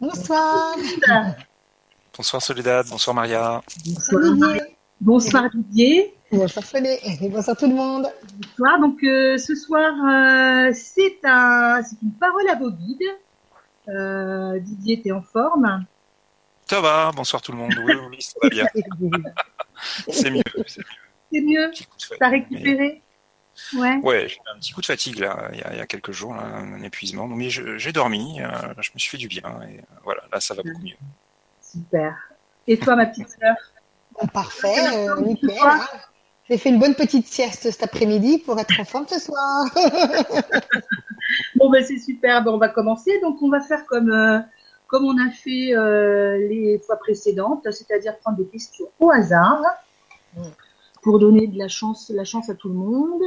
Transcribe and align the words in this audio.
Bonsoir. 0.00 0.76
Bonsoir 2.16 2.42
Soledad, 2.42 2.86
bonsoir 2.88 3.14
Maria. 3.14 3.60
Bonsoir 3.84 4.22
Didier. 4.22 4.76
Bonsoir 5.00 5.50
Didier. 5.50 6.14
Bonsoir 6.32 6.64
et 6.82 7.28
bonsoir 7.28 7.56
tout 7.56 7.66
le 7.66 7.74
monde. 7.74 8.06
Bonsoir. 8.38 8.80
Donc 8.80 9.02
euh, 9.04 9.36
ce 9.38 9.54
soir, 9.54 9.92
euh, 9.92 10.70
c'est 10.74 11.18
un, 11.24 11.82
c'est 11.82 12.00
une 12.02 12.12
parole 12.12 12.48
à 12.48 12.54
vos 12.56 12.70
guides. 12.70 13.02
Euh, 13.88 14.58
Didier 14.60 14.98
était 14.98 15.12
en 15.12 15.22
forme? 15.22 15.84
Ça 16.68 16.80
va, 16.80 17.12
bonsoir 17.14 17.42
tout 17.42 17.52
le 17.52 17.58
monde. 17.58 17.74
Oui, 17.84 17.92
oui, 18.10 18.20
ça 18.20 18.34
va 18.42 18.48
bien. 18.48 18.66
c'est 20.08 20.30
mieux, 20.30 20.42
c'est 20.66 20.80
mieux. 20.80 20.84
C'est 21.30 21.40
mieux. 21.42 21.70
T'as 22.18 22.28
récupéré? 22.28 23.02
Ouais. 23.74 23.96
Ouais, 24.02 24.28
j'ai 24.28 24.38
un 24.54 24.58
petit 24.58 24.72
coup 24.72 24.80
de 24.80 24.86
fatigue 24.86 25.18
là, 25.18 25.48
il 25.52 25.58
y 25.58 25.62
a, 25.62 25.72
il 25.72 25.78
y 25.78 25.80
a 25.80 25.86
quelques 25.86 26.12
jours, 26.12 26.34
là, 26.34 26.42
un 26.42 26.82
épuisement. 26.82 27.26
Mais 27.26 27.50
j'ai 27.50 27.92
dormi, 27.92 28.40
euh, 28.40 28.48
je 28.80 28.90
me 28.94 28.98
suis 28.98 29.10
fait 29.10 29.18
du 29.18 29.28
bien 29.28 29.60
et 29.68 29.78
euh, 29.78 29.82
voilà, 30.04 30.22
là 30.32 30.40
ça 30.40 30.54
va 30.54 30.62
beaucoup 30.62 30.82
mieux. 30.82 30.96
Super. 31.62 32.14
Et 32.66 32.78
toi, 32.78 32.96
ma 32.96 33.06
petite 33.06 33.28
sœur? 33.28 33.56
Parfait, 34.32 35.08
euh, 35.08 35.20
nickel. 35.20 35.50
Hein. 35.62 35.80
J'ai 36.48 36.58
fait 36.58 36.68
une 36.68 36.78
bonne 36.78 36.94
petite 36.94 37.26
sieste 37.26 37.70
cet 37.70 37.82
après-midi 37.82 38.38
pour 38.38 38.58
être 38.58 38.80
en 38.80 38.84
forme 38.84 39.06
ce 39.08 39.18
soir. 39.18 39.66
bon, 41.56 41.70
ben 41.70 41.84
c'est 41.84 41.98
super. 41.98 42.42
Bon, 42.44 42.54
on 42.54 42.58
va 42.58 42.68
commencer. 42.68 43.20
Donc, 43.20 43.42
on 43.42 43.48
va 43.48 43.60
faire 43.60 43.84
comme, 43.86 44.10
euh, 44.10 44.38
comme 44.86 45.04
on 45.04 45.18
a 45.18 45.30
fait 45.30 45.74
euh, 45.74 46.38
les 46.48 46.80
fois 46.86 46.96
précédentes, 46.96 47.66
c'est-à-dire 47.70 48.16
prendre 48.18 48.38
des 48.38 48.46
questions 48.46 48.86
au 49.00 49.10
hasard 49.10 49.60
mm. 50.36 50.42
pour 51.02 51.18
donner 51.18 51.48
de 51.48 51.58
la 51.58 51.68
chance, 51.68 52.10
la 52.14 52.24
chance 52.24 52.48
à 52.48 52.54
tout 52.54 52.68
le 52.68 52.74
monde. 52.74 53.22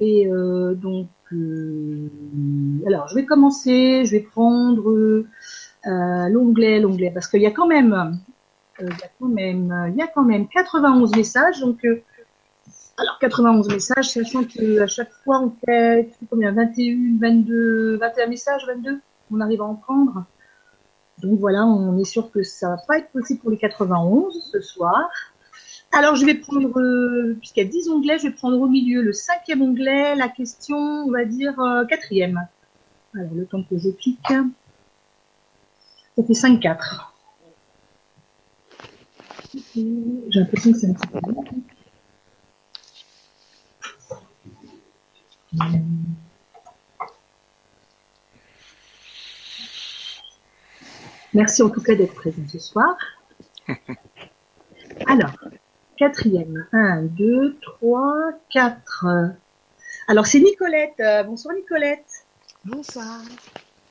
Et 0.00 0.26
euh, 0.26 0.74
donc, 0.74 1.08
euh, 1.32 2.08
alors, 2.86 3.08
je 3.08 3.14
vais 3.14 3.24
commencer. 3.24 4.04
Je 4.04 4.10
vais 4.12 4.20
prendre 4.20 4.88
euh, 4.90 5.24
l'onglet, 5.84 6.80
l'onglet, 6.80 7.10
parce 7.12 7.28
qu'il 7.28 7.42
y 7.42 7.46
a 7.46 7.50
quand 7.50 7.66
même, 7.66 8.18
il 8.80 8.86
y 8.86 9.04
a 9.04 9.10
quand 9.18 9.28
même, 9.28 9.90
il 9.92 9.96
y 9.96 10.02
a 10.02 10.06
quand 10.08 10.24
même 10.24 10.48
91 10.48 11.16
messages. 11.16 11.60
Donc, 11.60 11.86
alors 12.96 13.18
91 13.20 13.68
messages, 13.68 14.10
sachant 14.10 14.44
que 14.44 14.80
à 14.80 14.86
chaque 14.86 15.12
fois 15.24 15.40
on 15.40 15.52
fait 15.64 16.10
combien 16.30 16.52
21, 16.52 17.18
22, 17.20 17.96
21 17.96 18.26
messages, 18.28 18.66
22, 18.66 19.00
on 19.32 19.40
arrive 19.40 19.62
à 19.62 19.64
en 19.64 19.74
prendre. 19.74 20.24
Donc 21.22 21.38
voilà, 21.38 21.64
on 21.64 21.96
est 21.98 22.04
sûr 22.04 22.30
que 22.30 22.42
ça 22.42 22.70
va 22.70 22.76
pas 22.86 22.98
être 22.98 23.10
possible 23.10 23.40
pour 23.40 23.50
les 23.50 23.58
91 23.58 24.50
ce 24.52 24.60
soir. 24.60 25.08
Alors, 25.96 26.16
je 26.16 26.26
vais 26.26 26.34
prendre, 26.34 26.80
euh, 26.80 27.36
puisqu'il 27.38 27.62
y 27.62 27.66
a 27.66 27.70
10 27.70 27.88
onglets, 27.88 28.18
je 28.18 28.24
vais 28.24 28.32
prendre 28.32 28.58
au 28.60 28.66
milieu 28.66 29.00
le 29.00 29.12
cinquième 29.12 29.62
onglet, 29.62 30.16
la 30.16 30.28
question, 30.28 30.76
on 30.76 31.10
va 31.12 31.24
dire, 31.24 31.58
euh, 31.60 31.84
quatrième. 31.84 32.48
Alors, 33.14 33.32
le 33.32 33.46
temps 33.46 33.62
que 33.62 33.78
je 33.78 33.90
clique. 33.90 34.18
Ça 36.16 36.24
fait 36.24 36.32
5-4. 36.32 37.12
J'ai 39.76 40.40
l'impression 40.40 40.72
que 40.72 40.78
c'est 40.78 40.88
un 40.88 40.94
petit 40.94 41.06
peu 41.06 41.20
Merci 51.34 51.62
en 51.62 51.70
tout 51.70 51.80
cas 51.80 51.94
d'être 51.94 52.14
présent 52.14 52.42
ce 52.48 52.58
soir. 52.58 52.96
Alors, 55.06 55.32
Quatrième. 55.96 56.66
Un, 56.72 57.02
deux, 57.02 57.56
trois, 57.60 58.32
quatre. 58.50 59.06
Alors, 60.08 60.26
c'est 60.26 60.40
Nicolette. 60.40 60.98
Euh, 60.98 61.22
bonsoir, 61.22 61.54
Nicolette. 61.54 62.26
Bonsoir. 62.64 63.20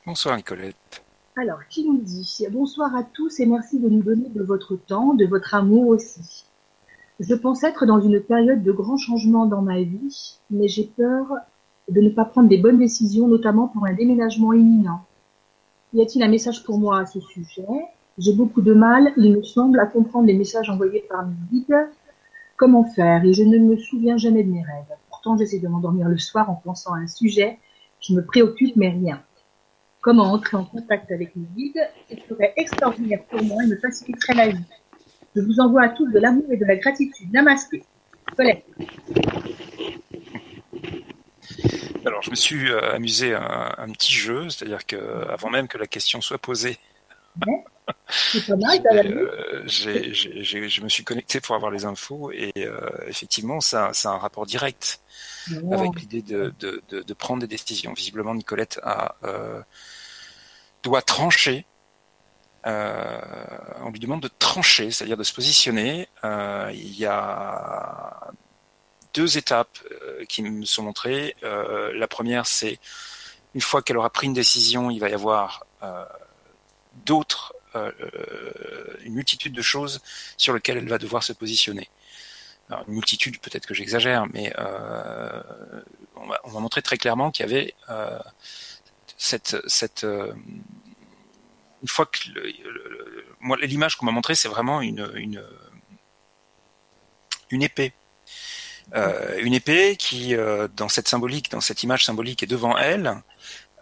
Bonsoir, 0.06 0.36
Nicolette. 0.36 1.04
Alors, 1.38 1.60
qui 1.70 1.88
nous 1.88 2.00
dit 2.00 2.46
Bonsoir 2.52 2.94
à 2.96 3.04
tous 3.04 3.40
et 3.40 3.46
merci 3.46 3.80
de 3.80 3.88
nous 3.88 4.04
donner 4.04 4.28
de 4.28 4.44
votre 4.44 4.76
temps, 4.76 5.14
de 5.14 5.26
votre 5.26 5.56
amour 5.56 5.88
aussi. 5.88 6.46
Je 7.20 7.36
pense 7.36 7.64
être 7.64 7.86
dans 7.86 8.02
une 8.02 8.20
période 8.20 8.64
de 8.64 8.72
grands 8.72 8.98
changements 8.98 9.46
dans 9.46 9.62
ma 9.62 9.82
vie, 9.82 10.40
mais 10.50 10.68
j'ai 10.68 10.86
peur 10.98 11.28
de 11.90 12.02
ne 12.02 12.10
pas 12.10 12.26
prendre 12.26 12.50
des 12.50 12.58
bonnes 12.58 12.80
décisions, 12.80 13.28
notamment 13.28 13.68
pour 13.68 13.86
un 13.86 13.94
déménagement 13.94 14.52
imminent. 14.52 15.06
Y 15.94 16.02
a-t-il 16.02 16.24
un 16.24 16.28
message 16.28 16.64
pour 16.64 16.80
moi 16.80 17.00
à 17.00 17.06
ce 17.06 17.22
sujet? 17.22 17.68
J'ai 18.18 18.34
beaucoup 18.34 18.62
de 18.62 18.74
mal, 18.74 19.12
il 19.18 19.36
me 19.36 19.44
semble, 19.44 19.80
à 19.80 19.86
comprendre 19.86 20.28
les 20.28 20.34
messages 20.34 20.70
envoyés 20.70 21.06
par 21.10 21.26
mes 21.26 21.36
guides. 21.52 21.90
Comment 22.58 22.84
faire? 22.84 23.26
Et 23.26 23.34
je 23.34 23.44
ne 23.44 23.58
me 23.58 23.78
souviens 23.78 24.18
jamais 24.18 24.44
de 24.44 24.52
mes 24.52 24.62
rêves. 24.62 24.98
Pourtant, 25.10 25.38
j'essaie 25.38 25.60
de 25.60 25.68
m'endormir 25.68 26.08
le 26.08 26.18
soir 26.18 26.50
en 26.50 26.56
pensant 26.56 26.94
à 26.94 26.98
un 26.98 27.08
sujet 27.08 27.58
qui 28.00 28.16
me 28.16 28.24
préoccupe, 28.24 28.76
mais 28.76 28.90
rien. 28.90 29.22
Comment 30.02 30.32
entrer 30.32 30.58
en 30.58 30.66
contact 30.66 31.12
avec 31.12 31.36
mes 31.36 31.48
guides? 31.56 31.90
Ce 32.10 32.16
serait 32.30 32.54
extraordinaire 32.58 33.24
pour 33.30 33.42
moi 33.42 33.64
et 33.64 33.68
me 33.68 33.78
faciliterait 33.78 34.36
la 34.36 34.50
vie. 34.50 34.66
Je 35.36 35.42
vous 35.42 35.60
envoie 35.60 35.84
à 35.84 35.90
tous 35.90 36.12
de 36.12 36.20
l'amour 36.20 36.46
et 36.52 36.58
de 36.58 36.66
la 36.66 36.76
gratitude. 36.76 37.32
Namasté. 37.34 37.84
Colette. 38.38 38.66
Alors, 42.06 42.22
je 42.22 42.30
me 42.30 42.36
suis 42.36 42.70
euh, 42.70 42.94
amusé 42.94 43.34
à 43.34 43.76
un, 43.78 43.90
petit 43.92 44.12
jeu, 44.12 44.50
c'est-à-dire 44.50 44.86
que 44.86 44.98
avant 45.30 45.50
même 45.50 45.68
que 45.68 45.78
la 45.78 45.88
question 45.88 46.22
soit 46.22 46.38
posée, 46.38 46.78
euh, 48.36 49.64
je 49.68 50.82
me 50.82 50.90
suis 50.90 51.04
connecté 51.04 51.40
pour 51.42 51.56
avoir 51.56 51.72
les 51.72 51.86
infos 51.86 52.32
et 52.32 52.52
euh, 52.58 52.80
effectivement, 53.08 53.60
ça, 53.62 53.92
ça 53.94 54.12
a 54.12 54.14
un 54.14 54.18
rapport 54.18 54.46
direct 54.46 55.02
avec 55.72 56.00
l'idée 56.00 56.22
de, 56.22 56.54
de, 56.60 56.82
de, 56.90 57.02
de, 57.02 57.14
prendre 57.14 57.42
des 57.42 57.48
décisions. 57.48 57.94
Visiblement, 57.94 58.34
Nicolette 58.34 58.80
a, 58.84 59.16
euh, 59.24 59.62
doit 60.84 61.02
trancher. 61.02 61.66
On 62.66 63.90
lui 63.92 64.00
demande 64.00 64.22
de 64.22 64.30
trancher, 64.40 64.90
c'est-à-dire 64.92 65.18
de 65.18 65.24
se 65.24 65.34
positionner. 65.34 66.08
Il 66.24 66.98
y 66.98 67.06
a 67.06 68.32
deux 69.14 69.38
étapes 69.38 69.78
qui 70.30 70.44
me 70.44 70.64
sont 70.66 70.84
montrées. 70.84 71.36
la 71.42 72.08
première, 72.08 72.48
c'est 72.48 72.80
une 73.54 73.62
fois 73.62 73.82
qu'elle 73.82 73.98
aura 73.98 74.10
pris 74.10 74.28
une 74.28 74.34
décision, 74.34 74.90
il 74.90 75.00
va 75.00 75.10
y 75.10 75.14
avoir 75.14 75.66
d'autres 77.06 77.54
une 79.04 79.14
multitude 79.14 79.54
de 79.54 79.62
choses 79.62 80.02
sur 80.38 80.54
lesquelles 80.54 80.78
elle 80.78 80.90
va 80.90 80.98
devoir 80.98 81.24
se 81.24 81.34
positionner. 81.34 81.90
Une 82.88 82.96
multitude, 82.96 83.40
peut-être 83.40 83.66
que 83.66 83.74
j'exagère, 83.74 84.26
mais 84.34 84.54
euh, 84.58 85.42
on, 86.16 86.26
va, 86.28 86.40
on 86.46 86.60
montrer 86.60 86.82
très 86.82 86.98
clairement 86.98 87.30
qu'il 87.30 87.46
y 87.46 87.50
avait 87.50 87.76
euh, 87.90 88.18
cette, 89.18 89.58
cette 89.68 90.04
une 90.04 91.88
fois 91.88 92.06
que 92.06 92.18
moi 93.40 93.58
l'image 93.62 93.98
qu'on 93.98 94.06
m'a 94.06 94.12
montrée, 94.12 94.36
c'est 94.36 94.48
vraiment 94.48 94.82
une, 94.82 95.12
une 95.16 95.44
une 97.54 97.64
épée. 97.64 97.94
Euh, 98.96 99.40
une 99.42 99.54
épée 99.54 99.96
qui, 99.96 100.36
euh, 100.36 100.68
dans 100.76 100.90
cette 100.90 101.08
symbolique, 101.08 101.50
dans 101.50 101.62
cette 101.62 101.84
image 101.84 102.06
symbolique, 102.06 102.44
est 102.44 102.48
devant 102.48 102.78
elle, 102.78 103.16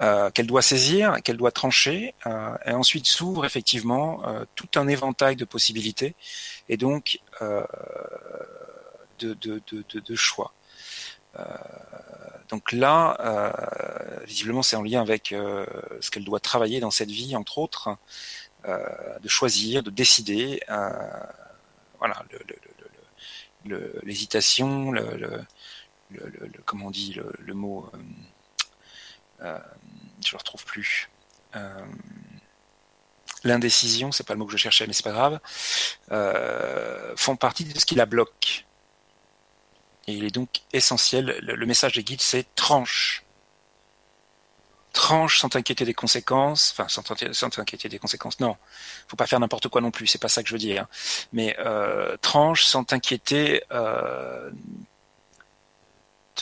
euh, 0.01 0.31
qu'elle 0.31 0.47
doit 0.47 0.63
saisir, 0.63 1.21
qu'elle 1.23 1.37
doit 1.37 1.51
trancher, 1.51 2.15
euh, 2.25 2.57
et 2.65 2.71
ensuite 2.71 3.05
s'ouvre 3.05 3.45
effectivement 3.45 4.27
euh, 4.27 4.45
tout 4.55 4.69
un 4.75 4.87
éventail 4.87 5.35
de 5.35 5.45
possibilités 5.45 6.15
et 6.69 6.77
donc 6.77 7.19
de, 9.19 10.15
choix. 10.15 10.53
donc 12.49 12.71
là, 12.71 13.53
visiblement, 14.25 14.63
c'est 14.63 14.75
en 14.75 14.81
lien 14.81 15.01
avec 15.01 15.27
ce 15.29 16.09
qu'elle 16.09 16.25
doit 16.25 16.39
travailler 16.39 16.79
dans 16.79 16.89
cette 16.89 17.11
vie, 17.11 17.35
entre 17.35 17.59
autres, 17.59 17.95
de 18.65 19.29
choisir, 19.29 19.83
de 19.83 19.91
décider. 19.91 20.61
voilà, 21.99 22.23
l'hésitation, 24.03 24.91
le, 24.91 25.45
comment 26.65 26.87
on 26.87 26.91
dit 26.91 27.19
le, 27.39 27.53
mot 27.53 27.91
je 30.25 30.33
le 30.33 30.37
retrouve 30.37 30.65
plus. 30.65 31.09
Euh, 31.55 31.85
l'indécision, 33.43 34.11
c'est 34.11 34.25
pas 34.25 34.33
le 34.33 34.39
mot 34.39 34.45
que 34.45 34.51
je 34.51 34.57
cherchais, 34.57 34.87
mais 34.87 34.93
c'est 34.93 35.03
pas 35.03 35.11
grave, 35.11 35.39
euh, 36.11 37.13
font 37.15 37.35
partie 37.35 37.65
de 37.65 37.77
ce 37.77 37.85
qui 37.85 37.95
la 37.95 38.05
bloque. 38.05 38.65
Et 40.07 40.13
il 40.13 40.25
est 40.25 40.31
donc 40.31 40.49
essentiel, 40.73 41.37
le, 41.41 41.65
message 41.65 41.93
des 41.93 42.03
guides, 42.03 42.21
c'est 42.21 42.45
tranche. 42.55 43.23
Tranche 44.93 45.39
sans 45.39 45.47
t'inquiéter 45.47 45.85
des 45.85 45.93
conséquences, 45.93 46.75
enfin 46.77 46.87
sans 46.89 47.49
t'inquiéter 47.49 47.87
des 47.87 47.99
conséquences, 47.99 48.41
non, 48.41 48.57
faut 49.07 49.15
pas 49.15 49.27
faire 49.27 49.39
n'importe 49.39 49.69
quoi 49.69 49.79
non 49.79 49.89
plus, 49.89 50.05
c'est 50.05 50.17
pas 50.17 50.27
ça 50.27 50.43
que 50.43 50.49
je 50.49 50.53
veux 50.53 50.59
dire. 50.59 50.83
Hein. 50.83 50.87
Mais 51.31 51.55
euh, 51.59 52.17
tranche 52.21 52.65
sans 52.65 52.83
t'inquiéter 52.83 53.63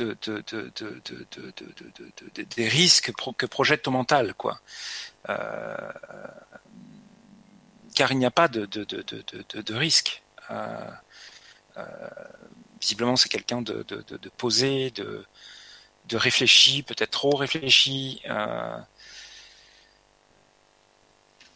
euh, 0.01 0.15
des 2.55 2.67
risques 2.67 3.11
que 3.37 3.45
projette 3.45 3.83
ton 3.83 3.91
mental, 3.91 4.33
quoi. 4.33 4.59
Euh, 5.27 5.91
car 7.95 8.11
il 8.11 8.17
n'y 8.17 8.25
a 8.25 8.31
pas 8.31 8.47
de, 8.47 9.73
risque. 9.73 10.23
Euh, 10.51 10.91
euh, 11.77 11.85
visiblement, 12.79 13.15
c'est 13.15 13.29
quelqu'un 13.29 13.61
de, 13.61 13.85
posé, 14.37 14.91
de, 14.91 15.25
de 16.07 16.17
réfléchi, 16.17 16.83
peut-être 16.83 17.11
trop 17.11 17.35
réfléchi. 17.35 18.21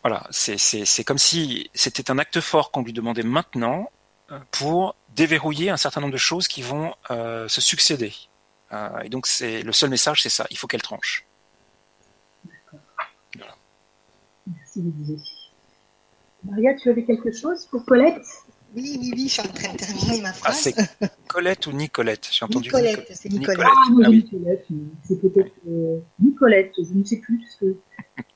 Voilà, 0.01 0.27
c'est 0.31 1.03
comme 1.05 1.17
si 1.17 1.71
c'était 1.73 2.11
un 2.11 2.19
acte 2.19 2.41
fort 2.41 2.71
qu'on 2.71 2.83
lui 2.83 2.93
demandait 2.93 3.23
maintenant 3.23 3.89
pour 4.51 4.95
déverrouiller 5.09 5.69
un 5.69 5.77
certain 5.77 6.01
nombre 6.01 6.13
de 6.13 6.17
choses 6.17 6.49
qui 6.49 6.61
vont 6.61 6.93
se 7.09 7.61
succéder. 7.61 8.13
Et 9.03 9.09
donc 9.09 9.27
c'est 9.27 9.61
le 9.61 9.71
seul 9.71 9.89
message, 9.89 10.21
c'est 10.21 10.29
ça. 10.29 10.45
Il 10.51 10.57
faut 10.57 10.67
qu'elle 10.67 10.81
tranche. 10.81 11.25
Voilà. 13.35 13.55
Merci. 14.47 14.83
Maria, 16.43 16.73
tu 16.75 16.89
avais 16.89 17.03
quelque 17.03 17.31
chose 17.31 17.65
pour 17.67 17.85
Colette? 17.85 18.21
Oui, 18.75 18.97
oui, 18.99 19.11
oui, 19.13 19.27
je 19.27 19.33
suis 19.33 19.41
en 19.41 19.53
train 19.53 19.71
de 19.71 19.77
terminer 19.77 20.21
ma 20.21 20.29
ah, 20.29 20.33
phrase. 20.33 20.73
Ah, 20.77 20.83
c'est 20.99 21.11
Colette 21.27 21.67
ou 21.67 21.73
Nicolette? 21.73 22.27
J'ai 22.31 22.43
entendu 22.43 22.69
Nicolette, 22.69 23.07
c'est 23.13 23.31
Nicolette. 23.31 23.67
Ah, 23.69 23.89
oui, 23.91 24.03
ah, 24.03 24.09
oui. 24.09 24.15
Nicolette, 24.23 24.65
c'est 25.03 25.21
peut-être 25.21 25.53
euh, 25.67 25.99
Nicolette, 26.19 26.73
je 26.77 26.93
ne 26.93 27.03
sais 27.03 27.17
plus. 27.17 27.39
Que... 27.59 27.65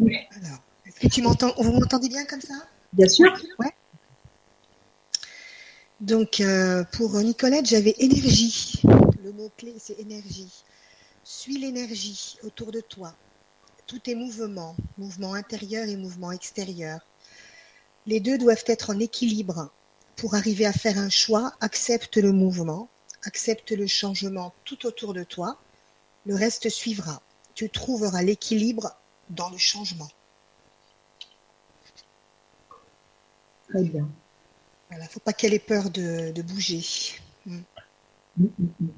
Alors, 0.00 0.58
est-ce 0.84 1.00
que 1.00 1.06
tu 1.06 1.22
m'entends 1.22 1.52
Vous 1.56 1.72
m'entendez 1.72 2.08
bien 2.08 2.24
comme 2.24 2.40
ça? 2.40 2.54
Bien 2.92 3.08
sûr. 3.08 3.32
Ouais. 3.60 3.72
Donc, 6.02 6.40
euh, 6.40 6.84
pour 6.92 7.16
Nicolette, 7.18 7.66
j'avais 7.66 7.94
énergie. 7.98 8.82
Le 9.24 9.32
mot-clé, 9.32 9.74
c'est 9.78 9.98
énergie. 9.98 10.52
Suis 11.24 11.56
l'énergie 11.56 12.36
autour 12.42 12.72
de 12.72 12.80
toi. 12.80 13.14
Tout 13.86 14.10
est 14.10 14.14
mouvement, 14.14 14.76
mouvement 14.98 15.32
intérieur 15.32 15.88
et 15.88 15.96
mouvement 15.96 16.32
extérieur 16.32 17.00
les 18.06 18.20
deux 18.20 18.38
doivent 18.38 18.64
être 18.66 18.90
en 18.90 18.98
équilibre. 18.98 19.70
Pour 20.16 20.34
arriver 20.34 20.66
à 20.66 20.72
faire 20.72 20.98
un 20.98 21.08
choix, 21.08 21.52
accepte 21.60 22.16
le 22.16 22.32
mouvement, 22.32 22.88
accepte 23.24 23.72
le 23.72 23.86
changement 23.86 24.52
tout 24.64 24.86
autour 24.86 25.14
de 25.14 25.24
toi. 25.24 25.58
Le 26.26 26.34
reste 26.34 26.68
suivra. 26.68 27.22
Tu 27.54 27.70
trouveras 27.70 28.22
l'équilibre 28.22 28.96
dans 29.30 29.50
le 29.50 29.58
changement. 29.58 30.08
Très 33.68 33.82
bien. 33.82 34.08
Voilà, 34.92 35.06
faut 35.06 35.20
pas 35.20 35.32
qu'elle 35.32 35.54
ait 35.54 35.58
peur 35.58 35.88
de, 35.88 36.42
bouger. 36.42 36.82
Mm. 37.46 37.56
Mm, 38.36 38.44
mm, 38.58 38.88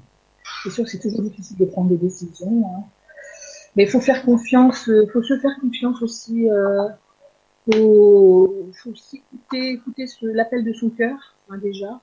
c'est 0.63 0.69
sûr 0.69 0.83
que 0.83 0.89
c'est 0.89 0.99
toujours 0.99 1.21
difficile 1.21 1.55
de 1.57 1.65
prendre 1.65 1.89
des 1.89 1.95
décisions. 1.95 2.67
Hein. 2.67 2.83
Mais 3.75 3.83
il 3.83 3.89
faut 3.89 4.01
faire 4.01 4.23
confiance, 4.23 4.87
il 4.87 5.09
faut 5.13 5.23
se 5.23 5.39
faire 5.39 5.57
confiance 5.61 6.01
aussi 6.01 6.49
euh, 6.49 6.89
faut, 7.71 8.69
faut 8.83 8.89
aussi 8.89 9.23
écouter, 9.33 9.71
écouter 9.71 10.05
l'appel 10.21 10.65
de 10.65 10.73
son 10.73 10.89
cœur, 10.89 11.17
hein, 11.49 11.57
déjà. 11.59 12.01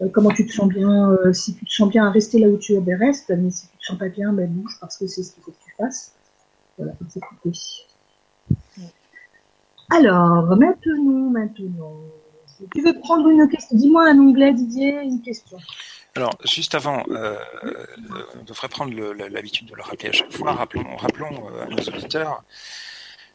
Euh, 0.00 0.08
comment 0.08 0.30
tu 0.30 0.46
te 0.46 0.52
sens 0.52 0.68
bien, 0.68 1.10
euh, 1.10 1.34
si 1.34 1.54
tu 1.54 1.66
te 1.66 1.70
sens 1.70 1.90
bien, 1.90 2.10
rester 2.10 2.38
là 2.38 2.48
où 2.48 2.56
tu 2.56 2.72
es, 2.72 2.80
ben 2.80 2.98
reste, 2.98 3.30
mais 3.36 3.50
si 3.50 3.68
tu 3.68 3.76
te 3.76 3.84
sens 3.84 3.98
pas 3.98 4.08
bien, 4.08 4.32
ben 4.32 4.50
bouge 4.50 4.78
parce 4.80 4.96
que 4.96 5.06
c'est 5.06 5.22
ce 5.22 5.34
qu'il 5.34 5.42
faut 5.42 5.50
que 5.50 5.62
tu 5.62 5.74
fasses. 5.76 6.14
Voilà, 6.78 6.94
faut 6.94 7.04
s'écouter. 7.10 7.52
Alors, 9.90 10.56
maintenant, 10.56 11.30
maintenant, 11.30 12.00
tu 12.74 12.82
veux 12.82 12.98
prendre 13.00 13.28
une 13.28 13.48
question, 13.48 13.76
dis-moi 13.76 14.08
un 14.08 14.18
onglet, 14.18 14.52
Didier, 14.52 15.00
une 15.02 15.20
question. 15.22 15.58
Alors, 16.14 16.38
juste 16.44 16.74
avant, 16.74 17.04
euh, 17.10 17.36
on 18.40 18.44
devrait 18.44 18.68
prendre 18.68 18.94
l'habitude 19.28 19.68
de 19.68 19.74
le 19.74 19.82
rappeler 19.82 20.08
à 20.08 20.12
chaque 20.12 20.32
fois. 20.32 20.52
Rappelons, 20.52 20.96
rappelons 20.96 21.48
à 21.60 21.66
nos 21.66 21.76
auditeurs 21.76 22.42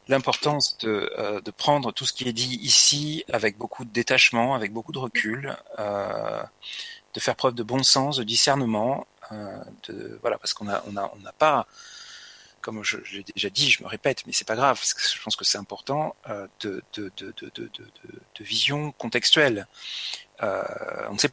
l'importance 0.08 0.78
de, 0.80 1.12
euh, 1.18 1.42
prendre 1.58 1.92
tout 1.92 2.06
ce 2.06 2.14
qui 2.14 2.28
est 2.28 2.34
dit 2.34 2.60
ici 2.62 3.24
avec 3.32 3.58
beaucoup 3.58 3.86
de 3.86 3.92
détachement, 3.92 4.56
avec 4.56 4.74
beaucoup 4.74 4.92
de 4.92 5.00
recul, 5.00 5.56
euh, 5.80 6.44
de 7.14 7.20
faire 7.20 7.36
preuve 7.36 7.56
de 7.56 7.64
bon 7.64 7.84
sens, 7.84 8.18
de 8.18 8.24
discernement, 8.24 9.08
euh, 9.32 10.18
voilà, 10.22 10.38
parce 10.38 10.54
qu'on 10.54 10.66
n'a 10.66 10.82
pas, 11.38 11.68
comme 12.62 12.84
je, 12.84 12.98
l'ai 12.98 13.24
déjà 13.36 13.50
dit, 13.50 13.70
je 13.70 13.84
me 13.84 13.88
répète, 13.88 14.26
mais 14.26 14.34
c'est 14.34 14.48
pas 14.48 14.56
grave, 14.56 14.78
parce 14.78 14.94
que 14.94 15.02
je 15.02 15.22
pense 15.22 15.36
que 15.36 15.46
c'est 15.46 15.58
important, 15.58 16.16
euh, 16.30 16.48
de, 16.62 16.84
de, 16.94 17.12
de, 17.18 17.34
de, 17.38 17.52
de, 17.56 17.70
de, 17.74 18.44
vision 18.44 18.92
contextuelle. 18.94 19.68
Euh, 20.44 20.64
on 21.10 21.14
ne 21.14 21.18
sait 21.18 21.30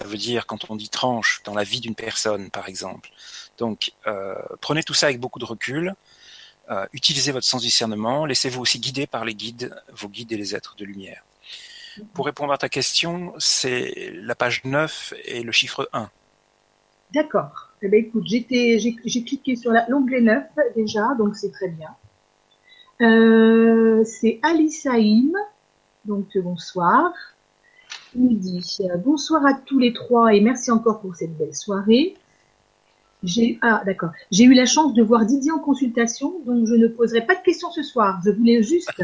ça 0.00 0.06
veut 0.06 0.16
dire 0.16 0.46
quand 0.46 0.70
on 0.70 0.76
dit 0.76 0.90
tranche 0.90 1.42
dans 1.44 1.54
la 1.54 1.64
vie 1.64 1.80
d'une 1.80 1.96
personne, 1.96 2.50
par 2.50 2.68
exemple. 2.68 3.10
Donc, 3.58 3.92
euh, 4.06 4.36
prenez 4.60 4.84
tout 4.84 4.94
ça 4.94 5.06
avec 5.06 5.18
beaucoup 5.18 5.40
de 5.40 5.44
recul. 5.44 5.94
Utilisez 6.92 7.32
votre 7.32 7.46
sens 7.46 7.62
discernement. 7.62 8.26
Laissez-vous 8.26 8.60
aussi 8.60 8.78
guider 8.78 9.06
par 9.06 9.24
les 9.24 9.34
guides, 9.34 9.74
vos 9.90 10.08
guides 10.08 10.32
et 10.32 10.36
les 10.36 10.54
êtres 10.54 10.76
de 10.76 10.84
lumière. 10.84 11.24
Pour 12.14 12.26
répondre 12.26 12.52
à 12.52 12.58
ta 12.58 12.68
question, 12.68 13.34
c'est 13.38 14.12
la 14.14 14.34
page 14.34 14.62
9 14.64 15.14
et 15.24 15.42
le 15.42 15.52
chiffre 15.52 15.88
1. 15.92 16.10
D'accord. 17.14 17.70
Eh 17.82 17.88
bien, 17.88 18.00
écoute, 18.00 18.24
j'ai 18.26 19.24
cliqué 19.24 19.56
sur 19.56 19.72
l'onglet 19.88 20.20
9 20.20 20.44
déjà, 20.76 21.14
donc 21.16 21.36
c'est 21.36 21.50
très 21.50 21.68
bien. 21.68 21.90
Euh, 23.00 24.02
c'est 24.04 24.40
Alice 24.42 24.84
Haïm, 24.86 25.36
donc 26.04 26.36
bonsoir. 26.38 27.12
Il 28.16 28.38
dit 28.38 28.78
bonsoir 29.04 29.46
à 29.46 29.54
tous 29.54 29.78
les 29.78 29.92
trois 29.92 30.34
et 30.34 30.40
merci 30.40 30.70
encore 30.70 31.00
pour 31.00 31.14
cette 31.14 31.36
belle 31.36 31.54
soirée. 31.54 32.16
J'ai 33.22 33.58
ah 33.62 33.82
d'accord. 33.84 34.10
J'ai 34.30 34.44
eu 34.44 34.54
la 34.54 34.66
chance 34.66 34.94
de 34.94 35.02
voir 35.02 35.26
Didier 35.26 35.50
en 35.50 35.58
consultation, 35.58 36.40
donc 36.46 36.66
je 36.66 36.74
ne 36.74 36.88
poserai 36.88 37.26
pas 37.26 37.34
de 37.34 37.42
questions 37.42 37.70
ce 37.70 37.82
soir. 37.82 38.20
Je 38.24 38.30
voulais 38.30 38.62
juste 38.62 39.02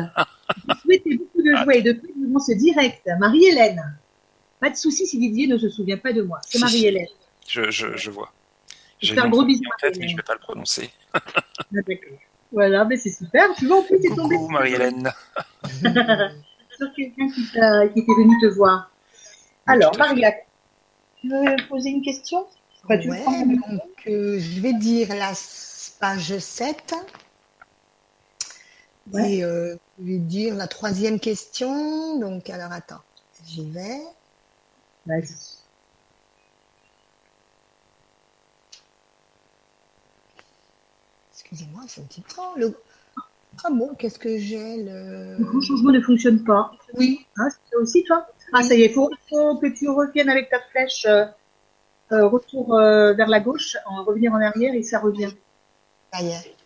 vous 0.66 0.74
souhaiter 0.82 1.16
beaucoup 1.16 1.42
de 1.42 1.54
joie 1.54 1.74
et 1.74 1.82
de 1.82 1.92
paix 1.92 2.12
durant 2.16 2.40
ce 2.40 2.52
direct. 2.52 3.08
Marie-Hélène. 3.18 3.98
Pas 4.60 4.70
de 4.70 4.76
souci 4.76 5.06
si 5.06 5.18
Didier 5.18 5.46
ne 5.46 5.58
se 5.58 5.68
souvient 5.68 5.98
pas 5.98 6.12
de 6.12 6.22
moi. 6.22 6.40
C'est 6.48 6.60
Marie-Hélène. 6.60 7.06
Je, 7.48 7.70
je, 7.70 7.96
je, 7.96 8.10
vois. 8.10 8.32
J'ai 9.00 9.18
un 9.18 9.28
gros 9.28 9.44
bisou 9.44 9.62
en 9.66 9.76
tête, 9.80 9.96
mais 9.98 10.08
je 10.08 10.12
ne 10.12 10.16
vais 10.16 10.22
pas 10.22 10.34
le 10.34 10.40
prononcer. 10.40 10.90
Ah, 11.12 11.20
voilà, 12.52 12.84
mais 12.84 12.96
c'est 12.96 13.10
super. 13.10 13.48
Tu 13.58 13.66
vois, 13.66 13.78
en 13.78 13.82
plus, 13.82 13.98
c'est 14.00 14.14
tombé. 14.14 14.36
Marie-Hélène. 14.48 15.12
sur 16.76 16.92
quelqu'un 16.94 17.28
qui, 17.28 17.42
qui 17.46 18.00
était 18.00 18.12
venu 18.12 18.40
te 18.40 18.54
voir. 18.54 18.90
Alors, 19.66 19.96
Maria, 19.98 20.32
tu 21.16 21.28
veux 21.28 21.56
poser 21.68 21.90
une 21.90 22.02
question? 22.02 22.46
Donc, 22.88 23.00
euh, 24.06 24.38
je 24.38 24.60
vais 24.60 24.74
dire 24.74 25.08
la 25.14 25.32
page 26.00 26.38
7. 26.38 26.94
Et 29.18 29.44
euh, 29.44 29.76
je 29.98 30.04
vais 30.04 30.18
dire 30.18 30.54
la 30.54 30.66
troisième 30.66 31.20
question. 31.20 32.18
Donc, 32.18 32.48
alors 32.50 32.72
attends, 32.72 33.02
j'y 33.46 33.70
vais. 33.70 34.00
Vas-y. 35.06 35.63
Excusez-moi, 41.54 41.82
c'est 41.86 42.00
un 42.00 42.04
petit 42.04 42.20
peu. 42.20 42.42
Le... 42.56 42.76
Ah 43.62 43.70
bon, 43.70 43.94
qu'est-ce 43.96 44.18
que 44.18 44.38
j'ai 44.38 44.82
le... 44.82 45.36
le 45.38 45.60
changement 45.60 45.92
ne 45.92 46.00
fonctionne 46.00 46.42
pas. 46.42 46.72
Oui. 46.94 47.24
Ah, 47.38 47.46
c'est 47.48 47.76
aussi 47.76 48.02
toi? 48.02 48.26
Ah, 48.52 48.64
ça 48.64 48.74
y 48.74 48.82
est, 48.82 48.86
il 48.86 48.92
faut, 48.92 49.08
que 49.08 49.68
tu 49.68 49.88
reviennes 49.88 50.28
avec 50.28 50.50
ta 50.50 50.58
flèche. 50.72 51.06
Euh, 51.06 51.26
euh, 52.10 52.26
retour 52.26 52.74
euh, 52.74 53.12
vers 53.12 53.28
la 53.28 53.38
gauche, 53.38 53.76
en 53.86 54.02
revenir 54.02 54.32
en 54.32 54.40
arrière 54.40 54.74
et 54.74 54.82
ça 54.82 54.98
revient. 54.98 55.30
Ça 56.12 56.22
y 56.22 56.30
est. 56.30 56.56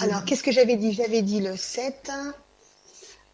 Alors, 0.00 0.24
qu'est-ce 0.24 0.42
que 0.42 0.50
j'avais 0.50 0.76
dit? 0.76 0.92
J'avais 0.92 1.22
dit 1.22 1.40
le 1.40 1.56
7 1.56 2.10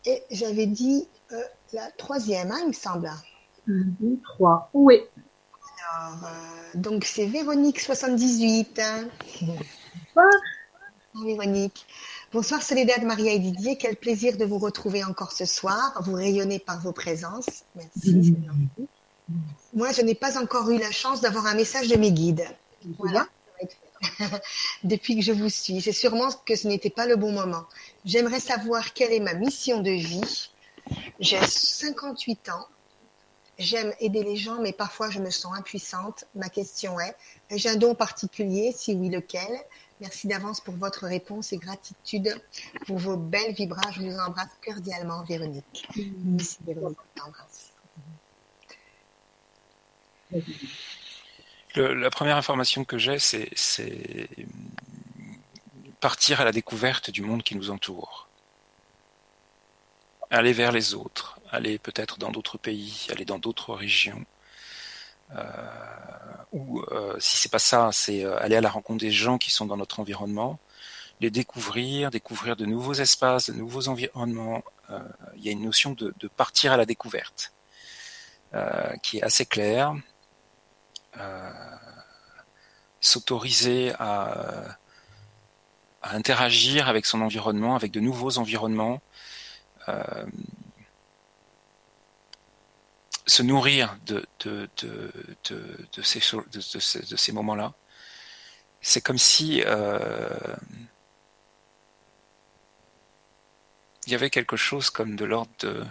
et 0.05 0.23
j'avais 0.31 0.67
dit 0.67 1.09
euh, 1.33 1.41
la 1.73 1.91
troisième, 1.93 2.51
hein, 2.53 2.59
il 2.65 2.69
me 2.69 2.73
semble. 2.75 3.11
1, 3.67 3.73
2, 3.99 4.19
3. 4.35 4.71
Oui. 4.75 5.01
Alors, 5.91 6.19
donc 6.75 7.07
c'est 7.07 7.25
Véronique 7.25 7.81
78. 7.81 8.79
Bonsoir. 9.41 10.31
Véronique. 11.25 11.87
Bonsoir 12.33 12.63
Soledad, 12.63 13.03
Maria 13.03 13.33
et 13.33 13.39
Didier. 13.39 13.77
Quel 13.77 13.97
plaisir 13.97 14.37
de 14.37 14.45
vous 14.45 14.59
retrouver 14.59 15.05
encore 15.05 15.33
ce 15.33 15.45
soir. 15.45 16.01
Vous 16.05 16.15
rayonnez 16.15 16.59
par 16.59 16.81
vos 16.81 16.93
présences. 16.93 17.65
Merci. 17.75 18.35
Moi, 19.75 19.93
je 19.93 20.03
n'ai 20.03 20.15
pas 20.15 20.41
encore 20.41 20.71
eu 20.71 20.79
la 20.79 20.91
chance 20.91 21.21
d'avoir 21.21 21.47
un 21.47 21.55
message 21.55 21.89
de 21.89 21.97
mes 21.97 22.13
guides. 22.13 22.47
Voilà. 22.99 23.27
Depuis 24.85 25.17
que 25.17 25.23
je 25.23 25.33
vous 25.33 25.49
suis, 25.49 25.81
c'est 25.81 25.93
sûrement 25.93 26.31
que 26.47 26.55
ce 26.55 26.69
n'était 26.69 26.91
pas 26.91 27.07
le 27.07 27.17
bon 27.17 27.33
moment. 27.33 27.65
J'aimerais 28.05 28.41
savoir 28.41 28.93
quelle 28.93 29.13
est 29.13 29.21
ma 29.21 29.35
mission 29.35 29.81
de 29.81 29.91
vie. 29.91 30.51
J'ai 31.21 31.41
58 31.45 32.49
ans. 32.51 32.67
J'aime 33.59 33.93
aider 33.99 34.23
les 34.23 34.37
gens, 34.37 34.61
mais 34.61 34.73
parfois 34.73 35.11
je 35.11 35.19
me 35.19 35.31
sens 35.31 35.53
impuissante. 35.59 36.25
Ma 36.37 36.49
question 36.49 37.01
est, 37.01 37.17
j'ai 37.51 37.71
un 37.71 37.77
don 37.77 37.97
particulier? 37.97 38.73
Si 38.73 38.95
oui, 38.95 39.09
lequel? 39.09 39.51
Merci 40.01 40.29
d'avance 40.29 40.61
pour 40.61 40.75
votre 40.77 41.07
réponse 41.07 41.53
et 41.53 41.59
gratitude 41.59 42.41
pour 42.87 42.99
vos 42.99 43.17
belles 43.17 43.53
vibrages. 43.53 43.97
Je 43.97 44.03
vous 44.03 44.19
embrasse 44.19 44.51
cordialement, 44.65 45.25
Véronique. 45.25 45.89
Merci, 46.25 46.59
Véronique. 46.65 46.99
la 51.75 52.11
première 52.11 52.37
information 52.37 52.85
que 52.85 52.99
j'ai, 52.99 53.19
c'est 53.19 54.29
partir 56.01 56.41
à 56.41 56.45
la 56.45 56.53
découverte 56.53 57.11
du 57.11 57.23
monde 57.23 57.43
qui 57.43 57.57
nous 57.57 57.71
entoure. 57.71 58.29
Aller 60.31 60.53
vers 60.53 60.73
les 60.73 60.95
autres, 60.95 61.41
aller 61.51 61.79
peut-être 61.79 62.19
dans 62.19 62.31
d'autres 62.31 62.59
pays, 62.59 63.07
aller 63.11 63.25
dans 63.25 63.39
d'autres 63.39 63.75
régions. 63.75 64.25
Euh, 65.35 65.45
ou 66.53 66.81
euh, 66.81 67.17
si 67.19 67.37
c'est 67.37 67.51
pas 67.51 67.59
ça, 67.59 67.91
c'est 67.93 68.25
euh, 68.25 68.39
aller 68.39 68.57
à 68.57 68.61
la 68.61 68.71
rencontre 68.71 69.01
des 69.01 69.11
gens 69.11 69.39
qui 69.39 69.51
sont 69.51 69.67
dans 69.67 69.77
notre 69.77 70.01
environnement, 70.01 70.59
les 71.21 71.31
découvrir, 71.31 72.11
découvrir 72.11 72.57
de 72.57 72.65
nouveaux 72.65 72.95
espaces, 72.95 73.51
de 73.51 73.55
nouveaux 73.55 73.89
environnements. 73.89 74.63
Il 75.37 75.45
y 75.45 75.49
a 75.49 75.53
une 75.53 75.65
notion 75.65 75.93
de, 75.93 76.15
de 76.19 76.29
partir 76.29 76.73
à 76.73 76.77
la 76.77 76.87
découverte 76.87 77.53
qui 79.03 79.19
est 79.19 79.23
assez 79.23 79.45
claire. 79.45 79.95
Euh, 81.19 81.51
S'autoriser 83.01 83.93
à, 84.01 84.77
à, 86.03 86.17
interagir 86.17 86.89
avec 86.89 87.07
son 87.07 87.21
environnement, 87.21 87.77
avec 87.77 87.93
de 87.93 88.01
nouveaux 88.01 88.39
environnements. 88.39 89.01
Euh, 89.89 90.27
se 93.29 93.43
nourrir 93.43 93.97
de, 94.07 94.27
ces 96.03 97.33
moments-là. 97.33 97.75
C'est 98.81 99.01
comme 99.03 99.19
si 99.19 99.63
euh, 99.67 100.57
il 104.07 104.13
y 104.13 104.15
avait 104.15 104.31
quelque 104.31 104.57
chose 104.57 104.91
comme 104.91 105.15
de 105.15 105.25
l'ordre 105.25 105.51
de... 105.61 105.85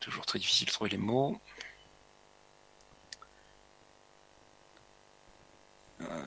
Toujours 0.00 0.26
très 0.26 0.38
difficile 0.38 0.66
de 0.68 0.72
trouver 0.72 0.90
les 0.90 0.98
mots. 0.98 1.40
Euh, 6.00 6.24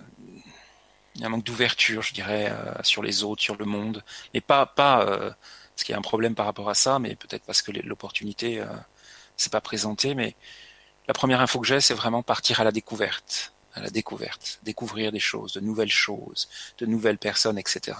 il 1.15 1.21
y 1.21 1.23
a 1.23 1.27
un 1.27 1.29
manque 1.29 1.43
d'ouverture, 1.43 2.01
je 2.01 2.13
dirais, 2.13 2.49
euh, 2.51 2.73
sur 2.83 3.01
les 3.01 3.23
autres, 3.23 3.41
sur 3.41 3.55
le 3.55 3.65
monde, 3.65 4.03
mais 4.33 4.41
pas 4.41 4.65
pas 4.65 5.35
qu'il 5.83 5.93
y 5.93 5.95
a 5.95 5.99
un 5.99 6.01
problème 6.01 6.35
par 6.35 6.45
rapport 6.45 6.69
à 6.69 6.73
ça, 6.73 6.99
mais 6.99 7.15
peut-être 7.15 7.43
parce 7.43 7.61
que 7.61 7.71
l'opportunité 7.71 8.59
euh, 8.59 8.65
s'est 9.35 9.49
pas 9.49 9.61
présentée. 9.61 10.15
Mais 10.15 10.35
la 11.07 11.13
première 11.13 11.41
info 11.41 11.59
que 11.59 11.67
j'ai, 11.67 11.81
c'est 11.81 11.93
vraiment 11.93 12.23
partir 12.23 12.59
à 12.59 12.63
la 12.63 12.71
découverte, 12.71 13.53
à 13.73 13.81
la 13.81 13.89
découverte, 13.89 14.59
découvrir 14.63 15.11
des 15.11 15.19
choses, 15.19 15.53
de 15.53 15.59
nouvelles 15.59 15.91
choses, 15.91 16.49
de 16.79 16.85
nouvelles 16.85 17.17
personnes, 17.17 17.57
etc. 17.57 17.97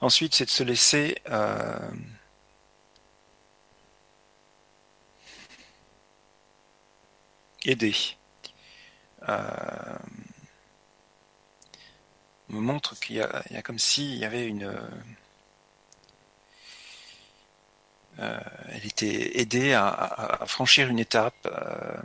Ensuite, 0.00 0.34
c'est 0.34 0.44
de 0.44 0.50
se 0.50 0.62
laisser 0.62 1.16
euh, 1.30 1.90
aider. 7.64 7.94
Euh, 9.28 9.96
me 12.48 12.60
montre 12.60 12.98
qu'il 13.00 13.16
y, 13.16 13.20
a, 13.20 13.62
comme 13.62 13.78
s'il 13.78 14.16
y 14.16 14.24
avait 14.24 14.46
une... 14.46 14.64
Euh, 18.20 18.40
elle 18.68 18.86
était 18.86 19.40
aidée 19.40 19.72
à, 19.72 20.38
franchir 20.46 20.88
une 20.88 21.00
étape, 21.00 21.34
euh, 21.46 21.96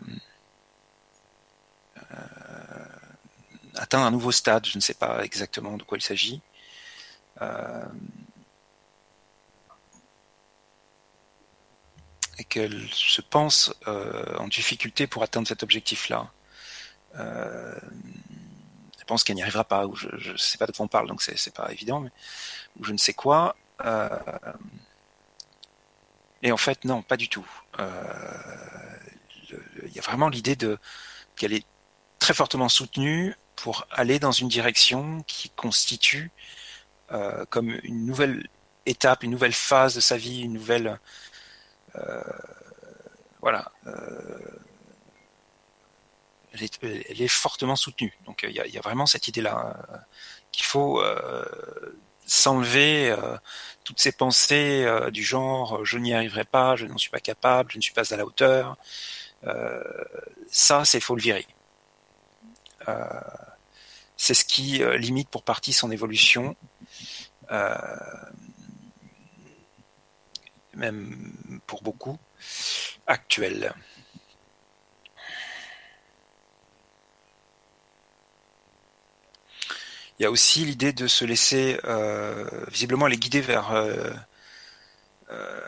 atteindre 3.76 4.06
un 4.06 4.12
nouveau 4.12 4.32
stade, 4.32 4.66
je 4.66 4.76
ne 4.76 4.82
sais 4.82 4.96
pas 4.96 5.24
exactement 5.24 5.78
de 5.78 5.84
quoi 5.84 5.98
il 5.98 6.02
s'agit. 6.02 6.42
Et 12.40 12.44
qu'elle 12.46 12.90
se 12.92 13.22
pense 13.22 13.74
en 13.86 14.48
difficulté 14.48 15.06
pour 15.06 15.22
atteindre 15.22 15.48
cet 15.48 15.62
objectif-là. 15.64 16.32
Euh, 17.18 17.80
elle 19.00 19.06
pense 19.06 19.24
qu'elle 19.24 19.36
n'y 19.36 19.42
arrivera 19.42 19.64
pas, 19.64 19.88
ou 19.88 19.96
je 19.96 20.32
ne 20.32 20.38
sais 20.38 20.58
pas 20.58 20.68
de 20.68 20.72
quoi 20.72 20.86
on 20.86 20.88
parle, 20.88 21.08
donc 21.08 21.22
c'est 21.22 21.54
pas 21.54 21.72
évident, 21.72 22.06
ou 22.80 22.84
je 22.84 22.92
ne 22.92 22.98
sais 22.98 23.14
quoi. 23.14 23.56
Euh, 23.86 24.10
et 26.44 26.52
en 26.52 26.58
fait, 26.58 26.86
non, 26.86 27.02
pas 27.02 27.18
du 27.18 27.30
tout. 27.30 27.48
Il 27.80 27.86
y 29.94 30.00
a 30.00 30.02
vraiment 30.02 30.30
l'idée 30.30 30.58
qu'elle 31.36 31.54
est 31.54 31.66
très 32.20 32.34
fortement 32.34 32.70
soutenue 32.70 33.36
pour 33.56 33.88
aller 33.92 34.20
dans 34.20 34.32
une 34.32 34.48
direction 34.48 35.24
qui 35.24 35.50
constitue 35.50 36.32
euh, 37.12 37.46
comme 37.50 37.78
une 37.84 38.06
nouvelle 38.06 38.48
étape, 38.86 39.24
une 39.24 39.32
nouvelle 39.32 39.54
phase 39.54 39.96
de 39.96 40.00
sa 40.00 40.18
vie, 40.18 40.42
une 40.42 40.54
nouvelle 40.54 41.00
euh, 41.96 42.22
voilà. 43.42 43.72
Euh, 43.88 44.40
elle 46.54 47.22
est, 47.22 47.28
fortement 47.28 47.76
soutenue. 47.76 48.18
Donc 48.26 48.46
il 48.48 48.56
y 48.56 48.78
a, 48.78 48.82
vraiment 48.82 49.06
cette 49.06 49.28
idée-là 49.28 49.78
qu'il 50.52 50.66
faut 50.66 51.02
s'enlever 52.30 53.10
euh, 53.10 53.38
toutes 53.84 54.00
ces 54.00 54.12
pensées 54.12 54.84
euh, 54.86 55.12
du 55.12 55.24
genre 55.24 55.84
je 55.84 55.98
n'y 55.98 56.14
arriverai 56.14 56.46
pas, 56.46 56.76
je 56.76 56.86
n'en 56.86 56.98
suis 56.98 57.10
pas 57.10 57.20
capable, 57.20 57.72
je 57.72 57.78
ne 57.78 57.82
suis 57.82 57.94
pas 57.94 58.14
à 58.14 58.18
la 58.18 58.26
hauteur. 58.26 58.78
Euh, 59.46 59.84
ça, 60.50 60.86
c'est 60.86 61.00
faut 61.00 61.16
le 61.16 61.22
virer. 61.22 61.48
c'est 64.18 64.34
ce 64.34 64.46
qui 64.46 64.82
limite 64.98 65.30
pour 65.30 65.44
partie 65.44 65.74
son 65.74 65.92
évolution. 65.92 66.56
même 70.74 71.62
pour 71.68 71.82
beaucoup, 71.84 72.18
actuelle. 73.08 73.74
Il 80.20 80.24
y 80.24 80.26
a 80.26 80.32
aussi 80.32 80.66
l'idée 80.66 80.92
de 80.92 81.08
se 81.08 81.24
laisser 81.24 81.80
euh, 81.86 82.46
visiblement 82.68 83.08
les 83.08 83.16
guider 83.16 83.40
vers 83.40 83.72
euh, 83.72 84.12
euh, 85.32 85.62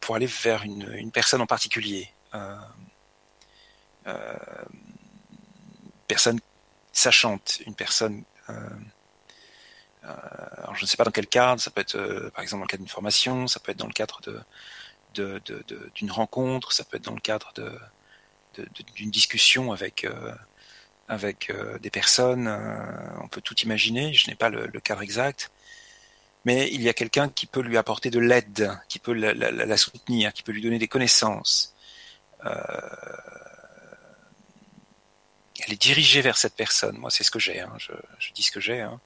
pour 0.00 0.16
aller 0.16 0.26
vers 0.26 0.64
une, 0.64 0.92
une 0.94 1.12
personne 1.12 1.40
en 1.40 1.46
particulier. 1.46 2.10
Euh, 2.34 2.56
personne 6.08 6.40
sachante, 6.92 7.60
une 7.66 7.74
personne 7.74 8.24
je 10.74 10.82
ne 10.82 10.86
sais 10.86 10.96
pas 10.96 11.04
dans 11.04 11.12
quel 11.12 11.28
cadre, 11.28 11.60
ça 11.60 11.70
peut 11.70 11.80
être 11.80 12.30
par 12.34 12.42
exemple 12.42 12.60
dans 12.60 12.64
le 12.64 12.68
cadre 12.68 12.82
d'une 12.82 12.90
formation, 12.90 13.46
ça 13.46 13.60
peut 13.60 13.70
être 13.70 13.78
dans 13.78 13.86
le 13.86 13.92
cadre 13.92 14.20
de 15.14 15.40
d'une 15.94 16.10
rencontre, 16.10 16.72
ça 16.72 16.84
peut 16.84 16.96
être 16.96 17.04
dans 17.04 17.14
le 17.14 17.20
cadre 17.20 17.52
de 17.54 17.78
d'une 18.96 19.10
discussion 19.10 19.72
avec 19.72 20.06
avec 21.08 21.50
euh, 21.50 21.78
des 21.78 21.90
personnes, 21.90 22.48
euh, 22.48 23.22
on 23.22 23.28
peut 23.28 23.40
tout 23.40 23.56
imaginer, 23.60 24.12
je 24.14 24.28
n'ai 24.28 24.34
pas 24.34 24.48
le, 24.48 24.66
le, 24.66 24.80
cadre 24.80 25.02
exact, 25.02 25.50
mais 26.44 26.70
il 26.72 26.82
y 26.82 26.88
a 26.88 26.94
quelqu'un 26.94 27.28
qui 27.28 27.46
peut 27.46 27.60
lui 27.60 27.76
apporter 27.76 28.10
de 28.10 28.18
l'aide, 28.18 28.78
qui 28.88 28.98
peut 28.98 29.12
la, 29.12 29.34
la, 29.34 29.50
la, 29.50 29.76
soutenir, 29.76 30.32
qui 30.32 30.42
peut 30.42 30.52
lui 30.52 30.62
donner 30.62 30.78
des 30.78 30.88
connaissances. 30.88 31.74
Euh, 32.44 32.52
elle 35.64 35.72
est 35.72 35.80
dirigée 35.80 36.20
vers 36.20 36.36
cette 36.36 36.54
personne. 36.54 36.98
Moi, 36.98 37.10
c'est 37.10 37.24
ce 37.24 37.30
que 37.30 37.38
j'ai. 37.38 37.60
Hein. 37.60 37.72
Je, 37.78 37.92
je, 38.18 38.32
dis 38.32 38.42
ce 38.42 38.50
que 38.50 38.60
j'ai. 38.60 38.80
Hein. 38.80 39.00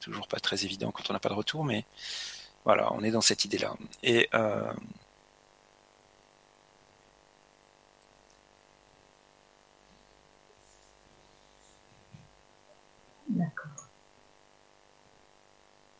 Toujours 0.00 0.28
pas 0.28 0.40
très 0.40 0.64
évident 0.64 0.90
quand 0.90 1.10
on 1.10 1.12
n'a 1.12 1.18
pas 1.18 1.28
de 1.28 1.34
retour, 1.34 1.64
mais 1.64 1.84
voilà, 2.64 2.92
on 2.92 3.02
est 3.02 3.10
dans 3.10 3.20
cette 3.20 3.44
idée-là. 3.44 3.74
Et 4.02 4.28
euh, 4.34 4.72
D'accord. 13.28 13.88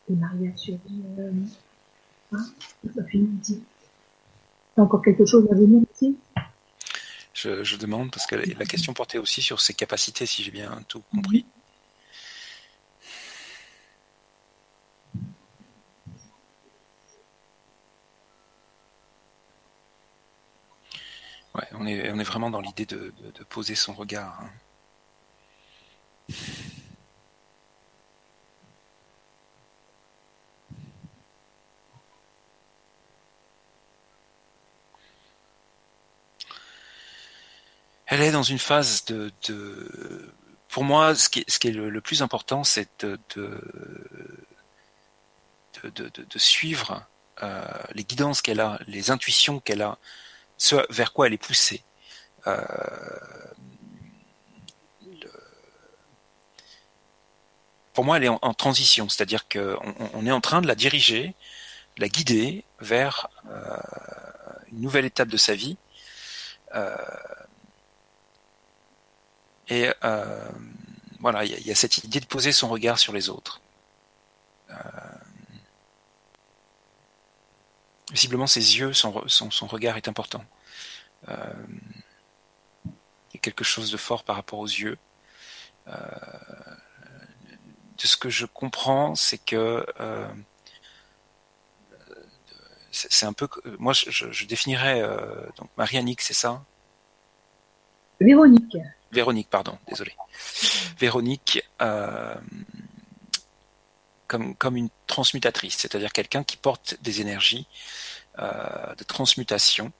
Et 0.08 0.14
Maria, 0.14 0.50
dit, 0.50 0.78
euh, 1.18 1.32
hein. 2.32 2.44
T'as 4.74 4.82
encore 4.82 5.02
quelque 5.02 5.24
chose 5.26 5.48
à 5.50 5.54
venir 5.54 5.82
ici? 5.92 6.16
Je, 7.34 7.76
demande 7.76 8.10
parce 8.10 8.26
que 8.26 8.36
la 8.36 8.64
question 8.64 8.94
portait 8.94 9.18
aussi 9.18 9.42
sur 9.42 9.60
ses 9.60 9.74
capacités, 9.74 10.26
si 10.26 10.42
j'ai 10.42 10.50
bien 10.50 10.82
tout 10.88 11.02
compris. 11.12 11.44
Ouais, 21.54 21.64
on 21.72 21.86
est, 21.86 22.24
vraiment 22.24 22.50
dans 22.50 22.60
l'idée 22.60 22.86
de, 22.86 23.12
poser 23.48 23.74
son 23.74 23.94
regard. 23.94 24.40
Hein. 24.42 26.34
Elle 38.06 38.22
est 38.22 38.30
dans 38.30 38.42
une 38.42 38.58
phase 38.58 39.04
de, 39.06 39.32
pour 40.68 40.84
moi, 40.84 41.14
ce 41.14 41.28
qui 41.28 41.40
est, 41.40 41.70
le, 41.70 42.00
plus 42.00 42.22
important, 42.22 42.64
c'est 42.64 43.04
de, 43.04 43.18
suivre 46.36 47.06
euh, 47.42 47.62
les 47.92 48.04
guidances 48.04 48.42
qu'elle 48.42 48.60
a, 48.60 48.78
les 48.86 49.10
intuitions 49.10 49.60
qu'elle 49.60 49.82
a, 49.82 49.98
ce 50.56 50.76
vers 50.92 51.12
quoi 51.12 51.26
elle 51.26 51.34
est 51.34 51.38
poussée. 51.38 51.82
Euh. 52.46 52.62
Pour 57.92 58.04
moi, 58.04 58.18
elle 58.18 58.24
est 58.24 58.28
en, 58.28 58.54
transition, 58.54 59.08
c'est-à-dire 59.08 59.48
qu'on 59.48 59.78
on 60.12 60.26
est 60.26 60.30
en 60.30 60.42
train 60.42 60.60
de 60.60 60.66
la 60.66 60.74
diriger 60.74 61.34
la 61.98 62.08
guider 62.08 62.64
vers 62.80 63.28
une 64.70 64.82
nouvelle 64.82 65.06
étape 65.06 65.28
de 65.28 65.38
sa 65.38 65.54
vie. 65.54 65.78
Et 69.68 69.90
voilà, 71.20 71.44
il 71.44 71.66
y, 71.66 71.70
a 71.70 71.74
cette 71.74 71.98
idée 71.98 72.20
de 72.20 72.26
poser 72.26 72.52
son 72.52 72.68
regard 72.68 72.98
sur 72.98 73.12
les 73.12 73.28
autres. 73.28 73.60
visiblement, 78.12 78.46
ses 78.46 78.78
yeux, 78.78 78.92
son, 78.92 79.26
son, 79.28 79.66
regard 79.66 79.96
est 79.96 80.08
important. 80.08 80.44
il 81.28 81.34
y 83.34 83.36
a 83.36 83.40
quelque 83.40 83.64
chose 83.64 83.90
de 83.90 83.96
fort 83.96 84.24
par 84.24 84.36
rapport 84.36 84.58
aux 84.58 84.66
yeux. 84.66 84.98
Euh, 85.88 85.94
de 87.96 88.06
ce 88.06 88.16
que 88.16 88.28
je 88.28 88.46
comprends, 88.46 89.14
c'est 89.14 89.38
que 89.38 89.86
euh, 90.00 90.28
c'est 92.90 93.26
un 93.26 93.32
peu. 93.32 93.48
Moi, 93.78 93.92
je, 93.92 94.46
définirais 94.46 95.00
euh, 95.00 95.46
donc 95.56 95.68
Marianique, 95.76 96.20
c'est 96.20 96.34
ça? 96.34 96.64
Véronique. 98.20 98.76
Véronique, 99.12 99.48
pardon, 99.48 99.78
désolé. 99.88 100.14
Véronique 100.98 101.62
comme, 104.26 104.56
comme 104.56 104.76
une 104.76 104.88
transmutatrice, 105.06 105.76
c'est-à-dire 105.78 106.12
quelqu'un 106.12 106.42
qui 106.42 106.56
porte 106.56 106.96
des 107.02 107.20
énergies 107.20 107.66
de 108.38 109.04
transmutation 109.04 109.92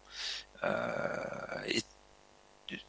et 1.67 1.83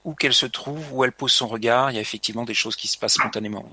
où 0.04 0.16
qu'elle 0.16 0.34
se 0.34 0.46
trouve, 0.46 0.94
où 0.94 1.04
elle 1.04 1.12
pose 1.12 1.32
son 1.32 1.48
regard, 1.48 1.92
il 1.92 1.96
y 1.96 1.98
a 1.98 2.02
effectivement 2.02 2.46
des 2.46 2.54
choses 2.54 2.76
qui 2.76 2.88
se 2.88 2.98
passent 2.98 3.16
spontanément. 3.16 3.70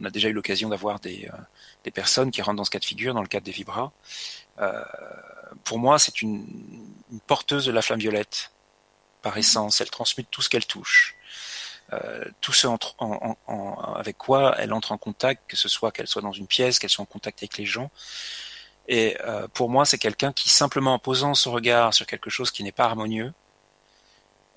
on 0.00 0.04
a 0.04 0.10
déjà 0.10 0.28
eu 0.28 0.32
l'occasion 0.32 0.68
d'avoir 0.68 1.00
des, 1.00 1.28
euh, 1.32 1.36
des, 1.84 1.90
personnes 1.90 2.30
qui 2.30 2.42
rentrent 2.42 2.56
dans 2.56 2.64
ce 2.64 2.70
cas 2.70 2.78
de 2.78 2.84
figure, 2.84 3.14
dans 3.14 3.22
le 3.22 3.28
cadre 3.28 3.44
des 3.44 3.52
vibras. 3.52 3.92
Euh, 4.58 4.84
pour 5.64 5.78
moi, 5.78 5.98
c'est 5.98 6.20
une, 6.20 6.46
une, 7.10 7.20
porteuse 7.20 7.64
de 7.64 7.72
la 7.72 7.80
flamme 7.80 8.00
violette, 8.00 8.52
par 9.22 9.38
essence. 9.38 9.80
Elle 9.80 9.90
transmute 9.90 10.28
tout 10.30 10.42
ce 10.42 10.50
qu'elle 10.50 10.66
touche. 10.66 11.15
Euh, 11.92 12.24
tout 12.40 12.52
ce 12.52 12.66
en, 12.66 12.78
en, 12.98 13.74
avec 13.94 14.18
quoi 14.18 14.56
elle 14.58 14.72
entre 14.72 14.90
en 14.90 14.98
contact, 14.98 15.48
que 15.48 15.56
ce 15.56 15.68
soit 15.68 15.92
qu'elle 15.92 16.08
soit 16.08 16.22
dans 16.22 16.32
une 16.32 16.48
pièce, 16.48 16.80
qu'elle 16.80 16.90
soit 16.90 17.04
en 17.04 17.06
contact 17.06 17.38
avec 17.40 17.58
les 17.58 17.66
gens. 17.66 17.90
Et 18.88 19.16
euh, 19.24 19.46
pour 19.48 19.68
moi, 19.68 19.84
c'est 19.84 19.98
quelqu'un 19.98 20.32
qui, 20.32 20.48
simplement 20.48 20.94
en 20.94 20.98
posant 20.98 21.34
son 21.34 21.52
regard 21.52 21.94
sur 21.94 22.06
quelque 22.06 22.30
chose 22.30 22.50
qui 22.50 22.64
n'est 22.64 22.72
pas 22.72 22.84
harmonieux, 22.84 23.32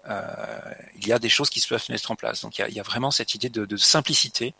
euh, 0.07 0.73
il 0.95 1.07
y 1.07 1.13
a 1.13 1.19
des 1.19 1.29
choses 1.29 1.49
qui 1.49 1.59
se 1.59 1.67
peuvent 1.67 1.85
mettre 1.89 2.11
en 2.11 2.15
place. 2.15 2.41
Donc 2.41 2.57
il 2.57 2.61
y 2.61 2.63
a, 2.63 2.69
il 2.69 2.75
y 2.75 2.79
a 2.79 2.83
vraiment 2.83 3.11
cette 3.11 3.35
idée 3.35 3.49
de, 3.49 3.65
de 3.65 3.77
simplicité 3.77 4.53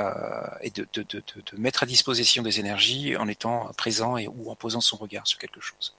euh, 0.00 0.46
et 0.60 0.70
de, 0.70 0.86
de, 0.92 1.02
de, 1.02 1.22
mettre 1.58 1.82
à 1.82 1.86
disposition 1.86 2.42
des 2.42 2.60
énergies 2.60 3.16
en 3.16 3.28
étant 3.28 3.70
présent 3.76 4.16
et 4.16 4.28
ou 4.28 4.50
en 4.50 4.56
posant 4.56 4.80
son 4.80 4.96
regard 4.96 5.26
sur 5.26 5.38
quelque 5.38 5.60
chose. 5.60 5.96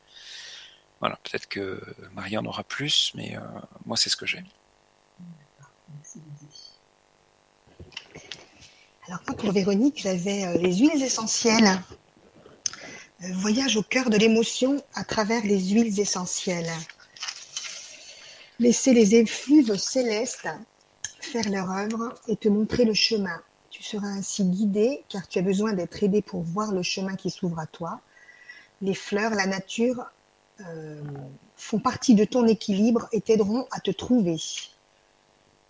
Voilà, 1.00 1.18
peut-être 1.24 1.48
que 1.48 1.82
Maria 2.14 2.40
en 2.40 2.46
aura 2.46 2.64
plus, 2.64 3.12
mais 3.16 3.36
euh, 3.36 3.42
moi 3.86 3.98
c'est 3.98 4.10
ce 4.10 4.16
que 4.16 4.26
j'ai. 4.26 4.44
Alors 9.08 9.22
pour 9.38 9.52
Véronique, 9.52 10.02
j'avais 10.02 10.58
les 10.58 10.78
huiles 10.78 11.04
essentielles. 11.04 11.82
Voyage 13.20 13.78
au 13.78 13.84
cœur 13.84 14.10
de 14.10 14.18
l'émotion 14.18 14.84
à 14.94 15.04
travers 15.04 15.44
les 15.44 15.60
huiles 15.60 16.00
essentielles. 16.00 16.72
Laissez 18.60 18.94
les 18.94 19.16
effluves 19.16 19.76
célestes 19.78 20.48
faire 21.22 21.50
leur 21.50 21.72
œuvre 21.72 22.14
et 22.28 22.36
te 22.36 22.50
montrer 22.50 22.86
le 22.86 22.94
chemin. 22.94 23.42
Tu 23.70 23.82
seras 23.82 24.08
ainsi 24.08 24.44
guidé 24.46 25.06
car 25.10 25.28
tu 25.28 25.40
as 25.40 25.42
besoin 25.42 25.74
d'être 25.74 26.04
aidé 26.04 26.22
pour 26.22 26.44
voir 26.44 26.72
le 26.72 26.84
chemin 26.84 27.16
qui 27.16 27.32
s'ouvre 27.32 27.60
à 27.60 27.66
toi. 27.66 28.02
Les 28.82 28.94
fleurs, 28.94 29.32
la 29.32 29.48
nature 29.48 30.06
euh, 30.60 31.02
font 31.56 31.80
partie 31.80 32.14
de 32.14 32.26
ton 32.26 32.46
équilibre 32.46 33.08
et 33.12 33.22
t'aideront 33.22 33.66
à 33.72 33.80
te 33.80 33.92
trouver. 33.92 34.38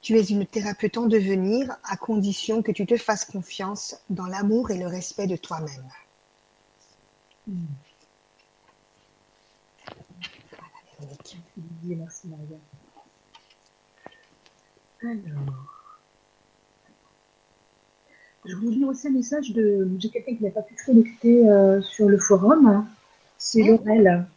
Tu 0.04 0.18
es 0.18 0.24
une 0.24 0.46
thérapeute 0.46 0.98
en 0.98 1.06
devenir 1.06 1.78
à 1.86 1.96
condition 1.96 2.62
que 2.62 2.74
tu 2.74 2.86
te 2.86 2.98
fasses 2.98 3.24
confiance 3.24 3.96
dans 4.10 4.26
l'amour 4.26 4.70
et 4.70 4.78
le 4.78 4.86
respect 4.86 5.28
de 5.28 5.38
toi-même. 5.38 5.88
Merci 11.86 12.28
Maria. 12.28 12.58
Alors. 15.02 15.80
Je 18.44 18.56
vous 18.58 18.70
lis 18.72 18.84
aussi 18.84 19.08
un 19.08 19.12
message 19.12 19.52
de. 19.52 19.89
J'ai 20.00 20.10
quelqu'un 20.10 20.36
qui 20.36 20.44
n'a 20.44 20.52
pas 20.52 20.63
pu 20.63 20.76
se 20.76 20.86
connecter 20.86 21.50
euh, 21.50 21.82
sur 21.82 22.10
le 22.10 22.18
forum. 22.18 22.86
C'est 23.38 23.63
Laurel. 23.63 24.28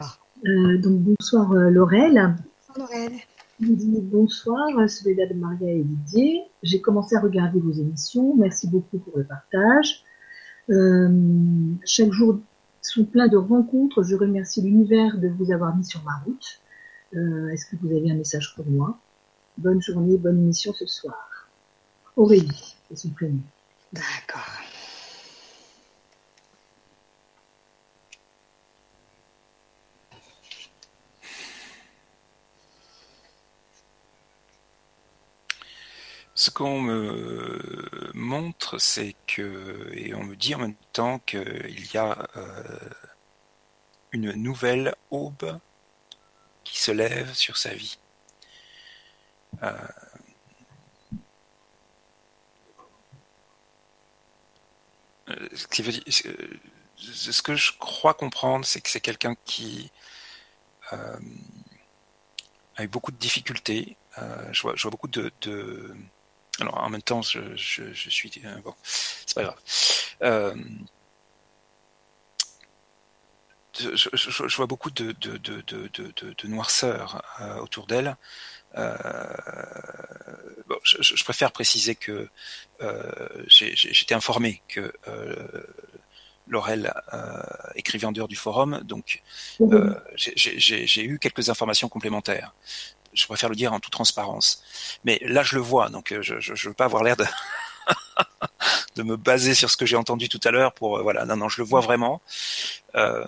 Ah. 0.00 0.16
Euh, 0.44 0.78
donc 0.78 0.98
bonsoir 0.98 1.52
euh, 1.52 1.70
Laurel. 1.70 2.34
Bonsoir 2.66 2.90
Laurel. 2.90 3.12
Je 3.60 3.72
dit 3.72 4.00
bonsoir 4.00 4.68
Soledad, 4.88 5.36
Maria 5.36 5.72
et 5.72 5.82
Didier. 5.82 6.42
J'ai 6.62 6.80
commencé 6.80 7.16
à 7.16 7.20
regarder 7.20 7.58
vos 7.58 7.72
émissions. 7.72 8.36
Merci 8.36 8.68
beaucoup 8.68 8.98
pour 8.98 9.18
le 9.18 9.24
partage. 9.24 10.04
chaque 11.84 12.12
jour 12.12 12.38
sont 12.82 13.04
pleins 13.04 13.26
de 13.26 13.36
rencontres. 13.36 14.04
Je 14.04 14.14
remercie 14.14 14.62
l'univers 14.62 15.18
de 15.18 15.28
vous 15.28 15.50
avoir 15.52 15.76
mis 15.76 15.84
sur 15.84 16.02
ma 16.04 16.18
route. 16.24 16.60
Est-ce 17.52 17.66
que 17.66 17.76
vous 17.82 17.88
avez 17.88 18.10
un 18.12 18.16
message 18.16 18.54
pour 18.54 18.66
moi? 18.66 18.98
Bonne 19.56 19.82
journée, 19.82 20.16
bonne 20.16 20.38
émission 20.38 20.72
ce 20.72 20.86
soir. 20.86 21.48
Aurélie, 22.16 22.76
c'est 22.88 22.96
son 22.96 23.10
prénom. 23.10 23.40
D'accord. 23.92 24.67
Ce 36.48 36.50
qu'on 36.50 36.80
me 36.80 38.10
montre, 38.14 38.78
c'est 38.78 39.14
que, 39.26 39.90
et 39.92 40.14
on 40.14 40.24
me 40.24 40.34
dit 40.34 40.54
en 40.54 40.60
même 40.60 40.76
temps 40.94 41.18
qu'il 41.18 41.92
y 41.92 41.98
a 41.98 42.26
euh, 42.36 42.78
une 44.12 44.32
nouvelle 44.32 44.94
aube 45.10 45.60
qui 46.64 46.78
se 46.78 46.90
lève 46.90 47.34
sur 47.34 47.58
sa 47.58 47.74
vie. 47.74 47.98
Euh, 49.62 49.76
ce, 55.52 57.42
que 57.42 57.56
je 57.56 57.72
crois 57.78 58.14
comprendre, 58.14 58.64
c'est 58.64 58.80
que 58.80 58.88
c'est 58.88 59.02
quelqu'un 59.02 59.34
qui 59.44 59.92
euh, 60.94 61.18
a 62.76 62.84
eu 62.84 62.88
beaucoup 62.88 63.12
de 63.12 63.18
difficultés. 63.18 63.98
Je, 64.50 64.62
vois, 64.62 64.74
je, 64.76 64.82
vois, 64.82 64.90
beaucoup 64.90 65.08
de, 65.08 65.30
Alors 66.60 66.78
en 66.82 66.90
même 66.90 67.02
temps, 67.02 67.22
je, 67.22 67.40
je, 67.56 67.92
je 67.92 68.10
suis... 68.10 68.30
bon, 68.64 68.74
c'est 68.82 69.34
pas 69.34 69.44
grave. 69.44 69.58
Euh, 70.22 70.54
je, 73.78 74.08
je, 74.12 74.56
vois 74.56 74.66
beaucoup 74.66 74.90
de, 74.90 75.12
de, 75.12 75.36
de, 75.36 75.62
de 75.62 76.48
noirceur 76.48 77.22
autour 77.60 77.86
d'elle. 77.86 78.16
Euh, 78.76 78.92
bon, 80.66 80.76
je, 80.82 80.96
je, 81.00 81.24
préfère 81.24 81.52
préciser 81.52 81.94
que 81.94 82.28
euh, 82.82 83.44
j'étais 83.48 84.14
informé 84.14 84.62
que 84.68 84.92
euh, 85.08 85.62
Laurel 86.46 86.92
euh, 87.12 87.42
écrivait 87.74 88.06
en 88.06 88.12
dehors 88.12 88.28
du 88.28 88.36
forum, 88.36 88.80
donc 88.84 89.22
euh, 89.60 89.94
j'ai 90.16 91.04
eu 91.04 91.18
quelques 91.18 91.50
informations 91.50 91.88
complémentaires. 91.88 92.54
Je 93.18 93.26
préfère 93.26 93.48
le 93.48 93.56
dire 93.56 93.72
en 93.72 93.80
toute 93.80 93.92
transparence. 93.92 94.62
Mais 95.04 95.18
là, 95.22 95.42
je 95.42 95.56
le 95.56 95.60
vois, 95.60 95.88
donc 95.88 96.14
je 96.20 96.34
ne 96.34 96.68
veux 96.68 96.74
pas 96.74 96.84
avoir 96.84 97.02
l'air 97.02 97.16
de, 97.16 97.24
de 98.96 99.02
me 99.02 99.16
baser 99.16 99.54
sur 99.54 99.70
ce 99.70 99.76
que 99.76 99.86
j'ai 99.86 99.96
entendu 99.96 100.28
tout 100.28 100.40
à 100.44 100.50
l'heure 100.50 100.72
pour 100.72 101.02
voilà. 101.02 101.24
Non, 101.24 101.36
non, 101.36 101.48
je 101.48 101.60
le 101.60 101.66
vois 101.66 101.80
vraiment. 101.80 102.20
Euh, 102.94 103.24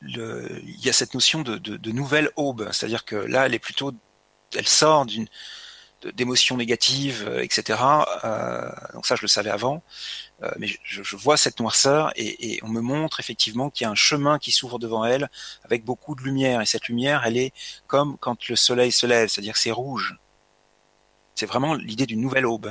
le, 0.00 0.60
il 0.64 0.84
y 0.84 0.88
a 0.88 0.92
cette 0.92 1.14
notion 1.14 1.42
de, 1.42 1.56
de, 1.58 1.76
de 1.76 1.92
nouvelle 1.92 2.30
aube, 2.36 2.68
c'est-à-dire 2.72 3.04
que 3.04 3.14
là, 3.14 3.46
elle 3.46 3.54
est 3.54 3.60
plutôt, 3.60 3.92
elle 4.56 4.66
sort 4.66 5.06
d'une 5.06 5.28
d'émotions 6.10 6.56
négatives, 6.56 7.24
euh, 7.28 7.42
etc. 7.42 7.78
Euh, 8.24 8.68
donc 8.94 9.06
ça, 9.06 9.16
je 9.16 9.22
le 9.22 9.28
savais 9.28 9.50
avant, 9.50 9.76
euh, 9.76 10.31
mais 10.58 10.66
je, 10.66 11.02
je, 11.02 11.16
vois 11.16 11.36
cette 11.36 11.60
noirceur 11.60 12.12
et, 12.16 12.54
et 12.54 12.60
on 12.64 12.68
me 12.68 12.80
montre 12.80 13.20
effectivement 13.20 13.70
qu'il 13.70 13.84
y 13.84 13.88
a 13.88 13.90
un 13.90 13.94
chemin 13.94 14.38
qui 14.38 14.50
s'ouvre 14.50 14.78
devant 14.78 15.04
elle 15.04 15.30
avec 15.64 15.84
beaucoup 15.84 16.14
de 16.14 16.22
lumière. 16.22 16.60
Et 16.60 16.66
cette 16.66 16.88
lumière, 16.88 17.22
elle 17.24 17.36
est 17.36 17.52
comme 17.86 18.18
quand 18.18 18.48
le 18.48 18.56
soleil 18.56 18.90
se 18.90 19.06
lève, 19.06 19.28
c'est-à-dire 19.28 19.56
c'est 19.56 19.70
rouge. 19.70 20.16
C'est 21.34 21.46
vraiment 21.46 21.74
l'idée 21.74 22.06
d'une 22.06 22.20
nouvelle 22.20 22.46
aube. 22.46 22.66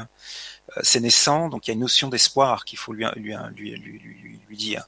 Euh, 0.78 0.82
c'est 0.84 1.00
naissant, 1.00 1.50
donc 1.50 1.68
il 1.68 1.70
y 1.70 1.72
a 1.72 1.74
une 1.74 1.80
notion 1.82 2.10
d'espoir 2.10 2.66
qu'il 2.66 2.78
faut 2.78 2.94
lui, 2.94 3.06
lui, 3.16 3.36
lui, 3.56 3.78
lui, 3.78 4.40
lui 4.48 4.58
dire. 4.58 4.88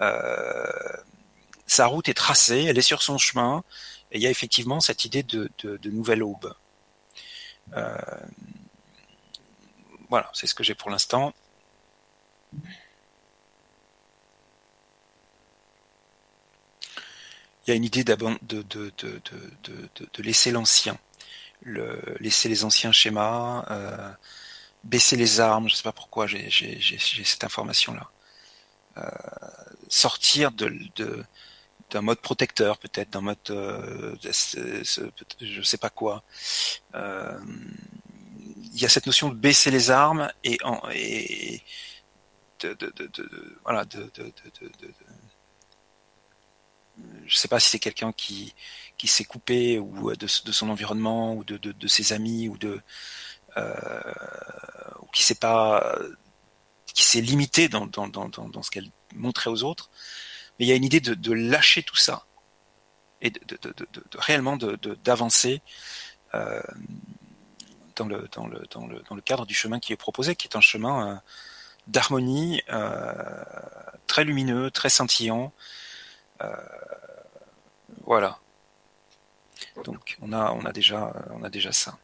Euh, 0.00 0.66
sa 1.66 1.86
route 1.86 2.08
est 2.08 2.14
tracée, 2.14 2.64
elle 2.64 2.78
est 2.78 2.82
sur 2.82 3.02
son 3.02 3.18
chemin, 3.18 3.64
et 4.12 4.18
il 4.18 4.22
y 4.22 4.26
a 4.26 4.30
effectivement 4.30 4.80
cette 4.80 5.04
idée 5.04 5.22
de, 5.22 5.50
de, 5.62 5.90
nouvelle 5.90 6.22
aube. 6.22 6.54
Euh, 7.76 7.96
voilà, 10.08 10.30
c'est 10.32 10.46
ce 10.46 10.54
que 10.54 10.62
j'ai 10.62 10.74
pour 10.74 10.90
l'instant. 10.90 11.32
Il 17.66 17.70
y 17.70 17.72
a 17.72 17.74
une 17.74 17.84
idée 17.84 18.04
de, 18.04 18.14
de, 18.42 18.62
de, 18.62 18.92
de, 18.94 20.22
laisser 20.22 20.52
l'ancien, 20.52 20.96
laisser 21.62 22.48
les 22.48 22.64
anciens 22.64 22.92
schémas, 22.92 23.64
euh, 23.70 24.12
baisser 24.84 25.16
les 25.16 25.40
armes, 25.40 25.68
je 25.68 25.74
ne 25.74 25.76
sais 25.76 25.82
pas 25.82 25.92
pourquoi 25.92 26.26
j'ai, 26.26 26.48
cette 27.24 27.44
information-là. 27.44 28.10
Euh, 28.98 29.10
sortir 29.88 30.52
d'un 30.52 32.00
mode 32.00 32.20
protecteur 32.20 32.78
peut-être, 32.78 33.10
d'un 33.10 33.20
mode 33.20 33.38
euh, 33.50 34.14
je 34.22 35.62
sais 35.62 35.78
pas 35.78 35.90
quoi. 35.90 36.22
Euh, 36.94 37.38
il 38.72 38.80
y 38.80 38.84
a 38.84 38.88
cette 38.88 39.06
notion 39.06 39.28
de 39.28 39.34
baisser 39.34 39.70
les 39.70 39.90
armes 39.90 40.30
et, 40.44 40.58
en, 40.62 40.80
et, 40.92 41.62
voilà 43.64 43.84
de, 43.84 44.10
je 47.26 47.36
sais 47.36 47.48
pas 47.48 47.60
si 47.60 47.68
c'est 47.68 47.78
quelqu'un 47.78 48.12
qui 48.12 48.54
qui 48.96 49.08
s'est 49.08 49.24
coupé 49.24 49.78
ou 49.78 50.14
de, 50.14 50.26
son 50.26 50.70
environnement 50.70 51.34
ou 51.34 51.44
de, 51.44 51.86
ses 51.86 52.12
amis 52.12 52.48
ou 52.48 52.56
de 52.56 52.80
euh, 53.56 54.12
qui 55.12 55.22
s'est 55.22 55.34
pas 55.34 55.98
qui 56.94 57.04
s'est 57.04 57.20
limité 57.20 57.68
dans, 57.68 57.86
ce 58.62 58.70
qu'elle 58.70 58.90
montrait 59.14 59.50
aux 59.50 59.62
autres 59.62 59.90
mais 60.58 60.64
il 60.64 60.68
y 60.68 60.72
a 60.72 60.76
une 60.76 60.84
idée 60.84 61.00
de, 61.00 61.32
lâcher 61.32 61.82
tout 61.82 61.96
ça 61.96 62.26
et 63.20 63.30
de, 63.30 63.40
réellement 64.14 64.56
d'avancer 64.56 65.60
euh, 66.34 66.62
dans, 67.96 68.06
le, 68.06 68.28
dans, 68.32 68.46
le, 68.46 68.62
dans, 68.70 68.86
le, 68.86 69.22
cadre 69.22 69.46
du 69.46 69.54
chemin 69.54 69.80
qui 69.80 69.92
est 69.92 69.96
proposé, 69.96 70.36
qui 70.36 70.48
est 70.48 70.56
un 70.56 70.60
chemin 70.60 71.12
euh, 71.12 71.16
d'harmonie 71.86 72.62
euh, 72.70 73.44
très 74.06 74.24
lumineux, 74.24 74.70
très 74.70 74.88
scintillant. 74.90 75.52
Euh, 76.42 76.56
voilà. 78.04 78.38
Donc 79.84 80.16
on 80.22 80.32
a, 80.32 80.52
on 80.52 80.64
a 80.64 80.72
déjà, 80.72 81.12
on 81.30 81.42
a 81.44 81.50
déjà 81.50 81.72
ça. 81.72 81.98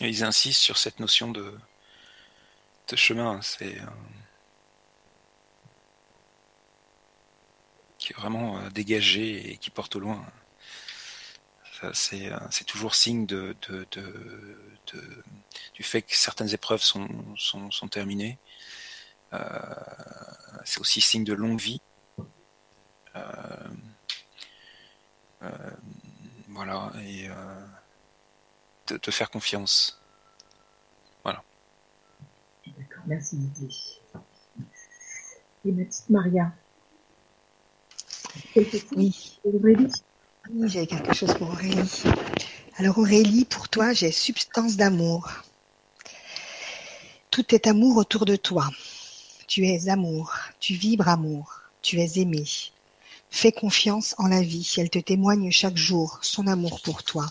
Et 0.00 0.08
ils 0.08 0.22
insistent 0.24 0.60
sur 0.62 0.78
cette 0.78 1.00
notion 1.00 1.30
de, 1.30 1.58
de 2.88 2.96
chemin. 2.96 3.40
C'est 3.42 3.80
euh, 3.80 3.86
vraiment 8.14 8.58
euh, 8.58 8.70
dégagé 8.70 9.52
et 9.52 9.56
qui 9.56 9.70
porte 9.70 9.96
au 9.96 10.00
loin. 10.00 10.24
C'est 11.92 12.32
euh, 12.32 12.38
toujours 12.66 12.94
signe 12.94 13.24
de, 13.26 13.54
de, 13.68 13.86
de, 13.92 15.24
du 15.74 15.82
fait 15.84 16.02
que 16.02 16.16
certaines 16.16 16.52
épreuves 16.52 16.82
sont, 16.82 17.08
sont, 17.36 17.70
sont 17.70 17.88
terminées. 17.88 18.38
Euh, 19.32 19.38
c'est 20.64 20.80
aussi 20.80 21.00
signe 21.00 21.24
de 21.24 21.34
longue 21.34 21.60
vie. 21.60 21.80
Voilà, 26.48 26.92
et 27.02 27.28
de 28.88 28.96
te 28.96 29.10
faire 29.10 29.30
confiance. 29.30 30.00
Voilà. 31.22 31.44
D'accord, 32.66 33.04
merci 33.06 33.36
Didier. 33.36 33.68
Et 35.64 35.72
ma 35.72 35.84
petite 35.84 36.10
Maria. 36.10 36.52
Oui. 38.96 39.40
J'ai 40.64 40.86
quelque 40.86 41.14
chose 41.14 41.34
pour 41.34 41.48
Aurélie. 41.48 42.02
Alors 42.76 42.98
Aurélie, 42.98 43.44
pour 43.44 43.68
toi, 43.68 43.92
j'ai 43.92 44.12
substance 44.12 44.76
d'amour. 44.76 45.28
Tout 47.30 47.54
est 47.54 47.66
amour 47.66 47.96
autour 47.96 48.24
de 48.24 48.36
toi. 48.36 48.68
Tu 49.46 49.66
es 49.66 49.88
amour, 49.88 50.34
tu 50.60 50.74
vibres 50.74 51.08
amour, 51.08 51.60
tu 51.82 52.00
es 52.00 52.20
aimé. 52.20 52.44
Fais 53.30 53.52
confiance 53.52 54.14
en 54.18 54.26
la 54.28 54.42
vie, 54.42 54.70
elle 54.78 54.90
te 54.90 54.98
témoigne 54.98 55.50
chaque 55.50 55.76
jour 55.76 56.18
son 56.22 56.46
amour 56.46 56.80
pour 56.82 57.02
toi. 57.02 57.26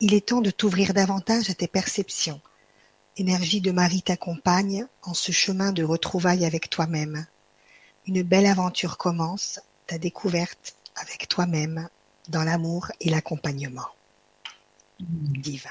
Il 0.00 0.14
est 0.14 0.28
temps 0.28 0.40
de 0.40 0.50
t'ouvrir 0.50 0.94
davantage 0.94 1.50
à 1.50 1.54
tes 1.54 1.68
perceptions. 1.68 2.40
Énergie 3.16 3.60
de 3.60 3.70
Marie 3.70 4.02
t'accompagne 4.02 4.86
en 5.02 5.14
ce 5.14 5.32
chemin 5.32 5.72
de 5.72 5.84
retrouvailles 5.84 6.44
avec 6.44 6.68
toi-même. 6.68 7.26
Une 8.06 8.22
belle 8.22 8.46
aventure 8.46 8.98
commence, 8.98 9.58
ta 9.86 9.98
découverte 9.98 10.74
avec 10.96 11.28
toi-même 11.28 11.88
dans 12.28 12.42
l'amour 12.42 12.90
et 13.00 13.10
l'accompagnement. 13.10 13.88
Diva. 14.98 15.70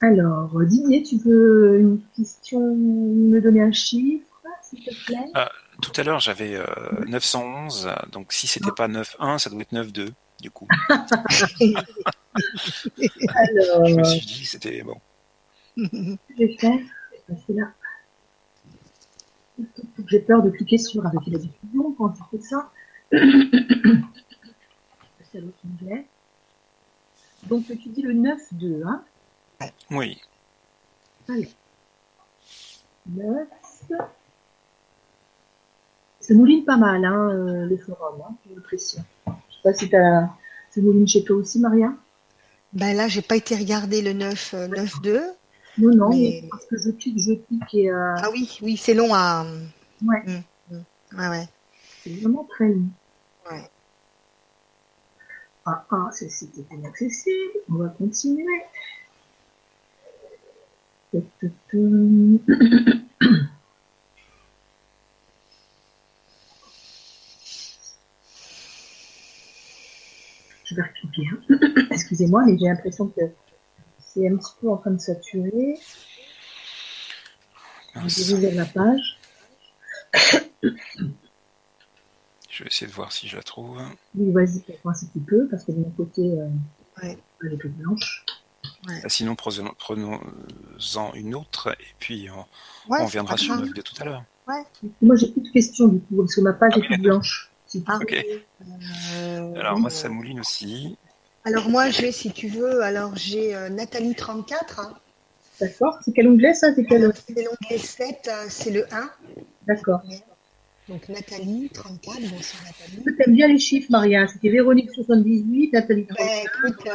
Alors, 0.00 0.64
Didier, 0.64 1.02
tu 1.02 1.16
veux 1.18 1.80
une 1.80 2.00
question, 2.16 2.60
me 2.60 3.40
donner 3.40 3.62
un 3.62 3.72
chiffre, 3.72 4.26
s'il 4.62 4.84
te 4.84 5.06
plaît? 5.06 5.30
Ah, 5.34 5.50
tout 5.80 5.92
à 5.96 6.02
l'heure, 6.02 6.20
j'avais 6.20 6.58
911, 7.06 7.86
euh, 7.86 7.94
donc 8.12 8.32
si 8.32 8.46
c'était 8.46 8.70
pas 8.76 8.88
9.1, 8.88 9.38
ça 9.38 9.50
doit 9.50 9.62
être 9.62 9.72
9.2, 9.72 10.12
du 10.40 10.50
coup. 10.50 10.68
Alors... 10.88 11.06
Je 13.86 13.94
me 13.94 14.04
suis 14.04 14.26
dit 14.26 14.42
que 14.42 14.48
c'était 14.48 14.82
bon. 14.82 15.00
Je 15.76 17.52
là. 17.52 17.72
J'ai 20.08 20.20
peur 20.20 20.42
de 20.42 20.50
cliquer 20.50 20.78
sur 20.78 21.06
avec 21.06 21.20
la 21.26 21.38
diffusion 21.38 21.92
quand 21.96 22.10
tu 22.10 22.22
fais 22.30 22.40
ça. 22.40 22.70
C'est 25.32 25.40
l'autre 25.40 25.58
onglet. 25.64 26.06
Donc 27.48 27.66
tu 27.66 27.88
dis 27.88 28.02
le 28.02 28.14
9.2, 28.14 28.86
hein 28.86 29.02
Oui. 29.90 30.20
Allez. 31.28 31.48
9. 33.06 33.48
Ça 36.20 36.34
mouline 36.34 36.64
pas 36.64 36.76
mal, 36.78 37.04
hein, 37.04 37.30
euh, 37.30 37.66
le 37.66 37.76
forum, 37.76 38.22
hein, 38.22 38.34
j'ai 38.46 38.54
l'impression. 38.54 39.04
Je 39.26 39.32
sais 39.32 39.62
pas 39.62 39.74
si 39.74 39.94
as... 39.94 40.30
ça 40.70 40.80
mouline 40.80 41.06
chez 41.06 41.22
toi 41.22 41.36
aussi, 41.36 41.58
Maria 41.58 41.92
Ben 42.72 42.96
là, 42.96 43.08
j'ai 43.08 43.20
pas 43.20 43.36
été 43.36 43.54
regarder 43.54 44.00
le 44.00 44.14
9, 44.14 44.54
9.2. 44.54 45.20
Non, 45.78 45.94
non, 45.94 46.10
mais... 46.10 46.44
parce 46.50 46.66
que 46.66 46.76
je 46.78 46.90
clique, 46.90 47.18
je 47.18 47.34
clique 47.34 47.74
et... 47.74 47.90
Euh... 47.90 48.14
Ah 48.18 48.30
oui, 48.32 48.58
oui, 48.62 48.76
c'est 48.76 48.94
long 48.94 49.12
à... 49.12 49.44
Ouais. 50.04 50.22
Mmh, 50.24 50.74
mmh. 50.74 51.18
Ouais, 51.18 51.28
ouais. 51.28 51.48
C'est 52.02 52.10
vraiment 52.20 52.44
très 52.44 52.68
long. 52.68 52.88
Ouais. 53.50 53.68
Ah, 55.66 55.84
ah, 55.90 56.10
c'était 56.12 56.64
inaccessible. 56.74 57.60
On 57.70 57.76
va 57.76 57.88
continuer. 57.88 58.44
je 70.64 70.74
vais 70.74 70.82
recliquer. 70.82 71.28
Hein. 71.32 71.86
Excusez-moi, 71.90 72.44
mais 72.46 72.58
j'ai 72.58 72.66
l'impression 72.66 73.06
que 73.08 73.20
c'est 74.14 74.28
un 74.28 74.36
petit 74.36 74.52
peu 74.60 74.70
en 74.70 74.76
train 74.76 74.92
de 74.92 75.00
saturer. 75.00 75.76
Je 77.96 78.36
vais 78.36 78.52
la 78.52 78.64
page. 78.64 79.18
Je 80.62 82.62
vais 82.62 82.68
essayer 82.68 82.86
de 82.86 82.92
voir 82.92 83.10
si 83.10 83.26
je 83.26 83.36
la 83.36 83.42
trouve. 83.42 83.82
Oui, 84.14 84.30
vas-y, 84.32 84.62
un 84.84 84.92
petit 84.92 85.20
peu, 85.20 85.48
parce 85.48 85.64
que 85.64 85.72
de 85.72 85.78
mon 85.78 85.90
côté, 85.90 86.22
euh, 86.22 86.48
elle 87.02 87.52
est 87.52 87.58
toute 87.58 87.72
blanche. 87.72 88.24
Ouais. 88.86 89.00
Ah, 89.02 89.08
sinon, 89.08 89.34
prenons-en 89.34 91.14
une 91.14 91.34
autre, 91.34 91.76
et 91.80 91.94
puis 91.98 92.28
on, 92.30 92.94
on 92.94 93.04
reviendra 93.04 93.36
sur 93.36 93.56
le 93.56 93.68
de 93.68 93.82
tout 93.82 93.94
à 94.00 94.04
l'heure. 94.04 94.24
Ouais. 94.46 94.62
Moi, 95.02 95.16
j'ai 95.16 95.32
plus 95.32 95.42
de 95.42 95.50
questions, 95.50 95.88
du 95.88 96.00
coup, 96.00 96.18
parce 96.18 96.34
que 96.34 96.40
ma 96.40 96.52
page 96.52 96.76
est 96.76 96.86
toute 96.86 97.00
blanche. 97.00 97.50
Ah, 97.86 97.98
ok. 98.00 98.14
Euh, 98.14 99.54
alors 99.56 99.78
moi, 99.78 99.90
ça 99.90 100.08
mouline 100.08 100.38
aussi. 100.38 100.96
Alors 101.44 101.68
moi, 101.68 101.90
j'ai, 101.90 102.10
si 102.10 102.32
tu 102.32 102.48
veux, 102.48 102.82
alors 102.82 103.16
j'ai 103.16 103.54
euh, 103.54 103.68
Nathalie 103.68 104.14
34. 104.14 104.80
Hein. 104.80 104.94
D'accord. 105.60 105.98
C'est 106.02 106.12
quel 106.12 106.28
onglet 106.28 106.54
ça? 106.54 106.74
C'est 106.74 106.84
quel... 106.84 107.02
L'onglet 107.02 107.78
7, 107.78 108.28
euh, 108.28 108.46
c'est 108.48 108.70
le 108.70 108.86
1. 108.92 109.10
D'accord. 109.66 110.00
Donc 110.88 111.06
Nathalie 111.08 111.70
34, 111.72 112.20
bonsoir 112.30 112.62
Nathalie. 112.64 113.04
Tu 113.04 113.22
aimes 113.22 113.34
bien 113.34 113.48
les 113.48 113.58
chiffres, 113.58 113.88
Maria. 113.90 114.26
C'était 114.26 114.48
Véronique 114.48 114.90
78, 114.94 115.72
Nathalie 115.72 116.06
34. 116.06 116.26
Ben, 116.26 116.70
écoute, 116.70 116.88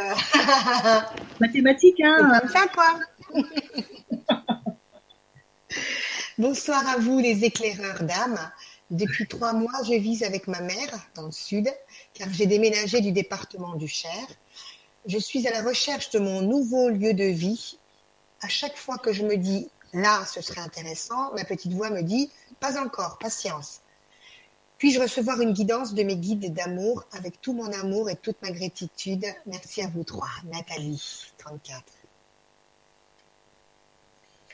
Mathématiques, 1.39 2.01
hein? 2.01 2.31
C'est 2.33 2.39
comme 2.39 2.49
ça, 2.49 2.67
quoi. 2.73 2.99
bonsoir 6.39 6.88
à 6.88 6.97
vous, 6.97 7.19
les 7.19 7.45
éclaireurs 7.45 8.03
d'âme. 8.03 8.38
Depuis 8.91 9.28
trois 9.28 9.54
mois, 9.54 9.84
je 9.84 9.93
vis 9.93 10.23
avec 10.23 10.47
ma 10.47 10.62
mère 10.62 11.08
dans 11.15 11.25
le 11.25 11.32
sud, 11.32 11.69
car 12.13 12.28
j'ai 12.32 12.47
déménagé 12.47 13.02
du 13.02 13.12
département 13.12 13.75
du 13.75 13.88
Cher. 13.88 14.28
Je 15.06 15.17
suis 15.17 15.47
à 15.47 15.52
la 15.52 15.62
recherche 15.62 16.10
de 16.10 16.19
mon 16.19 16.41
nouveau 16.41 16.89
lieu 16.89 17.13
de 17.13 17.25
vie. 17.25 17.78
À 18.41 18.47
chaque 18.47 18.78
fois 18.78 18.97
que 18.97 19.13
je 19.13 19.23
me 19.25 19.38
dis 19.38 19.69
Là, 19.93 20.23
ce 20.25 20.41
serait 20.41 20.62
intéressant. 20.62 21.34
Ma 21.34 21.45
petite 21.45 21.73
voix 21.73 21.89
me 21.89 22.04
dit, 22.04 22.32
pas 22.60 22.82
encore, 22.82 23.17
patience. 23.17 23.82
Puis-je 24.78 24.99
recevoir 24.99 25.41
une 25.41 25.52
guidance 25.52 25.93
de 25.93 26.04
mes 26.04 26.15
guides 26.15 26.54
d'amour 26.54 27.04
avec 27.12 27.41
tout 27.41 27.54
mon 27.54 27.71
amour 27.73 28.10
et 28.10 28.15
toute 28.15 28.41
ma 28.41 28.52
gratitude? 28.52 29.25
Merci 29.45 29.82
à 29.82 29.88
vous 29.88 30.04
trois. 30.04 30.30
Nathalie, 30.45 31.34
34. 31.38 31.84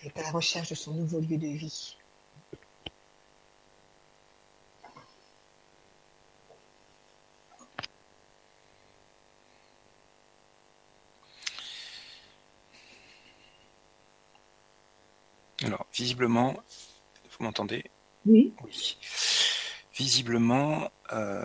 Elle 0.01 0.07
est 0.07 0.19
à 0.19 0.23
la 0.23 0.31
recherche 0.31 0.69
de 0.69 0.75
son 0.75 0.93
nouveau 0.93 1.19
lieu 1.19 1.37
de 1.37 1.47
vie. 1.47 1.97
Alors, 15.65 15.87
visiblement, 15.91 16.53
vous 17.31 17.43
m'entendez? 17.43 17.89
Oui. 18.27 18.53
Oui. 18.63 18.97
Visiblement, 19.95 20.91
euh, 21.11 21.43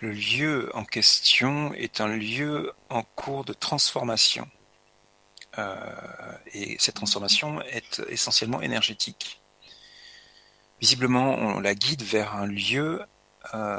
le 0.00 0.12
lieu 0.12 0.70
en 0.74 0.84
question 0.86 1.74
est 1.74 2.00
un 2.00 2.08
lieu 2.08 2.72
en 2.88 3.02
cours 3.02 3.44
de 3.44 3.52
transformation. 3.52 4.48
Euh, 5.58 5.76
et 6.54 6.76
cette 6.78 6.94
transformation 6.94 7.60
est 7.62 8.00
essentiellement 8.08 8.62
énergétique 8.62 9.42
visiblement, 10.80 11.34
on 11.34 11.60
la 11.60 11.74
guide 11.74 12.02
vers 12.02 12.34
un 12.36 12.46
lieu 12.46 13.02
euh, 13.54 13.78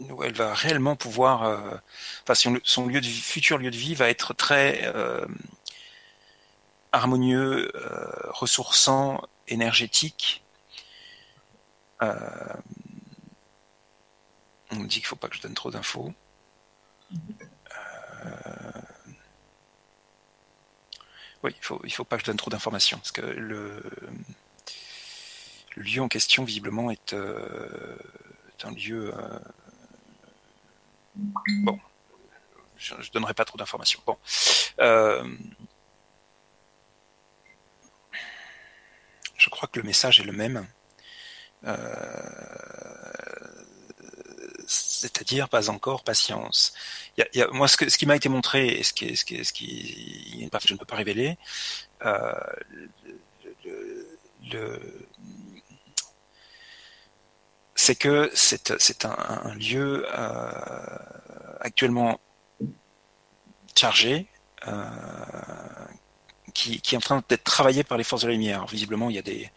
où 0.00 0.22
elle 0.22 0.32
va 0.32 0.54
réellement 0.54 0.96
pouvoir, 0.96 1.44
euh, 1.44 1.76
enfin, 2.22 2.34
son, 2.64 2.86
lieu 2.86 3.00
de 3.00 3.06
futur 3.06 3.58
lieu 3.58 3.70
de 3.70 3.76
vie 3.76 3.94
va 3.94 4.08
être 4.08 4.34
très 4.34 4.90
euh, 4.94 5.26
harmonieux, 6.92 7.70
ressourçant, 8.30 9.22
énergétique. 9.46 10.42
on 12.00 12.06
me 14.76 14.86
dit 14.86 14.96
qu'il 14.96 15.02
ne 15.02 15.08
faut 15.08 15.16
pas 15.16 15.28
que 15.28 15.36
je 15.36 15.42
donne 15.42 15.54
trop 15.54 15.70
d'infos. 15.70 16.12
Oui, 21.42 21.52
il 21.56 21.64
faut, 21.64 21.80
il 21.84 21.92
faut 21.92 22.04
pas 22.04 22.16
que 22.16 22.22
je 22.22 22.26
donne 22.26 22.36
trop 22.36 22.50
d'informations, 22.50 22.98
parce 22.98 23.12
que 23.12 23.22
le, 23.22 23.82
le 25.76 25.82
lieu 25.82 26.02
en 26.02 26.08
question, 26.08 26.44
visiblement, 26.44 26.90
est, 26.90 27.14
euh, 27.14 27.96
un 28.62 28.72
lieu... 28.72 29.14
Euh, 29.16 29.38
bon, 31.14 31.80
je 32.76 32.94
ne 32.94 33.02
donnerai 33.12 33.32
pas 33.34 33.46
trop 33.46 33.56
d'informations. 33.56 34.00
Bon. 34.06 34.18
Euh, 34.80 35.36
je 39.36 39.48
crois 39.48 39.68
que 39.68 39.80
le 39.80 39.86
message 39.86 40.20
est 40.20 40.24
le 40.24 40.32
même. 40.32 40.66
C'est-à-dire 45.00 45.48
pas 45.48 45.70
encore 45.70 46.04
patience 46.04 46.74
moi, 47.52 47.68
ce, 47.68 47.76
qui 47.76 48.06
m'a 48.06 48.16
été 48.16 48.28
montré, 48.28 48.68
et 48.68 48.82
ce 48.82 48.92
qui, 48.92 50.38
une 50.40 50.50
partie 50.50 50.66
que 50.66 50.68
je 50.70 50.74
ne 50.74 50.78
peux 50.78 50.84
pas 50.84 50.96
révéler, 50.96 51.36
euh, 52.04 52.32
c'est 57.74 57.94
que 57.94 58.30
c'est 58.34 59.04
un, 59.04 59.54
lieu 59.54 60.06
euh, 60.12 60.50
actuellement 61.60 62.20
chargé, 63.74 64.26
euh, 64.66 64.84
qui, 66.52 66.80
est 66.92 66.96
en 66.96 67.00
train 67.00 67.24
d'être 67.28 67.44
travaillé 67.44 67.84
par 67.84 67.96
les 67.96 68.04
forces 68.04 68.22
de 68.22 68.28
la 68.28 68.34
lumière. 68.34 68.66
visiblement, 68.66 69.08
il 69.08 69.16
y 69.16 69.18
a 69.18 69.22
des, 69.22 69.50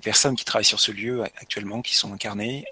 personnes 0.00 0.36
qui 0.36 0.44
travaillent 0.44 0.64
sur 0.64 0.78
ce 0.78 0.92
lieu 0.92 1.24
actuellement, 1.24 1.82
qui 1.82 1.96
sont 1.96 2.12
incarnées 2.12 2.66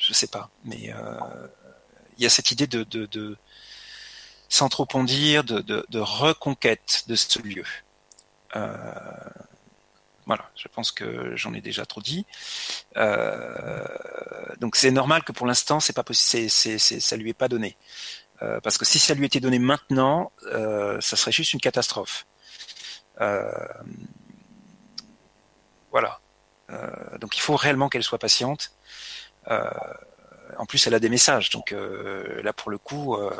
je 0.00 0.14
sais 0.14 0.26
pas, 0.26 0.50
mais 0.64 0.92
euh, 0.92 1.46
il 2.16 2.24
y 2.24 2.26
a 2.26 2.30
cette 2.30 2.50
idée 2.50 2.66
de, 2.66 2.82
de, 2.82 3.36
sans 4.48 4.68
trop 4.68 4.88
en 4.94 5.04
dire, 5.04 5.44
de, 5.44 5.98
reconquête 5.98 7.04
de 7.06 7.14
ce 7.14 7.38
lieu. 7.40 7.64
Euh, 8.56 8.74
voilà, 10.26 10.50
je 10.56 10.68
pense 10.68 10.90
que 10.90 11.36
j'en 11.36 11.52
ai 11.54 11.60
déjà 11.60 11.84
trop 11.86 12.00
dit. 12.00 12.24
Euh, 12.96 13.84
donc 14.58 14.74
c'est 14.74 14.90
normal 14.90 15.22
que 15.22 15.32
pour 15.32 15.46
l'instant, 15.46 15.80
c'est 15.80 15.92
pas 15.92 16.02
possible, 16.02 16.50
ça 16.50 17.16
lui 17.16 17.30
est 17.30 17.34
pas 17.34 17.48
donné. 17.48 17.76
parce 18.62 18.78
que 18.78 18.86
si 18.86 18.98
ça 18.98 19.14
lui 19.14 19.26
était 19.26 19.40
donné 19.40 19.58
maintenant, 19.58 20.32
ça 20.42 21.16
serait 21.16 21.32
juste 21.32 21.52
une 21.52 21.60
catastrophe. 21.60 22.26
voilà. 25.90 26.20
Donc 27.18 27.36
il 27.36 27.40
faut 27.40 27.56
réellement 27.56 27.88
qu'elle 27.88 28.02
soit 28.02 28.18
patiente. 28.18 28.72
Euh, 29.48 29.70
en 30.58 30.66
plus, 30.66 30.86
elle 30.86 30.94
a 30.94 30.98
des 30.98 31.08
messages, 31.08 31.50
donc 31.50 31.72
euh, 31.72 32.42
là 32.42 32.52
pour 32.52 32.70
le 32.70 32.78
coup, 32.78 33.14
euh, 33.14 33.30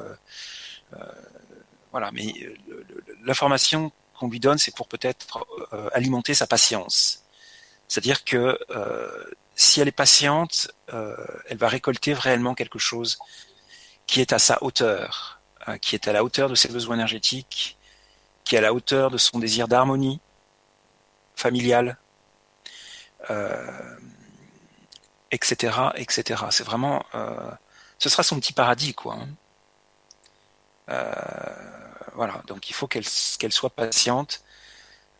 voilà. 1.90 2.10
Mais 2.12 2.32
l'information 3.24 3.92
qu'on 4.18 4.28
lui 4.28 4.40
donne, 4.40 4.58
c'est 4.58 4.74
pour 4.74 4.88
peut-être 4.88 5.46
alimenter 5.92 6.34
sa 6.34 6.46
patience. 6.46 7.24
C'est-à-dire 7.88 8.24
que 8.24 8.58
si 9.56 9.80
elle 9.80 9.88
est 9.88 9.92
patiente, 9.92 10.70
elle 10.88 11.56
va 11.56 11.68
récolter 11.68 12.14
réellement 12.14 12.54
quelque 12.54 12.78
chose 12.78 13.18
qui 14.06 14.20
est 14.20 14.32
à 14.32 14.38
sa 14.38 14.62
hauteur, 14.62 15.40
hein, 15.66 15.78
qui 15.78 15.94
est 15.94 16.08
à 16.08 16.12
la 16.12 16.24
hauteur 16.24 16.48
de 16.48 16.54
ses 16.54 16.68
besoins 16.68 16.96
énergétiques, 16.96 17.78
qui 18.44 18.54
est 18.54 18.58
à 18.58 18.62
la 18.62 18.74
hauteur 18.74 19.10
de 19.10 19.18
son 19.18 19.38
désir 19.38 19.68
d'harmonie 19.68 20.20
familiale. 21.36 21.98
Euh, 23.28 23.96
etc., 25.30 25.90
etc. 25.94 26.44
C'est 26.50 26.64
vraiment, 26.64 27.04
euh, 27.14 27.50
ce 27.98 28.08
sera 28.08 28.22
son 28.22 28.40
petit 28.40 28.52
paradis, 28.52 28.94
quoi. 28.94 29.14
Hein. 29.14 29.28
Euh, 30.88 32.08
voilà, 32.14 32.42
donc 32.46 32.68
il 32.70 32.72
faut 32.72 32.88
qu'elle 32.88 33.04
soit 33.04 33.70
patiente. 33.70 34.42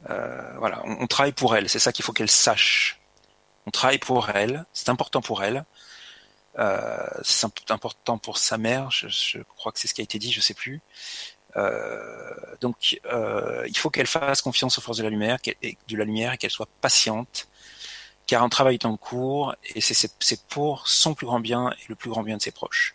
Voilà, 0.09 0.83
on, 0.85 1.07
travaille 1.07 1.33
pour 1.33 1.55
elle. 1.55 1.69
C'est 1.69 1.79
ça 1.79 1.93
qu'il 1.93 2.05
faut 2.05 2.13
qu'elle 2.13 2.31
sache. 2.31 3.01
On 3.67 3.71
travaille 3.71 3.99
pour 3.99 4.31
elle. 4.31 4.65
C'est 4.73 4.89
important 4.89 5.21
pour 5.21 5.45
elle. 5.45 5.65
c'est 7.23 7.71
important 7.71 8.19
pour 8.19 8.39
sa 8.39 8.59
mère. 8.59 8.91
Je, 8.91 9.39
crois 9.57 9.73
que 9.73 9.79
c'est 9.79 9.89
ce 9.89 9.95
qui 9.95 10.01
a 10.01 10.05
été 10.05 10.19
dit. 10.19 10.33
Je 10.33 10.41
sais 10.41 10.55
plus. 10.55 10.81
donc, 12.61 13.01
il 13.05 13.77
faut 13.77 13.91
qu'elle 13.91 14.09
fasse 14.09 14.43
confiance 14.43 14.79
aux 14.79 14.81
forces 14.81 14.99
de 14.99 15.05
la 15.05 15.11
lumière, 15.11 15.39
de 15.45 15.97
la 15.97 16.05
lumière, 16.05 16.33
et 16.33 16.39
qu'elle 16.39 16.51
soit 16.51 16.69
patiente 16.81 17.47
car 18.31 18.45
un 18.45 18.49
travail 18.49 18.77
est 18.77 18.85
en 18.85 18.97
cours 18.97 19.57
et 19.75 19.81
c'est 19.81 20.47
pour 20.47 20.87
son 20.87 21.15
plus 21.15 21.27
grand 21.27 21.41
bien 21.41 21.71
et 21.73 21.89
le 21.89 21.97
plus 21.97 22.11
grand 22.11 22.23
bien 22.23 22.37
de 22.37 22.43
ses 22.43 22.53
proches. 22.53 22.95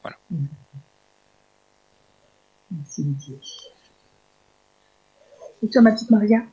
Voilà. 0.00 0.16
Merci 2.70 3.02
Didier. 3.02 3.40
Et 5.60 5.68
toi, 5.68 5.82
ma 5.82 5.90
petite 5.90 6.10
Maria? 6.12 6.44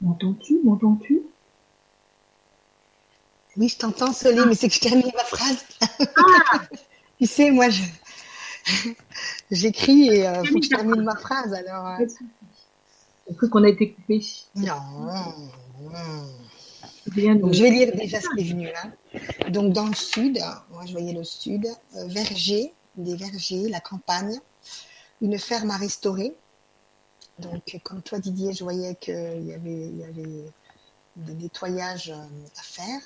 M'entends-tu? 0.00 0.58
M'entends-tu? 0.64 1.22
Oui, 3.56 3.68
je 3.68 3.78
t'entends, 3.78 4.12
Solé, 4.12 4.44
mais 4.44 4.56
c'est 4.56 4.68
que 4.68 4.74
je 4.74 4.80
termine 4.80 5.12
ma 5.14 5.22
phrase. 5.22 5.64
Ah 6.16 6.62
tu 7.20 7.26
sais, 7.26 7.52
moi, 7.52 7.70
je, 7.70 7.84
J'écris 9.50 10.08
et 10.08 10.26
euh, 10.26 10.44
faut 10.44 10.58
que 10.58 10.64
je 10.64 10.68
termine 10.68 11.02
ma 11.02 11.16
phrase 11.16 11.52
alors. 11.52 11.86
Euh... 11.86 12.06
J'ai 13.28 13.48
qu'on 13.48 13.64
a 13.64 13.68
été 13.68 13.92
coupé? 13.92 14.20
Non. 14.54 14.74
Donc, 17.16 17.52
je 17.52 17.62
vais 17.62 17.70
lire 17.70 17.96
déjà 17.96 18.20
ce 18.20 18.28
qui 18.34 18.40
est 18.40 18.50
venu 18.52 18.66
là. 18.66 19.50
Donc 19.50 19.72
dans 19.72 19.86
le 19.86 19.94
sud, 19.94 20.38
moi 20.70 20.84
je 20.86 20.92
voyais 20.92 21.12
le 21.12 21.24
sud, 21.24 21.66
euh, 21.66 22.06
verger, 22.06 22.72
des 22.96 23.14
vergers, 23.16 23.68
la 23.68 23.80
campagne, 23.80 24.40
une 25.20 25.38
ferme 25.38 25.70
à 25.70 25.76
restaurer. 25.76 26.34
Donc 27.38 27.78
comme 27.84 28.02
toi 28.02 28.18
Didier, 28.18 28.52
je 28.52 28.64
voyais 28.64 28.96
qu'il 28.96 29.14
y 29.14 29.52
avait, 29.52 29.86
il 29.88 29.98
y 29.98 30.04
avait 30.04 30.52
des 31.16 31.34
nettoyages 31.34 32.10
euh, 32.10 32.58
à 32.58 32.62
faire. 32.62 33.00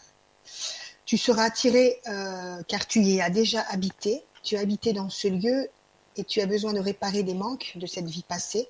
Tu 1.05 1.19
seras 1.19 1.45
attiré 1.45 2.01
euh, 2.09 2.63
car 2.69 2.87
tu 2.87 3.01
y 3.01 3.21
as 3.21 3.31
déjà 3.31 3.63
habité 3.71 4.25
tu 4.43 4.57
as 4.57 4.61
habité 4.61 4.93
dans 4.93 5.11
ce 5.11 5.29
lieu 5.29 5.69
et 6.17 6.25
tu 6.25 6.41
as 6.41 6.47
besoin 6.47 6.73
de 6.73 6.81
réparer 6.81 7.23
des 7.23 7.35
manques 7.35 7.73
de 7.77 7.87
cette 7.87 8.07
vie 8.07 8.23
passée. 8.23 8.69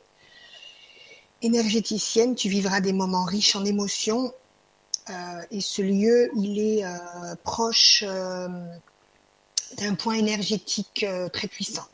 Énergéticienne, 1.42 2.34
tu 2.34 2.48
vivras 2.48 2.80
des 2.80 2.92
moments 2.92 3.24
riches 3.24 3.56
en 3.56 3.64
émotions 3.64 4.32
et 5.50 5.60
ce 5.60 5.82
lieu, 5.82 6.30
il 6.36 6.58
est 6.58 6.84
proche 7.42 8.04
d'un 8.04 9.94
point 9.96 10.14
énergétique 10.14 11.04
très 11.32 11.48
puissant. 11.48 11.86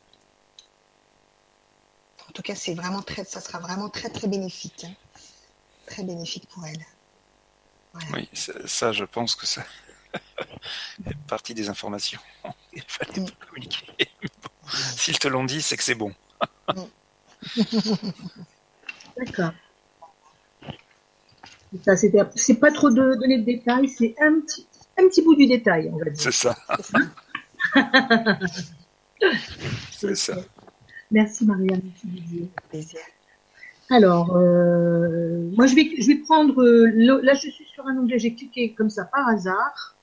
En 2.29 2.31
tout 2.33 2.41
cas, 2.41 2.55
c'est 2.55 2.73
vraiment 2.73 3.01
très, 3.01 3.23
ça 3.23 3.41
sera 3.41 3.59
vraiment 3.59 3.89
très 3.89 4.09
très 4.09 4.27
bénéfique, 4.27 4.83
hein. 4.83 4.93
très 5.87 6.03
bénéfique 6.03 6.47
pour 6.49 6.65
elle. 6.65 6.85
Oui, 8.13 8.29
ça, 8.65 8.91
je 8.91 9.05
pense 9.05 9.35
que 9.35 9.47
ça 9.47 9.63
partie 11.27 11.53
des 11.53 11.69
informations. 11.69 12.19
Il 12.73 12.83
fallait 12.87 13.21
mm. 13.21 13.29
communiquer. 13.47 14.07
S'ils 14.95 15.19
te 15.19 15.27
l'ont 15.27 15.45
dit, 15.45 15.61
c'est 15.61 15.77
que 15.77 15.83
c'est 15.83 15.95
bon. 15.95 16.13
Mm. 16.67 16.83
D'accord. 19.17 19.51
c'est 22.35 22.59
pas 22.59 22.71
trop 22.71 22.89
de 22.89 23.15
donner 23.15 23.39
de 23.39 23.45
détails, 23.45 23.89
c'est 23.89 24.15
un 24.21 24.39
petit, 24.41 24.67
un 24.97 25.07
petit 25.07 25.21
bout 25.21 25.35
du 25.35 25.47
détail, 25.47 25.89
on 25.93 25.97
va 25.97 26.05
dire. 26.05 26.21
C'est 26.21 26.31
ça. 26.31 26.55
C'est 29.91 30.15
ça. 30.15 30.37
Merci 31.11 31.45
Marianne. 31.45 31.81
Plaisir. 32.69 32.99
Alors, 33.89 34.35
euh, 34.35 35.49
moi 35.55 35.65
je 35.65 35.75
vais, 35.75 35.89
je 35.97 36.07
vais 36.07 36.17
prendre, 36.17 36.61
euh, 36.61 37.21
là 37.23 37.33
je 37.33 37.49
suis 37.49 37.65
sur 37.65 37.87
un 37.87 37.97
onglet, 37.97 38.19
j'ai 38.19 38.33
cliqué 38.33 38.73
comme 38.73 38.89
ça 38.89 39.05
par 39.05 39.27
hasard, 39.29 39.95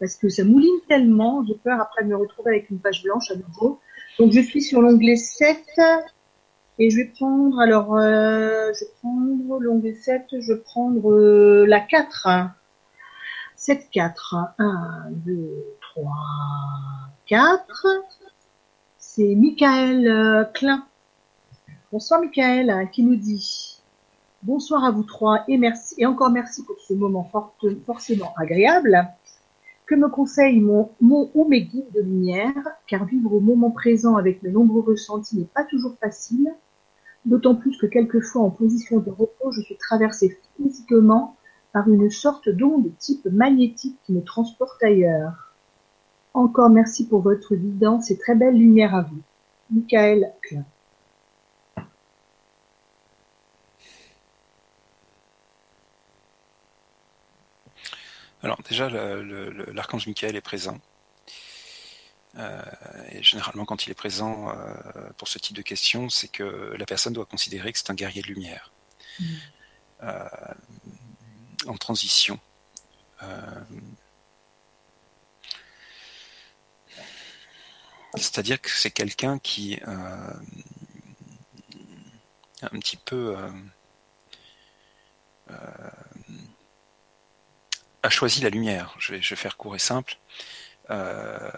parce 0.00 0.16
que 0.16 0.28
ça 0.28 0.44
mouline 0.44 0.80
tellement, 0.88 1.44
j'ai 1.46 1.54
peur 1.54 1.80
après 1.80 2.04
de 2.04 2.08
me 2.08 2.16
retrouver 2.16 2.52
avec 2.52 2.70
une 2.70 2.78
page 2.78 3.02
blanche 3.02 3.30
à 3.30 3.36
nouveau. 3.36 3.80
Donc 4.18 4.32
je 4.32 4.40
suis 4.40 4.62
sur 4.62 4.80
l'onglet 4.80 5.16
7, 5.16 5.58
et 6.78 6.90
je 6.90 6.96
vais 6.96 7.06
prendre, 7.06 7.58
alors, 7.60 7.96
euh, 7.96 8.72
je 8.72 8.84
vais 8.84 8.90
prendre 9.00 9.60
l'onglet 9.60 9.94
7, 9.94 10.26
je 10.40 10.52
vais 10.52 10.60
prendre 10.60 11.64
la 11.66 11.80
4. 11.80 12.28
7, 13.56 13.88
4, 13.90 14.36
1, 14.58 15.06
2, 15.10 15.64
3, 15.80 16.12
4. 17.26 17.86
C'est 18.98 19.34
Michael 19.34 20.50
Klein 20.54 20.86
Bonsoir 21.90 22.20
Michael 22.20 22.90
qui 22.92 23.02
nous 23.02 23.16
dit 23.16 23.80
bonsoir 24.42 24.84
à 24.84 24.90
vous 24.90 25.02
trois 25.02 25.42
et 25.48 25.56
merci 25.56 25.94
et 25.96 26.04
encore 26.04 26.30
merci 26.30 26.62
pour 26.62 26.78
ce 26.78 26.92
moment 26.92 27.30
forcément 27.86 28.34
agréable 28.36 29.08
que 29.88 29.94
me 29.94 30.08
conseille 30.08 30.60
mon, 30.60 30.90
ou 31.00 31.44
mes 31.48 31.62
guides 31.62 31.90
de 31.94 32.02
lumière, 32.02 32.52
car 32.86 33.06
vivre 33.06 33.32
au 33.32 33.40
moment 33.40 33.70
présent 33.70 34.16
avec 34.16 34.42
de 34.42 34.50
nombreux 34.50 34.82
ressentis 34.82 35.38
n'est 35.38 35.44
pas 35.46 35.64
toujours 35.64 35.96
facile, 35.98 36.52
d'autant 37.24 37.54
plus 37.54 37.76
que 37.78 37.86
quelquefois 37.86 38.42
en 38.42 38.50
position 38.50 38.98
de 39.00 39.10
repos, 39.10 39.50
je 39.50 39.62
suis 39.62 39.78
traversée 39.78 40.38
physiquement 40.56 41.36
par 41.72 41.88
une 41.88 42.10
sorte 42.10 42.50
d'onde 42.50 42.90
type 42.98 43.26
magnétique 43.32 43.98
qui 44.04 44.12
me 44.12 44.22
transporte 44.22 44.82
ailleurs. 44.82 45.54
Encore 46.34 46.70
merci 46.70 47.08
pour 47.08 47.22
votre 47.22 47.54
guidance 47.54 48.10
et 48.10 48.18
très 48.18 48.34
belle 48.34 48.56
lumière 48.56 48.94
à 48.94 49.02
vous. 49.02 49.20
Michael 49.70 50.32
Klein. 50.42 50.64
Alors 58.42 58.60
déjà, 58.62 58.88
l'archange 58.88 60.06
Michael 60.06 60.36
est 60.36 60.40
présent. 60.40 60.78
Euh, 62.36 62.62
et 63.10 63.22
généralement, 63.22 63.64
quand 63.64 63.86
il 63.86 63.90
est 63.90 63.94
présent 63.94 64.50
euh, 64.50 65.10
pour 65.16 65.28
ce 65.28 65.38
type 65.38 65.56
de 65.56 65.62
questions, 65.62 66.08
c'est 66.08 66.28
que 66.28 66.74
la 66.78 66.86
personne 66.86 67.12
doit 67.12 67.26
considérer 67.26 67.72
que 67.72 67.78
c'est 67.78 67.90
un 67.90 67.94
guerrier 67.94 68.22
de 68.22 68.28
lumière. 68.28 68.72
Euh, 70.02 70.28
en 71.66 71.76
transition. 71.76 72.38
C'est-à-dire 78.14 78.60
que 78.60 78.70
c'est 78.70 78.92
quelqu'un 78.92 79.38
qui 79.40 79.80
un 79.84 80.38
petit 82.70 82.96
peu 82.96 83.36
a 88.08 88.10
choisi 88.10 88.40
la 88.40 88.48
lumière. 88.48 88.94
Je 88.98 89.12
vais, 89.12 89.20
faire 89.20 89.58
court 89.58 89.76
et 89.76 89.78
simple. 89.78 90.16
Euh, 90.88 91.50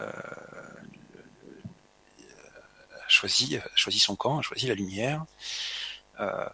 a 2.93 3.09
choisi, 3.09 3.59
choisi 3.77 4.01
son 4.01 4.17
camp, 4.17 4.41
a 4.41 4.43
choisi 4.43 4.67
la 4.67 4.75
lumière. 4.75 5.25
Euh, 6.19 6.49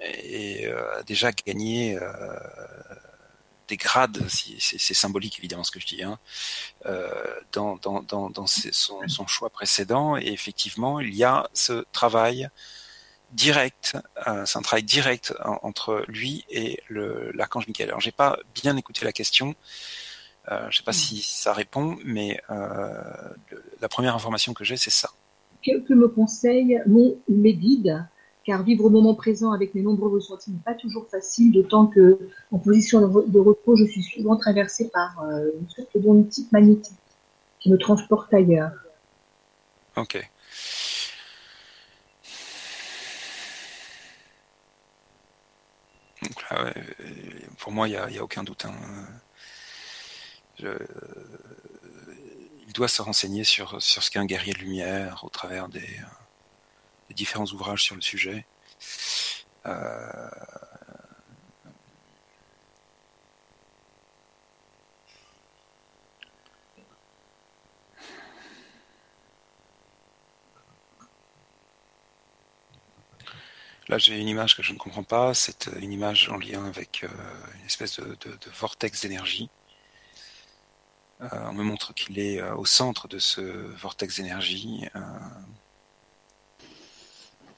et 0.00 0.68
euh, 0.68 1.00
a 1.00 1.02
déjà 1.02 1.32
gagné 1.32 1.98
des 3.66 3.76
grades, 3.76 4.24
c'est 4.28 4.94
symbolique 4.94 5.38
évidemment 5.38 5.64
ce 5.64 5.72
que 5.72 5.80
je 5.80 5.86
dis, 5.86 6.02
hein, 6.04 6.18
dans, 7.52 8.46
son, 8.46 9.26
choix 9.26 9.50
précédent. 9.50 10.16
Et 10.16 10.28
effectivement, 10.28 11.00
il 11.00 11.14
y 11.14 11.24
a 11.24 11.50
ce 11.54 11.84
travail 11.90 12.48
direct, 13.32 13.96
euh, 14.26 14.44
c'est 14.46 14.58
un 14.58 14.62
travail 14.62 14.82
direct 14.82 15.34
entre 15.62 16.04
lui 16.08 16.44
et 16.50 16.80
l'archange 16.88 17.66
Michael. 17.66 17.88
Alors 17.88 18.00
j'ai 18.00 18.12
pas 18.12 18.38
bien 18.54 18.76
écouté 18.76 19.04
la 19.04 19.12
question, 19.12 19.54
euh, 20.50 20.66
je 20.70 20.78
sais 20.78 20.82
pas 20.82 20.92
si 20.92 21.22
ça 21.22 21.52
répond, 21.52 21.96
mais 22.04 22.40
euh, 22.50 22.92
la 23.80 23.88
première 23.88 24.14
information 24.14 24.54
que 24.54 24.64
j'ai, 24.64 24.76
c'est 24.76 24.90
ça. 24.90 25.10
Que, 25.64 25.92
me 25.92 26.08
conseille 26.08 26.80
mon 26.86 27.16
mes 27.28 27.52
guides 27.52 28.04
car 28.44 28.62
vivre 28.62 28.86
au 28.86 28.90
moment 28.90 29.14
présent 29.14 29.52
avec 29.52 29.74
mes 29.74 29.82
nombreux 29.82 30.08
ressentis 30.08 30.50
n'est 30.50 30.58
pas 30.64 30.74
toujours 30.74 31.06
facile, 31.08 31.52
d'autant 31.52 31.86
que 31.86 32.18
en 32.50 32.58
position 32.58 33.00
de, 33.00 33.38
repos, 33.38 33.76
je 33.76 33.84
suis 33.84 34.02
souvent 34.02 34.36
traversée 34.36 34.88
par 34.88 35.22
euh, 35.22 35.50
une 35.60 35.68
sorte 35.68 36.30
type 36.30 36.50
magnétique 36.50 36.96
qui 37.60 37.70
me 37.70 37.76
transporte 37.76 38.32
ailleurs. 38.32 38.72
Ok. 39.96 40.26
Euh, 46.52 46.72
pour 47.58 47.72
moi, 47.72 47.88
il 47.88 47.98
n'y 48.10 48.18
a, 48.18 48.22
aucun 48.22 48.42
doute. 48.42 48.66
Hein. 48.66 48.74
il 50.58 50.76
doit 52.74 52.88
se 52.88 53.02
renseigner 53.02 53.44
sur, 53.44 53.80
sur 53.82 54.02
ce 54.02 54.10
qu'est 54.10 54.18
un 54.18 54.26
guerrier 54.26 54.52
de 54.52 54.58
lumière 54.58 55.24
au 55.24 55.28
travers 55.28 55.68
des, 55.68 56.00
différents 57.10 57.46
ouvrages 57.46 57.82
sur 57.82 57.96
le 57.96 58.02
sujet. 58.02 58.46
Euh, 59.66 60.30
Là, 73.90 73.98
j'ai 73.98 74.20
une 74.20 74.28
image 74.28 74.56
que 74.56 74.62
je 74.62 74.72
ne 74.72 74.78
comprends 74.78 75.02
pas. 75.02 75.34
C'est 75.34 75.66
euh, 75.66 75.80
une 75.80 75.90
image 75.90 76.28
en 76.28 76.36
lien 76.36 76.64
avec 76.64 77.02
euh, 77.02 77.08
une 77.58 77.66
espèce 77.66 77.98
de, 77.98 78.16
vortex 78.54 79.00
d'énergie. 79.00 79.50
Euh, 81.20 81.26
on 81.32 81.54
me 81.54 81.64
montre 81.64 81.92
qu'il 81.92 82.20
est 82.20 82.40
au 82.40 82.64
centre 82.64 83.08
de 83.08 83.18
ce 83.18 83.40
vortex 83.40 84.16
d'énergie 84.16 84.86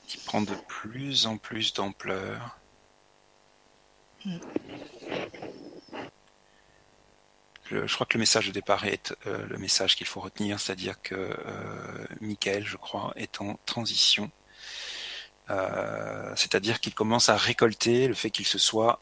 qui 0.08 0.16
prend 0.24 0.40
de 0.40 0.54
plus 0.68 1.26
en 1.26 1.36
plus 1.36 1.74
d'ampleur. 1.74 2.58
Je, 7.64 7.94
crois 7.94 8.06
que 8.06 8.14
le 8.14 8.20
message 8.20 8.46
de 8.46 8.52
départ 8.52 8.86
est 8.86 9.14
le 9.26 9.58
message 9.58 9.96
qu'il 9.96 10.06
faut 10.06 10.20
retenir, 10.20 10.58
c'est-à-dire 10.58 11.00
que 11.02 11.36
Michael, 12.22 12.66
je 12.66 12.78
crois, 12.78 13.12
est 13.16 13.40
en 13.42 13.60
transition 13.66 14.30
c'est-à-dire 15.48 16.80
qu'il 16.80 16.94
commence 16.94 17.28
à 17.28 17.36
récolter 17.36 18.08
le 18.08 18.14
fait 18.14 18.30
qu'il 18.30 18.46
se 18.46 18.58
soit, 18.58 19.00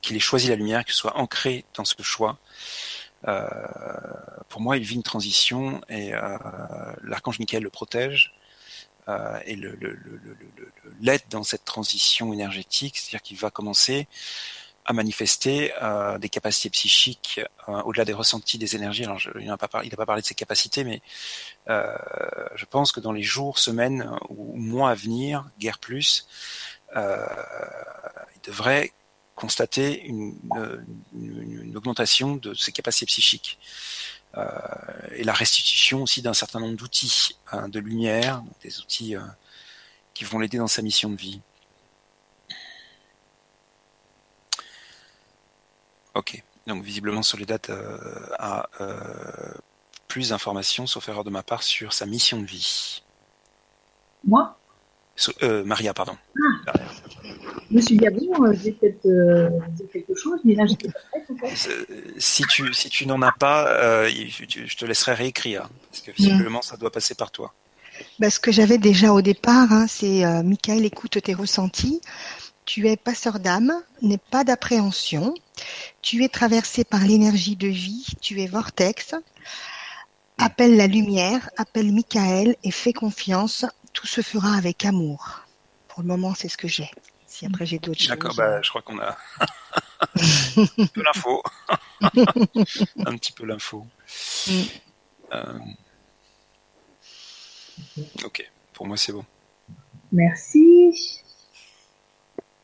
qu'il 0.00 0.16
ait 0.16 0.20
choisi 0.20 0.48
la 0.48 0.56
lumière, 0.56 0.84
qu'il 0.84 0.94
soit 0.94 1.16
ancré 1.18 1.64
dans 1.74 1.84
ce 1.84 2.00
choix. 2.02 2.38
Euh, 3.28 3.46
pour 4.48 4.60
moi, 4.60 4.76
il 4.76 4.82
vit 4.82 4.96
une 4.96 5.02
transition 5.02 5.80
et 5.88 6.14
euh, 6.14 6.38
l'archange 7.04 7.38
Michael 7.38 7.62
le 7.62 7.70
protège 7.70 8.32
et 9.44 9.56
le, 9.56 9.76
l'aide 11.00 11.22
dans 11.28 11.42
cette 11.42 11.64
transition 11.64 12.32
énergétique, 12.32 12.96
c'est-à-dire 12.96 13.20
qu'il 13.20 13.36
va 13.36 13.50
commencer 13.50 14.06
à 14.84 14.92
manifester 14.92 15.72
euh, 15.80 16.18
des 16.18 16.28
capacités 16.28 16.70
psychiques 16.70 17.40
euh, 17.68 17.82
au-delà 17.82 18.04
des 18.04 18.12
ressentis 18.12 18.58
des 18.58 18.74
énergies. 18.74 19.04
Alors, 19.04 19.20
il 19.38 19.46
n'a 19.46 19.56
pas, 19.56 19.68
parlé, 19.68 19.88
pas 19.90 20.06
parlé 20.06 20.22
de 20.22 20.26
ses 20.26 20.34
capacités, 20.34 20.82
mais 20.82 21.00
euh, 21.68 21.96
je 22.56 22.64
pense 22.64 22.90
que 22.90 23.00
dans 23.00 23.12
les 23.12 23.22
jours, 23.22 23.58
semaines 23.58 24.10
ou 24.28 24.56
mois 24.56 24.90
à 24.90 24.94
venir, 24.94 25.48
guère 25.58 25.78
plus, 25.78 26.26
euh, 26.96 27.24
il 28.34 28.40
devrait 28.42 28.92
constater 29.36 30.02
une, 30.02 30.36
une, 31.14 31.62
une, 31.62 31.76
augmentation 31.76 32.36
de 32.36 32.52
ses 32.54 32.70
capacités 32.70 33.06
psychiques 33.06 33.58
euh, 34.36 34.46
et 35.14 35.24
la 35.24 35.32
restitution 35.32 36.02
aussi 36.02 36.22
d'un 36.22 36.34
certain 36.34 36.60
nombre 36.60 36.76
d'outils 36.76 37.36
hein, 37.50 37.68
de 37.68 37.80
lumière, 37.80 38.42
des 38.62 38.80
outils 38.80 39.14
qui 40.12 40.24
vont 40.24 40.38
l'aider 40.38 40.58
dans 40.58 40.66
sa 40.66 40.82
mission 40.82 41.08
de 41.08 41.16
vie. 41.16 41.40
Ok. 46.14 46.42
Donc 46.66 46.84
visiblement 46.84 47.22
Soledad 47.22 47.60
a 48.38 48.68
plus 50.12 50.28
d'informations, 50.28 50.86
sauf 50.86 51.08
erreur 51.08 51.24
de 51.24 51.30
ma 51.30 51.42
part, 51.42 51.62
sur 51.62 51.94
sa 51.94 52.04
mission 52.04 52.38
de 52.42 52.46
vie. 52.46 53.02
Moi? 54.24 54.58
Euh, 55.42 55.64
Maria, 55.64 55.94
pardon. 55.94 56.16
Ah. 56.66 56.72
Je 57.70 57.76
me 57.76 57.80
suis 57.80 57.96
dit, 57.96 58.06
ah 58.06 58.10
bon, 58.10 58.44
euh, 58.44 58.52
j'ai 58.62 58.72
peut-être 58.72 59.06
euh, 59.06 59.48
quelque 59.90 60.14
chose, 60.14 60.38
mais 60.44 60.54
là, 60.54 60.66
j'étais 60.66 60.88
pas 60.88 60.98
prête. 61.10 61.30
En 61.30 61.36
fait. 61.36 61.74
Si 62.18 62.42
tu, 62.44 62.74
si 62.74 62.90
tu 62.90 63.06
n'en 63.06 63.22
as 63.22 63.32
pas, 63.32 64.06
je 64.08 64.76
te 64.76 64.84
laisserai 64.84 65.14
réécrire, 65.14 65.70
parce 65.90 66.02
que 66.02 66.10
visiblement, 66.10 66.58
mm. 66.58 66.62
ça 66.62 66.76
doit 66.76 66.92
passer 66.92 67.14
par 67.14 67.30
toi. 67.30 67.54
Bah, 68.18 68.28
ce 68.28 68.38
que 68.38 68.52
j'avais 68.52 68.76
déjà 68.76 69.14
au 69.14 69.22
départ, 69.22 69.72
hein, 69.72 69.86
c'est 69.88 70.24
Michael, 70.42 70.84
écoute 70.84 71.22
tes 71.22 71.32
ressentis. 71.32 72.02
Tu 72.64 72.88
es 72.88 72.96
passeur 72.96 73.40
d'âme, 73.40 73.72
n'aie 74.02 74.18
pas 74.18 74.44
d'appréhension. 74.44 75.34
Tu 76.00 76.24
es 76.24 76.28
traversé 76.28 76.84
par 76.84 77.00
l'énergie 77.00 77.56
de 77.56 77.68
vie, 77.68 78.06
tu 78.20 78.40
es 78.40 78.46
vortex. 78.46 79.14
Appelle 80.38 80.76
la 80.76 80.86
lumière, 80.86 81.50
appelle 81.56 81.92
Michael 81.92 82.56
et 82.64 82.70
fais 82.70 82.92
confiance 82.92 83.66
tout 83.92 84.06
se 84.06 84.20
fera 84.20 84.54
avec 84.54 84.84
amour. 84.84 85.42
Pour 85.88 86.02
le 86.02 86.08
moment, 86.08 86.34
c'est 86.34 86.48
ce 86.48 86.56
que 86.56 86.68
j'ai. 86.68 86.90
Si 87.26 87.46
après 87.46 87.66
j'ai 87.66 87.78
d'autres 87.78 87.98
choses. 87.98 88.08
D'accord, 88.08 88.34
bah, 88.34 88.60
je 88.62 88.68
crois 88.68 88.82
qu'on 88.82 88.98
a 88.98 89.16
un 90.16 90.86
peu 90.86 91.02
l'info. 91.02 91.42
un 92.00 93.16
petit 93.16 93.32
peu 93.32 93.46
l'info. 93.46 93.86
Mm. 94.46 94.62
Euh, 95.32 95.58
ok, 98.24 98.50
pour 98.74 98.86
moi 98.86 98.96
c'est 98.96 99.12
bon. 99.12 99.24
Merci. 100.10 101.21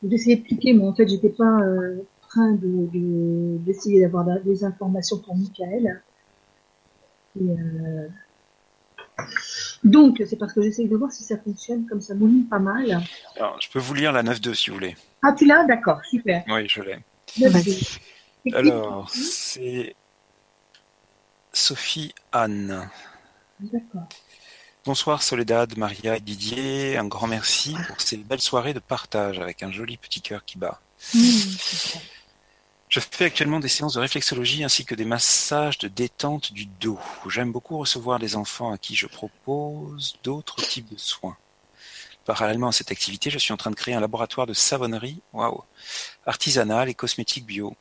J'essaie 0.07 0.35
d'expliquer, 0.35 0.73
mais 0.73 0.85
en 0.85 0.93
fait, 0.93 1.07
j'étais 1.07 1.29
pas 1.29 1.61
euh, 1.61 1.97
en 2.23 2.27
train 2.27 2.51
d'essayer 2.53 3.99
de, 3.99 4.03
d'avoir 4.03 4.25
des 4.41 4.63
informations 4.63 5.17
pour 5.17 5.35
Michael. 5.35 6.01
Et, 7.39 7.43
euh, 7.43 8.07
donc, 9.83 10.21
c'est 10.25 10.37
parce 10.37 10.53
que 10.53 10.61
j'essaye 10.61 10.87
de 10.87 10.95
voir 10.95 11.11
si 11.11 11.23
ça 11.23 11.37
fonctionne, 11.37 11.85
comme 11.85 12.01
ça 12.01 12.13
mouline 12.15 12.47
pas 12.47 12.59
mal. 12.59 13.01
Alors, 13.35 13.59
je 13.61 13.69
peux 13.69 13.79
vous 13.79 13.93
lire 13.93 14.11
la 14.11 14.23
9.2 14.23 14.53
si 14.53 14.69
vous 14.69 14.75
voulez. 14.75 14.95
Ah, 15.21 15.33
tu 15.33 15.45
l'as? 15.45 15.65
D'accord, 15.65 16.03
super. 16.05 16.43
Oui, 16.47 16.67
je 16.67 16.81
l'ai. 16.81 16.99
Alors, 18.53 19.09
c'est 19.09 19.95
Sophie 21.51 22.13
Anne. 22.31 22.89
D'accord. 23.59 24.07
Bonsoir 24.85 25.21
Soledad, 25.21 25.77
Maria 25.77 26.15
et 26.15 26.21
Didier. 26.21 26.97
Un 26.97 27.05
grand 27.05 27.27
merci 27.27 27.75
pour 27.87 27.99
ces 27.99 28.15
belles 28.15 28.39
soirées 28.39 28.73
de 28.73 28.79
partage 28.79 29.37
avec 29.37 29.61
un 29.61 29.71
joli 29.71 29.97
petit 29.97 30.21
cœur 30.21 30.45
qui 30.45 30.57
bat. 30.57 30.79
Mmh, 31.13 31.19
je 32.87 32.99
fais 33.01 33.25
actuellement 33.25 33.59
des 33.59 33.67
séances 33.67 33.95
de 33.95 33.99
réflexologie 33.99 34.63
ainsi 34.63 34.85
que 34.85 34.95
des 34.95 35.03
massages 35.03 35.79
de 35.79 35.89
détente 35.89 36.53
du 36.53 36.65
dos. 36.65 36.97
J'aime 37.27 37.51
beaucoup 37.51 37.77
recevoir 37.77 38.19
des 38.19 38.37
enfants 38.37 38.71
à 38.71 38.77
qui 38.77 38.95
je 38.95 39.05
propose 39.05 40.15
d'autres 40.23 40.65
types 40.65 40.89
de 40.89 40.97
soins. 40.97 41.37
Parallèlement 42.23 42.69
à 42.69 42.71
cette 42.71 42.91
activité, 42.91 43.29
je 43.29 43.37
suis 43.37 43.53
en 43.53 43.57
train 43.57 43.71
de 43.71 43.75
créer 43.75 43.95
un 43.95 43.99
laboratoire 43.99 44.47
de 44.47 44.53
savonnerie 44.53 45.21
waouh, 45.33 45.61
artisanale 46.25 46.87
et 46.87 46.93
cosmétique 46.93 47.45
bio, 47.45 47.75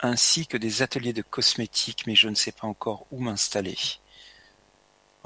ainsi 0.00 0.46
que 0.46 0.56
des 0.56 0.82
ateliers 0.82 1.12
de 1.12 1.22
cosmétiques, 1.22 2.06
mais 2.06 2.14
je 2.14 2.28
ne 2.28 2.36
sais 2.36 2.52
pas 2.52 2.68
encore 2.68 3.06
où 3.10 3.20
m'installer. 3.20 3.76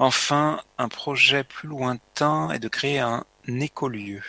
Enfin, 0.01 0.59
un 0.77 0.89
projet 0.89 1.43
plus 1.43 1.69
lointain 1.69 2.49
est 2.49 2.59
de 2.59 2.67
créer 2.67 2.99
un 2.99 3.23
écolieu 3.47 4.23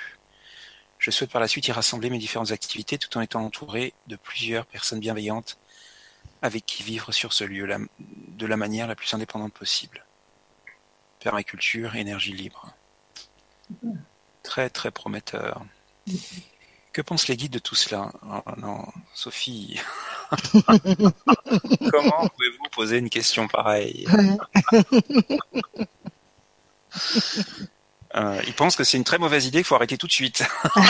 je 1.03 1.11
souhaite 1.11 1.33
par 1.33 1.41
la 1.41 1.49
suite 1.49 1.67
y 1.67 1.73
rassembler 1.73 2.11
mes 2.11 2.19
différentes 2.19 2.53
activités 2.53 2.97
tout 2.97 3.19
en 3.19 3.21
étant 3.21 3.45
entouré 3.45 3.93
de 4.07 4.15
plusieurs 4.15 4.65
personnes 4.67 5.01
bienveillantes 5.01 5.59
avec 6.43 6.65
qui 6.65 6.85
vivre 6.85 7.11
sur 7.11 7.33
ce 7.33 7.43
lieu 7.43 7.67
de 7.99 8.47
la 8.47 8.57
manière 8.57 8.87
la 8.87 8.95
plus 8.95 9.13
indépendante 9.13 9.53
possible. 9.53 10.05
Permaculture, 11.19 11.97
énergie 11.97 12.33
libre. 12.33 12.73
Très 14.45 14.71
très 14.71 14.93
prometteur. 14.93 15.65
Que 16.93 17.01
pensent 17.01 17.29
les 17.29 17.37
guides 17.37 17.53
de 17.53 17.59
tout 17.59 17.75
cela? 17.75 18.13
Oh 18.23 18.43
Non, 18.59 18.85
Sophie. 19.15 19.81
Comment 20.31 22.29
pouvez-vous 22.29 22.69
poser 22.71 22.99
une 22.99 23.09
question 23.09 23.49
pareille? 23.49 24.07
Euh, 28.15 28.39
il 28.47 28.53
pense 28.53 28.77
que 28.77 28.85
c'est 28.85 28.99
une 28.99 29.05
très 29.05 29.17
mauvaise 29.17 29.47
idée, 29.47 29.61
qu'il 29.61 29.65
faut 29.65 29.75
arrêter 29.75 29.97
tout 29.97 30.07
de 30.07 30.13
suite. 30.13 30.45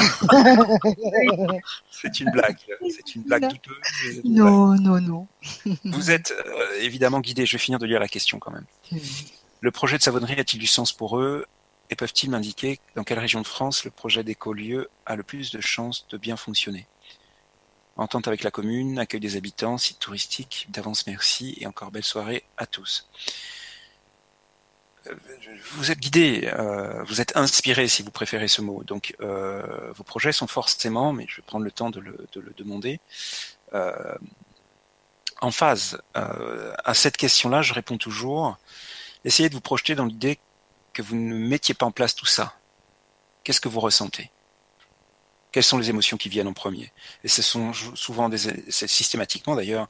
c'est 1.93 2.19
une 2.19 2.33
blague, 2.33 2.57
c'est 2.91 3.15
une 3.15 3.23
blague 3.23 3.49
douteuse. 3.49 4.23
Non, 4.25 4.75
non, 4.75 5.01
non. 5.01 5.29
Vous 5.85 6.11
êtes 6.11 6.33
euh, 6.33 6.81
évidemment 6.81 7.21
guidé. 7.21 7.47
Je 7.47 7.53
vais 7.53 7.59
finir 7.59 7.79
de 7.79 7.87
lire 7.87 8.01
la 8.01 8.09
question 8.09 8.41
quand 8.41 8.51
même. 8.51 8.67
Le 9.61 9.71
projet 9.71 9.99
de 9.99 10.03
savonnerie 10.03 10.41
a-t-il 10.41 10.59
du 10.59 10.67
sens 10.67 10.93
pour 10.93 11.19
eux? 11.21 11.47
Et 11.93 11.95
peuvent-ils 11.95 12.31
m'indiquer 12.31 12.81
dans 12.97 13.05
quelle 13.05 13.19
région 13.19 13.43
de 13.43 13.47
France 13.47 13.85
le 13.85 13.91
projet 13.91 14.25
d'écolieu 14.25 14.89
a 15.05 15.15
le 15.15 15.23
plus 15.23 15.51
de 15.51 15.61
chances 15.61 16.07
de 16.09 16.17
bien 16.17 16.39
fonctionner? 16.39 16.87
Entente 17.97 18.27
avec 18.27 18.43
la 18.43 18.51
commune, 18.51 18.99
accueil 18.99 19.21
des 19.21 19.37
habitants, 19.37 19.77
site 19.77 19.99
touristique, 19.99 20.67
d'avance 20.71 21.07
merci 21.07 21.59
et 21.61 21.67
encore 21.67 21.91
belle 21.91 22.03
soirée 22.03 22.45
à 22.57 22.65
tous 22.65 23.07
vous 25.73 25.91
êtes 25.91 25.99
guidé, 25.99 26.49
euh, 26.53 27.03
vous 27.05 27.21
êtes 27.21 27.37
inspiré 27.37 27.89
si 27.89 28.03
vous 28.03 28.13
préférez 28.13 28.49
ce 28.49 28.63
mot. 28.63 28.85
Donc 28.85 29.17
euh, 29.21 29.93
vos 29.95 30.05
projets 30.05 30.33
sont 30.33 30.47
forcément, 30.47 31.13
mais 31.13 31.27
je 31.29 31.37
vais 31.37 31.43
prendre 31.43 31.65
le 31.65 31.73
temps 31.73 31.91
de 31.91 32.01
le, 32.01 32.55
demander, 32.57 33.01
euh, 33.75 34.15
en 35.41 35.51
phase. 35.51 36.01
à 36.15 36.95
cette 36.95 37.17
question-là, 37.17 37.63
je 37.63 37.75
réponds 37.75 37.99
toujours, 37.99 38.59
essayez 39.25 39.49
de 39.49 39.55
vous 39.55 39.61
projeter 39.61 39.97
dans 39.97 40.07
l'idée 40.07 40.39
que 40.93 41.03
vous 41.03 41.17
ne 41.17 41.35
mettiez 41.35 41.75
pas 41.75 41.87
en 41.87 41.91
place 41.91 42.15
tout 42.15 42.27
ça. 42.27 42.55
Qu'est-ce 43.45 43.61
que 43.61 43.69
vous 43.69 43.81
ressentez? 43.81 44.31
Quelles 45.51 45.65
sont 45.65 45.79
les 45.79 45.91
émotions 45.91 46.17
qui 46.17 46.29
viennent 46.29 46.49
en 46.49 46.53
premier? 46.55 46.93
Et 47.25 47.29
ce 47.29 47.43
sont 47.43 47.73
souvent, 47.73 48.29
des, 48.29 48.71
systématiquement 48.71 49.55
d'ailleurs, 49.55 49.89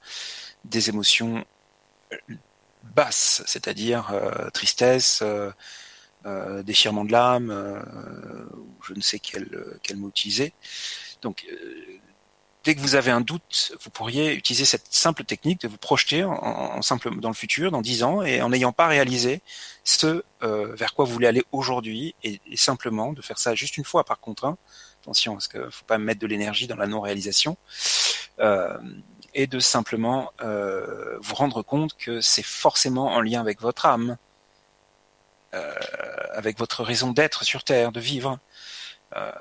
des 0.64 0.88
émotions 0.88 1.44
basse, 2.82 3.42
c'est-à-dire 3.46 4.10
euh, 4.12 4.50
tristesse, 4.50 5.20
euh, 5.22 5.50
euh, 6.26 6.62
déchirement 6.62 7.04
de 7.04 7.12
l'âme, 7.12 7.50
je 8.82 8.94
ne 8.94 9.00
sais 9.00 9.18
quel, 9.18 9.48
quel 9.82 9.96
mot 9.96 10.08
utiliser. 10.08 10.52
Donc, 11.20 11.46
dès 12.64 12.74
que 12.74 12.80
vous 12.80 12.94
avez 12.94 13.10
un 13.10 13.20
doute, 13.20 13.76
vous 13.82 13.90
pourriez 13.90 14.34
utiliser 14.34 14.64
cette 14.64 14.86
simple 14.90 15.24
technique 15.24 15.60
de 15.60 15.68
vous 15.68 15.76
projeter 15.76 16.24
en, 16.24 16.80
simple 16.82 17.14
dans 17.20 17.28
le 17.28 17.34
futur, 17.34 17.70
dans 17.70 17.80
dix 17.80 18.02
ans, 18.02 18.22
et 18.22 18.42
en 18.42 18.50
n'ayant 18.50 18.72
pas 18.72 18.86
réalisé 18.86 19.40
ce 19.84 20.24
vers 20.40 20.94
quoi 20.94 21.04
vous 21.04 21.12
voulez 21.12 21.26
aller 21.26 21.44
aujourd'hui, 21.52 22.14
et, 22.22 22.40
simplement 22.56 23.12
de 23.12 23.22
faire 23.22 23.38
ça 23.38 23.54
juste 23.54 23.76
une 23.76 23.84
fois 23.84 24.04
par 24.04 24.20
contre. 24.20 24.44
Hein. 24.44 24.56
Attention, 25.02 25.32
parce 25.34 25.48
qu'il 25.48 25.70
faut 25.70 25.84
pas 25.84 25.98
mettre 25.98 26.20
de 26.20 26.26
l'énergie 26.26 26.68
dans 26.68 26.76
la 26.76 26.86
non-réalisation. 26.86 27.56
Euh, 28.38 28.78
et 29.34 29.46
de 29.46 29.58
simplement 29.60 30.32
euh, 30.42 31.16
vous 31.20 31.34
rendre 31.34 31.62
compte 31.62 31.96
que 31.96 32.20
c'est 32.20 32.44
forcément 32.44 33.12
en 33.12 33.20
lien 33.20 33.40
avec 33.40 33.60
votre 33.60 33.86
âme, 33.86 34.16
euh, 35.54 35.74
avec 36.32 36.58
votre 36.58 36.82
raison 36.82 37.12
d'être 37.12 37.44
sur 37.44 37.64
Terre, 37.64 37.92
de 37.92 38.00
vivre. 38.00 38.38
Euh, 39.16 39.32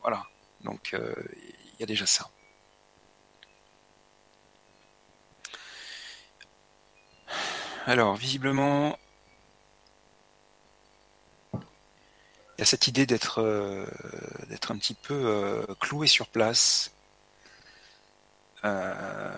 voilà, 0.00 0.24
donc 0.62 0.94
il 0.94 1.53
déjà 1.86 2.06
ça. 2.06 2.30
Alors, 7.86 8.16
visiblement, 8.16 8.98
il 11.54 11.60
y 12.60 12.62
a 12.62 12.64
cette 12.64 12.86
idée 12.88 13.06
d'être 13.06 13.42
d'être 14.48 14.70
un 14.72 14.78
petit 14.78 14.94
peu 14.94 15.66
cloué 15.80 16.06
sur 16.06 16.28
place 16.28 16.94
euh, 18.64 19.30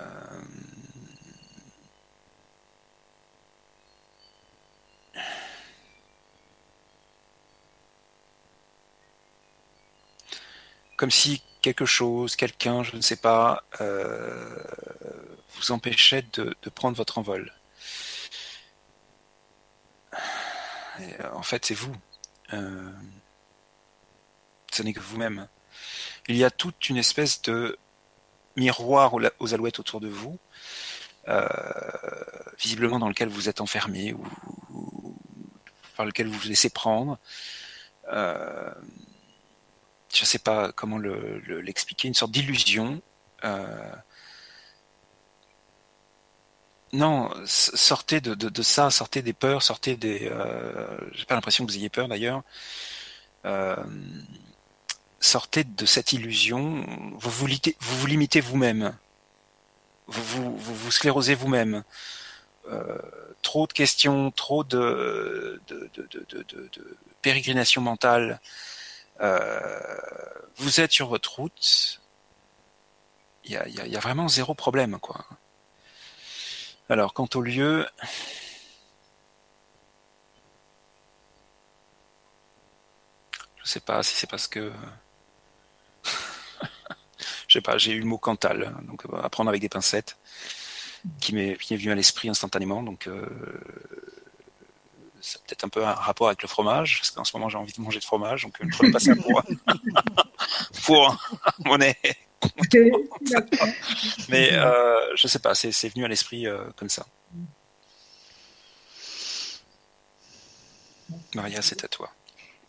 comme 10.96 11.10
si 11.10 11.42
quelque 11.66 11.84
chose, 11.84 12.36
quelqu'un, 12.36 12.84
je 12.84 12.94
ne 12.94 13.00
sais 13.00 13.16
pas, 13.16 13.64
euh, 13.80 14.56
vous 15.56 15.72
empêchait 15.72 16.24
de, 16.34 16.54
prendre 16.72 16.96
votre 16.96 17.18
envol. 17.18 17.52
en 21.32 21.42
fait, 21.42 21.64
c'est 21.64 21.74
vous. 21.74 21.96
Euh, 22.52 22.92
ce 24.70 24.84
n'est 24.84 24.92
que 24.92 25.00
vous-même. 25.00 25.48
Il 26.28 26.36
y 26.36 26.44
a 26.44 26.52
toute 26.52 26.88
une 26.88 26.98
espèce 26.98 27.42
de 27.42 27.76
miroir 28.54 29.14
aux, 29.40 29.54
alouettes 29.54 29.80
autour 29.80 30.00
de 30.00 30.08
vous, 30.08 30.38
euh, 31.26 31.48
visiblement 32.60 33.00
dans 33.00 33.08
lequel 33.08 33.28
vous 33.28 33.48
êtes 33.48 33.60
enfermé 33.60 34.12
ou, 34.12 35.18
par 35.96 36.06
lequel 36.06 36.28
vous 36.28 36.38
vous 36.38 36.48
laissez 36.48 36.70
prendre. 36.70 37.18
Je 40.12 40.22
ne 40.22 40.26
sais 40.26 40.38
pas 40.38 40.72
comment 40.72 40.98
l'expliquer, 40.98 42.08
une 42.08 42.14
sorte 42.14 42.30
d'illusion. 42.32 43.00
Euh, 43.44 43.92
non, 46.92 47.30
sortez 47.46 48.20
de, 48.20 48.62
ça, 48.62 48.90
sortez 48.90 49.20
des 49.22 49.32
peurs, 49.32 49.62
sortez 49.62 49.96
des. 49.96 50.28
Euh, 50.30 50.96
J'ai 51.12 51.24
pas 51.26 51.34
l'impression 51.34 51.66
que 51.66 51.70
vous 51.70 51.76
ayez 51.76 51.90
peur 51.90 52.08
d'ailleurs. 52.08 52.42
Euh, 53.44 53.76
sortez 55.20 55.64
de 55.64 55.86
cette 55.86 56.12
illusion. 56.12 56.84
Vous 57.18 57.30
vous, 57.30 57.46
limitez 58.06 58.40
vous-même. 58.40 58.96
Vous 60.06 60.56
vous, 60.56 60.90
sclérosez 60.90 61.34
vous-même. 61.34 61.82
Euh, 62.70 62.98
trop 63.42 63.66
de 63.66 63.72
questions, 63.72 64.30
trop 64.30 64.64
de, 64.64 65.60
de 65.68 65.90
pérégrination 67.22 67.82
mentale. 67.82 68.40
Euh, 69.20 69.68
vous 70.56 70.80
êtes 70.80 70.92
sur 70.92 71.08
votre 71.08 71.36
route. 71.36 72.00
Il 73.44 73.52
y 73.52 73.96
a, 73.96 74.00
vraiment 74.00 74.28
zéro 74.28 74.54
problème, 74.54 74.98
quoi. 74.98 75.24
Alors, 76.88 77.14
quant 77.14 77.28
au 77.34 77.40
lieu, 77.40 77.86
je 83.62 83.68
sais 83.70 83.80
pas 83.80 84.02
si 84.02 84.14
c'est 84.16 84.28
parce 84.28 84.48
que 84.48 84.72
je 87.48 87.52
sais 87.52 87.60
pas, 87.60 87.78
j'ai 87.78 87.92
eu 87.92 88.00
le 88.00 88.06
mot 88.06 88.18
Cantal, 88.18 88.74
donc 88.82 89.04
euh, 89.06 89.20
à 89.22 89.30
prendre 89.30 89.48
avec 89.48 89.60
des 89.60 89.68
pincettes, 89.68 90.16
qui 91.20 91.34
m'est 91.34 91.56
venu 91.70 91.92
à 91.92 91.94
l'esprit 91.94 92.28
instantanément, 92.28 92.82
donc 92.82 93.06
euh, 93.06 93.26
c'est 95.26 95.42
peut-être 95.42 95.64
un 95.64 95.68
peu 95.68 95.84
un 95.84 95.92
rapport 95.92 96.28
avec 96.28 96.40
le 96.42 96.48
fromage, 96.48 96.98
parce 97.00 97.10
qu'en 97.10 97.24
ce 97.24 97.36
moment 97.36 97.48
j'ai 97.48 97.58
envie 97.58 97.72
de 97.72 97.80
manger 97.80 97.98
de 97.98 98.04
fromage, 98.04 98.44
donc 98.44 98.60
ne 98.60 98.70
prenez 98.70 98.92
pas 98.92 99.00
ça 99.00 99.14
pour, 99.16 99.42
pour 100.84 101.16
monnaie. 101.64 101.96
Mais 104.28 104.52
euh, 104.52 105.16
je 105.16 105.26
sais 105.26 105.40
pas, 105.40 105.54
c'est 105.56 105.88
venu 105.88 106.04
à 106.04 106.08
l'esprit 106.08 106.46
euh, 106.46 106.64
comme 106.76 106.88
ça. 106.88 107.06
Maria, 111.34 111.60
c'est 111.60 111.82
à 111.84 111.88
toi. 111.88 112.10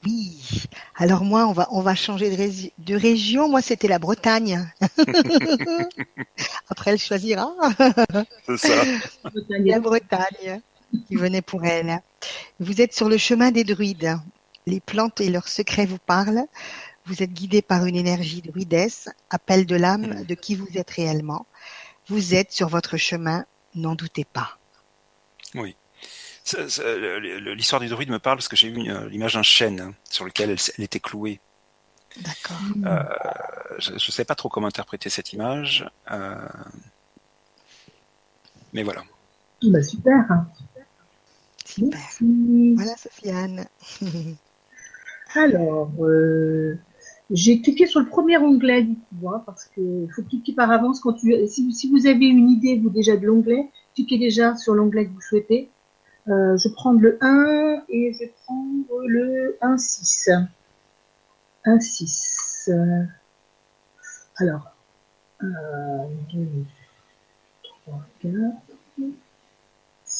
Oui. 0.03 0.63
Alors 0.95 1.23
moi, 1.23 1.45
on 1.47 1.53
va 1.53 1.67
on 1.71 1.81
va 1.81 1.93
changer 1.95 2.35
de, 2.35 2.71
de 2.77 2.95
région. 2.95 3.49
Moi, 3.49 3.61
c'était 3.61 3.87
la 3.87 3.99
Bretagne. 3.99 4.67
Après, 6.69 6.91
elle 6.91 6.99
choisira. 6.99 7.51
c'est 8.45 8.57
ça. 8.57 8.83
La 9.49 9.79
Bretagne 9.79 10.61
qui 11.07 11.15
venait 11.15 11.41
pour 11.41 11.65
elle. 11.65 12.01
Vous 12.59 12.81
êtes 12.81 12.93
sur 12.93 13.09
le 13.09 13.17
chemin 13.17 13.51
des 13.51 13.63
druides. 13.63 14.17
Les 14.65 14.79
plantes 14.79 15.21
et 15.21 15.29
leurs 15.29 15.47
secrets 15.47 15.85
vous 15.85 15.99
parlent. 15.99 16.45
Vous 17.05 17.23
êtes 17.23 17.31
guidé 17.31 17.61
par 17.61 17.85
une 17.85 17.95
énergie 17.95 18.41
druidesse, 18.41 19.07
appel 19.29 19.65
de 19.65 19.75
l'âme 19.77 20.25
de 20.25 20.35
qui 20.35 20.55
vous 20.55 20.67
êtes 20.75 20.91
réellement. 20.91 21.45
Vous 22.07 22.35
êtes 22.35 22.51
sur 22.51 22.67
votre 22.67 22.97
chemin, 22.97 23.45
n'en 23.75 23.95
doutez 23.95 24.25
pas. 24.25 24.57
Oui. 25.55 25.75
L'histoire 27.55 27.81
du 27.81 27.87
druide 27.87 28.09
me 28.09 28.19
parle 28.19 28.37
parce 28.37 28.47
que 28.47 28.55
j'ai 28.55 28.67
eu 28.67 28.73
l'image 29.09 29.33
d'un 29.33 29.43
chêne 29.43 29.79
hein, 29.79 29.93
sur 30.09 30.25
lequel 30.25 30.49
elle, 30.49 30.83
était 30.83 30.99
clouée. 30.99 31.39
D'accord. 32.17 32.57
Euh, 32.85 33.03
je 33.79 33.93
ne 33.93 33.99
sais 33.99 34.25
pas 34.25 34.35
trop 34.35 34.49
comment 34.49 34.67
interpréter 34.67 35.09
cette 35.09 35.33
image. 35.33 35.89
Euh, 36.11 36.47
mais 38.73 38.83
voilà. 38.83 39.03
Bah, 39.63 39.81
super. 39.81 40.23
Super. 40.57 40.76
Voilà, 41.79 42.97
Sofiane. 42.97 43.65
Alors, 45.35 45.91
euh, 45.99 46.77
j'ai 47.29 47.61
cliqué 47.61 47.85
sur 47.85 47.99
le 47.99 48.07
premier 48.07 48.37
onglet 48.37 48.83
du 48.83 48.95
coup, 48.95 49.29
parce 49.45 49.65
qu'il 49.65 50.07
faut 50.15 50.23
cliquer 50.23 50.53
par 50.53 50.71
avance 50.71 50.99
quand 50.99 51.13
tu. 51.13 51.33
Si, 51.47 51.71
si, 51.73 51.89
vous 51.91 52.07
avez 52.07 52.25
une 52.25 52.49
idée, 52.49 52.79
vous 52.79 52.89
déjà 52.89 53.17
de 53.17 53.25
l'onglet, 53.25 53.69
cliquez 53.93 54.17
déjà 54.17 54.55
sur 54.55 54.73
l'onglet 54.73 55.05
que 55.05 55.11
vous 55.11 55.21
souhaitez. 55.21 55.69
Euh, 56.29 56.57
je 56.57 56.67
prends 56.69 56.93
le 56.93 57.17
1 57.21 57.83
et 57.89 58.13
je 58.13 58.25
prends 58.43 58.65
le 59.05 59.57
1.6. 59.61 60.47
1.6. 61.65 62.71
Euh, 62.71 63.03
alors, 64.37 64.75
1, 65.39 65.47
2, 66.33 66.47
3, 67.85 68.05
4, 68.21 68.33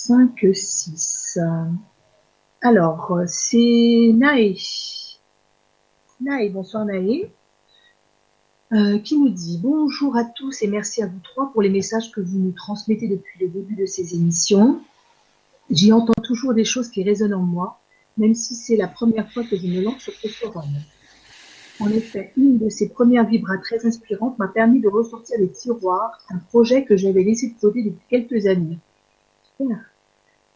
5, 0.07 0.47
6. 0.53 1.37
Alors, 2.61 3.19
c'est 3.25 4.13
Nae. 4.15 4.55
Nae, 6.21 6.49
bonsoir 6.49 6.85
Nae. 6.85 7.29
Euh, 8.71 8.99
qui 8.99 9.19
nous 9.19 9.27
dit 9.27 9.59
bonjour 9.61 10.15
à 10.15 10.23
tous 10.23 10.61
et 10.61 10.67
merci 10.67 11.03
à 11.03 11.07
vous 11.07 11.19
trois 11.25 11.51
pour 11.51 11.61
les 11.61 11.69
messages 11.69 12.09
que 12.13 12.21
vous 12.21 12.39
nous 12.39 12.53
transmettez 12.53 13.09
depuis 13.09 13.37
le 13.41 13.49
début 13.49 13.75
de 13.75 13.85
ces 13.85 14.15
émissions. 14.15 14.81
J'y 15.69 15.91
entends 15.91 16.21
toujours 16.23 16.53
des 16.53 16.63
choses 16.63 16.87
qui 16.87 17.03
résonnent 17.03 17.33
en 17.33 17.43
moi, 17.43 17.81
même 18.15 18.33
si 18.33 18.55
c'est 18.55 18.77
la 18.77 18.87
première 18.87 19.29
fois 19.33 19.43
que 19.43 19.57
je 19.57 19.67
me 19.67 19.81
lance 19.81 20.03
sur 20.03 20.13
ce 20.13 20.29
forum. 20.29 20.71
En 21.81 21.89
effet, 21.89 22.31
une 22.37 22.59
de 22.59 22.69
ces 22.69 22.87
premières 22.87 23.27
vibras 23.27 23.57
très 23.57 23.85
inspirantes 23.85 24.39
m'a 24.39 24.47
permis 24.47 24.79
de 24.79 24.87
ressortir 24.87 25.37
des 25.37 25.51
tiroirs 25.51 26.17
un 26.29 26.37
projet 26.37 26.85
que 26.85 26.95
j'avais 26.95 27.23
laissé 27.23 27.49
de 27.49 27.59
côté 27.59 27.83
depuis 27.83 28.05
quelques 28.09 28.47
années. 28.47 28.77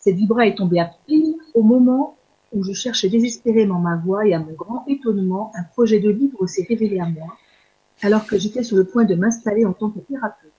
Cette 0.01 0.15
vibra 0.15 0.47
est 0.47 0.55
tombée 0.55 0.79
à 0.79 0.91
pile 1.05 1.35
au 1.53 1.61
moment 1.61 2.17
où 2.51 2.63
je 2.63 2.73
cherchais 2.73 3.07
désespérément 3.07 3.79
ma 3.79 3.95
voix 3.95 4.25
et 4.25 4.33
à 4.33 4.39
mon 4.39 4.53
grand 4.53 4.83
étonnement, 4.87 5.51
un 5.55 5.63
projet 5.63 5.99
de 5.99 6.09
livre 6.09 6.47
s'est 6.47 6.65
révélé 6.67 6.99
à 6.99 7.07
moi, 7.07 7.37
alors 8.01 8.25
que 8.25 8.37
j'étais 8.37 8.63
sur 8.63 8.77
le 8.77 8.83
point 8.83 9.05
de 9.05 9.13
m'installer 9.13 9.63
en 9.63 9.73
tant 9.73 9.91
que 9.91 9.99
thérapeute. 9.99 10.51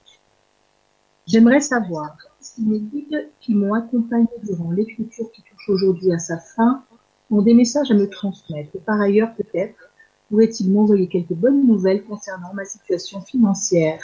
J'aimerais 1.27 1.61
savoir 1.61 2.17
si 2.41 2.63
mes 2.63 2.79
guides 2.79 3.31
qui 3.41 3.55
m'ont 3.55 3.75
accompagné 3.75 4.29
durant 4.45 4.71
l'écriture 4.71 5.31
qui 5.33 5.43
touche 5.43 5.69
aujourd'hui 5.69 6.13
à 6.13 6.19
sa 6.19 6.39
fin 6.39 6.85
ont 7.31 7.43
des 7.43 7.55
messages 7.55 7.91
à 7.91 7.95
me 7.95 8.09
transmettre. 8.09 8.71
Et 8.77 8.81
par 8.81 9.01
ailleurs, 9.01 9.35
peut-être, 9.35 9.91
pourraient-ils 10.29 10.71
m'envoyer 10.71 11.09
quelques 11.09 11.35
bonnes 11.35 11.67
nouvelles 11.67 12.05
concernant 12.05 12.55
ma 12.55 12.65
situation 12.65 13.21
financière. 13.21 14.01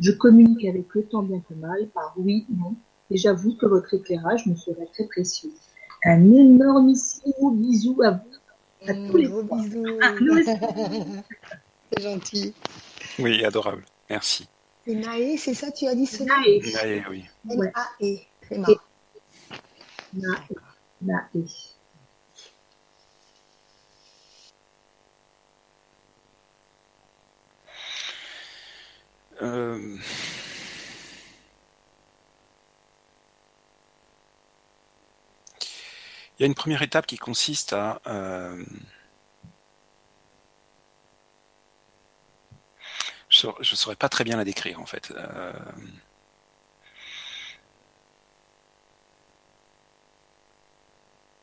Je 0.00 0.12
communique 0.12 0.64
avec 0.64 0.96
eux 0.96 1.06
tant 1.08 1.22
bien 1.22 1.40
que 1.40 1.54
mal 1.54 1.88
par 1.88 2.14
oui, 2.16 2.46
non, 2.50 2.74
et 3.10 3.16
j'avoue 3.16 3.56
que 3.56 3.66
votre 3.66 3.92
éclairage 3.94 4.46
me 4.46 4.54
serait 4.54 4.88
très 4.92 5.04
précieux. 5.04 5.50
Un 6.04 6.32
énormissimo 6.32 7.50
bisou 7.52 8.00
à 8.02 8.12
vous. 8.12 8.88
À 8.88 8.94
tous 8.94 9.16
les 9.16 9.28
gros 9.28 9.42
bisous. 9.42 9.98
Ah, 10.00 10.14
c'est 11.92 12.02
gentil. 12.02 12.54
Oui, 13.18 13.44
adorable. 13.44 13.84
Merci. 14.08 14.48
C'est 14.86 14.94
Naé, 14.94 15.36
c'est 15.36 15.54
ça, 15.54 15.70
tu 15.70 15.86
as 15.86 15.94
dit 15.94 16.06
ce 16.06 16.22
Naé. 16.22 16.60
Naé, 16.72 17.04
oui. 17.10 17.24
N-A-E. 17.50 18.16
Marrant. 18.56 18.74
Naé. 20.14 20.38
Naé. 21.02 21.44
Euh... 29.40 29.96
Il 36.38 36.42
y 36.42 36.44
a 36.44 36.46
une 36.46 36.54
première 36.54 36.82
étape 36.82 37.06
qui 37.06 37.18
consiste 37.18 37.72
à 37.72 38.00
euh, 38.06 38.64
je 43.28 43.48
ne 43.48 43.76
saurais 43.76 43.96
pas 43.96 44.08
très 44.08 44.24
bien 44.24 44.36
la 44.36 44.44
décrire 44.44 44.80
en 44.80 44.86
fait. 44.86 45.12
Euh, 45.12 45.52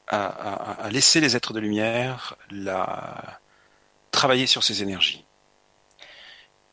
à, 0.08 0.90
laisser 0.92 1.20
les 1.20 1.36
êtres 1.36 1.52
de 1.52 1.60
lumière 1.60 2.36
la, 2.50 3.40
travailler 4.12 4.48
sur 4.48 4.64
ces 4.64 4.82
énergies. 4.82 5.26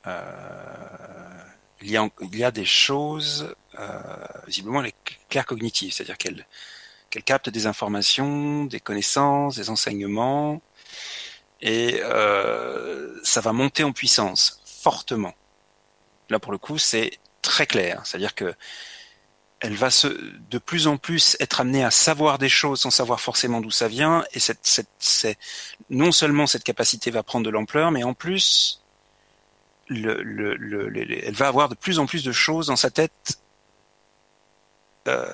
Euh, 0.06 1.42
il, 1.80 1.90
y 1.90 2.44
a, 2.44 2.50
des 2.52 2.64
choses, 2.64 3.54
visiblement, 4.46 4.80
les 4.80 4.94
claires 5.28 5.46
cognitives, 5.46 5.92
c'est-à-dire 5.92 6.18
qu'elles 6.18 6.46
qu'elle 7.12 7.22
capte 7.22 7.50
des 7.50 7.66
informations, 7.66 8.64
des 8.64 8.80
connaissances, 8.80 9.56
des 9.56 9.68
enseignements, 9.68 10.62
et 11.60 12.00
euh, 12.02 13.14
ça 13.22 13.42
va 13.42 13.52
monter 13.52 13.84
en 13.84 13.92
puissance 13.92 14.62
fortement. 14.64 15.34
Là, 16.30 16.38
pour 16.38 16.52
le 16.52 16.58
coup, 16.58 16.78
c'est 16.78 17.10
très 17.42 17.66
clair, 17.66 18.00
c'est-à-dire 18.04 18.34
que 18.34 18.54
elle 19.60 19.74
va 19.74 19.90
se, 19.90 20.08
de 20.08 20.58
plus 20.58 20.86
en 20.88 20.96
plus 20.96 21.36
être 21.38 21.60
amenée 21.60 21.84
à 21.84 21.92
savoir 21.92 22.38
des 22.38 22.48
choses 22.48 22.80
sans 22.80 22.90
savoir 22.90 23.20
forcément 23.20 23.60
d'où 23.60 23.70
ça 23.70 23.88
vient, 23.88 24.24
et 24.32 24.40
cette, 24.40 24.66
cette, 24.98 25.38
non 25.90 26.12
seulement 26.12 26.46
cette 26.46 26.64
capacité 26.64 27.10
va 27.10 27.22
prendre 27.22 27.44
de 27.44 27.50
l'ampleur, 27.50 27.90
mais 27.92 28.04
en 28.04 28.14
plus, 28.14 28.82
le, 29.88 30.22
le, 30.22 30.56
le, 30.56 31.26
elle 31.26 31.34
va 31.34 31.46
avoir 31.46 31.68
de 31.68 31.74
plus 31.74 31.98
en 31.98 32.06
plus 32.06 32.24
de 32.24 32.32
choses 32.32 32.68
dans 32.68 32.76
sa 32.76 32.90
tête. 32.90 33.38
Euh, 35.08 35.26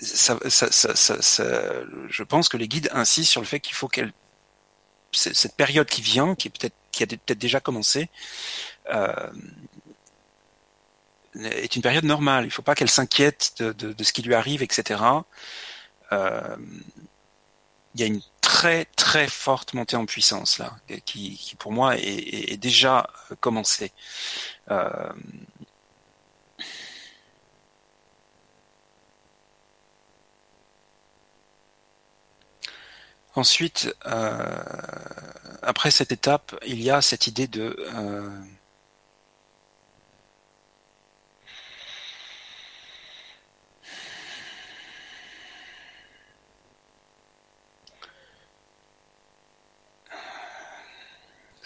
je 0.00 0.32
pense 2.22 2.48
que 2.48 2.56
les 2.56 2.68
guides 2.68 2.88
insistent 2.92 3.30
sur 3.30 3.40
le 3.40 3.46
fait 3.46 3.60
qu'il 3.60 3.74
faut 3.74 3.88
qu'elle 3.88 4.12
cette 5.16 5.56
période 5.56 5.88
qui 5.88 6.02
vient, 6.02 6.34
qui 6.34 6.48
a 6.48 7.06
peut-être 7.06 7.38
déjà 7.38 7.60
commencé, 7.60 8.08
euh, 8.92 9.30
est 11.34 11.76
une 11.76 11.82
période 11.82 12.04
normale. 12.04 12.44
Il 12.44 12.48
ne 12.48 12.52
faut 12.52 12.62
pas 12.62 12.74
qu'elle 12.74 12.90
s'inquiète 12.90 13.62
de, 13.62 14.02
ce 14.02 14.12
qui 14.12 14.22
lui 14.22 14.34
arrive, 14.34 14.62
etc. 14.62 15.02
Euh, 16.12 16.56
il 17.94 18.00
y 18.00 18.04
a 18.04 18.06
une 18.06 18.22
très 18.40 18.84
très 18.96 19.26
forte 19.26 19.74
montée 19.74 19.96
en 19.96 20.06
puissance 20.06 20.58
là, 20.58 20.76
qui, 21.04 21.56
pour 21.58 21.72
moi 21.72 21.96
est, 21.96 22.56
déjà 22.58 23.10
commencée. 23.40 23.92
Euh, 24.70 25.12
ensuite, 33.36 33.94
euh, 34.06 34.62
après 35.62 35.90
cette 35.90 36.12
étape, 36.12 36.58
il 36.66 36.82
y 36.82 36.90
a 36.90 37.02
cette 37.02 37.26
idée 37.26 37.46
de 37.46 37.76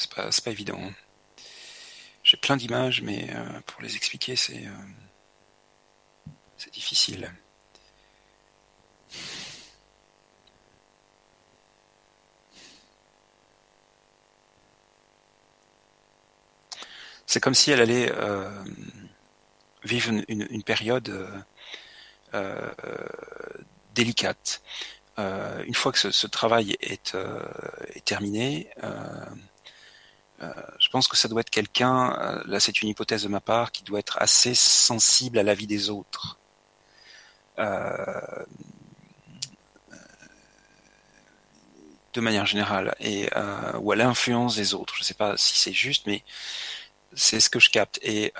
c'est 0.00 0.44
pas, 0.44 0.50
évident. 0.50 0.78
Hein. 0.82 0.92
J'ai 2.22 2.36
plein 2.36 2.56
d'images, 2.56 3.02
mais 3.02 3.28
euh, 3.34 3.60
pour 3.66 3.82
les 3.82 3.96
expliquer, 3.96 4.36
c'est 4.36 4.66
euh, 4.66 4.70
c'est 6.56 6.72
difficile. 6.72 7.32
C'est 17.30 17.40
comme 17.40 17.54
si 17.54 17.70
elle 17.70 17.80
allait 17.80 18.10
euh, 18.12 18.50
vivre 19.84 20.12
une, 20.26 20.62
période 20.64 21.08
délicate. 23.94 24.62
une 25.16 25.74
fois 25.74 25.92
que 25.92 25.98
ce, 26.10 26.26
travail 26.26 26.76
est, 26.80 27.16
est 27.94 28.04
terminé, 28.04 28.68
euh, 30.42 30.48
je 30.78 30.88
pense 30.88 31.06
que 31.06 31.16
ça 31.16 31.28
doit 31.28 31.42
être 31.42 31.50
quelqu'un, 31.50 32.16
euh, 32.18 32.42
là 32.46 32.60
c'est 32.60 32.80
une 32.80 32.88
hypothèse 32.88 33.24
de 33.24 33.28
ma 33.28 33.40
part, 33.40 33.72
qui 33.72 33.82
doit 33.82 33.98
être 33.98 34.16
assez 34.20 34.54
sensible 34.54 35.38
à 35.38 35.42
la 35.42 35.54
vie 35.54 35.66
des 35.66 35.90
autres. 35.90 36.38
Euh, 37.58 38.44
de 42.12 42.20
manière 42.20 42.46
générale, 42.46 42.94
et 42.98 43.28
ou 43.78 43.92
à 43.92 43.96
l'influence 43.96 44.56
des 44.56 44.74
autres. 44.74 44.94
Je 44.96 45.02
ne 45.02 45.04
sais 45.04 45.14
pas 45.14 45.36
si 45.36 45.56
c'est 45.56 45.72
juste, 45.72 46.06
mais 46.06 46.24
c'est 47.14 47.40
ce 47.40 47.50
que 47.50 47.60
je 47.60 47.70
capte. 47.70 47.98
Et 48.02 48.32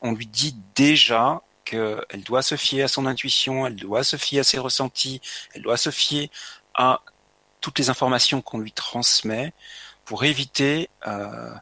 on 0.00 0.12
lui 0.12 0.26
dit 0.26 0.56
déjà 0.74 1.42
qu'elle 1.64 2.22
doit 2.24 2.42
se 2.42 2.56
fier 2.56 2.82
à 2.82 2.88
son 2.88 3.06
intuition, 3.06 3.66
elle 3.66 3.76
doit 3.76 4.04
se 4.04 4.16
fier 4.16 4.40
à 4.40 4.44
ses 4.44 4.58
ressentis, 4.58 5.20
elle 5.52 5.62
doit 5.62 5.76
se 5.76 5.90
fier 5.90 6.30
à 6.74 7.02
toutes 7.60 7.78
les 7.78 7.90
informations 7.90 8.40
qu'on 8.40 8.58
lui 8.58 8.72
transmet 8.72 9.52
pour 10.04 10.24
éviter 10.24 10.88
euh, 11.06 11.52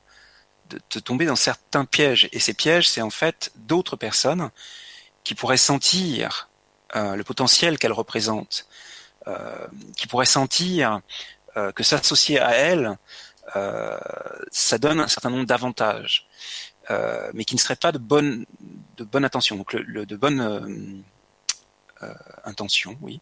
de, 0.71 1.01
tomber 1.01 1.27
dans 1.27 1.37
certains 1.37 1.85
pièges. 1.85 2.29
Et 2.33 2.39
ces 2.39 2.55
pièges, 2.55 2.89
c'est 2.89 3.03
en 3.03 3.11
fait 3.11 3.51
d'autres 3.57 3.97
personnes 3.97 4.51
qui 5.25 5.35
pourraient 5.35 5.57
sentir 5.57 6.49
euh, 6.95 7.17
le 7.17 7.25
potentiel 7.25 7.79
qu'elle 7.79 7.93
représente, 7.93 8.69
euh, 9.27 9.67
qui 9.97 10.07
pourraient 10.07 10.27
sentir 10.27 11.01
que 11.75 11.83
s'associer 11.83 12.39
à 12.39 12.51
elle, 12.51 12.99
ça 13.55 14.79
donne 14.79 15.01
un 15.01 15.09
certain 15.09 15.31
nombre 15.31 15.47
d'avantages, 15.47 16.29
mais 17.35 17.45
qui 17.45 17.55
ne 17.55 17.61
seraient 17.61 17.77
pas 17.77 17.93
de 17.93 17.99
bonne 17.99 18.47
de 18.97 19.05
bonne 19.05 19.25
intention, 19.25 19.57
donc 19.57 19.73
le, 19.73 20.07
de 20.07 20.17
bonne 20.17 21.05
intention, 22.45 22.99
oui. 23.03 23.21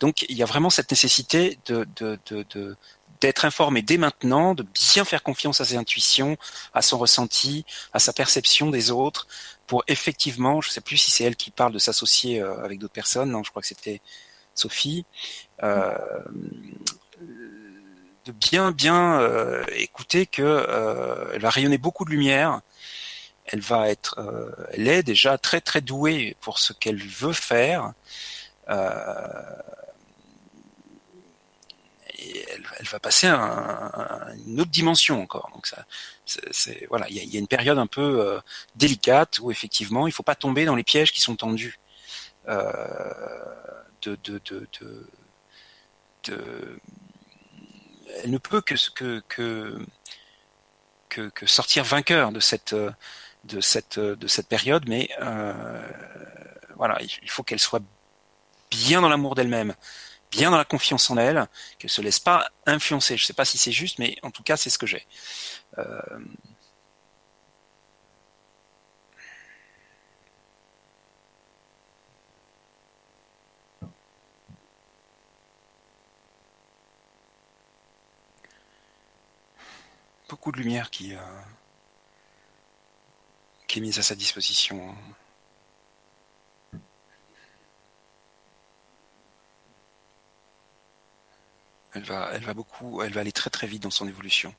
donc 0.00 0.22
il 0.28 0.36
y 0.36 0.42
a 0.42 0.46
vraiment 0.46 0.70
cette 0.70 0.90
nécessité 0.90 1.58
de, 1.66 1.86
de, 1.96 2.18
de, 2.28 2.76
d'être 3.20 3.44
informé 3.44 3.82
dès 3.82 3.98
maintenant, 3.98 4.54
de 4.54 4.62
bien 4.62 5.04
faire 5.04 5.22
confiance 5.22 5.60
à 5.60 5.64
ses 5.64 5.76
intuitions, 5.76 6.36
à 6.74 6.82
son 6.82 6.98
ressenti, 6.98 7.64
à 7.92 7.98
sa 7.98 8.12
perception 8.12 8.70
des 8.70 8.90
autres, 8.90 9.26
pour 9.66 9.84
effectivement, 9.88 10.60
je 10.60 10.68
ne 10.68 10.72
sais 10.72 10.80
plus 10.80 10.96
si 10.96 11.10
c'est 11.10 11.24
elle 11.24 11.36
qui 11.36 11.50
parle 11.50 11.72
de 11.72 11.78
s'associer 11.78 12.40
euh, 12.40 12.64
avec 12.64 12.78
d'autres 12.78 12.92
personnes, 12.92 13.30
non, 13.30 13.42
je 13.42 13.50
crois 13.50 13.62
que 13.62 13.68
c'était 13.68 14.00
Sophie, 14.54 15.04
euh, 15.62 15.96
de 18.26 18.32
bien 18.32 18.72
bien 18.72 19.20
euh, 19.20 19.64
écouter 19.72 20.26
que 20.26 21.30
elle 21.32 21.40
va 21.40 21.50
rayonner 21.50 21.78
beaucoup 21.78 22.04
de 22.04 22.10
lumière, 22.10 22.60
elle 23.46 23.60
va 23.60 23.88
être, 23.88 24.18
elle 24.72 24.88
est 24.88 25.02
déjà 25.02 25.38
très 25.38 25.60
très 25.60 25.80
douée 25.80 26.36
pour 26.40 26.58
ce 26.58 26.72
qu'elle 26.72 27.02
veut 27.02 27.32
faire. 27.32 27.92
Euh, 28.68 29.62
elle, 32.78 32.86
va 32.88 32.98
passer 32.98 33.26
à, 33.26 34.28
une 34.46 34.60
autre 34.60 34.70
dimension 34.70 35.20
encore. 35.22 35.50
Donc 35.54 35.66
ça, 35.66 35.84
c'est 36.24 36.86
voilà, 36.88 37.08
il 37.08 37.16
y 37.16 37.36
a, 37.36 37.38
une 37.38 37.46
période 37.46 37.78
un 37.78 37.86
peu 37.86 38.20
euh, 38.20 38.40
délicate 38.74 39.38
où 39.40 39.50
effectivement 39.50 40.06
il 40.06 40.12
faut 40.12 40.22
pas 40.22 40.34
tomber 40.34 40.64
dans 40.64 40.76
les 40.76 40.84
pièges 40.84 41.12
qui 41.12 41.20
sont 41.20 41.36
tendus. 41.36 41.78
Euh, 42.48 42.62
de, 44.02 44.16
de, 44.24 44.40
de, 44.50 44.68
de, 46.24 46.78
elle 48.22 48.30
ne 48.30 48.38
peut 48.38 48.60
que, 48.60 48.82
sortir 51.46 51.84
vainqueur 51.84 52.32
de 52.32 52.40
cette, 52.40 52.74
de 52.74 53.60
cette 53.60 54.48
période, 54.48 54.88
mais 54.88 55.08
euh, 55.20 55.80
voilà, 56.76 56.98
il 57.00 57.30
faut 57.30 57.42
qu'elle 57.42 57.60
soit 57.60 57.82
bien 58.70 59.00
dans 59.00 59.08
l'amour 59.08 59.34
d'elle-même, 59.34 59.74
bien 60.30 60.50
dans 60.50 60.56
la 60.56 60.64
confiance 60.64 61.10
en 61.10 61.16
elle, 61.16 61.46
qu'elle 61.78 61.90
se 61.90 62.00
laisse 62.00 62.20
pas 62.20 62.48
influencer. 62.66 63.16
Je 63.16 63.24
sais 63.24 63.32
pas 63.32 63.44
si 63.44 63.58
c'est 63.58 63.72
juste, 63.72 63.98
mais 63.98 64.16
en 64.22 64.30
tout 64.30 64.42
cas, 64.42 64.56
c'est 64.56 64.70
ce 64.70 64.78
que 64.78 64.86
j'ai. 64.86 65.06
Euh, 65.78 66.00
beaucoup 80.28 80.52
de 80.52 80.58
lumière 80.58 80.90
qui, 80.90 81.14
euh, 81.14 81.20
qui 83.66 83.78
est 83.78 83.82
mise 83.82 83.98
à 83.98 84.02
sa 84.02 84.14
disposition. 84.14 84.94
Elle 91.92 92.02
va, 92.02 92.30
elle 92.32 92.44
va 92.44 92.54
beaucoup, 92.54 93.02
elle 93.02 93.12
va 93.12 93.20
aller 93.22 93.32
très 93.32 93.50
très 93.50 93.66
vite 93.66 93.82
dans 93.82 93.90
son 93.90 94.06
évolution. 94.06 94.54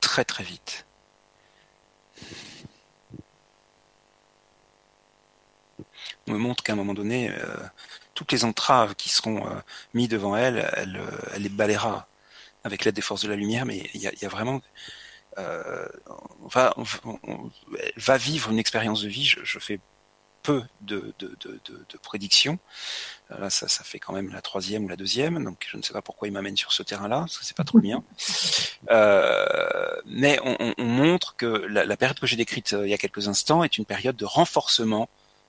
Très 0.00 0.24
très 0.24 0.44
vite. 0.44 0.86
On 6.28 6.32
me 6.32 6.38
montre 6.38 6.62
qu'à 6.62 6.72
un 6.72 6.76
moment 6.76 6.94
donné, 6.94 7.30
euh, 7.30 7.56
toutes 8.14 8.32
les 8.32 8.44
entraves 8.44 8.94
qui 8.94 9.08
seront 9.08 9.46
euh, 9.46 9.60
mises 9.94 10.08
devant 10.08 10.36
elle, 10.36 10.70
elle, 10.74 11.00
elle, 11.34 11.42
les 11.42 11.48
balayera 11.48 12.08
avec 12.66 12.84
l'aide 12.84 12.94
des 12.94 13.00
forces 13.00 13.22
de 13.22 13.28
la 13.28 13.36
lumière, 13.36 13.64
mais 13.64 13.88
il 13.94 14.00
y 14.00 14.06
a, 14.08 14.28
vraiment... 14.28 14.60
on 15.36 16.48
va, 16.48 18.16
vivre 18.18 18.50
une 18.50 18.58
expérience 18.58 19.02
de 19.02 19.08
vie, 19.08 19.24
je, 19.24 19.58
fais 19.58 19.80
peu 20.46 20.62
de, 20.80 21.12
prédictions. 22.02 22.58
Euh, 23.30 23.38
là, 23.38 23.50
ça, 23.50 23.66
fait 23.84 23.98
quand 23.98 24.12
même 24.12 24.32
la 24.32 24.42
troisième 24.42 24.84
ou 24.84 24.88
la 24.88 24.96
deuxième, 24.96 25.42
donc 25.42 25.66
je 25.68 25.76
ne 25.76 25.82
sais 25.82 25.92
pas 25.92 26.02
pourquoi 26.02 26.28
il 26.28 26.30
m'amène 26.30 26.56
sur 26.56 26.72
ce 26.72 26.82
terrain-là, 26.84 27.20
parce 27.20 27.38
que 27.38 27.44
c'est 27.44 27.56
pas 27.56 27.64
trop 27.64 27.80
bien. 27.80 28.04
Euh, 28.90 30.00
mais 30.04 30.38
on, 30.44 30.74
on, 30.78 30.84
montre 30.84 31.34
que 31.36 31.46
la, 31.46 31.84
la 31.84 31.96
période 31.96 32.20
que 32.20 32.26
j'ai 32.26 32.36
décrite 32.36 32.74
euh, 32.74 32.86
il 32.86 32.90
y 32.90 32.94
a 32.94 32.98
quelques 32.98 33.26
instants 33.26 33.64
est 33.64 33.76
une 33.76 33.84
période 33.84 34.16
de 34.16 34.24
renforcement 34.24 35.08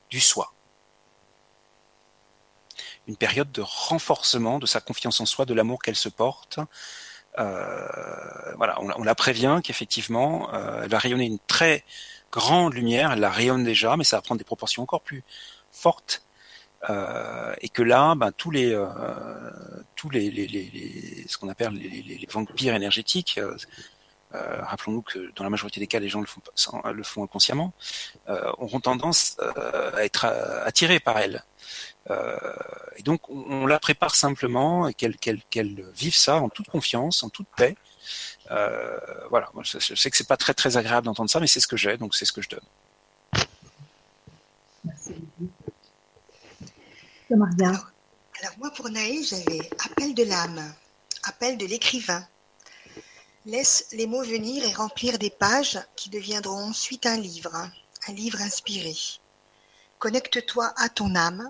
du 0.10 0.20
soi. 0.20 0.54
Une 3.08 3.18
période 3.18 3.52
de 3.52 3.62
renforcement 3.62 4.58
de 4.60 4.66
sa 4.66 4.82
confiance 4.82 5.22
en 5.22 5.26
soi, 5.26 5.46
de 5.46 5.54
l'amour 5.54 5.80
qu'elle 5.84 5.96
se 5.96 6.10
porte. 6.10 6.60
Euh, 7.40 8.54
voilà, 8.56 8.82
on, 8.82 9.04
la 9.04 9.16
prévient 9.16 9.60
qu'effectivement, 9.64 10.54
euh, 10.54 10.82
elle 10.84 10.90
va 10.90 10.98
rayonner 10.98 11.26
une 11.26 11.40
très 11.40 11.84
grande 12.32 12.74
lumière, 12.74 13.12
elle 13.12 13.20
la 13.20 13.30
rayonne 13.30 13.64
déjà, 13.64 13.96
mais 13.96 14.04
ça 14.04 14.18
va 14.18 14.22
prendre 14.22 14.40
des 14.40 14.46
proportions 14.46 14.84
encore 14.84 15.02
plus 15.02 15.24
fortes. 15.72 16.24
Euh, 16.90 17.54
et 17.62 17.70
que 17.70 17.82
là, 17.82 18.16
ben, 18.16 18.32
tous 18.32 18.52
les 18.52 18.78
tous 19.96 20.10
les, 20.10 21.26
ce 21.28 21.38
qu'on 21.38 21.50
appelle 21.50 21.74
les, 21.74 22.28
vampires 22.30 22.76
énergétiques, 22.76 23.40
euh, 24.36 24.62
rappelons-nous 24.62 25.04
que 25.04 25.32
dans 25.36 25.44
la 25.44 25.50
majorité 25.50 25.80
des 25.80 25.88
cas, 25.88 26.00
les 26.00 26.10
gens 26.10 26.20
le 26.20 26.28
font, 26.28 26.42
sans, 26.54 26.82
le 26.92 27.04
font 27.04 27.24
inconsciemment, 27.24 27.74
euh, 28.28 28.52
auront 28.58 28.82
tendance 28.82 29.38
euh, 29.40 29.96
à 29.96 30.04
être 30.04 30.26
attirés 30.66 31.00
par 31.00 31.18
elle. 31.18 31.44
et 32.98 33.04
donc, 33.04 33.30
on, 33.30 33.66
la 33.66 33.80
prépare 33.80 34.16
simplement 34.16 34.88
et 34.88 34.94
qu'elle 34.94 35.86
vive 35.94 36.16
ça 36.16 36.38
en 36.38 36.50
toute 36.50 36.68
confiance, 36.68 37.24
en 37.24 37.30
toute 37.30 37.48
paix. 37.56 37.76
voilà, 39.30 39.50
Moi, 39.54 39.64
je, 39.64 39.80
sais 39.96 40.10
que 40.10 40.18
c'est 40.18 40.28
pas 40.28 40.38
très 40.38 40.54
très 40.54 40.78
agréable 40.78 41.06
d'entendre 41.06 41.30
ça, 41.30 41.40
mais 41.40 41.48
c'est 41.48 41.60
ce 41.60 41.68
que 41.68 41.78
j'ai, 41.78 41.98
donc 41.98 42.16
c'est 42.16 42.26
ce 42.26 42.34
que 42.34 42.42
je 42.42 42.50
donne. 42.50 42.60
Merci. 44.84 45.16
Alors, 47.30 47.92
alors 48.42 48.58
moi 48.58 48.72
pour 48.76 48.90
Naé, 48.90 49.22
j'avais 49.24 49.70
appel 49.86 50.14
de 50.14 50.24
l'âme, 50.24 50.74
appel 51.24 51.58
de 51.58 51.66
l'écrivain. 51.66 52.26
Laisse 53.48 53.86
les 53.94 54.08
mots 54.08 54.26
venir 54.26 54.66
et 54.66 54.74
remplir 54.74 55.18
des 55.18 55.30
pages 55.30 55.80
qui 55.96 56.10
deviendront 56.10 56.66
ensuite 56.66 57.06
un 57.06 57.16
livre, 57.16 57.56
un 58.10 58.12
livre 58.12 58.42
inspiré. 58.42 58.94
Connecte-toi 60.00 60.74
à 60.76 60.90
ton 60.90 61.16
âme 61.16 61.50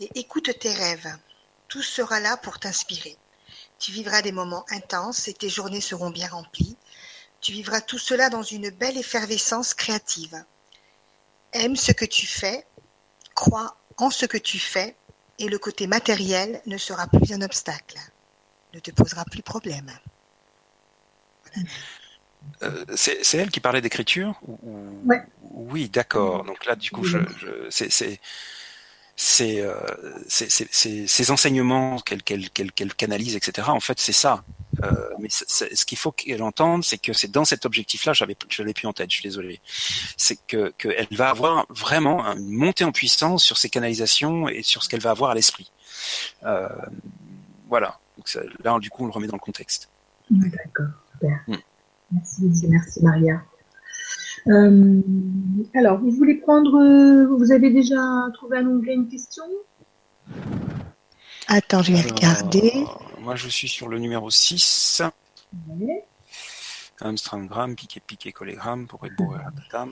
et 0.00 0.10
écoute 0.16 0.50
tes 0.58 0.74
rêves. 0.74 1.16
Tout 1.68 1.82
sera 1.82 2.18
là 2.18 2.36
pour 2.36 2.58
t'inspirer. 2.58 3.16
Tu 3.78 3.92
vivras 3.92 4.22
des 4.22 4.32
moments 4.32 4.66
intenses 4.70 5.28
et 5.28 5.32
tes 5.32 5.48
journées 5.48 5.80
seront 5.80 6.10
bien 6.10 6.26
remplies. 6.26 6.76
Tu 7.40 7.52
vivras 7.52 7.80
tout 7.80 7.98
cela 7.98 8.28
dans 8.28 8.42
une 8.42 8.70
belle 8.70 8.98
effervescence 8.98 9.72
créative. 9.72 10.44
Aime 11.52 11.76
ce 11.76 11.92
que 11.92 12.06
tu 12.06 12.26
fais, 12.26 12.66
crois 13.36 13.76
en 13.98 14.10
ce 14.10 14.26
que 14.26 14.36
tu 14.36 14.58
fais 14.58 14.96
et 15.38 15.46
le 15.46 15.60
côté 15.60 15.86
matériel 15.86 16.60
ne 16.66 16.76
sera 16.76 17.06
plus 17.06 17.32
un 17.32 17.42
obstacle, 17.42 18.00
ne 18.74 18.80
te 18.80 18.90
posera 18.90 19.24
plus 19.26 19.44
problème. 19.44 19.96
Euh, 22.62 22.84
c'est 22.94 23.34
elle 23.34 23.50
qui 23.50 23.60
parlait 23.60 23.80
d'écriture 23.80 24.40
Oui, 25.52 25.88
d'accord. 25.88 26.44
Donc 26.44 26.64
là, 26.66 26.76
du 26.76 26.90
coup, 26.90 27.04
je, 27.04 27.18
c'est 27.70 28.20
ces, 29.20 29.60
euh, 29.60 31.32
enseignements 31.32 31.98
qu'elle 31.98 32.22
canalise, 32.22 33.36
etc. 33.36 33.68
En 33.70 33.80
fait, 33.80 34.00
c'est 34.00 34.12
ça. 34.12 34.44
Euh, 34.82 35.10
mais 35.18 35.28
ce 35.30 35.84
qu'il 35.84 35.98
faut 35.98 36.10
qu'elle 36.10 36.42
entende, 36.42 36.84
c'est 36.84 36.96
que 36.96 37.12
c'est 37.12 37.30
dans 37.30 37.44
cet 37.44 37.66
objectif-là, 37.66 38.14
j'avais, 38.14 38.34
je 38.48 38.62
l'ai 38.62 38.72
plus 38.72 38.86
en 38.86 38.94
tête, 38.94 39.10
je 39.10 39.16
suis 39.16 39.22
désolé. 39.22 39.60
C'est 40.16 40.38
que 40.46 40.72
qu'elle 40.78 41.08
va 41.10 41.28
avoir 41.28 41.66
vraiment 41.68 42.24
une 42.24 42.50
montée 42.50 42.84
en 42.84 42.92
puissance 42.92 43.44
sur 43.44 43.58
ses 43.58 43.68
canalisations 43.68 44.48
et 44.48 44.62
sur 44.62 44.82
ce 44.82 44.88
qu'elle 44.88 45.02
va 45.02 45.10
avoir 45.10 45.32
à 45.32 45.34
l'esprit. 45.34 45.70
Euh, 46.44 46.68
voilà. 47.68 47.98
Donc 48.16 48.26
là, 48.64 48.78
du 48.78 48.88
coup, 48.88 49.04
on 49.04 49.06
le 49.06 49.12
remet 49.12 49.26
dans 49.26 49.36
le 49.36 49.40
contexte. 49.40 49.90
D'accord. 50.30 50.86
Super. 51.20 51.40
Mm. 51.46 51.54
Merci, 52.12 52.66
merci 52.68 53.04
Maria. 53.04 53.42
Euh, 54.48 55.00
alors, 55.74 56.00
vous 56.00 56.10
voulez 56.10 56.36
prendre, 56.36 56.80
euh, 56.80 57.26
vous 57.36 57.52
avez 57.52 57.70
déjà 57.70 58.00
trouvé 58.34 58.58
un 58.58 58.66
onglet, 58.66 58.94
une 58.94 59.08
question? 59.08 59.44
Attends, 61.46 61.82
je 61.82 61.92
vais 61.92 62.00
regarder. 62.00 62.84
moi, 63.20 63.36
je 63.36 63.48
suis 63.48 63.68
sur 63.68 63.88
le 63.88 63.98
numéro 63.98 64.30
6. 64.30 65.02
Ouais. 65.68 66.04
Gram, 67.00 67.76
piqué, 67.76 68.00
piqué, 68.00 68.32
collégramme, 68.32 68.86
pour 68.86 69.04
être 69.06 69.16
beau, 69.16 69.34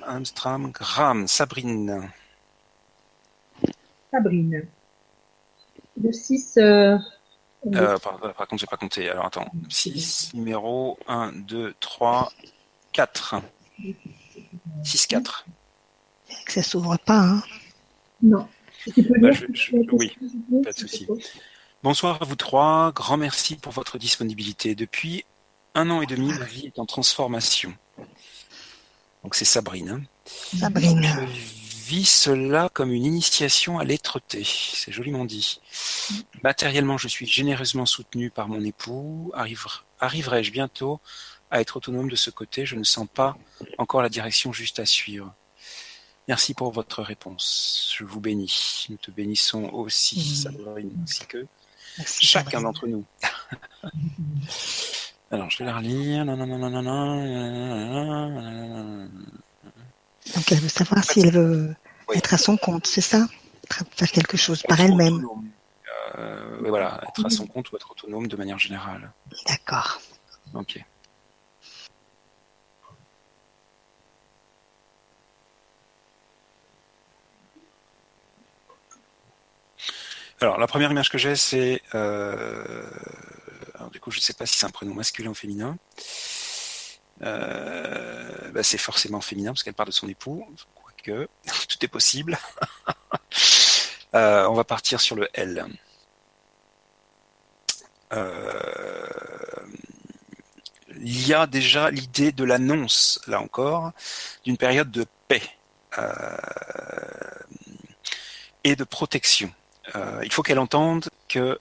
Amstram, 0.07 0.71
Gram, 0.73 1.27
Sabrine. 1.27 2.11
Sabrine. 4.11 4.67
Le 6.03 6.13
6. 6.13 6.59
Euh, 6.59 6.99
euh, 7.75 7.99
par, 7.99 8.19
par, 8.19 8.49
contre, 8.49 8.61
j'ai 8.61 8.67
pas 8.67 8.77
compté. 8.77 9.09
Alors, 9.09 9.27
attends. 9.27 9.51
6, 9.69 10.33
numéro 10.35 10.99
1, 11.09 11.33
2, 11.33 11.75
3, 11.81 12.33
4. 12.93 13.37
6-4. 14.83 15.45
Ça 16.47 16.63
s'ouvre 16.63 16.97
pas, 16.99 17.21
hein 17.21 17.43
Non. 18.23 18.49
Bah, 18.97 19.31
oui, 19.93 20.17
pas 20.63 20.73
de 20.73 20.79
souci. 20.79 21.07
Bonsoir 21.83 22.21
à 22.23 22.25
vous 22.25 22.37
trois. 22.37 22.93
Grand 22.93 23.17
merci 23.17 23.57
pour 23.57 23.73
votre 23.73 23.99
disponibilité. 23.99 24.75
Depuis 24.75 25.25
un 25.75 25.91
an 25.91 26.03
et 26.03 26.07
demi, 26.07 26.29
ma 26.29 26.45
vie 26.45 26.67
est 26.67 26.79
en 26.79 26.87
transformation. 26.87 27.75
Donc 29.23 29.35
c'est 29.35 29.45
Sabrine. 29.45 29.91
Hein. 29.91 30.03
Sabrine. 30.59 31.03
Je 31.03 31.68
vis 31.89 32.05
cela 32.05 32.69
comme 32.75 32.93
une 32.93 33.07
initiation 33.07 33.79
à 33.79 33.85
l'être-té. 33.85 34.45
C'est 34.45 34.93
joliment 34.93 35.25
dit. 35.25 35.59
Matériellement, 36.43 36.99
je 36.99 37.09
suis 37.09 37.27
généreusement 37.27 37.87
soutenu 37.87 38.31
par 38.31 38.47
mon 38.47 38.63
époux. 38.63 39.33
Arriverai-je 39.99 40.53
bientôt 40.53 41.01
à 41.51 41.63
être 41.63 41.79
autonome 41.79 42.11
de 42.11 42.17
ce 42.17 42.29
côté? 42.29 42.67
Je 42.67 42.77
ne 42.77 42.85
sens 42.85 43.09
pas 43.13 43.39
encore 43.79 44.03
la 44.03 44.11
direction 44.11 44.53
juste 44.53 44.81
à 44.81 44.85
suivre. 44.85 45.35
Merci 46.29 46.53
pour 46.53 46.73
votre 46.73 47.03
réponse. 47.03 47.95
Je 47.97 48.05
vous 48.05 48.21
bénis. 48.21 48.85
Nous 48.91 48.99
te 48.99 49.11
bénissons 49.11 49.71
aussi, 49.73 50.45
mmh. 50.45 51.03
ainsi 51.03 51.27
que 51.27 51.47
chacun 52.05 52.61
d'entre 52.61 52.87
nous. 52.87 53.07
Alors, 55.31 55.51
je 55.51 55.59
vais 55.59 55.65
la 55.65 55.77
relire. 55.79 56.25
Donc, 60.35 60.53
elle 60.53 60.61
veut 60.61 60.69
savoir 60.69 61.05
si 61.05 61.21
elle 61.21 61.33
veut 61.33 61.77
être 62.15 62.35
à 62.35 62.39
son 62.39 62.57
compte, 62.57 62.87
c'est 62.87 63.01
ça? 63.01 63.27
Faire 63.97 64.11
quelque 64.11 64.37
chose 64.37 64.63
par 64.63 64.81
elle-même. 64.81 65.27
Euh, 66.17 66.59
voilà, 66.67 67.01
être 67.09 67.27
à 67.27 67.31
son 67.31 67.47
compte 67.47 67.71
ou 67.71 67.77
être 67.77 67.91
autonome 67.91 68.27
de 68.27 68.37
manière 68.37 68.59
générale. 68.59 69.13
D'accord. 69.47 70.01
Ok. 70.55 70.83
Alors, 80.41 80.59
la 80.59 80.67
première 80.69 80.91
image 80.91 81.11
que 81.11 81.19
j'ai, 81.19 81.35
c'est... 81.35 81.83
Euh... 81.95 82.89
Alors, 83.75 83.91
du 83.91 83.99
coup, 84.01 84.11
je 84.11 84.19
ne 84.19 84.23
sais 84.23 84.35
pas 84.35 84.47
si 84.47 84.57
c'est 84.57 84.67
un 84.67 84.71
prénom 84.71 84.95
masculin 84.95 85.31
ou 85.31 85.35
féminin. 85.35 85.77
Euh... 87.23 88.51
Bah, 88.53 88.63
c'est 88.63 88.79
forcément 88.79 89.21
féminin, 89.21 89.53
parce 89.53 89.63
qu'elle 89.63 89.75
parle 89.75 89.89
de 89.89 89.95
son 89.95 90.09
époux. 90.09 90.47
Quoique, 90.75 91.29
tout 91.69 91.85
est 91.85 91.89
possible. 91.89 92.39
euh, 94.15 94.47
on 94.49 94.55
va 94.55 94.65
partir 94.65 95.01
sur 95.01 95.17
le 95.17 95.29
L. 95.35 95.67
Euh... 98.13 99.07
Il 101.01 101.27
y 101.29 101.35
a 101.35 101.47
déjà 101.47 101.91
l'idée 101.91 102.33
de 102.33 102.43
l'annonce, 102.43 103.21
là 103.29 103.41
encore, 103.41 103.93
d'une 104.45 104.57
période 104.57 104.91
de 104.91 105.07
paix 105.29 105.43
et 108.65 108.75
de 108.75 108.85
protection. 108.85 109.53
Il 110.23 110.33
faut 110.33 110.43
qu'elle 110.43 110.59
entende 110.59 111.09
que 111.29 111.61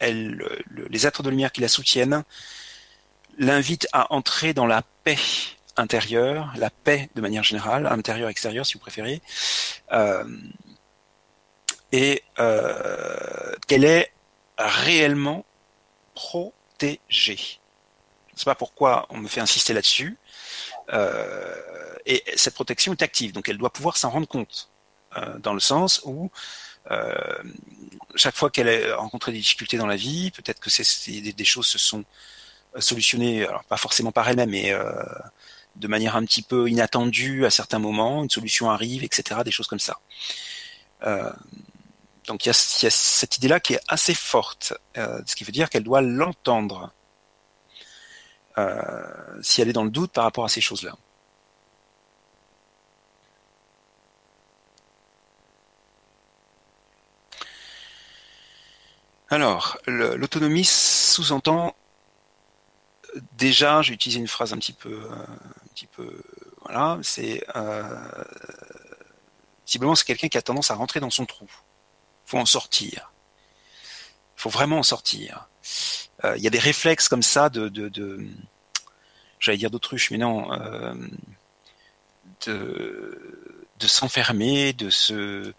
les 0.00 1.06
êtres 1.06 1.22
de 1.22 1.30
lumière 1.30 1.52
qui 1.52 1.60
la 1.60 1.68
soutiennent 1.68 2.24
l'invitent 3.38 3.88
à 3.92 4.12
entrer 4.12 4.52
dans 4.52 4.66
la 4.66 4.82
paix 5.04 5.18
intérieure, 5.76 6.52
la 6.56 6.70
paix 6.70 7.08
de 7.14 7.20
manière 7.20 7.44
générale, 7.44 7.86
intérieure, 7.86 8.28
extérieure 8.28 8.66
si 8.66 8.74
vous 8.74 8.80
préférez, 8.80 9.22
euh, 9.92 10.24
et 11.92 12.22
euh, 12.38 13.54
qu'elle 13.66 13.84
est 13.84 14.12
réellement 14.58 15.46
protégée. 16.14 17.60
Je 18.28 18.34
ne 18.34 18.38
sais 18.38 18.44
pas 18.44 18.56
pourquoi 18.56 19.06
on 19.10 19.18
me 19.18 19.28
fait 19.28 19.40
insister 19.40 19.72
là-dessus. 19.72 20.18
Euh, 20.92 21.54
et 22.06 22.24
cette 22.36 22.54
protection 22.54 22.92
est 22.92 23.02
active, 23.02 23.32
donc 23.32 23.48
elle 23.48 23.58
doit 23.58 23.72
pouvoir 23.72 23.96
s'en 23.96 24.10
rendre 24.10 24.28
compte, 24.28 24.70
dans 25.40 25.54
le 25.54 25.60
sens 25.60 26.02
où 26.04 26.30
chaque 28.14 28.36
fois 28.36 28.50
qu'elle 28.50 28.68
a 28.68 28.96
rencontré 28.96 29.32
des 29.32 29.38
difficultés 29.38 29.76
dans 29.76 29.86
la 29.86 29.96
vie, 29.96 30.30
peut-être 30.30 30.60
que 30.60 30.70
c'est 30.70 31.20
des, 31.20 31.44
choses 31.44 31.66
se 31.66 31.78
sont 31.78 32.04
solutionnées, 32.80 33.46
alors 33.46 33.64
pas 33.64 33.76
forcément 33.76 34.12
par 34.12 34.28
elle-même, 34.28 34.50
mais 34.50 34.72
euh, 34.72 34.92
de 35.76 35.88
manière 35.88 36.16
un 36.16 36.24
petit 36.24 36.42
peu 36.42 36.68
inattendue 36.68 37.46
à 37.46 37.50
certains 37.50 37.78
moments, 37.78 38.22
une 38.22 38.30
solution 38.30 38.70
arrive, 38.70 39.04
etc., 39.04 39.40
des 39.44 39.50
choses 39.50 39.66
comme 39.66 39.78
ça. 39.78 39.98
Euh, 41.04 41.32
donc 42.26 42.44
il 42.44 42.48
y, 42.48 42.50
a, 42.50 42.52
cette 42.52 43.36
idée-là 43.38 43.60
qui 43.60 43.74
est 43.74 43.80
assez 43.88 44.14
forte, 44.14 44.74
euh, 44.96 45.20
ce 45.26 45.36
qui 45.36 45.44
veut 45.44 45.52
dire 45.52 45.70
qu'elle 45.70 45.84
doit 45.84 46.02
l'entendre 46.02 46.92
si 49.40 49.62
elle 49.62 49.68
est 49.68 49.72
dans 49.72 49.84
le 49.84 49.90
doute 49.90 50.10
par 50.10 50.24
rapport 50.24 50.44
à 50.44 50.48
ces 50.48 50.60
choses-là. 50.60 50.96
Alors, 59.30 59.76
l'autonomie 59.86 60.64
sous-entend 60.64 61.76
déjà, 63.32 63.82
j'ai 63.82 63.94
utilisé 63.94 64.20
une 64.20 64.28
phrase 64.28 64.52
un 64.52 64.58
petit 64.58 64.72
peu, 64.72 65.08
un 65.10 65.68
petit 65.74 65.86
peu, 65.86 66.22
voilà, 66.64 66.98
c'est 67.02 67.44
euh, 67.56 68.24
visiblement 69.66 69.94
c'est 69.94 70.04
quelqu'un 70.04 70.28
qui 70.28 70.38
a 70.38 70.42
tendance 70.42 70.70
à 70.70 70.74
rentrer 70.74 71.00
dans 71.00 71.10
son 71.10 71.26
trou. 71.26 71.48
Faut 72.26 72.38
en 72.38 72.46
sortir. 72.46 73.12
Faut 74.36 74.50
vraiment 74.50 74.78
en 74.78 74.82
sortir. 74.82 75.48
Euh, 76.24 76.36
il 76.36 76.42
y 76.42 76.46
a 76.46 76.50
des 76.50 76.58
réflexes 76.58 77.08
comme 77.08 77.22
ça 77.22 77.48
de, 77.48 77.70
j'allais 79.38 79.58
dire 79.58 79.70
d'autruche, 79.70 80.10
mais 80.10 80.18
non, 80.18 80.52
euh, 80.52 80.94
de, 82.46 83.64
de 83.78 83.86
s'enfermer, 83.86 84.72
de 84.72 84.90
se, 84.90 85.52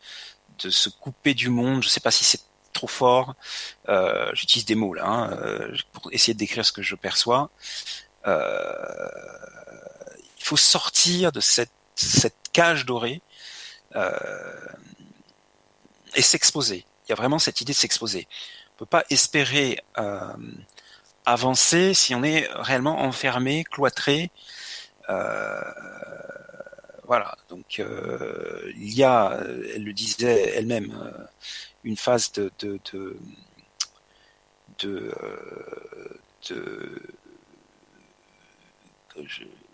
de 0.60 0.70
se 0.70 0.90
couper 0.90 1.34
du 1.34 1.50
monde. 1.50 1.84
Je 1.84 1.90
sais 1.90 2.02
pas 2.02 2.12
si 2.12 2.24
c'est 2.24 2.42
trop 2.80 2.88
fort. 2.88 3.36
Euh, 3.90 4.30
J'utilise 4.34 4.66
des 4.66 4.76
mots 4.76 4.94
là 4.94 5.06
hein, 5.06 5.32
euh, 5.34 5.76
pour 5.92 6.12
essayer 6.14 6.34
de 6.34 6.40
décrire 6.40 6.66
ce 6.66 6.72
que 6.72 6.82
je 6.82 6.96
perçois. 6.96 7.50
Euh, 8.26 9.10
il 10.38 10.44
faut 10.44 10.58
sortir 10.58 11.32
de 11.32 11.42
cette, 11.42 11.72
cage 12.54 12.86
dorée 12.86 13.22
et 16.16 16.22
s'exposer. 16.22 16.86
il 17.06 17.10
y 17.10 17.12
a 17.12 17.16
vraiment 17.16 17.38
cette 17.38 17.62
idée 17.62 17.74
de 17.74 17.78
s'exposer. 17.78 18.28
On 18.74 18.80
peut 18.80 18.86
pas 18.86 19.04
espérer 19.10 19.84
avancer 21.26 21.94
si 21.94 22.16
on 22.16 22.24
est 22.24 22.50
réellement 22.54 23.02
enfermé, 23.02 23.66
cloîtré. 23.66 24.32
Voilà. 27.10 27.36
Donc 27.50 27.80
euh, 27.80 28.72
il 28.76 28.94
y 28.94 29.04
a, 29.04 29.40
elle 29.74 29.84
le 29.84 29.94
disait 29.94 30.54
elle-même, 30.56 30.92
euh, 30.94 31.26
une 31.84 31.98
phase 31.98 32.32
de, 32.34 32.52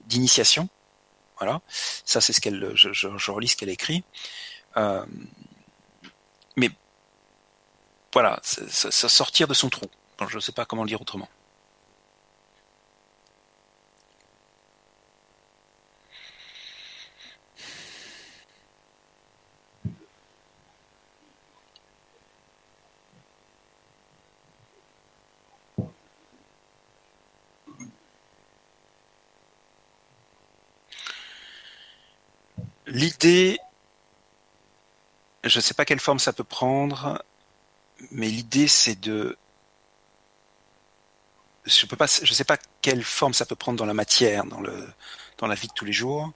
d'initiation. 0.08 0.70
Voilà, 1.38 1.60
ça 1.68 2.22
c'est 2.22 2.32
ce 2.32 2.40
qu'elle, 2.40 2.72
je, 2.74 3.32
relis 3.32 3.50
ce 3.50 3.58
qu'elle 3.58 3.68
écrit. 3.68 4.06
Euh, 4.78 5.06
mais 6.56 6.70
voilà, 8.14 8.40
sortir 8.44 9.50
de 9.50 9.54
son 9.54 9.70
trou. 9.70 9.88
je 10.30 10.36
ne 10.36 10.40
sais 10.40 10.54
pas 10.54 10.64
comment 10.64 10.84
le 10.84 10.88
dire 10.88 11.02
autrement. 11.02 11.28
L'idée, 32.96 33.60
je 35.44 35.58
ne 35.58 35.62
sais 35.62 35.74
pas 35.74 35.84
quelle 35.84 36.00
forme 36.00 36.18
ça 36.18 36.32
peut 36.32 36.46
prendre, 36.46 37.22
mais 38.12 38.30
l'idée 38.30 38.70
c'est 38.70 38.98
de 38.98 39.38
je 41.66 41.86
je 42.24 42.34
sais 42.34 42.46
pas 42.46 42.58
quelle 42.82 43.04
forme 43.04 43.34
ça 43.34 43.46
peut 43.46 43.58
prendre 43.58 43.78
dans 43.78 43.86
la 43.86 43.94
matière 43.94 44.46
dans 44.46 44.62
la 45.48 45.56
vie 45.56 45.68
de 45.68 45.74
tous 45.74 45.84
les 45.84 45.92
jours. 45.92 46.32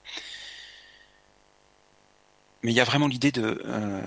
Mais 2.62 2.74
il 2.74 2.76
y 2.76 2.82
a 2.82 2.84
vraiment 2.84 3.08
l'idée 3.08 3.32
de 3.32 3.62
euh, 3.64 4.02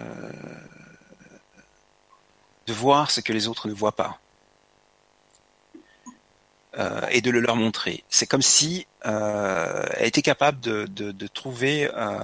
de 2.67 2.73
voir 2.75 3.11
ce 3.11 3.23
que 3.23 3.33
les 3.33 3.49
autres 3.49 3.67
ne 3.67 3.73
voient 3.73 3.97
pas 3.97 4.21
euh, 6.79 7.07
et 7.11 7.21
de 7.21 7.31
le 7.31 7.41
leur 7.41 7.57
montrer 7.57 8.05
c'est 8.09 8.27
comme 8.27 8.43
si 8.43 8.87
euh, 9.05 9.85
elle 9.95 10.07
était 10.07 10.23
capable 10.23 10.61
de, 10.61 10.87
de, 10.87 11.13
de 11.13 11.27
trouver 11.27 11.91
euh, 11.95 12.19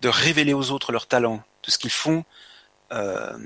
de 0.00 0.08
révéler 0.08 0.54
aux 0.54 0.70
autres 0.70 0.92
leurs 0.92 1.06
talents 1.06 1.42
de 1.62 1.70
ce 1.70 1.78
qu'ils 1.78 1.90
font 1.90 2.24
euh, 2.92 3.36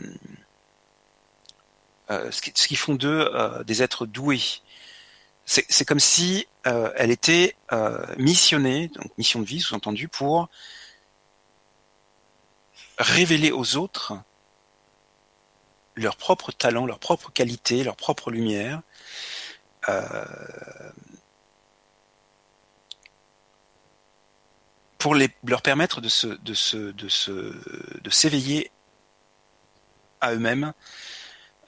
euh, 2.11 2.31
ce 2.31 2.41
qui 2.41 2.77
font 2.77 2.95
d'eux 2.95 3.31
euh, 3.35 3.63
des 3.65 3.83
êtres 3.83 4.07
doués. 4.07 4.43
C'est 5.45 5.87
comme 5.87 6.01
si 6.01 6.47
elle 6.65 7.11
était 7.11 7.57
missionnée, 8.19 8.89
donc 8.89 9.17
mission 9.17 9.41
de 9.41 9.47
vie 9.47 9.61
sous-entendu, 9.61 10.07
pour 10.07 10.51
révéler 12.99 13.51
aux 13.51 13.77
autres 13.77 14.13
leurs 15.99 16.17
propres 16.17 16.53
talents, 16.53 16.87
leurs 16.87 16.99
propres 16.99 17.31
qualités, 17.31 17.85
leur 17.85 17.97
propre 17.97 18.31
lumière. 18.31 18.83
pour 24.99 25.15
les, 25.15 25.31
leur 25.45 25.63
permettre 25.63 26.01
de 26.01 26.09
se, 26.09 26.37
s'éveiller 28.11 28.71
à 30.21 30.35
eux-mêmes. 30.35 30.73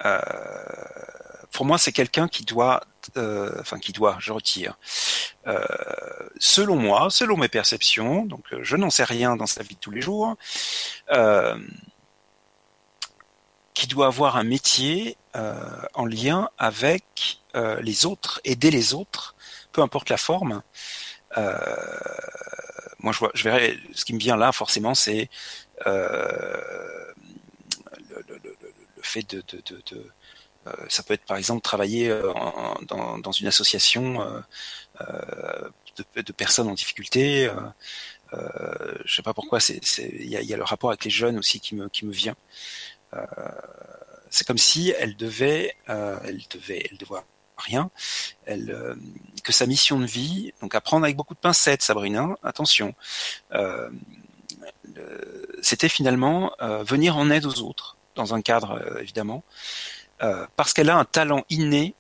Euh, 0.05 0.21
pour 1.53 1.65
moi, 1.65 1.79
c'est 1.79 1.93
quelqu'un 1.93 2.29
qui 2.29 2.45
doit, 2.45 2.83
euh, 3.17 3.55
enfin 3.61 3.79
qui 3.79 3.93
doit, 3.93 4.17
je 4.19 4.33
retire. 4.33 4.79
Euh, 5.47 5.65
selon 6.39 6.77
moi, 6.77 7.09
selon 7.11 7.37
mes 7.37 7.49
perceptions, 7.49 8.25
donc 8.25 8.45
je 8.61 8.77
n'en 8.77 8.91
sais 8.91 9.05
rien 9.05 9.37
dans 9.37 9.47
sa 9.47 9.63
vie 9.63 9.75
de 9.75 9.81
tous 9.81 9.91
les 9.91 10.01
jours, 10.01 10.37
qui 13.81 13.87
doit 13.87 14.09
avoir 14.09 14.37
un 14.37 14.45
métier 14.45 15.17
en 15.95 16.05
lien 16.05 16.51
avec 16.59 17.41
les 17.55 18.05
autres, 18.05 18.41
aider 18.45 18.71
les 18.71 18.93
autres, 18.93 19.35
peu 19.73 19.81
importe 19.81 20.11
la 20.11 20.19
forme. 20.19 20.63
moi, 21.37 23.13
je, 23.13 23.19
vois, 23.19 23.31
je 23.33 23.45
verrais, 23.45 23.79
ce 23.95 24.05
qui 24.05 24.13
me 24.13 24.19
vient 24.19 24.37
là, 24.37 24.53
forcément, 24.53 24.95
c'est 24.95 25.31
fait 29.11 29.35
de, 29.35 29.43
euh, 30.67 30.73
ça 30.89 31.03
peut 31.03 31.15
être 31.15 31.25
par 31.25 31.37
exemple 31.37 31.63
travailler 31.63 32.11
euh, 32.11 32.33
dans, 32.87 33.33
une 33.33 33.47
association 33.47 34.21
euh, 35.01 35.69
de, 36.17 36.33
personnes 36.33 36.69
en 36.69 36.75
difficulté. 36.75 37.51
Euh, 38.33 38.95
je 39.05 39.15
sais 39.15 39.23
pas 39.23 39.35
pourquoi, 39.35 39.59
il 39.99 40.29
y 40.29 40.55
a, 40.55 40.57
le 40.57 40.65
rapport 40.65 40.91
avec 40.91 41.05
les 41.05 41.11
jeunes 41.11 41.39
aussi 41.39 41.61
qui 41.61 41.75
me 41.75 42.13
vient. 42.13 42.37
C'est 44.31 44.47
comme 44.47 44.59
si 44.59 44.95
elle 44.99 45.17
devait, 45.17 45.75
elle 45.87 46.43
devait, 46.51 46.87
elle 46.91 46.99
devait 46.99 47.21
rien, 47.57 47.91
elle, 48.47 48.97
que 49.45 49.53
sa 49.53 49.67
mission 49.67 49.99
de 49.99 50.07
vie, 50.07 50.53
donc 50.61 50.75
à 50.75 50.81
prendre 50.81 51.05
avec 51.05 51.17
beaucoup 51.17 51.35
de 51.35 51.41
pincettes, 51.41 51.83
Sabrina, 51.83 52.23
hein, 52.23 52.37
attention, 52.43 52.95
c'était 55.63 55.89
finalement 55.89 56.53
venir 56.61 57.17
en 57.17 57.31
aide 57.31 57.47
aux 57.47 57.61
autres, 57.61 57.97
dans 58.15 58.35
un 58.35 58.43
cadre 58.43 58.73
euh, 58.73 59.01
évidemment, 59.01 59.43
euh, 60.23 60.47
parce 60.57 60.73
qu'elle 60.73 60.91
a 60.91 60.97
un 60.97 61.05
talent 61.05 61.45
inné, 61.49 61.95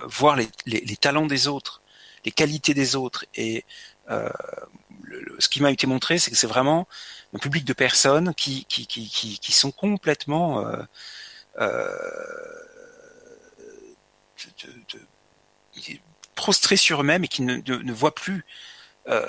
voir 0.00 0.36
les, 0.36 0.48
les, 0.66 0.80
les, 0.80 0.96
talents 0.96 1.26
des 1.26 1.48
autres, 1.48 1.82
les 2.24 2.32
qualités 2.32 2.74
des 2.74 2.96
autres. 2.96 3.24
Et 3.34 3.64
euh, 4.10 4.30
le, 5.02 5.36
ce 5.38 5.48
qui 5.48 5.62
m'a 5.62 5.70
été 5.70 5.86
montré, 5.86 6.18
c'est 6.18 6.30
que 6.30 6.36
c'est 6.36 6.46
vraiment 6.46 6.88
un 7.34 7.38
public 7.38 7.64
de 7.64 7.72
personnes 7.72 8.34
qui, 8.34 8.64
qui, 8.64 8.86
qui, 8.86 9.08
qui, 9.08 9.52
sont 9.52 9.70
complètement 9.70 10.66
euh, 10.66 10.82
euh, 11.60 11.92
prostrés 16.34 16.76
sur 16.76 17.00
eux-mêmes 17.00 17.24
et 17.24 17.28
qui 17.28 17.42
ne, 17.42 17.56
ne, 17.56 17.92
voient 17.92 18.14
plus, 18.14 18.46
euh, 19.08 19.26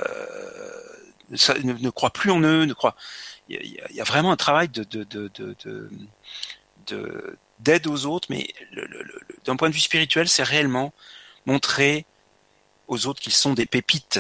ne, 1.29 1.73
ne, 1.73 1.89
croient 1.89 2.13
plus 2.13 2.31
en 2.31 2.41
eux, 2.41 2.65
ne 2.65 2.73
croient 2.73 2.95
il 3.49 3.81
y, 3.91 4.01
a 4.01 4.03
vraiment 4.03 4.31
un 4.31 4.37
travail 4.37 4.69
de, 4.69 4.83
de, 4.83 5.03
de, 5.03 5.31
de, 6.85 7.37
d'aide 7.59 7.87
aux 7.87 8.05
autres, 8.05 8.27
mais 8.29 8.47
d'un 9.43 9.55
point 9.55 9.69
de 9.69 9.73
vue 9.73 9.79
spirituel, 9.79 10.29
c'est 10.29 10.43
réellement 10.43 10.93
montrer 11.45 12.05
aux 12.87 13.07
autres 13.07 13.21
qu'ils 13.21 13.33
sont 13.33 13.53
des 13.53 13.65
pépites, 13.65 14.19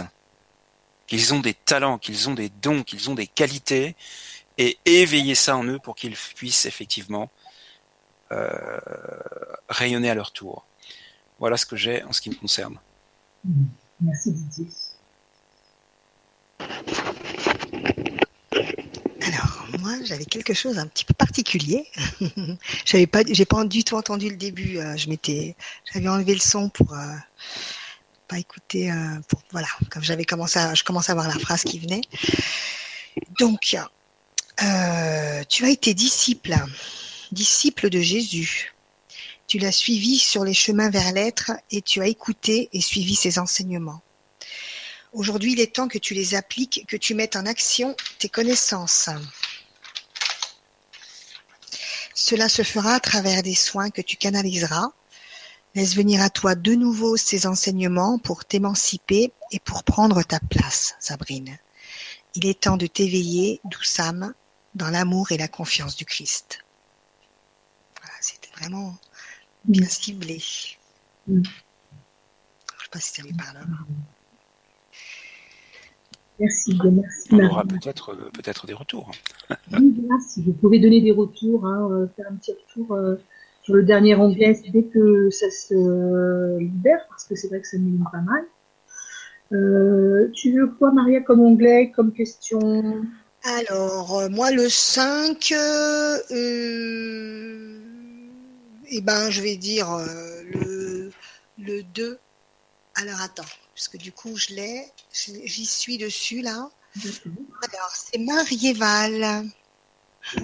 qu'ils 1.09 1.33
ont 1.33 1.39
des 1.39 1.55
talents, 1.55 1.97
qu'ils 1.97 2.29
ont 2.29 2.35
des 2.35 2.49
dons, 2.49 2.83
qu'ils 2.83 3.09
ont 3.09 3.15
des 3.15 3.27
qualités, 3.27 3.95
et 4.59 4.77
éveiller 4.85 5.35
ça 5.35 5.57
en 5.57 5.63
eux 5.63 5.79
pour 5.79 5.95
qu'ils 5.95 6.15
puissent 6.35 6.65
effectivement 6.65 7.31
euh, 8.31 8.79
rayonner 9.69 10.09
à 10.09 10.15
leur 10.15 10.31
tour. 10.31 10.65
Voilà 11.39 11.57
ce 11.57 11.65
que 11.65 11.75
j'ai 11.75 12.03
en 12.03 12.13
ce 12.13 12.21
qui 12.21 12.29
me 12.29 12.35
concerne. 12.35 12.77
Merci 14.01 14.33
Didier. 14.33 14.67
Alors, 19.21 19.67
moi, 19.79 19.93
j'avais 20.03 20.25
quelque 20.25 20.53
chose 20.53 20.77
un 20.77 20.87
petit 20.87 21.05
peu 21.05 21.13
particulier. 21.13 21.87
j'avais 22.85 23.07
pas, 23.07 23.23
pas 23.23 23.65
du 23.65 23.83
tout 23.83 23.95
entendu 23.95 24.29
le 24.29 24.35
début. 24.35 24.77
Euh, 24.77 24.95
j'avais 24.97 26.07
enlevé 26.07 26.33
le 26.33 26.39
son 26.39 26.69
pour 26.69 26.93
euh, 26.93 27.15
pas 28.29 28.37
écouter. 28.37 28.91
Euh, 28.91 29.19
voilà, 29.51 29.67
comme 29.89 30.03
j'avais 30.03 30.23
commencé, 30.23 30.59
à, 30.59 30.73
je 30.73 30.83
à 30.87 31.13
voir 31.13 31.27
la 31.27 31.39
phrase 31.39 31.63
qui 31.63 31.79
venait. 31.79 32.01
Donc, 33.39 33.75
euh, 34.63 35.43
tu 35.49 35.65
as 35.65 35.69
été 35.69 35.93
disciple, 35.93 36.55
disciple 37.31 37.89
de 37.89 37.99
Jésus. 37.99 38.73
Tu 39.47 39.57
l'as 39.57 39.71
suivi 39.71 40.19
sur 40.19 40.43
les 40.43 40.53
chemins 40.53 40.91
vers 40.91 41.11
l'être 41.11 41.51
et 41.71 41.81
tu 41.81 42.01
as 42.01 42.07
écouté 42.07 42.69
et 42.71 42.81
suivi 42.81 43.15
ses 43.15 43.39
enseignements. 43.39 44.01
Aujourd'hui, 45.11 45.53
il 45.53 45.59
est 45.59 45.75
temps 45.75 45.87
que 45.87 45.97
tu 45.97 46.13
les 46.13 46.35
appliques, 46.35 46.85
que 46.87 46.97
tu 46.97 47.15
mettes 47.15 47.35
en 47.35 47.47
action 47.47 47.95
tes 48.19 48.29
connaissances. 48.29 49.09
Cela 52.13 52.47
se 52.47 52.61
fera 52.61 52.93
à 52.93 52.99
travers 52.99 53.41
des 53.41 53.55
soins 53.55 53.89
que 53.89 54.01
tu 54.01 54.17
canaliseras. 54.17 54.91
Laisse 55.79 55.95
venir 55.95 56.21
à 56.21 56.29
toi 56.29 56.55
de 56.55 56.73
nouveau 56.73 57.15
ces 57.15 57.47
enseignements 57.47 58.19
pour 58.19 58.43
t'émanciper 58.43 59.31
et 59.53 59.59
pour 59.59 59.85
prendre 59.85 60.21
ta 60.23 60.41
place, 60.41 60.97
Sabrine. 60.99 61.57
Il 62.35 62.45
est 62.47 62.63
temps 62.63 62.75
de 62.75 62.85
t'éveiller, 62.85 63.61
douce 63.63 63.97
âme, 64.01 64.33
dans 64.75 64.89
l'amour 64.89 65.31
et 65.31 65.37
la 65.37 65.47
confiance 65.47 65.95
du 65.95 66.03
Christ. 66.03 66.65
Voilà, 67.97 68.13
c'était 68.19 68.49
vraiment 68.57 68.97
bien 69.63 69.85
ciblé. 69.85 70.43
Mm. 71.27 71.35
Je 71.35 71.37
ne 71.37 71.43
sais 71.45 72.89
pas 72.91 72.99
si 72.99 73.13
ça 73.13 73.23
lui 73.23 73.31
parle. 73.31 73.65
Merci, 76.41 76.77
merci. 76.91 77.29
On 77.31 77.39
aura 77.45 77.63
peut-être 77.63 78.15
euh, 78.15 78.29
peut-être 78.33 78.67
des 78.67 78.73
retours. 78.73 79.11
si 80.27 80.43
vous 80.43 80.51
pouvez 80.51 80.79
donner 80.79 80.99
des 80.99 81.13
retours, 81.13 81.65
hein, 81.65 82.09
faire 82.17 82.25
un 82.29 82.35
petit 82.35 82.51
retour 82.51 83.17
le 83.73 83.83
dernier 83.83 84.15
onglet 84.15 84.61
dès 84.71 84.83
que 84.83 85.29
ça 85.29 85.49
se 85.49 86.57
libère, 86.57 87.05
parce 87.09 87.25
que 87.25 87.35
c'est 87.35 87.47
vrai 87.47 87.61
que 87.61 87.67
ça 87.67 87.77
m'élimine 87.77 88.05
pas 88.11 88.21
mal. 88.21 88.43
tu 90.33 90.53
veux 90.53 90.67
quoi, 90.67 90.91
Maria, 90.91 91.21
comme 91.21 91.39
onglet, 91.41 91.91
comme 91.91 92.11
question? 92.11 93.03
Alors, 93.43 94.29
moi, 94.29 94.51
le 94.51 94.67
5, 94.67 95.53
eh 98.91 99.01
ben, 99.01 99.29
je 99.29 99.41
vais 99.41 99.55
dire 99.55 99.91
euh, 99.91 100.41
le, 100.51 101.11
le 101.59 101.83
2. 101.83 102.19
Alors, 102.95 103.21
attends, 103.21 103.45
parce 103.75 103.87
que 103.87 103.97
du 103.97 104.11
coup, 104.11 104.35
je 104.35 104.55
l'ai, 104.55 104.85
j'y 105.13 105.65
suis 105.65 105.97
dessus 105.97 106.41
là. 106.41 106.69
Alors, 106.95 107.91
c'est 107.93 108.17
Marieval. 108.17 109.45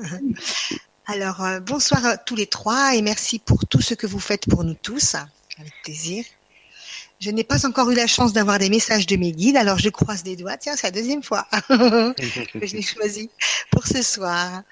Alors, 1.07 1.43
euh, 1.43 1.59
bonsoir 1.59 2.03
à 2.03 2.17
tous 2.17 2.35
les 2.35 2.47
trois 2.47 2.95
et 2.95 3.03
merci 3.03 3.37
pour 3.37 3.67
tout 3.67 3.79
ce 3.79 3.93
que 3.93 4.07
vous 4.07 4.19
faites 4.19 4.49
pour 4.49 4.63
nous 4.63 4.73
tous. 4.73 5.13
Avec 5.13 5.73
plaisir. 5.83 6.25
Je 7.19 7.29
n'ai 7.29 7.43
pas 7.43 7.67
encore 7.67 7.91
eu 7.91 7.95
la 7.95 8.07
chance 8.07 8.33
d'avoir 8.33 8.57
des 8.57 8.69
messages 8.69 9.05
de 9.05 9.15
mes 9.15 9.31
guides, 9.31 9.55
alors 9.55 9.77
je 9.77 9.89
croise 9.89 10.23
des 10.23 10.35
doigts. 10.35 10.57
Tiens, 10.57 10.75
c'est 10.75 10.87
la 10.87 10.91
deuxième 10.91 11.21
fois 11.21 11.47
que 11.69 12.15
je 12.65 12.75
l'ai 12.75 12.81
choisi 12.95 13.29
pour 13.69 13.85
ce 13.85 14.01
soir. 14.01 14.63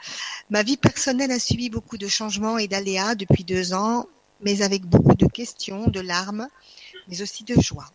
Ma 0.50 0.64
vie 0.64 0.76
personnelle 0.76 1.32
a 1.32 1.38
subi 1.38 1.70
beaucoup 1.70 2.00
de 2.00 2.08
changements 2.08 2.58
et 2.58 2.68
d'aléas 2.68 3.14
depuis 3.14 3.44
deux 3.44 3.74
ans, 3.74 4.08
mais 4.42 4.64
avec 4.64 4.86
beaucoup 4.86 5.16
de 5.16 5.28
questions, 5.28 5.86
de 5.86 6.00
larmes, 6.00 6.48
mais 7.08 7.22
aussi 7.22 7.44
de 7.44 7.62
joie. 7.62 7.92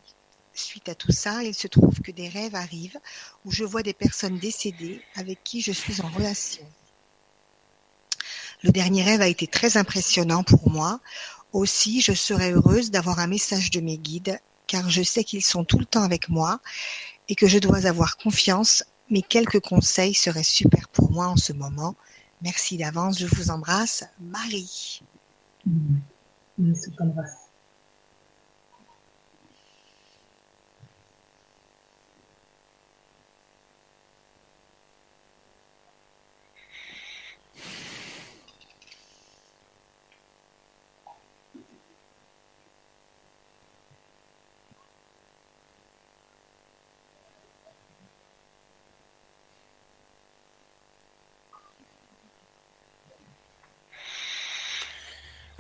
Suite 0.54 0.88
à 0.88 0.94
tout 0.94 1.12
ça, 1.12 1.42
il 1.42 1.54
se 1.54 1.66
trouve 1.66 2.00
que 2.00 2.12
des 2.12 2.28
rêves 2.28 2.54
arrivent 2.54 2.98
où 3.44 3.50
je 3.50 3.64
vois 3.64 3.82
des 3.82 3.94
personnes 3.94 4.38
décédées 4.38 5.02
avec 5.16 5.42
qui 5.42 5.60
je 5.60 5.72
suis 5.72 6.00
en 6.02 6.08
relation. 6.08 6.64
Le 8.62 8.70
dernier 8.70 9.02
rêve 9.02 9.20
a 9.20 9.28
été 9.28 9.46
très 9.46 9.76
impressionnant 9.76 10.42
pour 10.42 10.70
moi. 10.70 11.00
Aussi, 11.52 12.00
je 12.00 12.12
serais 12.12 12.52
heureuse 12.52 12.90
d'avoir 12.90 13.20
un 13.20 13.26
message 13.26 13.70
de 13.70 13.80
mes 13.80 13.98
guides, 13.98 14.40
car 14.66 14.90
je 14.90 15.02
sais 15.02 15.24
qu'ils 15.24 15.44
sont 15.44 15.64
tout 15.64 15.78
le 15.78 15.86
temps 15.86 16.02
avec 16.02 16.28
moi 16.28 16.60
et 17.28 17.34
que 17.34 17.46
je 17.46 17.58
dois 17.58 17.86
avoir 17.86 18.16
confiance, 18.16 18.84
mais 19.10 19.22
quelques 19.22 19.60
conseils 19.60 20.14
seraient 20.14 20.42
super 20.42 20.88
pour 20.88 21.10
moi 21.10 21.28
en 21.28 21.36
ce 21.36 21.52
moment. 21.52 21.94
Merci 22.42 22.76
d'avance, 22.76 23.18
je 23.18 23.26
vous 23.26 23.50
embrasse, 23.50 24.04
Marie. 24.20 25.02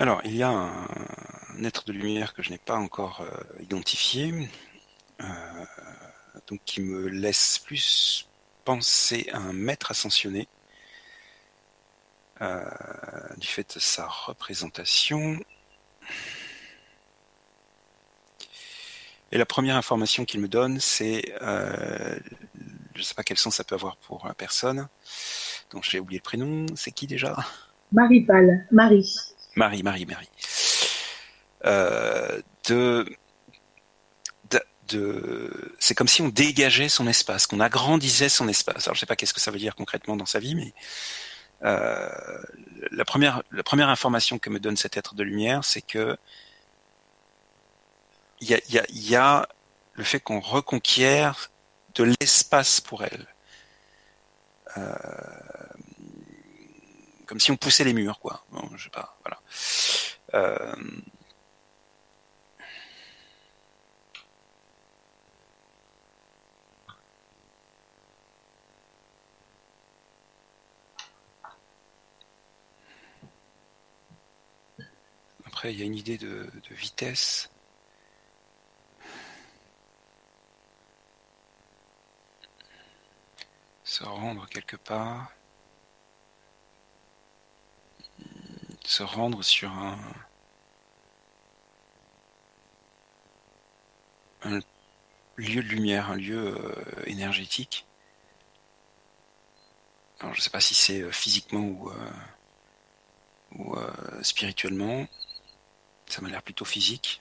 Alors, 0.00 0.20
il 0.24 0.36
y 0.36 0.44
a 0.44 0.50
un, 0.50 1.64
être 1.64 1.84
de 1.84 1.92
lumière 1.92 2.32
que 2.32 2.40
je 2.40 2.50
n'ai 2.50 2.58
pas 2.58 2.76
encore 2.76 3.20
euh, 3.20 3.62
identifié, 3.62 4.48
euh, 5.20 5.24
donc 6.46 6.60
qui 6.64 6.80
me 6.80 7.08
laisse 7.08 7.58
plus 7.58 8.28
penser 8.64 9.28
à 9.32 9.38
un 9.38 9.52
maître 9.52 9.90
ascensionné, 9.90 10.46
euh, 12.42 12.64
du 13.38 13.48
fait 13.48 13.74
de 13.74 13.80
sa 13.80 14.06
représentation. 14.06 15.36
Et 19.32 19.38
la 19.38 19.46
première 19.46 19.74
information 19.74 20.24
qu'il 20.24 20.40
me 20.40 20.48
donne, 20.48 20.78
c'est, 20.78 21.34
je 21.40 22.98
ne 22.98 23.02
sais 23.02 23.14
pas 23.14 23.24
quel 23.24 23.36
sens 23.36 23.56
ça 23.56 23.64
peut 23.64 23.74
avoir 23.74 23.96
pour 23.96 24.28
la 24.28 24.34
personne, 24.34 24.88
donc 25.72 25.82
j'ai 25.82 25.98
oublié 25.98 26.20
le 26.20 26.22
prénom, 26.22 26.66
c'est 26.76 26.92
qui 26.92 27.08
déjà? 27.08 27.36
Marie-Pal, 27.90 28.66
Marie. 28.70 29.34
Marie, 29.58 29.82
Marie, 29.82 30.06
Marie. 30.06 30.30
Euh, 31.64 32.40
de, 32.68 33.04
de, 34.88 35.74
c'est 35.80 35.94
comme 35.94 36.08
si 36.08 36.22
on 36.22 36.28
dégageait 36.28 36.88
son 36.88 37.08
espace, 37.08 37.46
qu'on 37.46 37.60
agrandissait 37.60 38.28
son 38.28 38.48
espace. 38.48 38.86
Alors 38.86 38.94
je 38.94 39.00
sais 39.00 39.06
pas 39.06 39.16
qu'est-ce 39.16 39.34
que 39.34 39.40
ça 39.40 39.50
veut 39.50 39.58
dire 39.58 39.74
concrètement 39.74 40.16
dans 40.16 40.26
sa 40.26 40.38
vie, 40.38 40.54
mais 40.54 40.72
euh, 41.64 42.08
la 42.92 43.04
première, 43.04 43.42
la 43.50 43.64
première 43.64 43.88
information 43.88 44.38
que 44.38 44.48
me 44.48 44.60
donne 44.60 44.76
cet 44.76 44.96
être 44.96 45.14
de 45.14 45.24
lumière, 45.24 45.64
c'est 45.64 45.82
que 45.82 46.16
il 48.40 48.56
y 48.92 49.16
a 49.16 49.48
le 49.94 50.04
fait 50.04 50.20
qu'on 50.20 50.38
reconquiert 50.38 51.50
de 51.96 52.04
l'espace 52.04 52.80
pour 52.80 53.02
elle. 53.02 53.26
Euh, 54.76 54.94
comme 57.28 57.38
si 57.40 57.50
on 57.52 57.56
poussait 57.56 57.84
les 57.84 57.92
murs, 57.92 58.18
quoi. 58.20 58.42
Bon, 58.50 58.68
je 58.76 58.84
sais 58.84 58.90
pas, 58.90 59.16
voilà. 59.22 59.40
Euh... 60.34 60.74
Après, 75.44 75.72
il 75.72 75.78
y 75.78 75.82
a 75.82 75.86
une 75.86 75.96
idée 75.96 76.16
de, 76.18 76.50
de 76.68 76.74
vitesse. 76.74 77.50
Se 83.84 84.04
rendre 84.04 84.46
quelque 84.48 84.76
part. 84.76 85.32
Se 88.88 89.02
rendre 89.02 89.42
sur 89.42 89.70
un, 89.70 89.98
lieu 95.36 95.62
de 95.62 95.68
lumière, 95.68 96.10
un 96.10 96.16
lieu 96.16 96.56
euh, 96.56 97.02
énergétique. 97.04 97.86
Alors 100.20 100.32
je 100.32 100.40
ne 100.40 100.42
sais 100.42 100.48
pas 100.48 100.60
si 100.60 100.74
c'est 100.74 101.02
euh, 101.02 101.10
physiquement 101.12 101.60
ou, 101.60 101.90
euh, 101.90 102.10
ou 103.56 103.76
spirituellement. 104.22 105.06
Ça 106.06 106.22
m'a 106.22 106.30
l'air 106.30 106.42
plutôt 106.42 106.64
physique. 106.64 107.20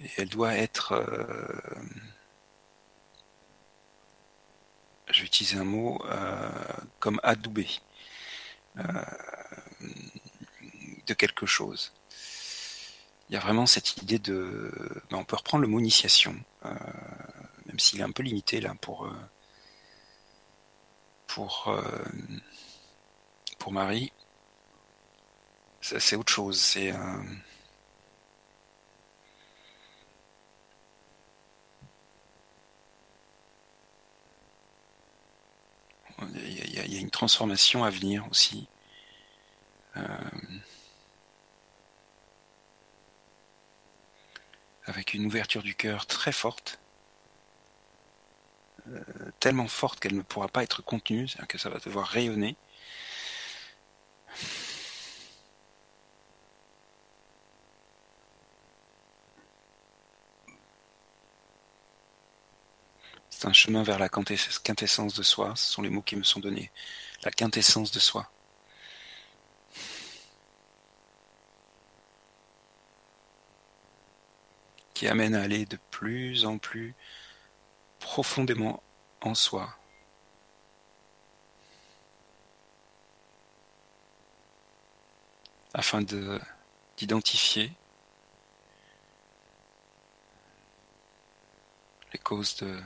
Et 0.00 0.10
elle 0.18 0.28
doit 0.28 0.54
être 0.54 1.02
je 5.20 5.26
utiliser 5.26 5.58
un 5.58 5.64
mot 5.64 6.00
euh, 6.06 6.50
comme 6.98 7.20
adoubé 7.22 7.68
euh, 8.78 8.82
de 11.06 11.14
quelque 11.14 11.44
chose. 11.44 11.92
Il 13.28 13.34
y 13.34 13.36
a 13.36 13.40
vraiment 13.40 13.66
cette 13.66 13.98
idée 13.98 14.18
de. 14.18 14.72
Ben, 15.10 15.18
on 15.18 15.24
peut 15.24 15.36
reprendre 15.36 15.62
le 15.62 15.68
mot 15.68 15.78
initiation, 15.78 16.34
euh, 16.64 16.74
même 17.66 17.78
s'il 17.78 18.00
est 18.00 18.02
un 18.02 18.10
peu 18.10 18.22
limité 18.22 18.60
là 18.60 18.74
pour 18.80 19.12
pour 21.26 21.72
pour 23.58 23.72
Marie. 23.72 24.12
C'est 25.82 26.16
autre 26.16 26.32
chose. 26.32 26.58
C'est 26.58 26.92
Il 36.34 36.74
y, 36.74 36.96
a, 36.96 37.00
une 37.00 37.10
transformation 37.10 37.84
à 37.84 37.90
venir 37.90 38.26
aussi. 38.30 38.68
Euh, 39.96 40.02
avec 44.84 45.14
une 45.14 45.26
ouverture 45.26 45.62
du 45.62 45.74
cœur 45.74 46.06
très 46.06 46.32
forte, 46.32 46.80
euh, 48.88 49.00
tellement 49.38 49.68
forte 49.68 50.00
qu'elle 50.00 50.16
ne 50.16 50.22
pourra 50.22 50.48
pas 50.48 50.62
être 50.62 50.82
contenue, 50.82 51.28
c'est-à-dire 51.28 51.48
que 51.48 51.58
ça 51.58 51.70
va 51.70 51.78
devoir 51.78 52.06
rayonner. 52.06 52.56
C'est 63.40 63.48
un 63.48 63.54
chemin 63.54 63.82
vers 63.82 63.98
la 63.98 64.10
quintessence 64.10 65.14
de 65.14 65.22
soi. 65.22 65.56
Ce 65.56 65.72
sont 65.72 65.80
les 65.80 65.88
mots 65.88 66.02
qui 66.02 66.14
me 66.14 66.22
sont 66.22 66.40
donnés. 66.40 66.70
La 67.22 67.30
quintessence 67.30 67.90
de 67.90 67.98
soi. 67.98 68.30
Qui 74.92 75.08
amène 75.08 75.34
à 75.34 75.40
aller 75.40 75.64
de 75.64 75.78
plus 75.90 76.44
en 76.44 76.58
plus 76.58 76.94
profondément 77.98 78.82
en 79.22 79.34
soi. 79.34 79.74
afin 85.72 86.02
d'identifier 86.98 87.72
les 92.12 92.18
causes 92.18 92.56
de, 92.56 92.82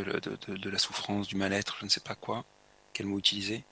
de, 0.00 0.70
la 0.70 0.78
souffrance, 0.78 1.28
du 1.28 1.36
mal-être, 1.36 1.76
je 1.80 1.84
ne 1.84 1.90
sais 1.90 2.00
pas 2.00 2.14
quoi, 2.14 2.44
quel 2.92 3.06
mot 3.06 3.18
utiliser. 3.18 3.64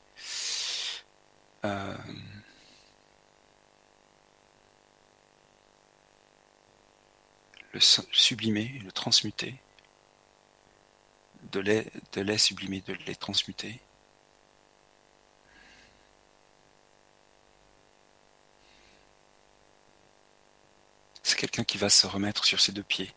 Euh, 1.64 1.97
le 7.72 7.81
sublimer, 7.81 8.81
le 8.85 8.93
transmuter, 8.93 9.61
de 11.53 11.61
lait, 11.61 11.91
de 12.12 12.20
lait 12.20 12.39
sublimé, 12.39 12.81
de 12.83 12.93
lait 13.07 13.14
transmuté. 13.14 13.81
C'est 21.22 21.37
quelqu'un 21.37 21.64
qui 21.64 21.79
va 21.79 21.89
se 21.89 22.07
remettre 22.07 22.45
sur 22.45 22.61
ses 22.61 22.72
deux 22.72 22.83
pieds. 22.83 23.12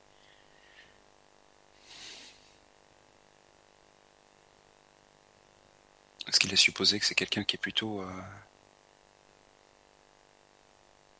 Est-ce 6.27 6.39
qu'il 6.39 6.51
est 6.51 6.57
supposé 6.57 6.99
que 6.99 7.05
c'est 7.05 7.15
quelqu'un 7.15 7.43
qui 7.43 7.55
est 7.55 7.59
plutôt 7.59 8.01
euh, 8.01 8.21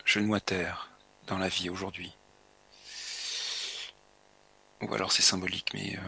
genou 0.03 0.37
terre 0.39 0.91
dans 1.27 1.37
la 1.37 1.47
vie 1.47 1.69
aujourd'hui 1.69 2.13
Ou 4.81 4.93
alors 4.93 5.13
c'est 5.13 5.21
symbolique, 5.21 5.69
mais 5.73 5.97
euh, 5.97 6.01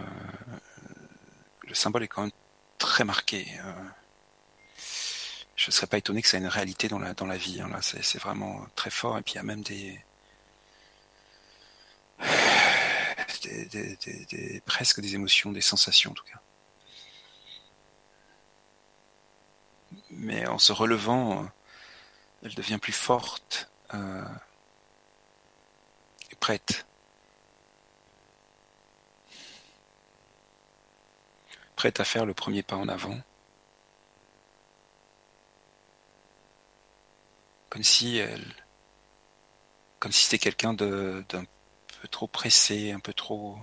le 1.64 1.74
symbole 1.74 2.04
est 2.04 2.10
quand 2.10 2.24
même 2.24 2.32
très 2.78 3.06
marqué. 3.06 3.48
Euh. 3.64 3.74
je 5.56 5.68
ne 5.68 5.72
serais 5.72 5.88
pas 5.88 5.98
étonné 5.98 6.22
que 6.22 6.28
ça 6.28 6.38
ait 6.38 6.42
une 6.42 6.48
réalité 6.48 6.90
dans 6.90 7.00
la, 7.00 7.38
vie. 7.38 7.62
Hein, 7.62 7.80
c'est 7.82 8.20
vraiment 8.20 8.66
très 8.76 8.90
fort. 8.90 9.18
Et 9.18 9.22
puis 9.22 9.34
il 9.34 9.36
y 9.38 9.40
a 9.40 9.44
même 9.44 9.62
des, 9.62 10.04
presque 14.66 15.00
des 15.00 15.16
émotions, 15.16 15.54
des 15.54 15.62
sensations 15.62 16.12
en 16.12 16.16
tout 16.16 16.26
cas. 16.26 16.42
Mais 20.12 20.48
en 20.48 20.60
se 20.60 20.72
relevant, 20.74 21.48
elle 22.44 22.56
devient 22.56 22.78
plus 22.82 22.94
forte 22.94 23.70
euh, 23.94 24.24
et 26.32 26.36
prête. 26.36 26.86
Prête 31.76 32.00
à 32.00 32.06
faire 32.06 32.26
le 32.26 32.34
premier 32.34 32.64
pas 32.64 32.76
en 32.76 32.88
avant. 32.88 33.20
Comme 37.70 37.84
si 37.84 38.18
elle. 38.18 38.56
Comme 40.00 40.12
si 40.12 40.24
c'était 40.24 40.40
quelqu'un 40.40 40.74
d'un 40.74 41.24
peu 41.24 42.08
trop 42.10 42.28
pressé, 42.28 42.92
un 42.92 43.00
peu 43.00 43.14
trop 43.14 43.58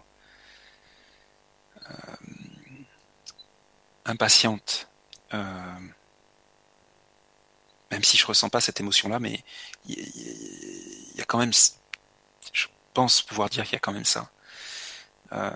euh, 1.90 2.16
impatiente. 4.04 4.88
Euh, 5.34 5.78
même 7.90 8.02
si 8.04 8.16
je 8.16 8.26
ressens 8.26 8.48
pas 8.48 8.60
cette 8.60 8.80
émotion-là, 8.80 9.18
mais 9.20 9.42
il 9.88 11.14
y, 11.16 11.20
a 11.20 11.24
quand 11.24 11.38
même, 11.38 11.52
je 12.52 12.66
pense 12.94 13.22
pouvoir 13.22 13.48
dire 13.48 13.64
qu'il 13.64 13.74
y 13.74 13.76
a 13.76 13.80
quand 13.80 13.92
même 13.92 14.04
ça. 14.04 14.30
Euh, 15.32 15.50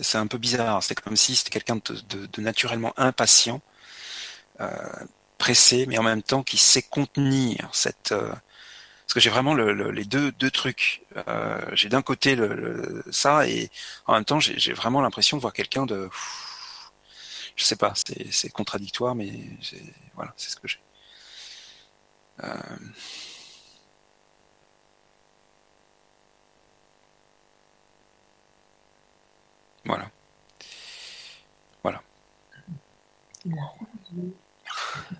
c'est 0.00 0.18
un 0.18 0.26
peu 0.26 0.38
bizarre. 0.38 0.82
C'est 0.82 0.94
comme 0.94 1.16
si 1.16 1.34
c'était 1.36 1.50
quelqu'un 1.50 1.76
de, 1.76 2.40
naturellement 2.40 2.92
impatient, 2.98 3.62
pressé, 5.38 5.86
mais 5.86 5.98
en 5.98 6.02
même 6.02 6.22
temps 6.22 6.42
qui 6.42 6.58
sait 6.58 6.82
contenir 6.82 7.68
cette 7.72 8.14
parce 9.06 9.14
que 9.14 9.20
j'ai 9.20 9.30
vraiment 9.30 9.54
les 9.54 10.04
deux, 10.04 10.32
deux 10.32 10.50
trucs. 10.50 11.02
Euh, 11.28 11.60
j'ai 11.74 11.88
d'un 11.88 12.02
côté 12.02 12.34
le, 12.34 13.04
ça 13.12 13.46
et 13.46 13.70
en 14.06 14.14
même 14.14 14.24
temps 14.24 14.40
j'ai 14.40 14.72
vraiment 14.72 15.00
l'impression 15.00 15.36
de 15.36 15.42
voir 15.42 15.52
quelqu'un 15.52 15.86
de, 15.86 16.10
je 17.56 17.64
sais 17.64 17.76
pas, 17.76 17.94
c'est 18.30 18.50
contradictoire, 18.50 19.14
mais 19.14 19.32
voilà, 20.14 20.32
c'est 20.36 20.50
ce 20.50 20.56
que 20.56 20.68
j'ai. 20.68 20.78
Euh, 22.44 22.52
voilà. 29.84 30.10
Voilà. 31.82 32.02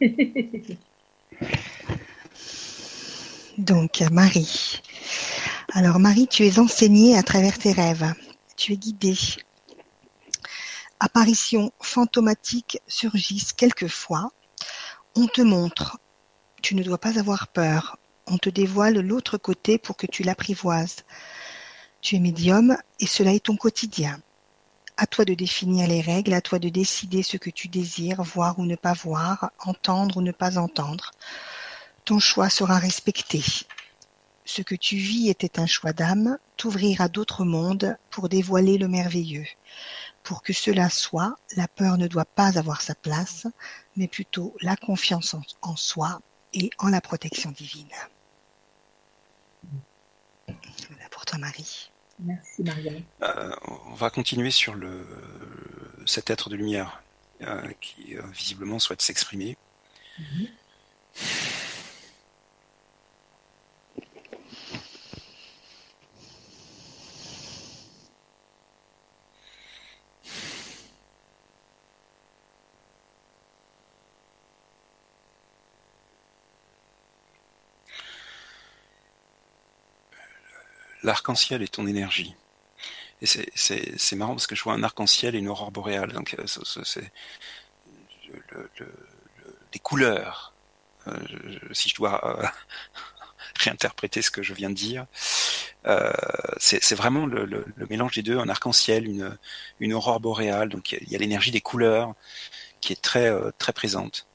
Donc, 3.58 4.02
Marie. 4.12 4.82
Alors, 5.72 5.98
Marie, 5.98 6.28
tu 6.28 6.44
es 6.46 6.58
enseignée 6.58 7.16
à 7.16 7.22
travers 7.22 7.58
tes 7.58 7.72
rêves. 7.72 8.12
Tu 8.56 8.74
es 8.74 8.76
guidée. 8.76 9.16
Apparitions 10.98 11.72
fantomatiques 11.80 12.80
surgissent 12.86 13.52
quelquefois. 13.52 14.30
On 15.14 15.26
te 15.26 15.42
montre. 15.42 15.98
Tu 16.62 16.74
ne 16.74 16.82
dois 16.82 16.98
pas 16.98 17.18
avoir 17.18 17.48
peur. 17.48 17.98
On 18.26 18.38
te 18.38 18.48
dévoile 18.48 19.00
l'autre 19.00 19.36
côté 19.36 19.76
pour 19.76 19.96
que 19.96 20.06
tu 20.06 20.22
l'apprivoises. 20.22 21.04
Tu 22.00 22.16
es 22.16 22.18
médium 22.18 22.78
et 22.98 23.06
cela 23.06 23.34
est 23.34 23.44
ton 23.44 23.56
quotidien. 23.56 24.20
À 24.96 25.06
toi 25.06 25.26
de 25.26 25.34
définir 25.34 25.86
les 25.86 26.00
règles, 26.00 26.32
à 26.32 26.40
toi 26.40 26.58
de 26.58 26.70
décider 26.70 27.22
ce 27.22 27.36
que 27.36 27.50
tu 27.50 27.68
désires 27.68 28.22
voir 28.22 28.58
ou 28.58 28.64
ne 28.64 28.76
pas 28.76 28.94
voir, 28.94 29.50
entendre 29.58 30.16
ou 30.16 30.22
ne 30.22 30.32
pas 30.32 30.56
entendre. 30.56 31.10
Ton 32.06 32.18
choix 32.18 32.48
sera 32.48 32.78
respecté. 32.78 33.42
Ce 34.46 34.62
que 34.62 34.74
tu 34.74 34.96
vis 34.96 35.28
était 35.28 35.60
un 35.60 35.66
choix 35.66 35.92
d'âme, 35.92 36.38
t'ouvrir 36.56 37.00
à 37.00 37.08
d'autres 37.08 37.44
mondes 37.44 37.98
pour 38.10 38.28
dévoiler 38.28 38.78
le 38.78 38.88
merveilleux. 38.88 39.46
Pour 40.26 40.42
que 40.42 40.52
cela 40.52 40.90
soit, 40.90 41.36
la 41.54 41.68
peur 41.68 41.98
ne 41.98 42.08
doit 42.08 42.24
pas 42.24 42.58
avoir 42.58 42.82
sa 42.82 42.96
place, 42.96 43.46
mais 43.94 44.08
plutôt 44.08 44.56
la 44.60 44.74
confiance 44.74 45.36
en, 45.62 45.76
soi 45.76 46.20
et 46.52 46.68
en 46.78 46.88
la 46.88 47.00
protection 47.00 47.52
divine. 47.52 47.92
Voilà 50.48 51.08
pour 51.12 51.24
toi, 51.26 51.38
Marie. 51.38 51.92
Merci, 52.18 52.64
Marianne. 52.64 53.04
Euh, 53.22 53.54
on 53.68 53.94
va 53.94 54.10
continuer 54.10 54.50
sur 54.50 54.74
le, 54.74 55.06
cet 56.06 56.28
être 56.28 56.50
de 56.50 56.56
lumière 56.56 57.04
euh, 57.42 57.72
qui 57.80 58.16
euh, 58.16 58.22
visiblement 58.32 58.80
souhaite 58.80 59.02
s'exprimer. 59.02 59.56
Mhm. 60.18 60.48
L'arc-en-ciel 81.06 81.62
est 81.62 81.72
ton 81.72 81.86
énergie. 81.86 82.34
Et 83.22 83.26
c'est 83.26 84.16
marrant 84.16 84.34
parce 84.34 84.46
que 84.46 84.54
je 84.54 84.62
vois 84.62 84.74
un 84.74 84.82
arc-en-ciel 84.82 85.34
et 85.34 85.38
une 85.38 85.48
aurore 85.48 85.70
boréale. 85.70 86.12
Donc, 86.12 86.36
euh, 86.38 86.44
c'est 86.84 87.10
les 89.72 89.78
couleurs. 89.80 90.52
Euh, 91.06 91.16
si 91.72 91.88
je 91.88 91.94
dois 91.94 92.42
euh, 92.42 92.46
réinterpréter 93.60 94.20
ce 94.20 94.30
que 94.30 94.42
je 94.42 94.52
viens 94.52 94.68
de 94.68 94.74
dire, 94.74 95.06
c'est 96.58 96.94
vraiment 96.94 97.26
le, 97.26 97.64
mélange 97.88 98.16
des 98.16 98.22
deux, 98.22 98.38
un 98.38 98.48
arc-en-ciel, 98.48 99.06
une, 99.06 99.38
une 99.80 99.94
aurore 99.94 100.20
boréale. 100.20 100.68
Donc, 100.68 100.92
il 100.92 101.08
y 101.08 101.14
a 101.14 101.18
l'énergie 101.18 101.52
des 101.52 101.60
couleurs 101.60 102.14
qui 102.80 102.92
est 102.92 103.00
très 103.00 103.32
très 103.56 103.72
présente. 103.72 104.26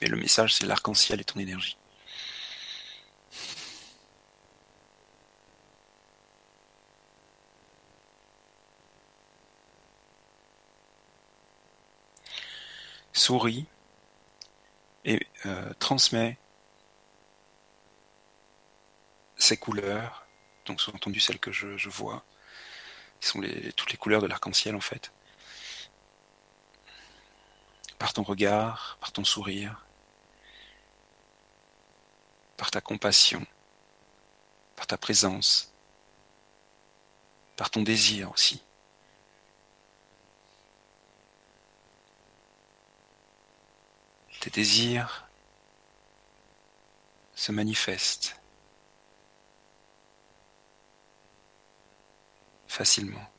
Et 0.00 0.06
le 0.06 0.16
message, 0.16 0.54
c'est 0.54 0.64
l'arc-en-ciel 0.64 1.20
et 1.20 1.24
ton 1.24 1.40
énergie. 1.40 1.76
Sourit 13.20 13.66
et 15.04 15.26
euh, 15.44 15.72
transmet 15.78 16.38
ces 19.36 19.58
couleurs, 19.58 20.26
donc 20.64 20.80
sous-entendu 20.80 21.20
celles 21.20 21.38
que 21.38 21.52
je, 21.52 21.88
vois, 21.88 22.24
qui 23.20 23.28
sont 23.28 23.40
toutes 23.76 23.90
les 23.90 23.98
couleurs 23.98 24.22
de 24.22 24.26
l'arc-en-ciel 24.26 24.74
en 24.74 24.80
fait, 24.80 25.12
par 27.98 28.14
ton 28.14 28.22
regard, 28.22 28.96
par 29.00 29.12
ton 29.12 29.24
sourire, 29.24 29.84
par 32.56 32.70
ta 32.70 32.80
compassion, 32.80 33.46
par 34.76 34.86
ta 34.86 34.96
présence, 34.96 35.74
par 37.56 37.70
ton 37.70 37.82
désir 37.82 38.30
aussi. 38.32 38.62
Tes 44.40 44.48
désirs 44.48 45.28
se 47.34 47.52
manifestent 47.52 48.40
facilement. 52.66 53.30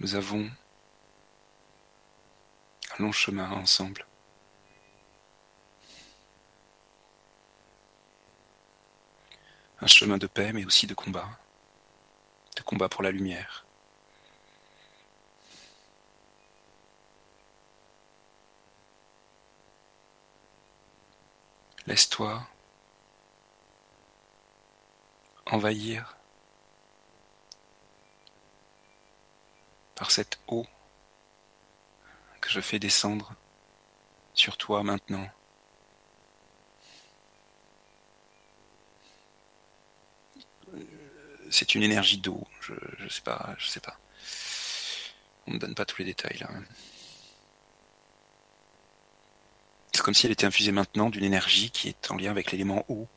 Nous 0.00 0.14
avons 0.14 0.50
un 2.90 3.02
long 3.02 3.12
chemin 3.12 3.50
ensemble. 3.52 4.06
Un 9.80 9.86
chemin 9.86 10.18
de 10.18 10.26
paix, 10.26 10.52
mais 10.52 10.66
aussi 10.66 10.86
de 10.86 10.92
combat. 10.92 11.41
Combat 12.62 12.88
pour 12.88 13.02
la 13.02 13.10
lumière. 13.10 13.66
Laisse-toi 21.86 22.46
envahir 25.46 26.16
par 29.94 30.10
cette 30.10 30.38
eau 30.46 30.66
que 32.40 32.48
je 32.50 32.60
fais 32.60 32.78
descendre 32.78 33.34
sur 34.34 34.56
toi 34.56 34.82
maintenant. 34.82 35.28
C'est 41.50 41.74
une 41.74 41.82
énergie 41.82 42.16
d'eau, 42.16 42.46
je, 42.62 42.74
je 42.98 43.08
sais 43.08 43.22
pas, 43.22 43.54
je 43.58 43.66
sais 43.66 43.80
pas. 43.80 43.98
On 45.46 45.54
ne 45.54 45.58
donne 45.58 45.74
pas 45.74 45.84
tous 45.84 45.98
les 45.98 46.04
détails. 46.04 46.46
C'est 49.92 50.02
comme 50.02 50.14
si 50.14 50.26
elle 50.26 50.32
était 50.32 50.46
infusée 50.46 50.72
maintenant 50.72 51.10
d'une 51.10 51.24
énergie 51.24 51.70
qui 51.70 51.88
est 51.88 52.10
en 52.10 52.16
lien 52.16 52.30
avec 52.30 52.52
l'élément 52.52 52.84
eau. 52.88 53.08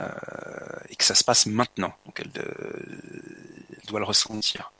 Euh, 0.00 0.06
et 0.88 0.96
que 0.96 1.04
ça 1.04 1.14
se 1.14 1.24
passe 1.24 1.46
maintenant. 1.46 1.92
Donc 2.06 2.20
elle, 2.20 2.30
elle 2.36 3.86
doit 3.86 4.00
le 4.00 4.06
ressentir. 4.06 4.72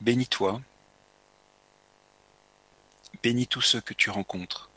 Bénis-toi. 0.00 0.60
Bénis 3.22 3.46
tous 3.46 3.60
ceux 3.60 3.80
que 3.80 3.94
tu 3.94 4.10
rencontres. 4.10 4.71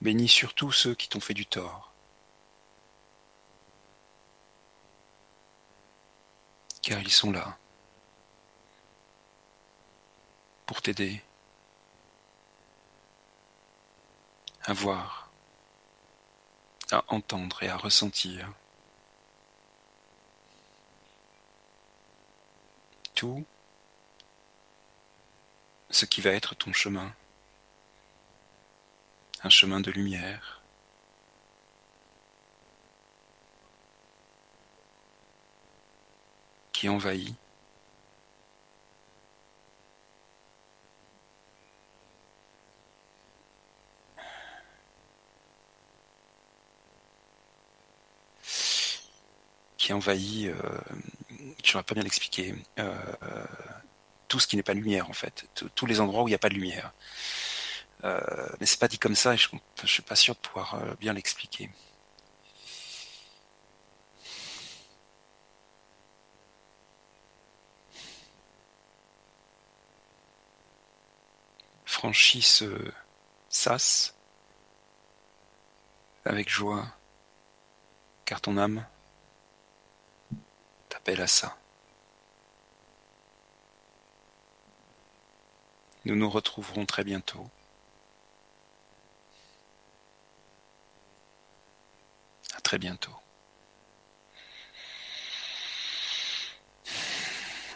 Bénis 0.00 0.28
surtout 0.28 0.72
ceux 0.72 0.94
qui 0.94 1.08
t'ont 1.08 1.20
fait 1.20 1.34
du 1.34 1.46
tort. 1.46 1.92
Car 6.82 7.00
ils 7.00 7.12
sont 7.12 7.30
là 7.30 7.58
pour 10.66 10.80
t'aider 10.80 11.22
à 14.64 14.72
voir 14.72 15.30
à 16.92 17.04
entendre 17.08 17.62
et 17.62 17.68
à 17.68 17.76
ressentir. 17.76 18.52
Tout 23.14 23.44
ce 25.90 26.06
qui 26.06 26.20
va 26.20 26.30
être 26.30 26.54
ton 26.54 26.72
chemin, 26.72 27.14
un 29.42 29.50
chemin 29.50 29.80
de 29.80 29.90
lumière. 29.90 30.56
qui 36.72 36.88
envahit 36.88 37.36
envahit, 49.92 50.48
euh, 50.48 50.54
je 51.64 51.76
ne 51.76 51.82
pas 51.82 51.94
bien 51.94 52.02
l'expliquer, 52.02 52.54
euh, 52.78 52.94
tout 54.28 54.38
ce 54.38 54.46
qui 54.46 54.56
n'est 54.56 54.62
pas 54.62 54.74
lumière 54.74 55.08
en 55.08 55.12
fait, 55.12 55.46
tous 55.74 55.86
les 55.86 56.00
endroits 56.00 56.22
où 56.22 56.28
il 56.28 56.30
n'y 56.30 56.36
a 56.36 56.38
pas 56.38 56.48
de 56.48 56.54
lumière. 56.54 56.92
Euh, 58.04 58.48
mais 58.58 58.66
c'est 58.66 58.80
pas 58.80 58.88
dit 58.88 58.98
comme 58.98 59.14
ça 59.14 59.34
et 59.34 59.36
je, 59.36 59.48
ne 59.54 59.86
suis 59.86 60.02
pas 60.02 60.16
sûr 60.16 60.34
de 60.34 60.40
pouvoir 60.40 60.74
euh, 60.74 60.94
bien 60.98 61.12
l'expliquer. 61.12 61.70
Franchis 71.84 72.40
ce 72.42 72.92
sas 73.50 74.14
avec 76.24 76.48
joie, 76.48 76.86
car 78.24 78.40
ton 78.40 78.56
âme 78.56 78.86
t'appelle 80.88 81.20
à 81.20 81.26
ça. 81.26 81.56
Nous 86.06 86.16
nous 86.16 86.30
retrouverons 86.30 86.86
très 86.86 87.04
bientôt. 87.04 87.50
Bientôt. 92.78 93.14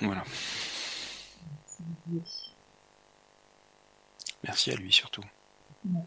Voilà. 0.00 0.24
Merci 4.42 4.70
à 4.70 4.74
lui 4.74 4.92
surtout. 4.92 5.24
Moi, 5.84 6.02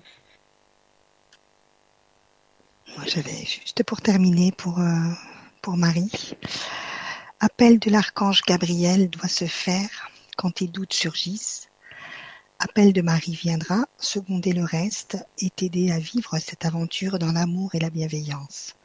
j'avais 3.06 3.46
juste 3.46 3.84
pour 3.84 4.02
terminer 4.02 4.52
pour, 4.52 4.80
euh, 4.80 5.12
pour 5.62 5.78
Marie. 5.78 6.36
Appel 7.40 7.80
de 7.80 7.92
l'archange 7.92 8.42
Gabriel 8.44 9.10
doit 9.10 9.28
se 9.28 9.46
faire 9.46 10.10
quand 10.38 10.52
tes 10.52 10.68
doutes 10.68 10.94
surgissent. 10.94 11.70
Appel 12.60 12.92
de 12.92 13.02
Marie 13.02 13.36
viendra 13.36 13.86
seconder 14.00 14.52
le 14.52 14.64
reste 14.64 15.18
et 15.38 15.52
t'aider 15.52 15.92
à 15.92 16.00
vivre 16.00 16.40
cette 16.40 16.66
aventure 16.66 17.20
dans 17.20 17.32
l'amour 17.32 17.76
et 17.76 17.80
la 17.80 17.92
bienveillance. 17.92 18.76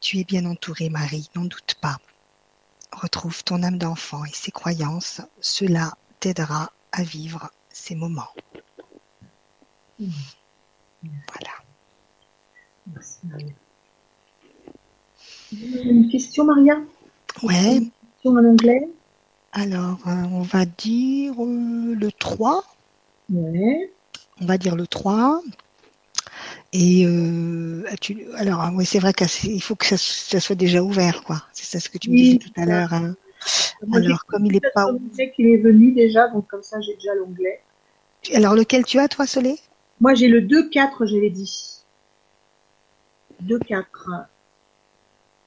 Tu 0.00 0.18
es 0.18 0.24
bien 0.24 0.44
entourée, 0.44 0.88
Marie, 0.88 1.28
n'en 1.34 1.44
doute 1.44 1.74
pas. 1.80 1.98
Retrouve 2.92 3.42
ton 3.42 3.64
âme 3.64 3.78
d'enfant 3.78 4.24
et 4.24 4.32
ses 4.32 4.52
croyances, 4.52 5.20
cela 5.40 5.94
t'aidera 6.20 6.70
à 6.92 7.02
vivre 7.02 7.50
ces 7.70 7.96
moments. 7.96 8.30
Voilà. 9.98 11.52
Merci, 12.86 13.18
Une 15.52 16.08
question, 16.08 16.44
Maria? 16.44 16.80
Ouais. 17.42 17.80
En 18.24 18.36
anglais? 18.36 18.88
Alors, 19.52 19.98
euh, 20.06 20.24
on 20.30 20.42
va 20.42 20.64
dire 20.64 21.34
euh, 21.42 21.94
le 21.94 22.12
3. 22.12 22.64
Ouais. 23.32 23.90
On 24.40 24.46
va 24.46 24.58
dire 24.58 24.76
le 24.76 24.86
3. 24.86 25.42
Et 26.72 27.04
euh, 27.06 27.84
tu, 28.00 28.26
alors, 28.34 28.60
ah 28.60 28.70
oui, 28.74 28.86
c'est 28.86 28.98
vrai 28.98 29.12
qu'il 29.12 29.62
faut 29.62 29.74
que 29.74 29.86
ça, 29.86 29.96
soit 30.40 30.56
déjà 30.56 30.82
ouvert, 30.82 31.22
quoi. 31.22 31.42
C'est 31.52 31.66
ça 31.66 31.80
ce 31.80 31.88
que 31.88 31.98
tu 31.98 32.10
me 32.10 32.16
disais 32.16 32.38
tout 32.38 32.52
à 32.56 32.64
l'heure. 32.64 32.92
Hein. 32.92 33.14
Alors, 33.92 34.24
comme 34.26 34.46
il 34.46 34.52
n'est 34.52 34.60
pas. 34.74 34.86
qu'il 35.34 35.46
est 35.46 35.58
venu 35.58 35.92
déjà, 35.92 36.28
donc 36.28 36.46
comme 36.46 36.62
ça, 36.62 36.80
j'ai 36.80 36.94
déjà 36.94 37.14
l'onglet. 37.14 37.60
Alors, 38.34 38.54
lequel 38.54 38.84
tu 38.84 38.98
as, 38.98 39.08
toi, 39.08 39.26
Solé? 39.26 39.56
Moi, 40.00 40.14
j'ai 40.14 40.28
le 40.28 40.40
2-4, 40.40 41.06
je 41.06 41.16
l'ai 41.16 41.30
dit. 41.30 41.84
2-4. 43.44 43.84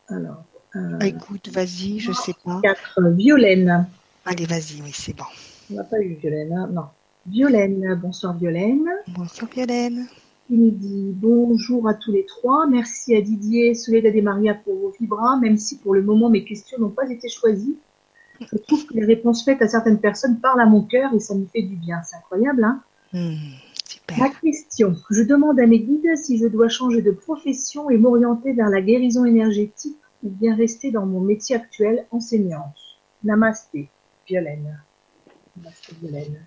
Alors. 0.09 0.43
Euh, 0.75 0.99
écoute, 0.99 1.47
vas-y, 1.49 1.99
je 1.99 2.11
sais 2.11 2.35
pas. 2.43 2.59
4, 2.61 3.01
Violaine. 3.11 3.87
Allez, 4.25 4.45
vas-y, 4.45 4.81
oui, 4.81 4.91
c'est 4.93 5.15
bon. 5.15 5.23
On 5.71 5.75
n'a 5.75 5.83
pas 5.83 5.99
eu 5.99 6.15
Violaine, 6.15 6.53
hein 6.53 6.69
non. 6.71 6.85
Violaine, 7.27 7.99
bonsoir 7.99 8.37
Violaine. 8.37 8.87
Bonsoir 9.17 9.49
Violaine. 9.49 10.05
Il 10.51 10.59
nous 10.59 10.71
dit 10.71 11.11
bonjour 11.15 11.87
à 11.87 11.95
tous 11.95 12.11
les 12.11 12.23
trois. 12.23 12.67
Merci 12.67 13.15
à 13.15 13.21
Didier, 13.21 13.73
Soledad 13.73 14.15
et 14.15 14.21
Maria 14.21 14.53
pour 14.53 14.75
vos 14.75 14.91
vibras, 14.91 15.37
même 15.37 15.57
si 15.57 15.79
pour 15.79 15.95
le 15.95 16.03
moment 16.03 16.29
mes 16.29 16.43
questions 16.43 16.77
n'ont 16.77 16.89
pas 16.89 17.09
été 17.09 17.27
choisies. 17.27 17.77
Je 18.39 18.57
trouve 18.57 18.85
que 18.85 18.93
les 18.93 19.05
réponses 19.05 19.43
faites 19.43 19.61
à 19.63 19.67
certaines 19.67 19.99
personnes 19.99 20.39
parlent 20.39 20.61
à 20.61 20.67
mon 20.67 20.83
cœur 20.83 21.15
et 21.15 21.19
ça 21.19 21.33
me 21.33 21.45
fait 21.45 21.63
du 21.63 21.75
bien. 21.75 22.03
C'est 22.03 22.17
incroyable, 22.17 22.63
hein 22.63 22.83
hmm. 23.11 23.55
Super. 23.87 24.19
La 24.19 24.29
question. 24.29 24.95
Je 25.09 25.23
demande 25.23 25.59
à 25.59 25.65
mes 25.65 25.79
guides 25.79 26.15
si 26.17 26.37
je 26.37 26.45
dois 26.45 26.69
changer 26.69 27.01
de 27.01 27.11
profession 27.11 27.89
et 27.89 27.97
m'orienter 27.97 28.53
vers 28.53 28.69
la 28.69 28.81
guérison 28.81 29.25
énergétique 29.25 29.97
ou 30.23 30.29
bien 30.29 30.55
rester 30.55 30.91
dans 30.91 31.07
mon 31.07 31.21
métier 31.21 31.55
actuel, 31.55 32.05
enseignante. 32.11 32.77
Namasté, 33.23 33.89
Violaine. 34.27 34.79
Namasté, 35.57 35.95
Violaine. 35.99 36.45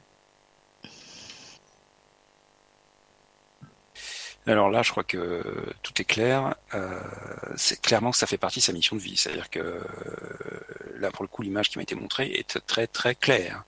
Alors 4.48 4.70
là, 4.70 4.82
je 4.82 4.90
crois 4.90 5.04
que 5.04 5.42
tout 5.82 5.92
est 6.00 6.06
clair. 6.06 6.54
Euh, 6.74 6.98
c'est 7.56 7.80
clairement 7.82 8.10
que 8.10 8.16
ça 8.16 8.26
fait 8.26 8.38
partie 8.38 8.60
de 8.60 8.64
sa 8.64 8.72
mission 8.72 8.96
de 8.96 9.00
vie. 9.02 9.14
C'est-à-dire 9.14 9.50
que 9.50 9.58
euh, 9.58 9.80
là, 10.96 11.10
pour 11.10 11.22
le 11.22 11.28
coup, 11.28 11.42
l'image 11.42 11.68
qui 11.68 11.76
m'a 11.76 11.82
été 11.82 11.94
montrée 11.94 12.30
est 12.32 12.58
très 12.66 12.86
très 12.86 13.14
claire. 13.14 13.64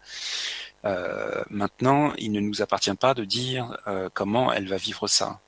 Euh, 0.86 1.42
maintenant, 1.50 2.14
il 2.16 2.32
ne 2.32 2.40
nous 2.40 2.62
appartient 2.62 2.94
pas 2.94 3.12
de 3.12 3.24
dire 3.24 3.76
euh, 3.86 4.08
comment 4.14 4.50
elle 4.50 4.68
va 4.68 4.78
vivre 4.78 5.06
ça. 5.06 5.40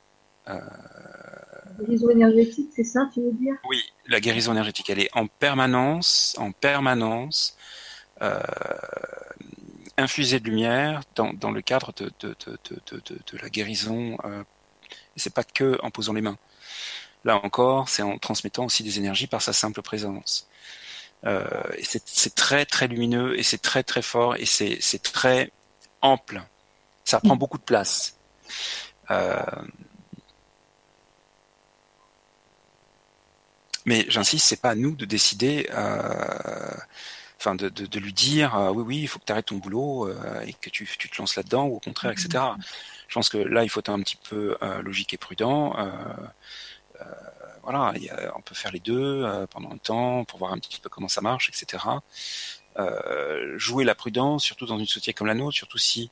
Euh... 0.48 0.60
La 1.78 1.84
guérison 1.86 2.10
énergétique, 2.10 2.70
c'est 2.76 2.84
ça, 2.84 3.08
tu 3.14 3.22
veux 3.22 3.32
dire? 3.32 3.54
Oui, 3.70 3.80
la 4.08 4.20
guérison 4.20 4.52
énergétique, 4.52 4.90
elle 4.90 5.00
est 5.00 5.10
en 5.14 5.28
permanence, 5.28 6.36
en 6.38 6.52
permanence 6.52 7.56
infusée 9.96 10.38
de 10.38 10.44
lumière 10.44 11.00
dans, 11.16 11.32
dans 11.32 11.50
le 11.50 11.60
cadre 11.60 11.92
de, 11.96 12.12
de, 12.20 12.36
de, 12.44 13.00
de 13.32 13.38
la 13.38 13.48
guérison. 13.48 14.16
Et 15.16 15.20
c'est 15.20 15.34
pas 15.34 15.44
que 15.44 15.78
en 15.82 15.90
posant 15.90 16.12
les 16.12 16.22
mains. 16.22 16.38
Là 17.24 17.36
encore, 17.44 17.88
c'est 17.88 18.02
en 18.02 18.18
transmettant 18.18 18.64
aussi 18.64 18.82
des 18.82 18.98
énergies 18.98 19.26
par 19.26 19.42
sa 19.42 19.52
simple 19.52 19.82
présence. 19.82 20.48
Euh, 21.24 21.46
et 21.78 21.84
c'est 21.84 22.34
très 22.34 22.66
très 22.66 22.88
lumineux 22.88 23.38
et 23.38 23.44
c'est 23.44 23.62
très 23.62 23.84
très 23.84 24.02
fort 24.02 24.36
et 24.36 24.44
c'est 24.44 25.02
très 25.02 25.52
ample. 26.00 26.42
Ça 27.04 27.20
prend 27.20 27.36
beaucoup 27.36 27.58
de 27.58 27.62
place. 27.62 28.16
Euh, 29.10 29.40
mais 33.84 34.04
j'insiste, 34.08 34.46
c'est 34.46 34.60
pas 34.60 34.70
à 34.70 34.74
nous 34.74 34.96
de 34.96 35.04
décider, 35.04 35.68
euh, 35.72 36.74
enfin 37.38 37.54
de, 37.54 37.98
lui 37.98 38.12
dire 38.12 38.56
oui 38.74 38.82
oui, 38.82 38.98
il 39.02 39.06
faut 39.08 39.18
que 39.20 39.24
tu 39.24 39.32
arrêtes 39.32 39.46
ton 39.46 39.56
boulot 39.56 40.10
et 40.44 40.54
que 40.54 40.70
tu, 40.70 40.88
tu 40.98 41.08
te 41.08 41.18
lances 41.18 41.36
là-dedans 41.36 41.66
ou 41.66 41.76
au 41.76 41.80
contraire, 41.80 42.10
etc. 42.12 42.44
Je 43.12 43.18
pense 43.18 43.28
que 43.28 43.36
là, 43.36 43.62
il 43.62 43.68
faut 43.68 43.80
être 43.80 43.90
un 43.90 44.00
petit 44.00 44.16
peu 44.16 44.56
logique 44.82 45.12
et 45.12 45.18
prudent 45.18 45.76
voilà, 47.62 47.92
y 47.96 48.08
a, 48.08 48.32
on 48.36 48.40
peut 48.40 48.54
faire 48.54 48.72
les 48.72 48.80
deux 48.80 49.22
euh, 49.24 49.46
pendant 49.46 49.70
un 49.70 49.76
temps 49.76 50.24
pour 50.24 50.38
voir 50.38 50.52
un 50.52 50.58
petit 50.58 50.80
peu 50.80 50.88
comment 50.88 51.08
ça 51.08 51.20
marche, 51.20 51.48
etc. 51.48 51.84
Euh, 52.78 53.56
jouer 53.58 53.84
la 53.84 53.94
prudence, 53.94 54.44
surtout 54.44 54.66
dans 54.66 54.78
une 54.78 54.86
société 54.86 55.12
comme 55.12 55.26
la 55.26 55.34
nôtre, 55.34 55.56
surtout 55.56 55.78
si 55.78 56.10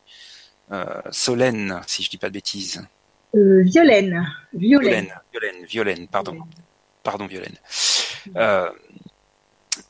euh, 0.70 1.02
Solène, 1.10 1.80
si 1.86 2.02
je 2.02 2.10
dis 2.10 2.18
pas 2.18 2.28
de 2.28 2.34
bêtises. 2.34 2.86
Euh, 3.34 3.62
Violaine. 3.62 4.26
Violaine. 4.52 5.12
Violaine, 5.32 5.64
Violaine, 5.64 6.08
pardon. 6.08 6.38
Pardon, 7.02 7.26
Violaine. 7.26 7.56
Euh, 8.36 8.70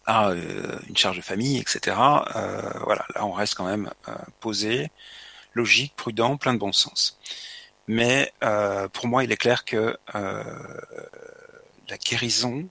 a 0.07 0.31
euh, 0.31 0.79
une 0.89 0.97
charge 0.97 1.17
de 1.17 1.23
famille, 1.23 1.59
etc. 1.59 1.97
Euh, 2.37 2.61
voilà, 2.85 3.05
là 3.15 3.27
on 3.27 3.33
reste 3.33 3.55
quand 3.55 3.67
même 3.67 3.91
euh, 4.09 4.13
posé, 4.41 4.91
logique, 5.55 5.95
prudent, 5.97 6.37
plein 6.37 6.55
de 6.55 6.59
bon 6.59 6.73
sens. 6.73 7.19
Mais 7.87 8.33
euh, 8.43 8.89
pour 8.89 9.09
moi, 9.09 9.25
il 9.25 9.33
est 9.33 9.37
clair 9.37 9.65
que 9.65 9.97
la 10.15 11.99
guérison, 11.99 12.69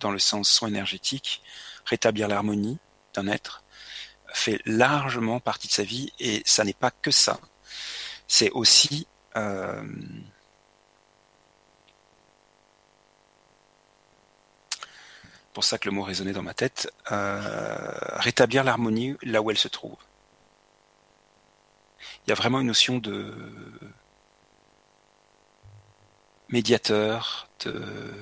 dans 0.00 0.10
le 0.10 0.18
sens 0.18 0.50
soin 0.50 0.68
énergétique, 0.68 1.42
rétablir 1.86 2.28
l'harmonie 2.28 2.78
d'un 3.14 3.26
être, 3.26 3.62
fait 4.34 4.60
largement 4.64 5.40
partie 5.40 5.68
de 5.68 5.72
sa 5.72 5.82
vie 5.82 6.12
et 6.18 6.42
ça 6.44 6.64
n'est 6.64 6.72
pas 6.72 6.90
que 6.90 7.10
ça. 7.10 7.38
C'est 8.26 8.50
aussi 8.50 9.06
euh, 9.36 9.82
pour 15.52 15.64
ça 15.64 15.78
que 15.78 15.88
le 15.88 15.94
mot 15.94 16.02
résonnait 16.02 16.32
dans 16.32 16.42
ma 16.42 16.54
tête, 16.54 16.90
euh, 17.10 17.92
rétablir 18.16 18.64
l'harmonie 18.64 19.16
là 19.22 19.42
où 19.42 19.50
elle 19.50 19.58
se 19.58 19.68
trouve. 19.68 19.96
Il 22.24 22.30
y 22.30 22.32
a 22.32 22.34
vraiment 22.34 22.60
une 22.60 22.68
notion 22.68 22.98
de 22.98 23.34
médiateur, 26.48 27.48
de 27.64 28.12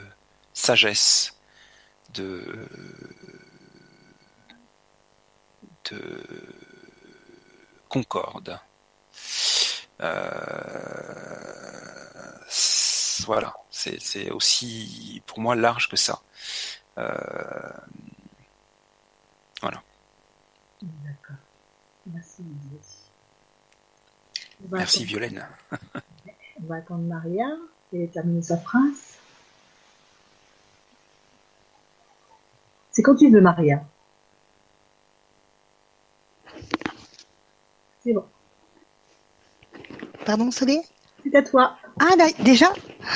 sagesse, 0.55 1.39
de, 2.15 2.69
de 5.91 6.25
concorde. 7.89 8.59
Euh, 10.01 11.21
voilà, 13.27 13.55
c'est 13.71 14.31
aussi 14.31 15.23
pour 15.27 15.41
moi 15.41 15.55
large 15.57 15.89
que 15.89 15.97
ça. 15.97 16.23
Euh, 16.99 17.11
voilà. 19.61 19.83
D'accord. 20.81 21.37
Merci. 22.07 22.43
Merci 24.71 25.05
Violaine. 25.05 25.47
On 26.63 26.67
va 26.67 26.77
attendre 26.77 27.03
Maria 27.05 27.47
et 27.93 28.09
terminer 28.09 28.43
sa 28.43 28.57
phrase. 28.59 29.17
C'est 32.91 33.03
quand 33.03 33.15
tu 33.17 33.31
veux, 33.31 33.41
Maria? 33.41 33.83
C'est 38.05 38.13
bon. 38.13 38.25
Pardon, 40.27 40.51
Solé? 40.51 40.81
C'est 41.23 41.35
à 41.35 41.43
toi. 41.43 41.77
Ah, 42.01 42.15
déjà? 42.41 42.73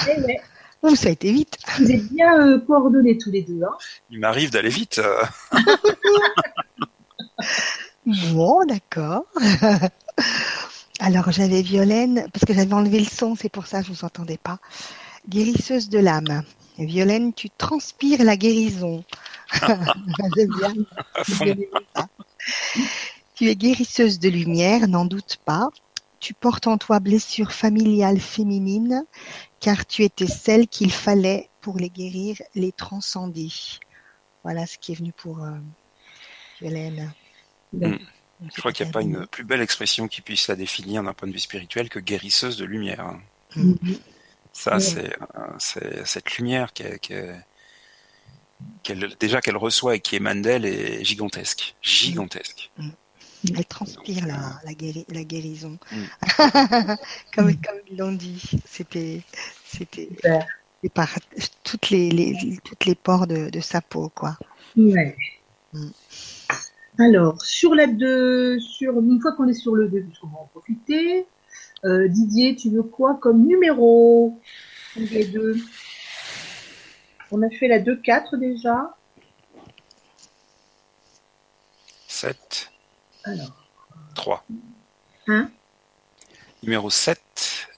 Eh 0.09 0.21
ouais. 0.23 0.41
Ouh, 0.83 0.95
ça 0.95 1.09
a 1.09 1.13
été 1.13 1.33
vite. 1.33 1.59
Vous 1.79 1.91
êtes 1.91 2.09
bien 2.13 2.39
euh, 2.41 2.61
coordonnés 2.61 3.17
tous 3.19 3.31
les 3.31 3.43
deux. 3.43 3.63
Hein 3.63 3.77
Il 4.11 4.21
m'arrive 4.21 4.51
d'aller 4.51 4.69
vite. 4.71 4.99
euh. 4.99 5.23
Bon, 8.35 8.65
d'accord. 8.67 9.25
Alors, 11.07 11.31
j'avais 11.31 11.61
Violaine, 11.61 12.27
parce 12.33 12.47
que 12.47 12.55
j'avais 12.55 12.73
enlevé 12.73 12.99
le 12.99 13.05
son, 13.05 13.37
c'est 13.37 13.51
pour 13.51 13.67
ça 13.67 13.83
que 13.83 13.89
je 13.89 13.93
vous 13.93 14.07
entendais 14.07 14.39
pas. 14.39 14.59
Guérisseuse 15.29 15.91
de 15.91 15.99
l'âme. 15.99 16.43
Violaine, 16.79 17.35
tu 17.35 17.51
transpires 17.51 18.25
la 18.25 18.39
guérison. 18.39 19.05
Bien. 20.35 20.73
Tu 23.35 23.51
es 23.51 23.55
guérisseuse 23.55 24.19
de 24.19 24.31
lumière, 24.31 24.89
n'en 24.89 25.05
doute 25.05 25.37
pas. 25.45 25.69
Tu 26.21 26.33
portes 26.33 26.69
en 26.69 26.79
toi 26.79 27.01
blessures 27.01 27.53
familiales 27.53 28.19
féminines, 28.19 29.05
car 29.61 29.85
tu 29.85 30.05
étais 30.05 30.27
celle 30.27 30.69
qu'il 30.69 30.91
fallait 30.91 31.51
pour 31.61 31.77
les 31.77 31.91
guérir, 31.91 32.39
les 32.55 32.73
transcender. 32.73 33.51
Voilà 34.43 34.67
ce 34.67 34.79
qui 34.79 34.93
est 34.93 34.95
venu 34.97 35.13
pour 35.13 35.45
euh, 35.45 35.59
Violaine. 36.63 37.13
Mm. 37.75 37.97
Je 38.43 38.61
crois 38.61 38.73
qu'il 38.73 38.85
n'y 38.87 38.91
a 38.91 38.93
pas 38.93 39.03
une 39.03 39.27
plus 39.27 39.45
belle 39.45 39.61
expression 39.63 40.09
qui 40.09 40.21
puisse 40.21 40.49
la 40.49 40.57
définir 40.57 41.03
d'un 41.03 41.15
point 41.15 41.29
de 41.29 41.33
vue 41.33 41.39
spirituel 41.39 41.89
que 41.89 41.99
guérisseuse 41.99 42.57
de 42.57 42.65
lumière. 42.65 43.01
hein. 43.01 43.21
Mhm. 43.57 43.79
Ça, 44.53 44.75
Ouais. 44.75 44.81
c'est 44.81 45.17
euh, 45.37 45.47
c'est 45.59 46.07
cette 46.07 46.37
lumière 46.37 46.73
qu'elle, 46.73 47.01
déjà 49.19 49.41
qu'elle 49.41 49.57
reçoit 49.57 49.97
et 49.97 50.01
qui 50.01 50.17
émane 50.17 50.43
d'elle 50.43 50.65
est 50.65 51.05
gigantesque, 51.05 51.75
gigantesque. 51.83 52.71
Elle 53.55 53.65
transpire 53.67 54.27
la, 54.27 54.59
la, 54.65 54.73
guéri- 54.73 55.05
la 55.11 55.23
guérison. 55.25 55.79
Mm. 55.93 56.05
comme, 57.35 57.51
Mm. 57.51 57.57
comme 57.63 57.79
ils 57.91 57.97
l'ont 57.99 58.13
dit, 58.13 58.43
c'était 58.65 59.23
par 60.95 61.19
toutes 61.63 61.91
les, 61.91 62.11
les 62.11 62.59
toutes 62.65 62.85
les 62.85 62.95
pores 62.95 63.27
de, 63.27 63.49
de 63.51 63.61
sa 63.61 63.81
peau 63.81 64.09
quoi. 64.11 64.37
Ouais. 64.77 65.17
Alors, 66.99 67.41
sur 67.43 67.75
la 67.75 67.87
2, 67.87 68.61
sur, 68.61 68.99
une 69.01 69.21
fois 69.21 69.33
qu'on 69.33 69.49
est 69.49 69.53
sur 69.55 69.75
le 69.75 69.89
2, 69.89 70.03
puisqu'on 70.03 70.29
va 70.29 70.39
en 70.39 70.47
profiter, 70.47 71.27
euh, 71.85 72.07
Didier, 72.09 72.55
tu 72.55 72.71
veux 72.71 72.83
quoi 72.85 73.19
comme 73.21 73.45
numéro 73.47 74.39
Les 74.97 75.25
deux? 75.27 75.57
On 77.33 77.43
a 77.43 77.51
fait 77.51 77.67
la 77.69 77.81
2-4 77.81 78.39
déjà. 78.39 78.95
7, 82.07 82.71
Alors, 83.25 83.67
3. 84.15 84.45
Hein? 85.27 85.51
Numéro 86.63 86.91
7. 86.91 87.21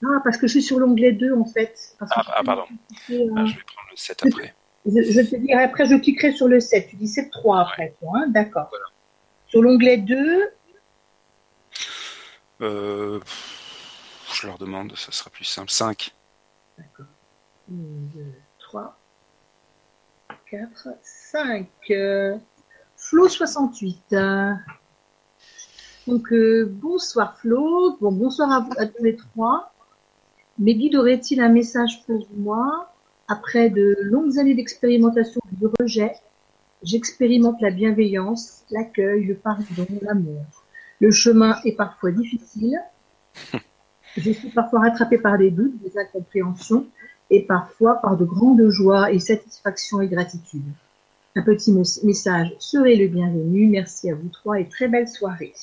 ah, 0.05 0.19
parce 0.23 0.37
que 0.37 0.45
je 0.45 0.51
suis 0.53 0.61
sur 0.61 0.79
l'onglet 0.79 1.11
2 1.11 1.33
en 1.33 1.45
fait. 1.45 1.73
Parce 1.97 2.11
Ah, 2.15 2.23
ah, 2.35 2.43
pardon. 2.43 2.65
fait, 3.07 3.19
Ah, 3.35 3.41
euh, 3.41 3.45
je 3.47 3.55
vais 3.55 3.63
prendre 3.63 3.87
le 3.89 3.97
7 3.97 4.25
après. 4.27 4.53
je, 4.85 4.91
je 5.01 5.21
te 5.21 5.35
dirai 5.37 5.63
après, 5.63 5.85
je 5.87 5.95
cliquerai 5.95 6.33
sur 6.33 6.47
le 6.47 6.59
7. 6.59 6.87
Tu 6.89 6.95
dis 6.97 7.07
7-3 7.07 7.61
après, 7.61 7.95
toi, 7.99 8.11
hein 8.15 8.27
D'accord. 8.29 8.69
Sur 9.47 9.61
l'onglet 9.61 9.97
2, 9.97 10.49
Euh, 12.59 13.19
je 14.33 14.47
leur 14.47 14.57
demande, 14.57 14.95
ça 14.95 15.11
sera 15.11 15.29
plus 15.29 15.43
simple. 15.45 15.69
5. 15.69 16.15
1, 16.79 16.83
2, 17.69 18.25
3, 18.57 18.97
4, 20.49 20.87
5. 21.03 21.67
Euh, 21.91 22.35
Flo 22.95 23.29
68. 23.29 24.13
euh, 24.13 24.53
Donc, 26.07 26.31
euh, 26.33 26.65
bonsoir 26.67 27.37
Flo. 27.39 27.95
Bon, 28.01 28.11
bonsoir 28.11 28.51
à, 28.51 28.59
vous, 28.61 28.73
à 28.77 28.87
tous 28.87 29.03
les 29.03 29.15
trois. 29.15 29.71
Mes 30.57 30.73
guides 30.73 30.95
auraient-ils 30.95 31.39
un 31.39 31.49
message 31.49 32.03
pour 32.07 32.27
moi 32.33 32.91
Après 33.27 33.69
de 33.69 33.97
longues 34.01 34.39
années 34.39 34.55
d'expérimentation 34.55 35.39
du 35.51 35.67
rejet, 35.79 36.15
j'expérimente 36.87 37.61
la 37.61 37.69
bienveillance, 37.69 38.63
l'accueil, 38.71 39.25
le 39.25 39.35
pardon, 39.35 39.87
l'amour. 40.01 40.45
Le 40.99 41.11
chemin 41.11 41.59
est 41.65 41.75
parfois 41.75 42.11
difficile. 42.11 42.79
Je 44.17 44.31
suis 44.31 44.49
parfois 44.49 44.79
rattrapée 44.79 45.19
par 45.19 45.37
des 45.37 45.51
doutes, 45.51 45.79
des 45.83 45.97
incompréhensions 45.97 46.87
et 47.29 47.43
parfois 47.43 47.95
par 48.01 48.17
de 48.17 48.25
grandes 48.25 48.69
joies 48.69 49.11
et 49.11 49.19
satisfaction 49.19 50.01
et 50.01 50.07
gratitude. 50.07 50.63
Un 51.35 51.43
petit 51.43 51.71
message 51.71 52.55
serait 52.57 52.95
le 52.95 53.07
bienvenu. 53.07 53.67
Merci 53.67 54.09
à 54.09 54.15
vous 54.15 54.29
trois 54.29 54.59
et 54.59 54.67
très 54.67 54.87
belle 54.87 55.07
soirée. 55.07 55.53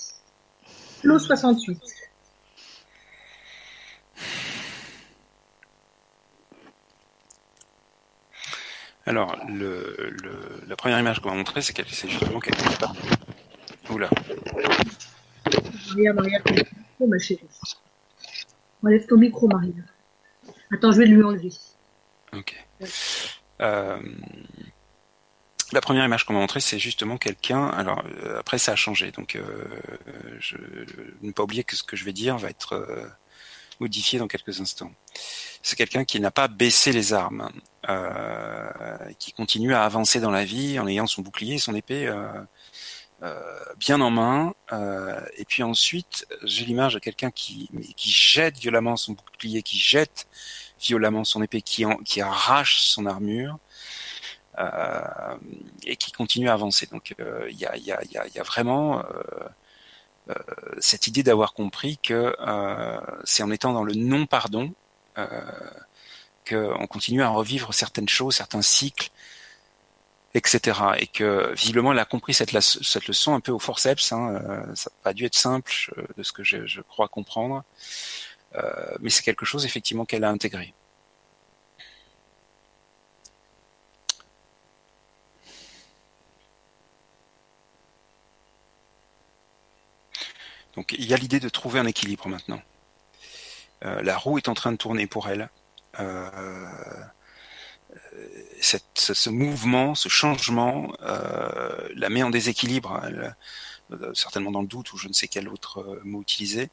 Flo 1.00 1.18
68. 1.18 2.03
Alors, 9.06 9.36
le, 9.48 9.94
le, 10.22 10.62
la 10.66 10.76
première 10.76 10.98
image 10.98 11.20
qu'on 11.20 11.30
va 11.30 11.34
montrer, 11.36 11.60
c'est 11.60 11.72
qu'elle 11.72 11.88
c'est 11.88 12.08
justement 12.08 12.40
qu'elle 12.40 12.56
n'est 12.56 12.76
pas. 12.76 12.92
Oula. 13.90 14.08
Maria, 15.88 16.12
Maria, 16.14 16.40
ton 16.40 16.54
micro, 16.54 17.06
ma 17.06 17.18
chérie. 17.18 17.42
Enlève 18.82 19.06
ton 19.06 19.18
micro, 19.18 19.46
Maria. 19.48 19.72
Attends, 20.72 20.92
je 20.92 20.98
vais 20.98 21.06
lui 21.06 21.22
enlever. 21.22 21.52
Ok. 22.32 22.66
Euh, 23.60 24.00
la 25.72 25.80
première 25.80 26.04
image 26.04 26.24
qu'on 26.24 26.34
va 26.34 26.40
montrer, 26.40 26.60
c'est 26.60 26.78
justement 26.78 27.18
quelqu'un. 27.18 27.68
Alors 27.68 28.02
euh, 28.22 28.38
après, 28.38 28.58
ça 28.58 28.72
a 28.72 28.76
changé, 28.76 29.10
donc 29.10 29.36
euh, 29.36 29.42
je 30.38 30.56
ne 31.22 31.32
pas 31.32 31.42
oublier 31.42 31.64
que 31.64 31.76
ce 31.76 31.82
que 31.82 31.96
je 31.96 32.04
vais 32.04 32.12
dire 32.12 32.38
va 32.38 32.48
être 32.48 33.10
modifié 33.80 34.18
dans 34.18 34.28
quelques 34.28 34.60
instants. 34.60 34.92
C'est 35.66 35.76
quelqu'un 35.76 36.04
qui 36.04 36.20
n'a 36.20 36.30
pas 36.30 36.46
baissé 36.46 36.92
les 36.92 37.14
armes, 37.14 37.50
euh, 37.88 38.68
qui 39.18 39.32
continue 39.32 39.72
à 39.72 39.84
avancer 39.84 40.20
dans 40.20 40.30
la 40.30 40.44
vie 40.44 40.78
en 40.78 40.86
ayant 40.86 41.06
son 41.06 41.22
bouclier, 41.22 41.58
son 41.58 41.74
épée 41.74 42.12
bien 43.78 44.02
en 44.02 44.10
main. 44.10 44.54
et 45.38 45.46
puis 45.46 45.62
ensuite, 45.62 46.26
j'ai 46.42 46.66
l'image 46.66 46.92
de 46.92 46.98
quelqu'un 46.98 47.30
qui, 47.30 47.70
qui 47.96 48.10
jette 48.10 48.58
violemment 48.58 48.98
son 48.98 49.12
bouclier, 49.12 49.62
qui 49.62 49.78
jette 49.78 50.28
violemment 50.78 51.24
son 51.24 51.42
épée, 51.42 51.62
qui, 51.62 51.86
qui 52.04 52.20
arrache 52.20 52.82
son 52.82 53.06
armure. 53.06 53.58
Euh, 54.58 55.36
et 55.84 55.96
qui 55.96 56.12
continue 56.12 56.48
à 56.48 56.52
avancer. 56.52 56.86
Donc 56.86 57.14
il 57.18 57.58
y 57.58 57.66
a, 57.66 57.76
y, 57.76 57.90
a, 57.90 58.04
y, 58.04 58.38
a, 58.38 58.42
vraiment 58.44 59.02
euh, 60.28 60.34
cette 60.78 61.08
idée 61.08 61.24
d'avoir 61.24 61.54
compris 61.54 61.98
que 61.98 62.36
c'est 63.24 63.42
en 63.42 63.50
étant 63.50 63.72
dans 63.72 63.82
le 63.82 63.94
non-pardon 63.94 64.72
qu'on 65.16 66.86
continue 66.86 67.22
à 67.22 67.28
revivre 67.28 67.72
certaines 67.72 68.08
choses, 68.08 68.36
certains 68.36 68.62
cycles, 68.62 69.10
etc. 70.34 70.78
Et 70.98 71.06
que 71.06 71.52
visiblement 71.54 71.92
elle 71.92 71.98
a 71.98 72.04
compris 72.04 72.34
cette, 72.34 72.52
leçon 72.52 73.34
un 73.34 73.40
peu 73.40 73.52
au 73.52 73.58
forceps. 73.58 74.12
Hein, 74.12 74.66
ça 74.74 74.90
n'a 74.90 74.96
pas 75.02 75.12
dû 75.14 75.24
être 75.24 75.36
simple 75.36 75.72
de 76.16 76.22
ce 76.22 76.32
que 76.32 76.44
je, 76.44 76.66
je 76.66 76.80
crois 76.80 77.08
comprendre, 77.08 77.64
euh, 78.56 78.96
mais 79.00 79.10
c'est 79.10 79.22
quelque 79.22 79.44
chose 79.44 79.64
effectivement 79.64 80.04
qu'elle 80.04 80.24
a 80.24 80.30
intégré. 80.30 80.74
Donc 90.76 90.94
il 90.98 91.06
y 91.06 91.14
a 91.14 91.16
l'idée 91.16 91.40
de 91.40 91.48
trouver 91.48 91.78
un 91.78 91.86
équilibre 91.86 92.28
maintenant. 92.28 92.60
Euh, 93.84 94.02
la 94.02 94.16
roue 94.16 94.38
est 94.38 94.48
en 94.48 94.54
train 94.54 94.72
de 94.72 94.76
tourner 94.76 95.06
pour 95.06 95.28
elle. 95.28 95.50
Euh, 96.00 96.30
cette, 98.60 98.98
ce, 98.98 99.30
mouvement, 99.30 99.94
ce 99.94 100.08
changement, 100.08 100.92
euh, 101.02 101.88
la 101.94 102.08
met 102.08 102.22
en 102.22 102.30
déséquilibre, 102.30 103.00
euh, 103.92 104.14
certainement 104.14 104.50
dans 104.50 104.62
le 104.62 104.66
doute 104.66 104.92
ou 104.92 104.96
je 104.96 105.08
ne 105.08 105.12
sais 105.12 105.28
quel 105.28 105.48
autre 105.48 105.80
euh, 105.80 106.00
mot 106.04 106.22
utiliser. 106.22 106.70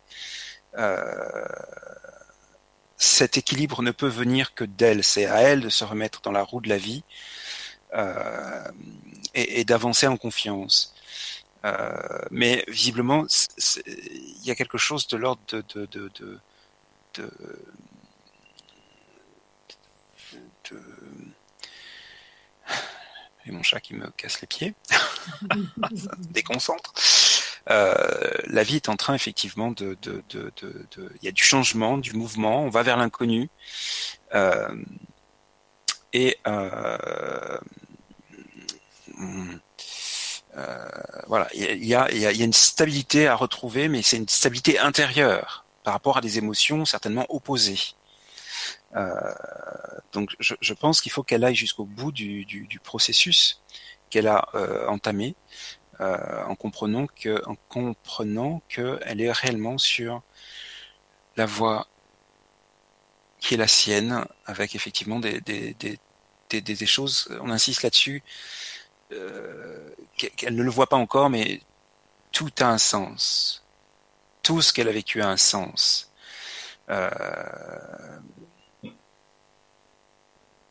cet 2.98 3.38
équilibre 3.38 3.82
ne 3.82 3.92
peut 3.92 4.08
venir 4.08 4.54
que 4.54 4.64
d'elle. 4.64 5.04
C'est 5.04 5.26
à 5.26 5.42
elle 5.42 5.62
de 5.62 5.70
se 5.70 5.84
remettre 5.84 6.22
dans 6.22 6.32
la 6.32 6.44
roue 6.44 6.62
de 6.62 6.70
la 6.70 6.78
vie 6.78 7.04
et, 9.34 9.66
d'avancer 9.66 10.08
en 10.08 10.18
confiance. 10.18 10.94
Euh, 11.66 11.92
mais 12.32 12.64
visiblement, 12.68 13.26
il 13.86 14.46
y 14.46 14.52
a 14.52 14.56
quelque 14.56 14.78
chose 14.78 15.08
de 15.08 15.18
l'ordre 15.18 15.42
de, 15.50 16.40
de, 17.16 17.30
et 23.46 23.52
mon 23.52 23.64
chat 23.64 23.80
qui 23.80 23.96
me 23.96 24.10
casse 24.12 24.42
les 24.42 24.48
pieds, 24.48 24.74
ça 24.90 26.16
me 26.18 26.32
déconcentre. 26.32 26.94
Euh, 27.70 28.32
la 28.48 28.64
vie 28.64 28.78
est 28.78 28.90
en 28.90 28.96
train 28.96 29.14
effectivement 29.14 29.72
de, 29.72 29.98
de, 30.02 30.24
de, 30.30 30.52
de, 30.58 31.12
il 31.22 31.26
y 31.26 31.28
a 31.28 31.32
du 31.32 31.44
changement, 31.44 31.98
du 31.98 32.14
mouvement, 32.14 32.64
on 32.64 32.70
va 32.70 32.84
vers 32.84 32.98
l'inconnu. 32.98 33.50
Euh, 34.34 34.76
et 36.14 36.38
euh, 36.48 37.58
voilà, 41.28 41.48
il 41.54 41.86
y 41.86 41.96
a, 41.96 42.12
y, 42.12 42.26
a, 42.26 42.32
y 42.32 42.42
a, 42.42 42.46
une 42.46 42.54
stabilité 42.54 43.28
à 43.28 43.36
retrouver, 43.36 43.88
mais 43.88 44.02
c'est 44.02 44.18
une 44.18 44.28
stabilité 44.28 44.80
intérieure 44.80 45.66
par 45.84 45.94
rapport 45.94 46.18
à 46.18 46.22
des 46.22 46.38
émotions 46.38 46.86
certainement 46.86 47.26
opposées. 47.30 47.95
Euh, 48.95 49.34
donc 50.12 50.36
je, 50.40 50.56
je 50.60 50.74
pense 50.74 51.02
qu'il 51.02 51.12
faut 51.12 51.24
qu'elle 51.24 51.44
aille 51.44 51.56
jusqu'au 51.56 51.86
bout 51.86 52.12
du, 52.12 52.45
du, 52.45 52.68
du 52.68 52.80
processus 52.80 53.62
qu'elle 54.10 54.28
a 54.28 54.48
euh, 54.53 54.88
entamé, 54.88 55.36
euh, 56.02 56.44
en 56.45 56.56
comprenant 56.56 57.08
que, 57.08 57.41
en 57.48 57.56
comprenant 57.70 58.62
qu'elle 58.68 59.22
est 59.22 59.32
réellement 59.32 59.78
sur 59.78 60.22
la 61.38 61.45
voie 61.45 61.88
qui 63.40 63.56
est 63.56 63.58
la 63.58 63.68
sienne, 63.68 64.26
avec 64.45 64.76
effectivement 64.76 65.20
des, 65.20 65.41
des, 65.41 65.74
des, 65.76 65.98
des, 66.49 66.62
des 66.62 66.86
choses, 66.86 67.28
on 67.41 67.49
insiste 67.49 67.82
là-dessus, 67.82 68.22
euh, 69.14 69.90
qu'elle 70.38 70.56
ne 70.56 70.64
le 70.64 70.70
voit 70.70 70.88
pas 70.88 70.98
encore, 70.98 71.30
mais 71.30 71.62
tout 72.32 72.52
a 72.60 72.66
un 72.66 72.78
sens. 72.78 73.61
Tout 74.52 74.61
ce 74.61 74.73
qu'elle 74.73 74.90
a 74.90 74.91
vécu 74.91 75.22
a 75.22 75.30
un 75.30 75.38
sens. 75.38 76.11
Euh, 76.90 77.10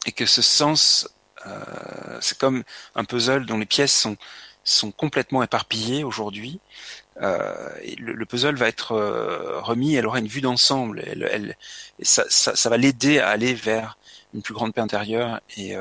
et 0.05 0.13
que 0.13 0.27
ce 0.27 0.43
sens, 0.43 1.09
euh, 1.47 2.19
c'est 2.21 2.37
comme 2.37 2.63
un 2.95 3.05
puzzle 3.05 3.47
dont 3.47 3.57
les 3.57 3.65
pièces 3.65 3.99
sont, 3.99 4.19
sont 4.65 4.93
complètement 4.93 5.43
éparpillées 5.43 6.05
aujourd'hui. 6.05 6.61
Euh, 7.23 7.71
le, 7.97 8.13
le, 8.13 8.27
puzzle 8.27 8.57
va 8.57 8.69
être 8.69 8.93
euh, 8.93 9.63
remis, 9.63 9.95
elle 9.95 10.07
aura 10.07 10.19
une 10.19 10.29
vue 10.29 10.43
d'ensemble. 10.43 11.03
Elle, 11.07 11.57
ça, 12.03 12.25
ça, 12.29 12.69
va 12.69 12.77
l'aider 12.77 13.19
à 13.19 13.31
aller 13.31 13.55
vers 13.55 13.97
une 14.35 14.43
plus 14.43 14.53
grande 14.53 14.75
paix 14.75 14.83
intérieure. 14.83 15.41
Et 15.57 15.75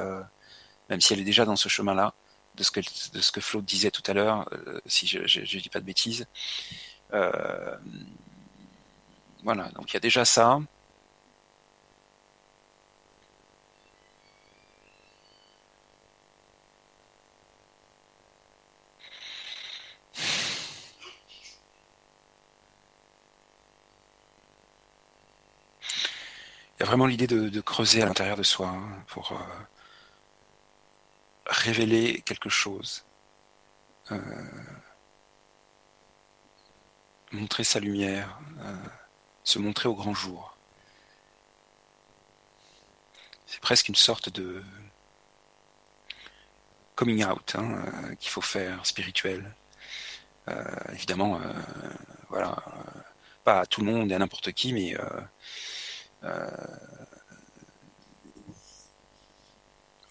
même 0.90 1.02
si 1.02 1.12
elle 1.12 1.20
est 1.20 1.26
déjà 1.26 1.44
dans 1.44 1.58
ce 1.58 1.68
chemin-là, 1.68 2.14
de 2.56 2.64
ce 2.64 2.72
que 2.72 2.80
de 2.80 3.20
ce 3.20 3.34
que 3.34 3.42
Flo 3.42 3.62
disait 3.62 3.92
tout 3.92 4.04
à 4.08 4.14
l'heure, 4.14 4.50
si 4.86 5.06
je, 5.06 5.28
je, 5.28 5.58
dis 5.60 5.68
pas 5.68 5.82
de 5.82 5.86
bêtises. 5.86 6.28
Euh, 7.14 7.78
voilà, 9.44 9.70
donc 9.70 9.92
il 9.92 9.94
y 9.96 9.98
a 9.98 10.00
déjà 10.00 10.26
ça. 10.26 10.60
Il 26.80 26.84
y 26.84 26.86
a 26.86 26.86
vraiment 26.86 27.08
l'idée 27.08 27.28
de, 27.28 27.62
creuser 27.62 28.02
à 28.02 28.06
l'intérieur 28.06 28.38
de 28.38 28.44
soi 28.44 28.70
hein, 28.70 29.04
pour 29.08 29.34
euh, 29.34 29.36
révéler 31.46 32.22
quelque 32.22 32.50
chose, 32.50 33.06
euh, 34.12 34.18
montrer 37.32 37.64
sa 37.64 37.80
lumière, 37.80 38.40
euh, 38.62 38.76
se 39.44 39.60
montrer 39.60 39.88
au 39.90 39.96
grand 39.96 40.14
jour. 40.14 40.58
C'est 43.46 43.62
presque 43.62 43.90
une 43.90 43.96
sorte 43.96 44.30
de 44.30 44.64
coming 46.96 47.26
out 47.26 47.56
hein, 47.56 47.84
euh, 48.04 48.16
qu'il 48.16 48.30
faut 48.30 48.42
faire, 48.42 48.86
spirituel. 48.86 49.54
Euh, 50.48 50.64
évidemment, 50.94 51.40
voilà, 52.30 52.56
pas 53.44 53.62
à 53.62 53.66
tout 53.66 53.82
le 53.82 53.92
monde 53.92 54.12
et 54.12 54.16
à 54.16 54.20
n'importe 54.20 54.52
qui, 54.52 54.74
mais 54.74 54.96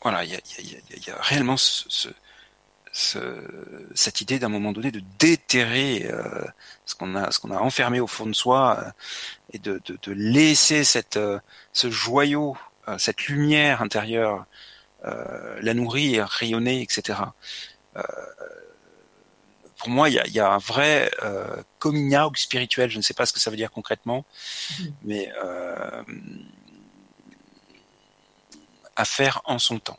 voilà, 0.03 0.24
il 0.24 0.31
y 0.31 1.11
a, 1.11 1.23
réellement 1.23 1.57
ce, 1.57 2.09
cette 2.93 4.20
idée 4.20 4.39
d'un 4.39 4.48
moment 4.48 4.73
donné 4.73 4.90
de 4.90 5.02
déterrer 5.19 6.06
euh, 6.10 6.44
ce 6.86 6.94
qu'on 6.94 7.15
a, 7.15 7.31
ce 7.31 7.39
qu'on 7.39 7.51
a 7.51 7.59
enfermé 7.59 8.01
au 8.01 8.06
fond 8.06 8.27
de 8.27 8.32
soi 8.32 8.78
euh, 8.81 8.90
et 9.52 9.59
de, 9.59 9.81
de, 9.85 9.98
de, 10.02 10.12
laisser 10.12 10.85
cette, 10.85 11.16
euh, 11.16 11.39
ce 11.73 11.90
joyau, 11.90 12.56
cette 12.97 13.27
lumière 13.27 13.82
intérieure, 13.82 14.47
la 15.05 15.74
nourrir, 15.74 16.27
rayonner, 16.27 16.81
etc. 16.81 17.19
pour 19.77 19.90
moi, 19.90 20.09
il 20.09 20.15
y 20.15 20.19
a, 20.19 20.27
y 20.27 20.40
a, 20.40 20.51
un 20.51 20.56
vrai 20.56 21.10
coming 21.78 22.16
out 22.16 22.39
spirituel. 22.39 22.90
Je 22.90 22.97
ne 22.97 23.02
sais 23.02 23.12
pas 23.12 23.27
ce 23.27 23.35
que 23.35 23.40
ça 23.40 23.51
veut 23.51 23.59
dire 23.59 23.70
concrètement, 23.70 24.24
mmh. 24.81 24.85
mais 25.05 25.31
à 28.97 29.05
faire 29.05 29.43
en 29.44 29.59
son 29.59 29.78
temps. 29.78 29.98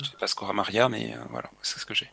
Je 0.00 0.10
sais 0.10 0.16
pas 0.18 0.26
ce 0.26 0.34
qu'aura 0.34 0.52
Maria, 0.52 0.88
mais 0.88 1.14
euh, 1.14 1.20
voilà, 1.30 1.50
c'est 1.62 1.78
ce 1.78 1.84
que 1.84 1.94
j'ai. 1.94 2.10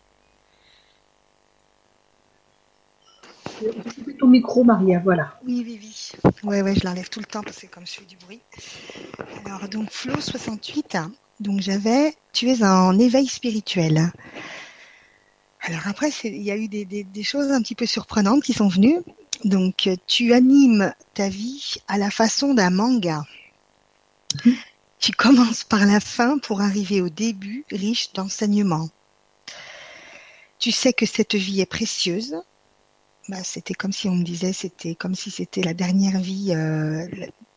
ton 4.20 4.28
micro, 4.28 4.64
Maria, 4.64 5.00
voilà. 5.00 5.40
Oui, 5.46 5.64
oui, 5.66 5.80
oui. 5.82 6.32
Ouais, 6.44 6.62
ouais, 6.62 6.76
je 6.76 6.86
l'enlève 6.86 7.10
tout 7.10 7.20
le 7.20 7.26
temps 7.26 7.44
parce 7.44 7.60
que 7.60 7.68
comme 7.68 7.86
je 7.86 7.94
fais 7.94 8.06
du 8.06 8.18
bruit. 8.18 8.42
Alors, 9.46 9.68
donc, 9.70 9.90
Flo 9.92 10.20
68, 10.20 10.98
donc 11.40 11.62
j'avais, 11.62 12.16
tu 12.34 12.50
es 12.50 12.64
en 12.64 12.98
éveil 13.00 13.28
spirituel. 13.28 14.12
Alors 15.62 15.88
après, 15.88 16.10
il 16.24 16.42
y 16.42 16.52
a 16.52 16.58
eu 16.58 16.68
des, 16.68 16.86
des, 16.86 17.24
choses 17.24 17.52
un 17.52 17.62
petit 17.62 17.76
peu 17.76 17.86
surprenantes 17.86 18.44
qui 18.44 18.54
sont 18.54 18.68
venues. 18.68 19.00
Donc, 19.44 19.90
tu 20.08 20.34
animes 20.34 20.94
ta 21.14 21.30
vie 21.30 21.76
à 21.88 21.98
la 21.98 22.10
façon 22.10 22.54
d'un 22.54 22.70
manga. 22.70 23.24
Tu 25.00 25.12
commences 25.12 25.64
par 25.64 25.86
la 25.86 26.00
fin 26.00 26.40
pour 26.40 26.62
arriver 26.62 27.02
au 27.02 27.10
début 27.10 27.66
riche 27.72 28.14
d'enseignements. 28.14 28.90
Tu 30.60 30.72
sais 30.72 30.92
que 30.92 31.06
cette 31.06 31.36
vie 31.36 31.62
est 31.62 31.68
précieuse. 31.68 32.36
Bah, 33.30 33.44
c'était 33.44 33.76
comme 33.76 33.92
si 33.92 34.08
on 34.10 34.16
me 34.16 34.24
disait, 34.24 34.54
c'était 34.54 34.96
comme 34.96 35.14
si 35.14 35.30
c'était 35.30 35.62
la 35.62 35.74
dernière 35.74 36.20
vie 36.20 36.54
euh, 36.56 37.06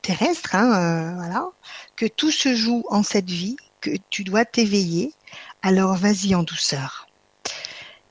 terrestre, 0.03 0.55
hein, 0.55 0.75
euh, 0.75 1.15
voilà. 1.15 1.49
Que 1.97 2.07
tout 2.07 2.31
se 2.31 2.55
joue 2.55 2.85
en 2.91 3.03
cette 3.03 3.31
vie, 3.31 3.57
que 3.81 3.91
tu 4.11 4.25
dois 4.25 4.45
t'éveiller. 4.45 5.15
Alors 5.63 5.95
vas-y 5.95 6.35
en 6.35 6.43
douceur. 6.43 7.07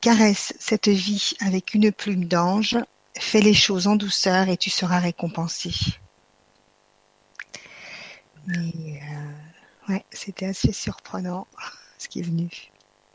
Caresse 0.01 0.53
cette 0.60 0.88
vie 0.88 1.34
avec 1.41 1.73
une 1.73 1.91
plume 1.91 2.26
d'ange. 2.26 2.77
Fais 3.19 3.41
les 3.41 3.53
choses 3.53 3.88
en 3.88 3.95
douceur 3.95 4.47
et 4.49 4.57
tu 4.57 4.69
seras 4.69 4.99
récompensé. 4.99 5.72
Mais 8.50 9.02
euh, 9.04 9.94
ouais, 9.94 10.06
c'était 10.12 10.48
assez 10.48 10.72
surprenant 10.72 11.48
ce 11.98 12.08
qui 12.08 12.20
est 12.20 12.24
venu. 12.24 12.50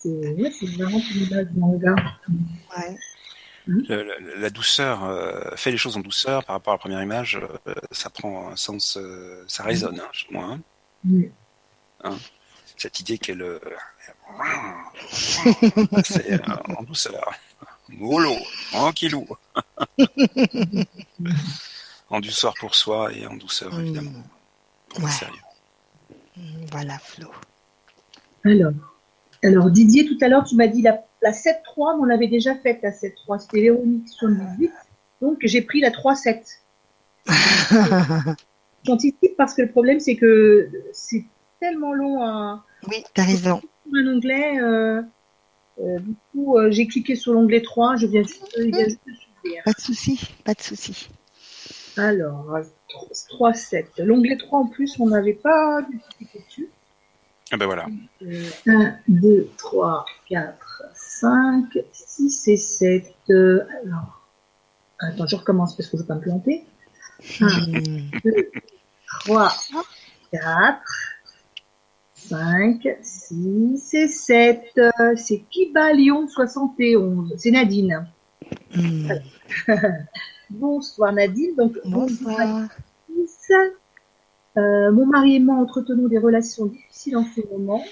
Ouais, 0.05 0.53
c'est 0.59 0.67
vraiment 0.67 0.99
une 0.99 1.23
image 1.23 1.49
manga. 1.55 1.95
Ouais. 2.77 2.97
Hmm. 3.67 3.81
la, 4.37 4.51
douceur, 4.51 5.05
euh, 5.05 5.57
fait 5.57 5.71
les 5.71 5.79
choses 5.79 5.97
en 5.97 6.01
douceur 6.01 6.45
par 6.45 6.57
rapport 6.57 6.75
à 6.75 6.77
la 6.77 6.81
première 6.81 7.03
image, 7.03 7.41
euh, 7.67 7.75
ça 7.93 8.11
prend 8.11 8.51
un 8.51 8.57
sens, 8.57 8.99
euh, 8.99 9.43
ça 9.49 9.63
résonne 9.63 10.01
hein, 10.01 10.09
chez 10.13 10.27
moi. 10.31 10.45
Hein. 10.45 10.61
Hmm. 11.03 11.23
Hein 12.03 12.19
Cette 12.77 13.01
idée 13.01 13.17
qu'elle, 13.17 13.41
euh, 13.41 13.59
c'est 16.05 16.39
en 16.77 16.83
douceur, 16.83 17.33
mollo, 17.89 18.37
tranquillou, 18.71 19.27
en 22.11 22.21
douceur 22.21 22.53
pour 22.61 22.75
soi 22.75 23.15
et 23.15 23.27
en 23.27 23.37
douceur 23.37 23.73
hmm. 23.73 24.23
Mm, 25.01 26.67
voilà, 26.71 26.99
Flo. 26.99 27.29
Alors, 28.45 28.73
alors 29.43 29.71
Didier, 29.71 30.07
tout 30.07 30.19
à 30.21 30.29
l'heure, 30.29 30.45
tu 30.45 30.57
m'as 30.57 30.67
dit 30.67 30.83
la, 30.83 31.05
la 31.23 31.33
7-3, 31.33 31.97
mais 31.97 32.03
on 32.03 32.05
l'avait 32.05 32.29
déjà 32.29 32.55
faite, 32.55 32.81
la 32.83 32.91
7-3. 32.91 33.41
C'était 33.41 33.63
Véronique 33.63 34.09
78. 34.09 34.71
Donc, 35.21 35.39
j'ai 35.43 35.63
pris 35.63 35.81
la 35.81 35.91
3-7. 35.91 36.43
J'anticipe 38.85 39.37
parce 39.37 39.55
que 39.55 39.63
le 39.63 39.71
problème, 39.71 40.01
c'est 40.01 40.17
que 40.17 40.71
c'est 40.93 41.25
tellement 41.61 41.95
long 41.95 42.23
à. 42.23 42.65
Oui, 42.89 43.03
t'as 43.15 43.25
raison. 43.25 43.63
Un 43.95 44.07
onglet. 44.07 44.61
Euh, 44.61 45.01
euh, 45.81 45.99
du 45.99 46.15
coup, 46.33 46.59
euh, 46.59 46.71
j'ai 46.71 46.87
cliqué 46.87 47.17
sur 47.17 47.33
l'onglet 47.33 47.63
3. 47.63 47.97
Je 47.97 48.07
viens 48.07 48.23
juste, 48.23 48.45
je 48.59 48.65
viens 48.65 48.85
juste 48.85 49.01
de 49.07 49.63
Pas 49.65 49.73
de 49.73 49.81
souci, 49.81 50.35
pas 50.45 50.53
de 50.55 50.61
souci. 50.61 51.09
Alors, 51.97 52.59
3, 53.29 53.55
7. 53.55 53.99
L'onglet 53.99 54.37
3 54.37 54.61
en 54.61 54.67
plus, 54.67 54.99
on 55.01 55.09
n'avait 55.09 55.35
pas 55.35 55.83
du 55.83 55.99
tout 55.99 56.39
dessus. 56.39 56.69
Ah 57.53 57.57
ben 57.57 57.67
voilà. 57.67 57.87
1, 58.67 58.97
2, 59.09 59.51
3, 59.59 60.07
4, 60.29 60.83
5, 60.95 61.79
6 61.93 62.49
et 62.49 62.57
7. 62.57 63.15
alors, 63.29 64.23
attends, 64.99 65.27
je 65.27 65.37
recommence 65.37 65.77
parce 65.77 65.89
que 65.89 65.97
je 65.97 66.03
ne 66.03 66.03
veux 66.03 66.09
pas 66.09 66.15
me 66.15 66.21
planter. 66.21 66.65
1, 67.41 67.47
2, 68.25 68.51
3, 69.25 69.53
4, 70.33 70.83
5, 72.15 72.89
6 73.03 73.95
et 73.95 74.09
7. 74.09 74.81
C'est 75.17 75.45
Kibalion 75.51 76.27
71. 76.27 77.35
C'est 77.37 77.51
Nadine. 77.51 78.07
Mm. 78.75 79.13
Bonsoir 80.51 81.13
Nadine. 81.13 81.55
Donc, 81.57 81.79
bonsoir. 81.85 82.69
Euh, 84.57 84.93
mon 84.93 85.07
mari 85.07 85.37
et 85.37 85.41
moi 85.41 85.57
entretenons 85.57 86.07
des 86.07 86.19
relations 86.19 86.67
difficiles 86.67 87.17
en 87.17 87.25
ce 87.25 87.41
moment. 87.53 87.83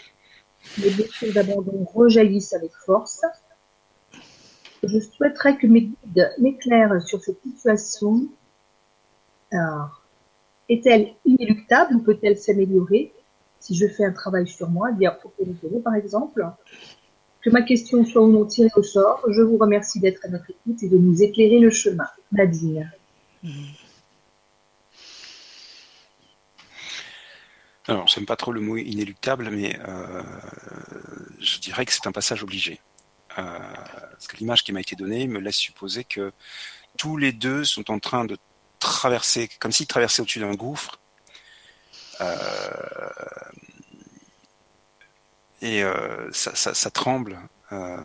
Les 0.78 0.90
blessures 0.90 1.32
d'abandon 1.32 1.84
rejaillissent 1.92 2.52
avec 2.52 2.72
force. 2.86 3.22
Je 4.82 5.00
souhaiterais 5.00 5.56
que 5.56 5.66
mes 5.66 5.82
guides 5.82 6.30
m'éclairent 6.38 7.02
sur 7.02 7.22
cette 7.22 7.40
situation. 7.42 8.28
est-elle 10.68 11.14
inéluctable 11.24 11.96
ou 11.96 12.00
peut-elle 12.00 12.38
s'améliorer? 12.38 13.12
Si 13.60 13.74
je 13.74 13.86
fais 13.86 14.04
un 14.04 14.12
travail 14.12 14.46
sur 14.46 14.70
moi, 14.70 14.90
via 14.92 15.18
Oponopono 15.24 15.80
par 15.80 15.94
exemple 15.94 16.44
que 17.42 17.50
ma 17.50 17.62
question 17.62 18.04
soit 18.04 18.22
ou 18.22 18.30
non 18.30 18.46
tirée 18.46 18.70
au 18.76 18.82
sort, 18.82 19.24
je 19.28 19.42
vous 19.42 19.58
remercie 19.58 20.00
d'être 20.00 20.24
à 20.24 20.28
notre 20.28 20.50
écoute 20.50 20.82
et 20.82 20.88
de 20.88 20.96
nous 20.96 21.22
éclairer 21.22 21.58
le 21.58 21.70
chemin. 21.70 22.06
Nadine. 22.30 22.90
Alors, 27.88 28.06
j'aime 28.06 28.26
pas 28.26 28.36
trop 28.36 28.52
le 28.52 28.60
mot 28.60 28.76
inéluctable, 28.76 29.50
mais 29.50 29.76
euh, 29.88 30.22
je 31.40 31.58
dirais 31.58 31.84
que 31.84 31.92
c'est 31.92 32.06
un 32.06 32.12
passage 32.12 32.44
obligé. 32.44 32.80
Euh, 33.38 33.58
parce 34.12 34.28
que 34.28 34.36
l'image 34.36 34.62
qui 34.62 34.72
m'a 34.72 34.80
été 34.80 34.94
donnée 34.94 35.26
me 35.26 35.40
laisse 35.40 35.56
supposer 35.56 36.04
que 36.04 36.32
tous 36.96 37.16
les 37.16 37.32
deux 37.32 37.64
sont 37.64 37.90
en 37.90 37.98
train 37.98 38.24
de 38.24 38.36
traverser, 38.78 39.48
comme 39.58 39.72
s'ils 39.72 39.88
traversaient 39.88 40.22
au-dessus 40.22 40.38
d'un 40.38 40.54
gouffre. 40.54 41.00
Euh, 42.20 42.36
et 45.62 45.82
euh, 45.82 46.30
ça, 46.32 46.54
ça, 46.54 46.74
ça, 46.74 46.90
tremble. 46.90 47.38
Euh, 47.70 47.96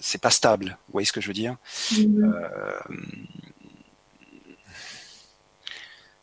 c'est 0.00 0.20
pas 0.20 0.30
stable. 0.30 0.78
Vous 0.86 0.92
voyez 0.92 1.04
ce 1.04 1.12
que 1.12 1.20
je 1.20 1.26
veux 1.26 1.34
dire? 1.34 1.56
Mm-hmm. 1.92 2.34
euh, 2.34 2.80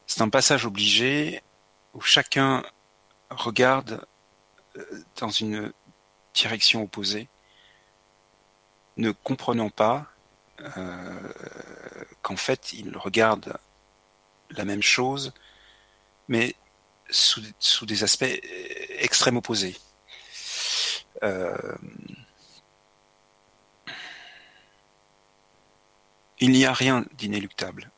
C'est 0.07 0.21
un 0.21 0.29
passage 0.29 0.65
obligé 0.65 1.43
où 1.93 2.01
chacun 2.01 2.63
regarde 3.29 4.05
dans 5.17 5.29
une 5.29 5.71
direction 6.33 6.83
opposée, 6.83 7.27
ne 8.97 9.11
comprenant 9.11 9.69
pas 9.69 10.07
euh, 10.77 11.33
qu'en 12.21 12.35
fait 12.35 12.73
il 12.73 12.97
regarde 12.97 13.57
la 14.51 14.65
même 14.65 14.81
chose, 14.81 15.33
mais 16.27 16.55
sous, 17.09 17.41
sous 17.59 17.85
des 17.85 18.03
aspects 18.03 18.39
extrêmes 18.99 19.37
opposés. 19.37 19.75
Euh, 21.21 21.77
il 26.39 26.51
n'y 26.51 26.65
a 26.65 26.73
rien 26.73 27.05
d'inéluctable. 27.13 27.91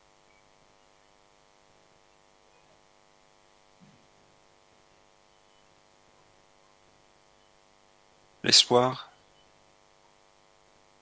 L'espoir 8.43 9.11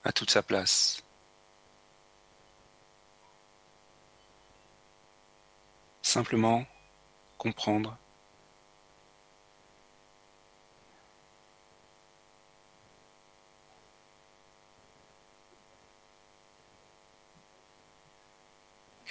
a 0.05 0.13
toute 0.13 0.31
sa 0.31 0.41
place. 0.41 1.03
Simplement 6.01 6.65
comprendre 7.37 7.97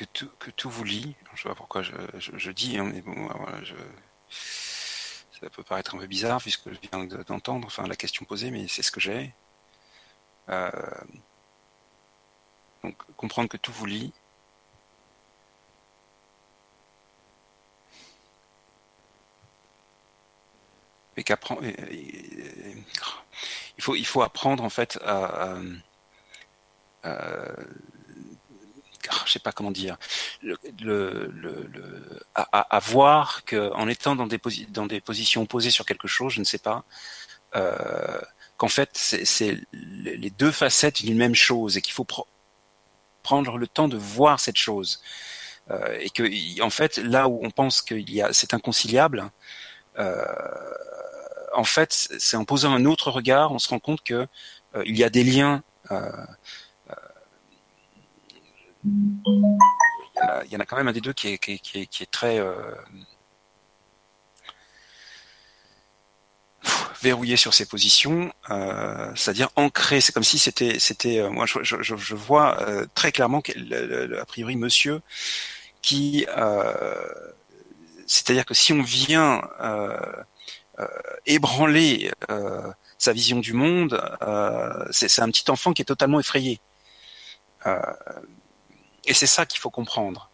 que 0.02 0.12
tout, 0.12 0.30
que 0.38 0.50
tout 0.50 0.70
vous 0.70 0.84
lie. 0.84 1.16
Je 1.34 1.42
sais 1.42 1.48
pas 1.48 1.54
pourquoi 1.54 1.82
je, 1.82 1.92
je, 2.18 2.50
dis, 2.50 2.78
hein, 2.78 2.84
mais 2.84 3.02
bon, 3.02 3.28
voilà, 3.28 3.62
je, 3.62 3.74
Ça 4.30 5.50
peut 5.50 5.62
paraître 5.62 5.94
un 5.94 5.98
peu 5.98 6.06
bizarre 6.06 6.40
puisque 6.40 6.70
je 6.72 6.78
viens 6.90 7.04
d'entendre 7.04 7.66
enfin, 7.66 7.86
la 7.86 7.96
question 7.96 8.24
posée, 8.24 8.50
mais 8.50 8.68
c'est 8.68 8.82
ce 8.82 8.90
que 8.92 9.00
j'ai. 9.00 9.32
Euh, 10.48 10.70
donc 12.82 12.96
comprendre 13.16 13.48
que 13.48 13.56
tout 13.56 13.72
vous 13.72 13.86
lie. 13.86 14.12
Et 21.16 21.24
qu'apprendre. 21.24 21.62
Il 23.78 23.82
faut, 23.82 23.94
il 23.94 24.06
faut 24.06 24.22
apprendre 24.22 24.64
en 24.64 24.70
fait 24.70 24.98
à, 25.04 25.56
je 29.26 29.32
sais 29.32 29.38
pas 29.38 29.52
comment 29.52 29.70
dire, 29.70 29.96
à, 32.34 32.76
à, 32.76 32.78
voir 32.80 33.44
qu'en 33.44 33.88
étant 33.88 34.16
dans 34.16 34.26
des, 34.26 35.00
positions 35.00 35.42
opposées 35.42 35.70
sur 35.70 35.86
quelque 35.86 36.08
chose, 36.08 36.34
je 36.34 36.40
ne 36.40 36.44
sais 36.44 36.58
pas, 36.58 36.84
euh, 37.56 38.20
qu'en 38.56 38.68
fait 38.68 38.90
c'est 38.94 39.58
les 39.72 40.30
deux 40.30 40.52
facettes 40.52 41.02
d'une 41.02 41.18
même 41.18 41.34
chose 41.34 41.76
et 41.76 41.82
qu'il 41.82 41.92
faut 41.92 42.06
prendre 43.22 43.58
le 43.58 43.66
temps 43.66 43.88
de 43.88 43.96
voir 43.96 44.40
cette 44.40 44.56
chose. 44.56 45.02
Euh, 45.70 45.96
et 46.00 46.10
que 46.10 46.60
en 46.62 46.70
fait 46.70 46.96
là 46.96 47.28
où 47.28 47.40
on 47.42 47.50
pense 47.50 47.82
qu'il 47.82 48.10
y 48.10 48.22
a 48.22 48.32
c'est 48.32 48.54
inconciliable, 48.54 49.30
euh, 49.98 50.24
en 51.54 51.64
fait 51.64 51.92
c'est 51.92 52.36
en 52.36 52.44
posant 52.44 52.72
un 52.72 52.84
autre 52.84 53.10
regard, 53.10 53.52
on 53.52 53.58
se 53.58 53.68
rend 53.68 53.80
compte 53.80 54.02
que 54.02 54.26
il 54.86 54.96
y 54.96 55.04
a 55.04 55.10
des 55.10 55.24
liens 55.24 55.62
il 58.84 60.50
y, 60.50 60.56
en 60.56 60.60
a, 60.60 60.66
quand 60.66 60.76
même 60.76 60.88
un 60.88 60.92
des 60.92 61.00
deux 61.00 61.12
qui 61.12 61.28
est, 61.28 62.10
très 62.10 62.38
euh, 62.38 62.54
verrouillé 67.00 67.36
sur 67.36 67.54
ses 67.54 67.66
positions, 67.66 68.32
euh, 68.50 69.12
c'est-à-dire 69.14 69.50
ancré. 69.56 70.00
C'est 70.00 70.12
comme 70.12 70.24
si 70.24 70.38
c'était, 70.38 70.78
c'était. 70.78 71.20
Euh, 71.20 71.30
moi, 71.30 71.46
je, 71.46 72.14
vois 72.14 72.58
très 72.94 73.12
clairement, 73.12 73.42
a 74.20 74.24
priori, 74.26 74.56
Monsieur, 74.56 75.00
qui, 75.80 76.26
c'est-à-dire 78.06 78.44
que 78.44 78.54
si 78.54 78.72
on 78.72 78.82
vient 78.82 79.42
ébranler 81.26 82.10
sa 82.98 83.12
vision 83.12 83.38
du 83.38 83.52
monde, 83.52 84.00
c'est 84.90 85.20
un 85.20 85.28
petit 85.28 85.50
enfant 85.50 85.72
qui 85.72 85.82
est 85.82 85.86
totalement 85.86 86.20
effrayé. 86.20 86.60
Et 89.06 89.14
c'est 89.14 89.26
ça 89.26 89.46
qu'il 89.46 89.60
faut 89.60 89.70
comprendre. 89.70 90.30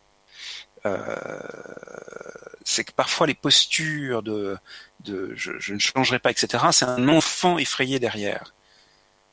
Euh, 0.86 1.40
c'est 2.65 2.85
que 2.85 2.93
parfois 2.93 3.27
les 3.27 3.35
postures 3.35 4.23
de, 4.23 4.57
de 5.01 5.32
je, 5.35 5.59
je, 5.59 5.74
ne 5.74 5.78
changerai 5.78 6.19
pas, 6.19 6.31
etc., 6.31 6.65
c'est 6.73 6.85
un 6.85 7.09
enfant 7.09 7.59
effrayé 7.59 7.99
derrière. 7.99 8.55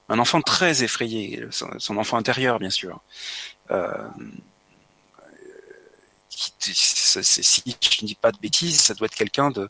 Un 0.09 0.19
enfant 0.19 0.41
très 0.41 0.83
effrayé, 0.83 1.45
son, 1.51 1.97
enfant 1.97 2.17
intérieur, 2.17 2.59
bien 2.59 2.69
sûr. 2.69 3.01
Euh, 3.71 4.07
si 6.29 7.77
je 7.81 8.01
ne 8.03 8.07
dis 8.07 8.15
pas 8.15 8.31
de 8.31 8.37
bêtises, 8.37 8.81
ça 8.81 8.93
doit 8.93 9.05
être 9.05 9.15
quelqu'un 9.15 9.49
de, 9.49 9.69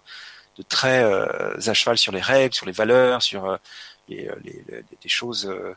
de 0.57 0.63
très 0.63 1.03
euh, 1.03 1.57
à 1.65 1.73
cheval 1.73 1.97
sur 1.97 2.11
les 2.11 2.21
règles, 2.21 2.53
sur 2.53 2.65
les 2.65 2.71
valeurs, 2.71 3.21
sur 3.21 3.45
euh, 3.45 3.57
les, 4.07 4.29
les, 4.43 4.63
les, 4.67 4.83
des 5.01 5.09
choses, 5.09 5.45
euh, 5.45 5.75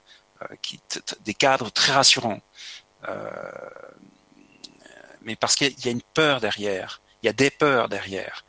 qui, 0.62 0.80
des 1.24 1.34
cadres 1.34 1.70
très 1.70 1.92
rassurants. 1.92 2.40
Euh, 3.06 3.50
mais 5.22 5.36
parce 5.36 5.56
qu'il 5.56 5.78
y 5.84 5.88
a 5.88 5.90
une 5.90 6.02
peur 6.02 6.40
derrière, 6.40 7.00
il 7.22 7.26
y 7.26 7.28
a 7.28 7.32
des 7.32 7.50
peurs 7.50 7.88
derrière. 7.88 8.44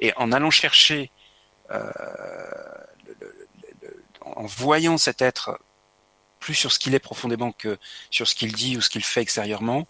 Et 0.00 0.12
en 0.16 0.32
allant 0.32 0.50
chercher, 0.50 1.10
euh, 1.70 1.90
en 4.22 4.46
voyant 4.46 4.96
cet 4.96 5.22
être 5.22 5.60
plus 6.38 6.54
sur 6.54 6.72
ce 6.72 6.78
qu'il 6.78 6.94
est 6.94 7.00
profondément 7.00 7.52
que 7.52 7.78
sur 8.10 8.26
ce 8.26 8.34
qu'il 8.34 8.52
dit 8.52 8.76
ou 8.76 8.80
ce 8.80 8.88
qu'il 8.88 9.04
fait 9.04 9.20
extérieurement, 9.20 9.86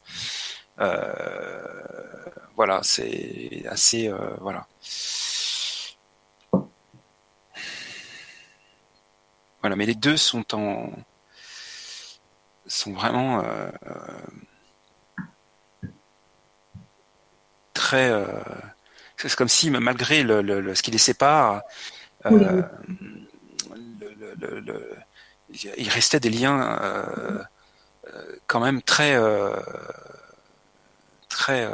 euh, 0.81 1.82
voilà, 2.57 2.81
c'est 2.82 3.65
assez, 3.69 4.12
voilà. 4.41 4.66
Voilà, 9.61 9.77
mais 9.77 9.87
les 9.87 9.95
deux 9.95 10.16
sont 10.16 10.55
en, 10.55 10.91
sont 12.70 12.92
vraiment 12.92 13.42
euh, 13.44 13.70
très. 17.74 18.10
Euh, 18.10 18.26
c'est 19.16 19.34
comme 19.34 19.48
si, 19.48 19.70
malgré 19.70 20.22
le, 20.22 20.40
le, 20.40 20.74
ce 20.74 20.82
qui 20.82 20.90
les 20.90 20.98
sépare, 20.98 21.62
euh, 22.26 22.62
il 25.52 25.88
restait 25.90 26.20
des 26.20 26.30
liens 26.30 26.78
euh, 26.80 27.42
quand 28.47 28.60
même 28.60 28.80
très, 28.80 29.18
très, 31.28 31.68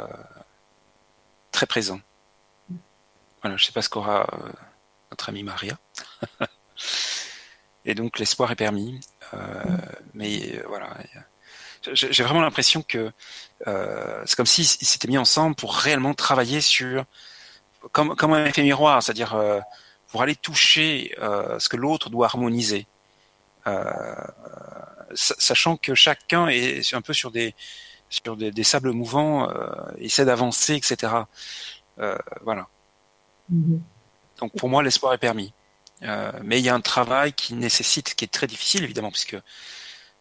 très 1.51 1.65
présents. 1.67 2.01
Voilà, 3.41 3.55
je 3.55 3.65
sais 3.65 3.71
pas 3.71 3.81
ce 3.81 3.89
qu'aura 3.89 4.27
notre 5.09 5.29
amie 5.29 5.43
Maria. 5.43 5.77
Et 7.85 7.95
donc 7.95 8.19
l'espoir 8.19 8.51
est 8.51 8.55
permis. 8.57 8.99
Euh, 9.33 9.63
mais 10.13 10.55
euh, 10.55 10.63
voilà, 10.67 10.89
j'ai 11.93 12.23
vraiment 12.23 12.41
l'impression 12.41 12.81
que 12.81 13.11
euh, 13.67 14.23
c'est 14.25 14.35
comme 14.35 14.45
s'ils 14.45 14.65
s'étaient 14.65 15.07
mis 15.07 15.17
ensemble 15.17 15.55
pour 15.55 15.75
réellement 15.75 16.13
travailler 16.13 16.61
sur 16.61 17.05
comme, 17.91 18.15
comme 18.15 18.33
un 18.33 18.45
effet 18.45 18.63
miroir, 18.63 19.01
c'est-à-dire 19.01 19.35
euh, 19.35 19.59
pour 20.07 20.21
aller 20.21 20.35
toucher 20.35 21.15
euh, 21.19 21.59
ce 21.59 21.69
que 21.69 21.77
l'autre 21.77 22.09
doit 22.09 22.27
harmoniser, 22.27 22.87
euh, 23.67 24.15
sachant 25.13 25.77
que 25.77 25.95
chacun 25.95 26.47
est 26.47 26.93
un 26.93 27.01
peu 27.01 27.13
sur 27.13 27.31
des 27.31 27.55
sur 28.09 28.37
des, 28.37 28.51
des 28.51 28.63
sables 28.63 28.91
mouvants, 28.91 29.49
essaie 29.97 30.23
d'avancer, 30.23 30.75
etc. 30.75 31.13
voilà. 32.41 32.67
Mm-hmm. 33.53 33.79
Donc 34.39 34.53
pour 34.55 34.69
moi, 34.69 34.81
l'espoir 34.81 35.13
est 35.13 35.17
permis. 35.17 35.53
Euh, 36.03 36.31
mais 36.43 36.59
il 36.59 36.65
y 36.65 36.69
a 36.69 36.75
un 36.75 36.81
travail 36.81 37.33
qui 37.33 37.55
nécessite, 37.55 38.15
qui 38.15 38.25
est 38.25 38.31
très 38.31 38.47
difficile 38.47 38.83
évidemment, 38.83 39.11
puisque 39.11 39.37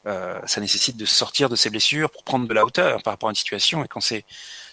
euh, 0.07 0.41
ça 0.47 0.61
nécessite 0.61 0.97
de 0.97 1.05
sortir 1.05 1.49
de 1.49 1.57
ses 1.57 1.71
blessures 1.71 2.11
pour 2.11 2.25
prendre 2.25 2.47
de 2.47 2.55
la 2.55 2.65
hauteur 2.65 3.03
par 3.03 3.13
rapport 3.13 3.29
à 3.29 3.33
une 3.33 3.37
situation. 3.37 3.85
Et 3.85 3.89
quand 3.89 4.01
c'est 4.01 4.25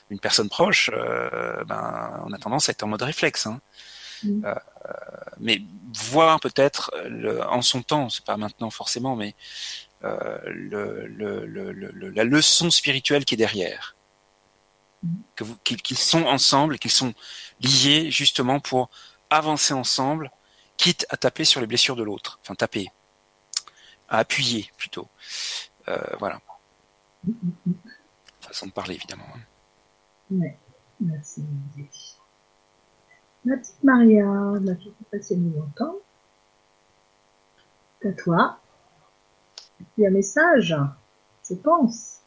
une 0.10 0.20
personne 0.20 0.50
proche, 0.50 0.90
euh, 0.94 1.64
ben, 1.66 2.24
on 2.26 2.34
a 2.34 2.38
tendance 2.38 2.70
à 2.70 2.72
être 2.72 2.84
en 2.84 2.88
mode 2.88 3.02
réflexe. 3.02 3.48
Hein. 3.48 3.60
Mm. 4.24 4.46
Euh, 4.46 4.56
mais 5.40 5.62
voir 6.12 6.40
peut-être 6.40 6.92
en 7.50 7.62
son 7.62 7.82
temps, 7.82 8.10
c'est 8.10 8.26
pas 8.26 8.38
maintenant 8.38 8.70
forcément, 8.70 9.16
mais 9.16 9.36
euh, 10.04 10.38
le, 10.46 11.08
le, 11.08 11.46
le, 11.46 12.10
la 12.10 12.24
leçon 12.24 12.70
spirituelle 12.70 13.26
qui 13.26 13.36
est 13.36 13.38
derrière, 13.38 13.96
mm. 15.02 15.10
que 15.36 15.44
vous, 15.44 15.56
qu'ils 15.64 15.98
sont 15.98 16.26
ensemble, 16.26 16.80
qu'ils 16.80 16.92
sont 16.92 17.14
liés 17.62 18.12
justement 18.12 18.60
pour 18.60 18.90
avancer 19.30 19.74
ensemble 19.74 20.30
quitte 20.78 21.06
à 21.10 21.18
taper 21.18 21.46
sur 21.46 21.62
les 21.62 21.68
blessures 21.68 21.96
de 21.96 22.04
l'autre. 22.04 22.40
Enfin, 22.42 22.56
taper. 22.56 22.88
À 24.10 24.20
appuyer, 24.20 24.72
plutôt. 24.78 25.08
Euh, 25.88 25.98
voilà. 26.20 26.40
Façon 28.42 28.68
de 28.68 28.72
parler, 28.72 28.96
évidemment. 28.96 29.26
Merci. 31.00 31.44
Ma 33.46 33.58
petite 33.58 33.84
Maria, 33.84 34.26
ma 34.26 34.76
fille 34.76 34.94
qui 34.98 35.04
passait 35.12 35.36
longtemps. 35.36 35.96
C'est 38.02 38.10
à 38.10 38.14
toi. 38.14 38.60
Il 39.98 40.04
y 40.04 40.06
a 40.06 40.10
un 40.10 40.14
message, 40.14 40.76
je 41.50 41.56
pense. 41.56 42.22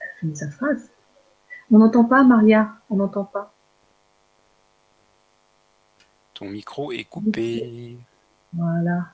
Elle 0.00 0.08
finit 0.18 0.36
sa 0.36 0.50
phrase. 0.50 0.90
On 1.70 1.78
n'entend 1.78 2.04
pas, 2.04 2.22
Maria, 2.22 2.72
on 2.90 2.96
n'entend 2.96 3.24
pas. 3.24 3.52
Ton 6.34 6.46
micro 6.46 6.90
est 6.90 7.04
coupé. 7.04 7.96
Voilà. 8.52 9.06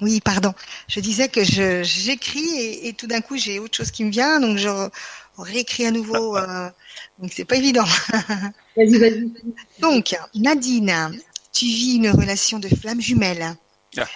Oui, 0.00 0.20
pardon. 0.20 0.52
Je 0.88 1.00
disais 1.00 1.28
que 1.28 1.42
j'écris 1.44 2.86
et, 2.86 2.92
tout 2.94 3.06
d'un 3.06 3.20
coup 3.20 3.36
j'ai 3.36 3.58
autre 3.58 3.76
chose 3.76 3.90
qui 3.90 4.04
me 4.04 4.10
vient, 4.10 4.40
donc 4.40 4.56
je 4.56 4.68
réécris 5.38 5.86
à 5.86 5.90
nouveau. 5.90 6.36
Euh, 6.42 6.70
donc 7.18 7.32
c'est 7.32 7.44
pas 7.44 7.56
évident. 7.56 7.84
Vas-y, 8.76 8.98
vas-y. 8.98 9.32
Donc 9.80 10.16
Nadine, 10.34 11.20
tu 11.52 11.66
vis 11.66 11.96
une 11.96 12.10
relation 12.10 12.58
de 12.58 12.68
flamme 12.68 13.00
jumelle. 13.00 13.54
Ah. 13.96 14.06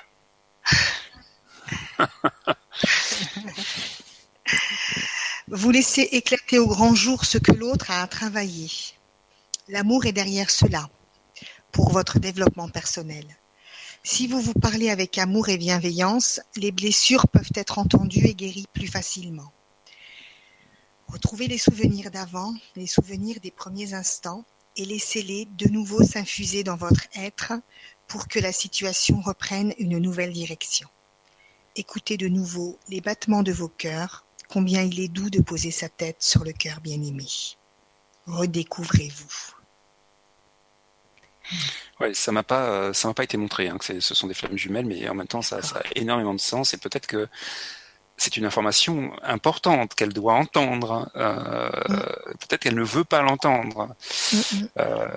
Vous 5.49 5.71
laissez 5.71 6.03
éclater 6.11 6.59
au 6.59 6.67
grand 6.67 6.97
jour 6.97 7.25
ce 7.25 7.39
que 7.39 7.53
l'autre 7.53 7.93
a 7.93 8.03
à 8.03 8.09
travailler. 8.09 8.69
L'amour 9.69 10.05
est 10.05 10.13
derrière 10.13 10.51
cela, 10.51 10.91
pour 11.71 11.91
votre 11.91 12.19
développement 12.19 12.69
personnel. 12.69 13.25
Si 14.03 14.27
vous 14.27 14.41
vous 14.41 14.55
parlez 14.55 14.91
avec 14.91 15.19
amour 15.19 15.49
et 15.49 15.57
bienveillance, 15.57 16.41
les 16.57 16.73
blessures 16.73 17.29
peuvent 17.29 17.53
être 17.55 17.79
entendues 17.79 18.27
et 18.27 18.35
guéries 18.35 18.67
plus 18.73 18.89
facilement. 18.89 19.53
Retrouvez 21.07 21.47
les 21.47 21.59
souvenirs 21.59 22.11
d'avant, 22.11 22.53
les 22.75 22.89
souvenirs 22.89 23.39
des 23.41 23.53
premiers 23.53 23.95
instants, 23.95 24.45
et 24.77 24.85
laissez-les 24.85 25.45
de 25.45 25.69
nouveau 25.69 26.03
s'infuser 26.03 26.65
dans 26.65 26.77
votre 26.77 27.07
être 27.15 27.53
pour 28.09 28.27
que 28.27 28.41
la 28.41 28.51
situation 28.51 29.21
reprenne 29.21 29.75
une 29.79 29.99
nouvelle 29.99 30.33
direction. 30.33 30.89
Écoutez 31.77 32.17
de 32.17 32.27
nouveau 32.27 32.81
les 32.89 33.01
battements 33.01 33.45
de 33.45 33.53
vos 33.53 33.69
cœurs, 33.69 34.26
combien 34.49 34.83
il 34.83 35.01
est 35.01 35.09
doux 35.09 35.31
de 35.31 35.41
poser 35.41 35.71
sa 35.71 35.89
tête 35.89 36.23
sur 36.23 36.45
le 36.45 36.53
cœur 36.53 36.81
bien-aimé. 36.81 37.27
Redécouvrez-vous. 38.27 39.55
Ouais, 42.01 42.13
ça 42.13 42.33
m'a 42.33 42.43
pas, 42.43 42.65
euh, 42.65 42.93
ça 42.93 43.09
m'a 43.09 43.15
pas 43.15 43.25
été 43.25 43.37
montré 43.37 43.69
hein, 43.69 43.79
que 43.79 44.01
ce 44.01 44.15
sont 44.15 44.27
des 44.27 44.35
flammes 44.35 44.57
jumelles, 44.57 44.87
mais 44.87 45.09
en 45.09 45.15
même 45.15 45.29
temps, 45.29 45.43
ça, 45.43 45.63
ça 45.63 45.79
a 45.79 45.83
énormément 45.95 46.35
de 46.35 46.41
sens 46.41 46.75
et 46.75 46.79
peut-être 46.79 47.07
que 47.07 47.29
c'est 48.17 48.37
une 48.37 48.45
information 48.45 49.13
importante 49.23 49.95
qu'elle 49.95 50.13
doit 50.13 50.35
entendre. 50.35 51.11
Euh, 51.17 51.71
mm. 51.89 52.37
Peut-être 52.41 52.61
qu'elle 52.63 52.75
ne 52.75 52.83
veut 52.83 53.05
pas 53.05 53.23
l'entendre. 53.23 53.95
Mm, 54.33 54.37
mm. 54.37 54.69
Euh, 54.79 55.09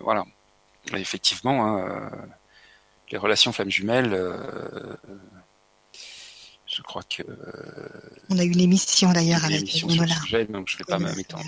voilà. 0.00 0.24
effectivement, 0.94 1.66
hein, 1.66 2.10
les 3.10 3.18
relations 3.18 3.52
flammes 3.52 3.70
jumelles, 3.70 4.18
je 6.74 6.82
crois 6.82 7.02
que. 7.02 7.22
On 8.30 8.38
a 8.38 8.44
eu 8.44 8.50
l'émission 8.50 9.12
d'ailleurs 9.12 9.44
avec 9.44 9.60
l'émission 9.60 9.88
sur 9.88 10.02
le 10.02 10.08
sujet, 10.08 10.44
donc 10.46 10.68
je 10.68 10.76
ne 10.76 10.78
vais 10.78 10.84
pas 10.84 10.98
m'étendre. 10.98 11.44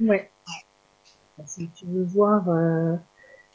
Ouais. 0.00 0.30
Si 1.46 1.68
tu 1.74 1.84
veux 1.86 2.04
voir 2.04 2.48
euh, 2.48 2.96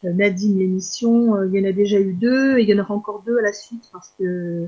Nadine 0.03 0.60
l'émission, 0.60 1.36
euh, 1.36 1.48
il 1.48 1.60
y 1.60 1.65
en 1.65 1.69
a 1.69 1.72
déjà 1.72 1.99
eu 1.99 2.14
deux 2.14 2.57
et 2.57 2.64
il 2.64 2.69
y 2.69 2.73
en 2.73 2.84
aura 2.84 2.94
encore 2.94 3.23
deux 3.26 3.38
à 3.38 3.41
la 3.41 3.53
suite 3.53 3.90
parce 3.91 4.14
que 4.19 4.68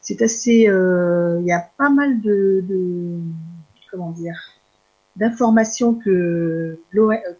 c'est 0.00 0.20
assez, 0.22 0.68
euh, 0.68 1.38
il 1.40 1.46
y 1.46 1.52
a 1.52 1.70
pas 1.78 1.88
mal 1.88 2.20
de, 2.20 2.62
de 2.68 3.18
comment 3.90 4.10
dire, 4.10 4.38
d'informations 5.16 5.94
que 5.94 6.78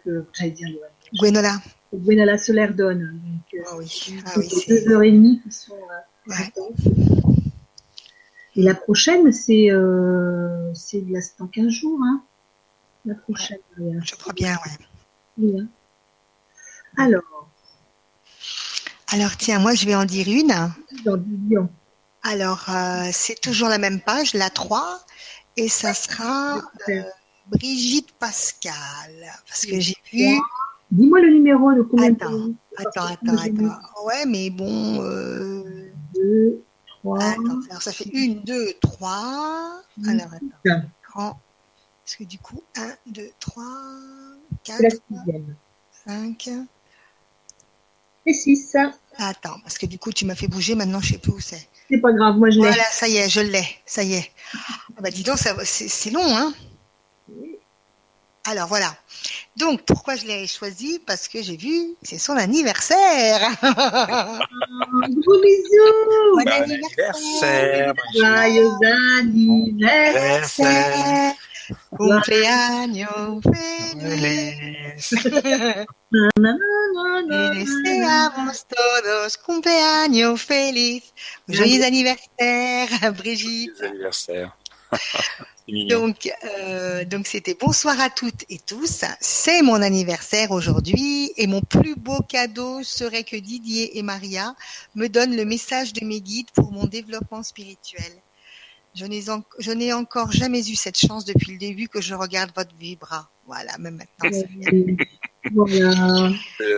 que 0.03 0.25
j'allais 0.33 0.51
dire 0.51 0.69
Gwenola. 1.13 1.57
Gwenola 1.93 2.37
Solaire 2.37 2.73
donne. 2.73 3.21
Donc, 3.23 3.63
ah 3.67 3.77
oui. 3.77 4.15
Ah 4.25 4.31
oui 4.37 4.49
deux 4.67 4.91
heures 4.91 5.03
et 5.03 5.11
demie 5.11 5.39
qui 5.43 5.51
sont. 5.51 5.75
Et 8.55 8.61
la 8.61 8.73
prochaine, 8.73 9.31
c'est 9.33 9.69
euh, 9.69 10.73
c'est 10.73 11.03
dans 11.39 11.47
15 11.47 11.67
jours, 11.69 11.99
hein. 12.03 12.23
La 13.05 13.15
prochaine. 13.15 13.59
Je 13.77 14.15
crois 14.15 14.33
bien, 14.33 14.53
ouais. 14.53 14.85
Oui, 15.37 15.59
hein. 15.59 15.67
Alors. 16.97 17.21
Alors 19.11 19.37
tiens, 19.37 19.59
moi 19.59 19.75
je 19.75 19.85
vais 19.85 19.95
en 19.95 20.05
dire 20.05 20.27
une. 20.27 20.53
Alors 22.23 22.65
euh, 22.69 23.09
c'est 23.11 23.39
toujours 23.39 23.69
la 23.69 23.77
même 23.77 23.99
page, 24.01 24.33
la 24.33 24.49
3, 24.49 24.99
et 25.57 25.67
ça 25.67 25.93
sera 25.93 26.61
euh, 26.89 27.03
Brigitte 27.47 28.13
Pascal. 28.13 28.73
Parce 29.47 29.65
que 29.65 29.79
j'ai 29.79 29.95
vu. 30.11 30.39
Dis-moi 30.91 31.19
le 31.19 31.29
numéro 31.29 31.73
de 31.73 31.81
combien 31.81 32.13
Attends, 32.13 32.51
attends, 32.77 33.05
attends, 33.05 33.37
attends. 33.37 34.05
Ouais, 34.05 34.25
mais 34.25 34.49
bon. 34.49 35.01
Euh... 35.01 35.91
2, 36.15 36.63
3. 37.05 37.23
Attends, 37.23 37.61
alors 37.69 37.81
ça 37.81 37.91
fait 37.91 38.09
1, 38.13 38.41
2, 38.43 38.73
3. 38.81 39.81
Alors 40.07 40.27
attends. 40.33 41.39
Parce 42.03 42.17
que 42.17 42.23
du 42.23 42.39
coup, 42.39 42.61
1, 42.75 42.95
2, 43.07 43.29
3, 43.39 43.63
4, 44.63 44.97
5 46.07 46.49
et 48.27 48.33
6. 48.33 48.77
Attends, 49.17 49.59
parce 49.61 49.77
que 49.77 49.85
du 49.85 49.99
coup, 49.99 50.11
tu 50.11 50.25
m'as 50.25 50.35
fait 50.35 50.47
bouger, 50.47 50.75
maintenant 50.75 50.99
je 50.99 51.13
sais 51.13 51.19
plus 51.19 51.31
où 51.31 51.39
c'est. 51.39 51.67
C'est 51.89 51.99
pas 51.99 52.11
grave, 52.11 52.37
moi 52.37 52.49
je 52.49 52.55
l'ai. 52.55 52.67
Voilà, 52.67 52.83
ça 52.91 53.07
y 53.07 53.17
est, 53.17 53.29
je 53.29 53.41
l'ai, 53.41 53.65
ça 53.85 54.03
y 54.03 54.13
est. 54.13 54.31
Ah 54.97 55.01
bah 55.01 55.11
dis 55.11 55.23
donc, 55.23 55.37
c'est 55.37 56.11
long, 56.11 56.35
hein 56.35 56.53
Alors 58.47 58.67
voilà. 58.67 58.95
Donc 59.57 59.81
pourquoi 59.85 60.15
je 60.15 60.27
l'ai 60.27 60.45
choisi? 60.45 60.99
Parce 60.99 61.27
que 61.27 61.41
j'ai 61.41 61.57
vu, 61.57 61.95
c'est 62.03 62.19
son 62.19 62.33
anniversaire. 62.33 63.49
Gros 63.61 65.39
bisous. 65.41 66.35
Bon 66.35 66.47
anniversaire. 66.47 67.95
Joyeux 68.13 68.69
anniversaire. 69.17 71.33
Cumpleaños 71.97 73.41
feliz. 73.41 75.09
Deseamos 77.55 78.67
todos 78.67 79.37
cumpleaños 79.37 80.39
feliz. 80.39 81.01
Joyeux 81.47 81.83
anniversaire, 81.83 83.11
Brigitte. 83.17 83.75
Joyeux 83.79 83.89
anniversaire. 83.89 84.55
donc, 85.67 86.31
euh, 86.43 87.05
donc 87.05 87.27
c'était 87.27 87.55
bonsoir 87.59 87.99
à 87.99 88.09
toutes 88.09 88.45
et 88.49 88.59
tous. 88.59 89.03
C'est 89.19 89.61
mon 89.63 89.81
anniversaire 89.81 90.51
aujourd'hui 90.51 91.31
et 91.37 91.47
mon 91.47 91.61
plus 91.61 91.95
beau 91.95 92.19
cadeau 92.21 92.83
serait 92.83 93.23
que 93.23 93.35
Didier 93.35 93.97
et 93.97 94.03
Maria 94.03 94.55
me 94.93 95.07
donnent 95.07 95.35
le 95.35 95.45
message 95.45 95.93
de 95.93 96.05
mes 96.05 96.21
guides 96.21 96.51
pour 96.53 96.71
mon 96.71 96.85
développement 96.85 97.41
spirituel. 97.41 98.11
Je 98.93 99.05
n'ai, 99.05 99.91
encore 99.93 100.31
jamais 100.31 100.69
eu 100.69 100.75
cette 100.75 100.97
chance 100.97 101.25
depuis 101.25 101.53
le 101.53 101.57
début 101.57 101.89
que 101.89 101.99
je 101.99 102.13
regarde 102.13 102.51
votre 102.55 102.73
vibra. 102.79 103.29
Voilà, 103.45 103.77
même 103.77 103.97
maintenant. 103.97 104.29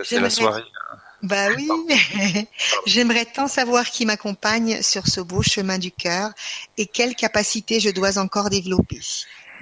C'est 0.04 0.20
la 0.20 0.30
soirée. 0.30 0.62
Bah 1.22 1.48
oui, 1.56 1.68
j'aimerais 2.86 3.24
tant 3.24 3.48
savoir 3.48 3.84
qui 3.90 4.06
m'accompagne 4.06 4.82
sur 4.82 5.08
ce 5.08 5.20
beau 5.20 5.42
chemin 5.42 5.78
du 5.78 5.90
cœur 5.90 6.30
et 6.76 6.86
quelle 6.86 7.16
capacité 7.16 7.80
je 7.80 7.90
dois 7.90 8.18
encore 8.18 8.50
développer. 8.50 9.00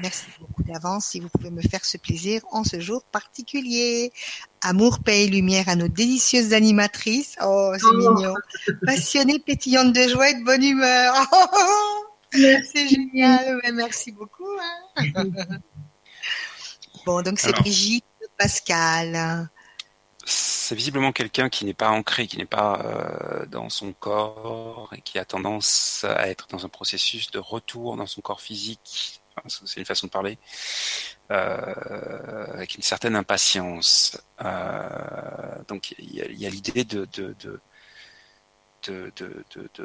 Merci 0.00 0.26
beaucoup 0.38 0.62
d'avance 0.62 1.06
si 1.06 1.20
vous 1.20 1.30
pouvez 1.30 1.50
me 1.50 1.62
faire 1.62 1.82
ce 1.84 1.96
plaisir 1.96 2.42
en 2.50 2.64
ce 2.64 2.80
jour 2.80 3.02
particulier. 3.04 4.12
Amour, 4.60 4.98
paix 4.98 5.24
et 5.24 5.26
lumière 5.26 5.70
à 5.70 5.76
nos 5.76 5.88
délicieuses 5.88 6.52
animatrices. 6.52 7.36
Oh, 7.42 7.72
c'est 7.78 7.86
oh. 7.86 7.96
mignon. 7.96 8.34
Passionnée, 8.84 9.38
pétillante 9.38 9.94
de 9.94 10.08
joie 10.08 10.30
et 10.30 10.34
de 10.34 10.44
bonne 10.44 10.62
humeur. 10.62 11.14
C'est 12.32 12.88
génial, 12.88 13.62
merci 13.72 14.12
beaucoup. 14.12 14.44
Hein. 14.96 15.24
bon, 17.06 17.22
donc 17.22 17.38
c'est 17.38 17.52
Brigitte 17.52 18.04
Pascal. 18.36 19.48
C'est 20.28 20.74
visiblement 20.74 21.12
quelqu'un 21.12 21.48
qui 21.48 21.64
n'est 21.64 21.72
pas 21.72 21.90
ancré, 21.90 22.26
qui 22.26 22.36
n'est 22.36 22.46
pas 22.46 22.80
euh, 22.84 23.46
dans 23.46 23.68
son 23.68 23.92
corps 23.92 24.90
et 24.92 25.00
qui 25.00 25.20
a 25.20 25.24
tendance 25.24 26.02
à 26.02 26.28
être 26.28 26.48
dans 26.48 26.66
un 26.66 26.68
processus 26.68 27.30
de 27.30 27.38
retour 27.38 27.96
dans 27.96 28.08
son 28.08 28.22
corps 28.22 28.40
physique. 28.40 29.22
c'est 29.46 29.78
une 29.78 29.86
façon 29.86 30.08
de 30.08 30.10
parler. 30.10 30.36
Euh, 31.30 32.46
avec 32.54 32.74
une 32.74 32.82
certaine 32.82 33.14
impatience. 33.14 34.20
Euh, 34.44 35.62
donc 35.68 35.94
il 35.98 36.12
y 36.12 36.46
a, 36.46 36.50
l'idée 36.50 36.82
de, 36.84 37.06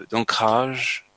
d'ancrage 0.09 1.07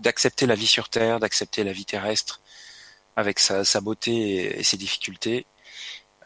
d'accepter 0.00 0.46
la 0.46 0.54
vie 0.54 0.66
sur 0.66 0.90
Terre, 0.90 1.18
d'accepter 1.18 1.64
la 1.64 1.72
vie 1.72 1.86
terrestre 1.86 2.42
avec 3.16 3.38
sa, 3.38 3.80
beauté 3.80 4.58
et, 4.58 4.62
ses 4.62 4.76
difficultés. 4.76 5.46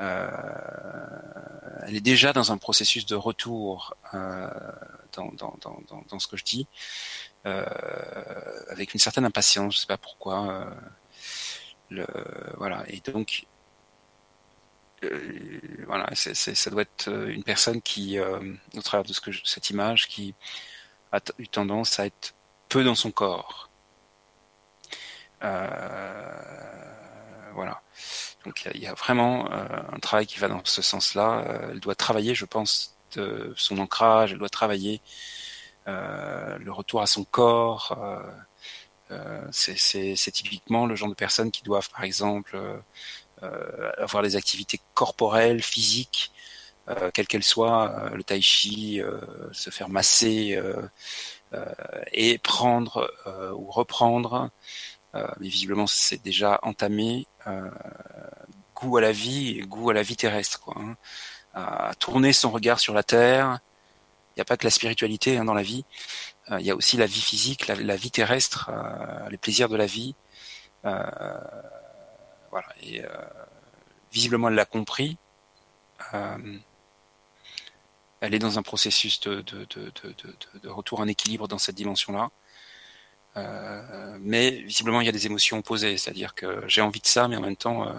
Euh, 0.01 0.29
elle 1.87 1.97
est 1.97 2.01
déjà 2.01 2.33
dans 2.33 2.51
un 2.53 2.59
processus 2.59 3.07
de 3.07 3.15
retour 3.15 3.95
euh, 4.15 4.49
dans, 5.13 6.19
ce 6.19 6.27
que 6.27 6.37
je 6.37 6.45
dis, 6.45 6.67
euh, 7.47 7.65
avec 8.71 8.95
une 8.95 9.01
certaine 9.01 9.25
impatience, 9.25 9.75
je 9.75 9.81
sais 9.81 9.87
pas 9.87 9.99
pourquoi. 9.99 10.67
voilà, 12.57 12.85
et 12.89 13.01
donc 13.01 13.47
voilà, 15.87 16.09
ça 16.15 16.71
doit 16.71 16.83
être 16.83 17.09
une 17.29 17.45
personne 17.45 17.83
qui, 17.83 18.19
au 18.19 18.83
travers 18.83 19.05
de 19.05 19.13
cette 19.45 19.71
image, 19.71 20.09
qui 20.09 20.35
a 21.13 21.21
eu 21.39 21.47
tendance 21.49 22.01
à 22.01 22.07
être 22.07 22.35
peu 22.69 22.83
dans 22.83 22.95
son 22.95 23.11
corps. 23.13 23.69
voilà. 27.53 27.83
Donc 28.45 28.69
il 28.75 28.83
y, 28.83 28.87
a 28.87 28.95
vraiment 28.95 29.51
un 29.51 29.99
travail 30.01 30.27
qui 30.27 30.39
va 30.39 30.49
dans 30.49 30.61
ce 30.65 30.83
sens-là. 30.83 31.69
elle 31.71 31.81
doit 31.81 31.95
travailler, 31.95 32.35
je 32.35 32.45
pense, 32.45 32.97
son 33.57 33.79
ancrage. 33.79 34.33
Elle 34.33 34.39
doit 34.39 34.49
travailler 34.49 35.01
le 35.87 36.71
retour 36.71 37.01
à 37.01 37.07
son 37.07 37.25
corps. 37.25 37.97
c'est 39.51 40.31
typiquement 40.33 40.87
le 40.87 40.95
genre 40.95 41.09
de 41.09 41.15
personnes 41.15 41.51
qui 41.51 41.63
doivent, 41.63 41.89
par 41.91 42.05
exemple, 42.05 42.83
euh, 43.45 43.91
avoir 43.99 44.23
des 44.23 44.37
activités 44.37 44.81
corporelles, 44.95 45.63
physiques, 45.63 46.33
euh, 46.89 47.11
quelles 47.13 47.27
qu'elles 47.27 47.43
soient, 47.43 47.91
euh, 47.91 48.11
le 48.11 48.23
tai 48.23 48.41
chi, 48.41 49.01
se 49.53 49.71
faire 49.71 49.89
masser 49.89 50.59
et 52.13 52.39
prendre 52.39 53.11
ou 53.57 53.71
reprendre, 53.71 54.51
mais 55.15 55.49
visiblement 55.49 55.87
c'est 55.87 56.23
déjà 56.23 56.59
entamé, 56.63 57.27
goût 58.75 58.97
à 58.97 59.01
la 59.01 59.13
vie 59.13 59.59
et 59.59 59.63
goût 59.63 59.91
à 59.91 59.95
la 59.95 60.03
vie 60.03 60.17
terrestre, 60.17 60.71
hein. 60.77 60.97
à 61.55 61.93
tourner 61.99 62.33
son 62.33 62.51
regard 62.51 62.81
sur 62.81 62.95
la 62.95 63.03
terre. 63.03 63.61
Il 64.31 64.39
n'y 64.39 64.43
a 64.43 64.45
pas 64.45 64.57
que 64.57 64.65
la 64.65 64.71
spiritualité 64.71 65.39
hein, 65.39 65.45
dans 65.45 65.55
la 65.55 65.63
vie, 65.63 65.85
il 66.51 66.67
y 66.67 66.71
a 66.71 66.77
aussi 66.77 66.97
la 66.97 67.07
vie 67.07 67.21
physique, 67.21 67.69
la, 67.69 67.97
vie 67.97 68.11
terrestre, 68.11 68.71
les 69.31 69.39
plaisirs 69.39 69.69
de 69.69 69.77
la 69.77 69.87
vie, 69.87 70.15
voilà. 70.83 72.69
Et 72.83 73.03
visiblement, 74.13 74.49
elle 74.49 74.55
l'a 74.55 74.65
compris. 74.65 75.17
elle 76.13 78.35
est 78.35 78.39
dans 78.39 78.59
un 78.59 78.63
processus 78.63 79.21
de, 79.21 79.43
de, 79.43 80.69
retour 80.69 81.01
en 81.01 81.09
équilibre 81.09 81.49
dans 81.49 81.59
cette 81.59 81.77
dimension-là. 81.77 82.31
Mais 84.21 84.51
visiblement, 84.51 85.01
il 85.01 85.07
y 85.07 85.09
a 85.09 85.13
des 85.13 85.27
émotions 85.27 85.59
opposées, 85.59 85.97
c'est-à-dire 85.97 86.35
que 86.35 86.63
j'ai 86.67 86.81
envie 86.81 87.01
de 87.01 87.07
ça, 87.07 87.29
mais 87.29 87.37
en 87.37 87.41
même 87.41 87.57
temps, 87.57 87.93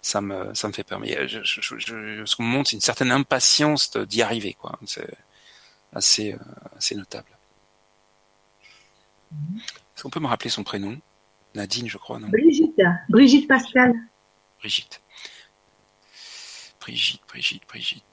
ça 0.00 0.20
me 0.20 0.52
ça 0.54 0.68
me 0.68 0.72
fait 0.72 0.84
peur. 0.84 0.98
Mais 1.00 1.28
je, 1.28 1.40
je, 1.44 1.60
je, 1.78 2.24
ce 2.24 2.36
qu'on 2.36 2.42
me 2.42 2.48
montre, 2.48 2.70
c'est 2.70 2.76
une 2.76 2.82
certaine 2.82 3.12
impatience 3.12 3.96
d'y 3.96 4.22
arriver, 4.22 4.54
quoi. 4.54 4.78
C'est 4.86 5.14
assez 5.94 6.36
assez 6.76 6.94
notable. 6.94 7.28
Est-ce 9.32 10.02
qu'on 10.02 10.10
peut 10.10 10.20
me 10.20 10.26
rappeler 10.26 10.50
son 10.50 10.64
prénom? 10.64 10.98
Nadine, 11.54 11.88
je 11.88 11.98
crois, 11.98 12.18
non? 12.18 12.28
Brigitte. 12.28 12.80
Brigitte 13.08 13.46
Pascal. 13.46 13.92
Brigitte. 14.58 15.02
Brigitte, 16.80 17.22
Brigitte, 17.28 17.62
Brigitte. 17.68 18.04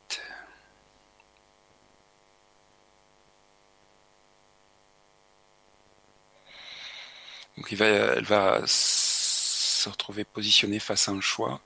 Donc 7.59 7.73
elle 7.73 8.23
va 8.23 8.61
se 8.65 9.89
retrouver 9.89 10.23
positionnée 10.23 10.79
face 10.79 11.09
à 11.09 11.11
un 11.11 11.19
choix 11.19 11.59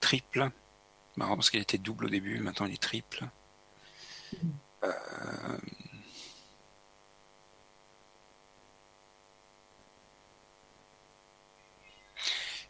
triple. 0.00 0.50
Marrant 1.16 1.36
parce 1.36 1.50
qu'il 1.50 1.60
était 1.60 1.76
double 1.76 2.06
au 2.06 2.08
début, 2.08 2.38
maintenant 2.38 2.64
il 2.64 2.72
est 2.72 2.82
triple. 2.82 3.28
Euh, 4.84 5.58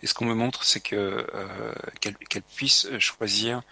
Et 0.02 0.06
ce 0.06 0.14
qu'on 0.14 0.24
me 0.24 0.34
montre, 0.34 0.64
c'est 0.64 0.80
que 0.80 0.96
euh, 0.96 1.74
qu'elle 2.00 2.42
puisse 2.56 2.88
choisir, 2.98 3.62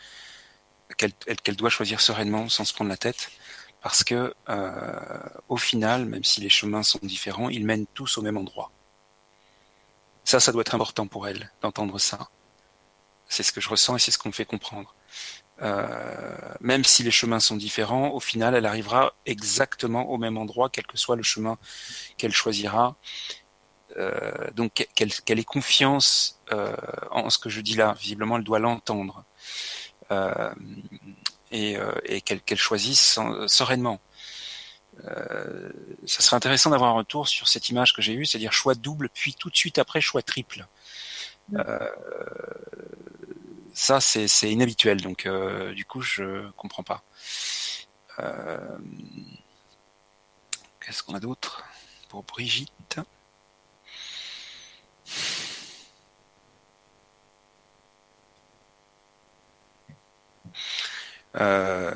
qu'elle 0.98 1.56
doit 1.56 1.70
choisir 1.70 2.02
sereinement, 2.02 2.50
sans 2.50 2.66
se 2.66 2.74
prendre 2.74 2.90
la 2.90 2.98
tête, 2.98 3.30
parce 3.82 4.04
que 4.04 4.34
euh, 4.48 5.20
au 5.48 5.56
final, 5.56 6.04
même 6.04 6.24
si 6.24 6.40
les 6.40 6.48
chemins 6.48 6.82
sont 6.82 6.98
différents, 7.02 7.48
ils 7.48 7.64
mènent 7.64 7.86
tous 7.94 8.18
au 8.18 8.22
même 8.22 8.36
endroit. 8.36 8.70
Ça, 10.24 10.40
ça 10.40 10.52
doit 10.52 10.62
être 10.62 10.74
important 10.74 11.06
pour 11.06 11.26
elle 11.26 11.52
d'entendre 11.62 11.98
ça. 11.98 12.28
C'est 13.28 13.42
ce 13.42 13.52
que 13.52 13.60
je 13.60 13.68
ressens 13.68 13.96
et 13.96 13.98
c'est 13.98 14.10
ce 14.10 14.18
qu'on 14.18 14.30
me 14.30 14.34
fait 14.34 14.44
comprendre. 14.44 14.94
Euh, 15.62 16.36
même 16.60 16.84
si 16.84 17.02
les 17.02 17.10
chemins 17.10 17.40
sont 17.40 17.56
différents, 17.56 18.10
au 18.10 18.20
final, 18.20 18.54
elle 18.54 18.66
arrivera 18.66 19.14
exactement 19.26 20.10
au 20.10 20.18
même 20.18 20.36
endroit, 20.36 20.68
quel 20.70 20.86
que 20.86 20.96
soit 20.96 21.16
le 21.16 21.22
chemin 21.22 21.58
qu'elle 22.16 22.32
choisira. 22.32 22.96
Euh, 23.96 24.50
donc 24.54 24.86
qu'elle 24.94 25.38
ait 25.38 25.44
confiance 25.44 26.40
euh, 26.52 26.76
en 27.10 27.30
ce 27.30 27.38
que 27.38 27.48
je 27.48 27.60
dis 27.60 27.74
là. 27.74 27.94
Visiblement, 27.98 28.36
elle 28.36 28.44
doit 28.44 28.58
l'entendre 28.58 29.24
euh, 30.10 30.52
et, 31.50 31.76
et 32.04 32.20
qu'elle 32.20 32.58
choisisse 32.58 33.18
sereinement. 33.46 34.00
Euh, 35.06 35.70
ça 36.06 36.22
serait 36.22 36.36
intéressant 36.36 36.70
d'avoir 36.70 36.90
un 36.90 36.98
retour 36.98 37.28
sur 37.28 37.48
cette 37.48 37.68
image 37.68 37.92
que 37.94 38.02
j'ai 38.02 38.14
eue, 38.14 38.26
c'est-à-dire 38.26 38.52
choix 38.52 38.74
double, 38.74 39.08
puis 39.08 39.34
tout 39.34 39.50
de 39.50 39.56
suite 39.56 39.78
après 39.78 40.00
choix 40.00 40.22
triple. 40.22 40.66
Euh, 41.54 41.88
ça, 43.72 44.00
c'est 44.00 44.50
inhabituel, 44.50 45.00
donc 45.00 45.26
euh, 45.26 45.72
du 45.72 45.84
coup, 45.84 46.00
je 46.00 46.50
comprends 46.52 46.82
pas. 46.82 47.02
Qu'est-ce 50.80 51.02
qu'on 51.02 51.14
a 51.14 51.20
d'autre 51.20 51.64
pour 52.08 52.24
Brigitte? 52.24 52.98
Euh, 61.40 61.92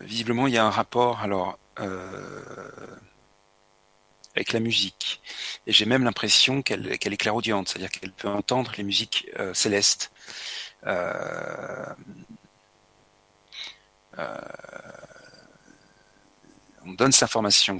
visiblement, 0.00 0.46
il 0.46 0.54
y 0.54 0.58
a 0.58 0.64
un 0.64 0.70
rapport 0.70 1.20
alors 1.20 1.58
euh, 1.80 2.42
avec 4.34 4.52
la 4.52 4.60
musique. 4.60 5.20
Et 5.66 5.72
j'ai 5.72 5.86
même 5.86 6.04
l'impression 6.04 6.62
qu'elle 6.62 6.88
est 6.90 7.16
clairaudiente, 7.16 7.68
c'est-à-dire 7.68 7.90
qu'elle 7.90 8.12
peut 8.12 8.28
entendre 8.28 8.72
les 8.76 8.84
musiques 8.84 9.28
euh, 9.38 9.54
célestes. 9.54 10.12
on 16.86 16.92
donne 16.98 17.12
cette 17.12 17.22
information. 17.24 17.78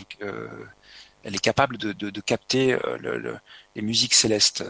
elle 1.25 1.35
est 1.35 1.39
capable 1.39 1.77
de, 1.77 2.21
capter 2.21 2.79
les 3.75 3.83
musiques 3.83 4.15
célestes. 4.15 4.65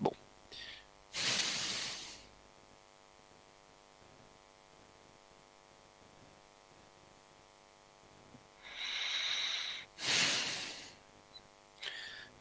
bon. 0.00 0.12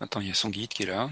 Attends, 0.04 0.20
il 0.20 0.28
y 0.28 0.32
a 0.32 0.34
son 0.34 0.50
guide 0.50 0.68
qui 0.68 0.84
est 0.84 0.88
là. 0.88 1.10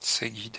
C'est 0.00 0.28
guide. 0.30 0.58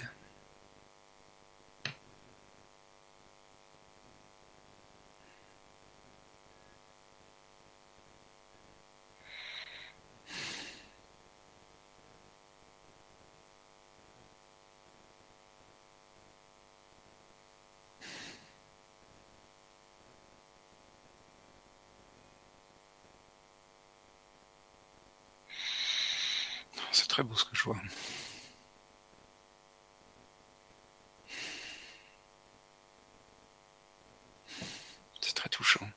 C'est 35.21 35.33
très 35.35 35.49
touchant. 35.49 35.87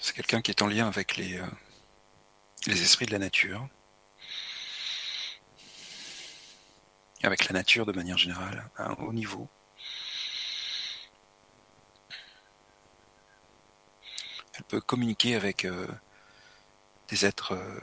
C'est 0.00 0.14
quelqu'un 0.14 0.40
qui 0.40 0.50
est 0.50 0.62
en 0.62 0.66
lien 0.66 0.86
avec 0.86 1.16
les, 1.16 1.38
euh, 1.38 1.46
les 2.66 2.82
esprits 2.82 3.06
de 3.06 3.12
la 3.12 3.18
nature. 3.18 3.68
avec 7.26 7.46
la 7.46 7.54
nature 7.54 7.86
de 7.86 7.92
manière 7.92 8.18
générale, 8.18 8.70
à 8.76 8.90
un 8.90 8.94
haut 8.94 9.12
niveau. 9.12 9.48
Communiquer 14.80 15.34
avec 15.34 15.64
euh, 15.64 15.86
des 17.08 17.26
êtres, 17.26 17.52
euh, 17.52 17.80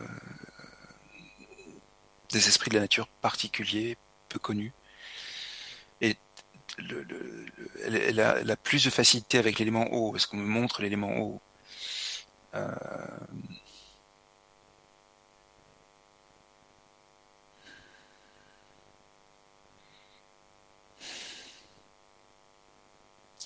des 2.32 2.48
esprits 2.48 2.70
de 2.70 2.76
la 2.76 2.82
nature 2.82 3.08
particuliers, 3.08 3.98
peu 4.30 4.40
connus. 4.40 4.74
Et 6.02 6.18
elle, 7.84 8.20
a, 8.20 8.56
plus 8.58 8.86
de 8.86 8.90
facilité 8.90 9.38
avec 9.38 9.60
l'élément 9.60 9.88
eau, 9.94 10.12
parce 10.12 10.26
qu'on 10.26 10.38
me 10.38 10.46
montre 10.46 10.82
l'élément 10.82 11.18
eau. 11.20 11.42
Euh, 12.56 12.76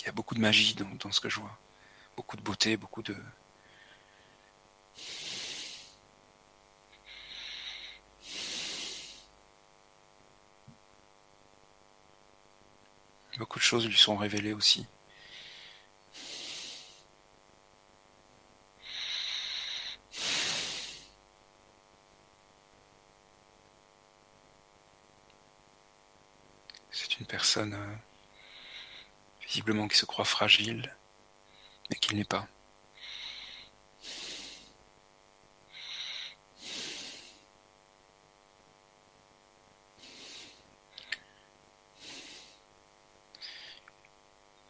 il 0.00 0.06
y 0.06 0.08
a 0.08 0.12
beaucoup 0.12 0.34
de 0.34 0.40
magie 0.40 0.74
dans 0.74 1.12
ce 1.12 1.20
que 1.20 1.28
je 1.28 1.40
vois 1.40 1.58
beaucoup 2.16 2.36
de 2.36 2.42
beauté, 2.42 2.76
beaucoup 2.76 3.02
de... 3.02 3.16
Beaucoup 13.38 13.58
de 13.58 13.64
choses 13.64 13.86
lui 13.86 13.96
sont 13.96 14.16
révélées 14.16 14.54
aussi. 14.54 14.86
C'est 26.90 27.18
une 27.20 27.26
personne 27.26 27.74
euh, 27.74 27.94
visiblement 29.46 29.86
qui 29.86 29.98
se 29.98 30.06
croit 30.06 30.24
fragile, 30.24 30.96
mais 31.90 31.96
qu'il 31.96 32.16
n'est 32.16 32.24
pas. 32.24 32.46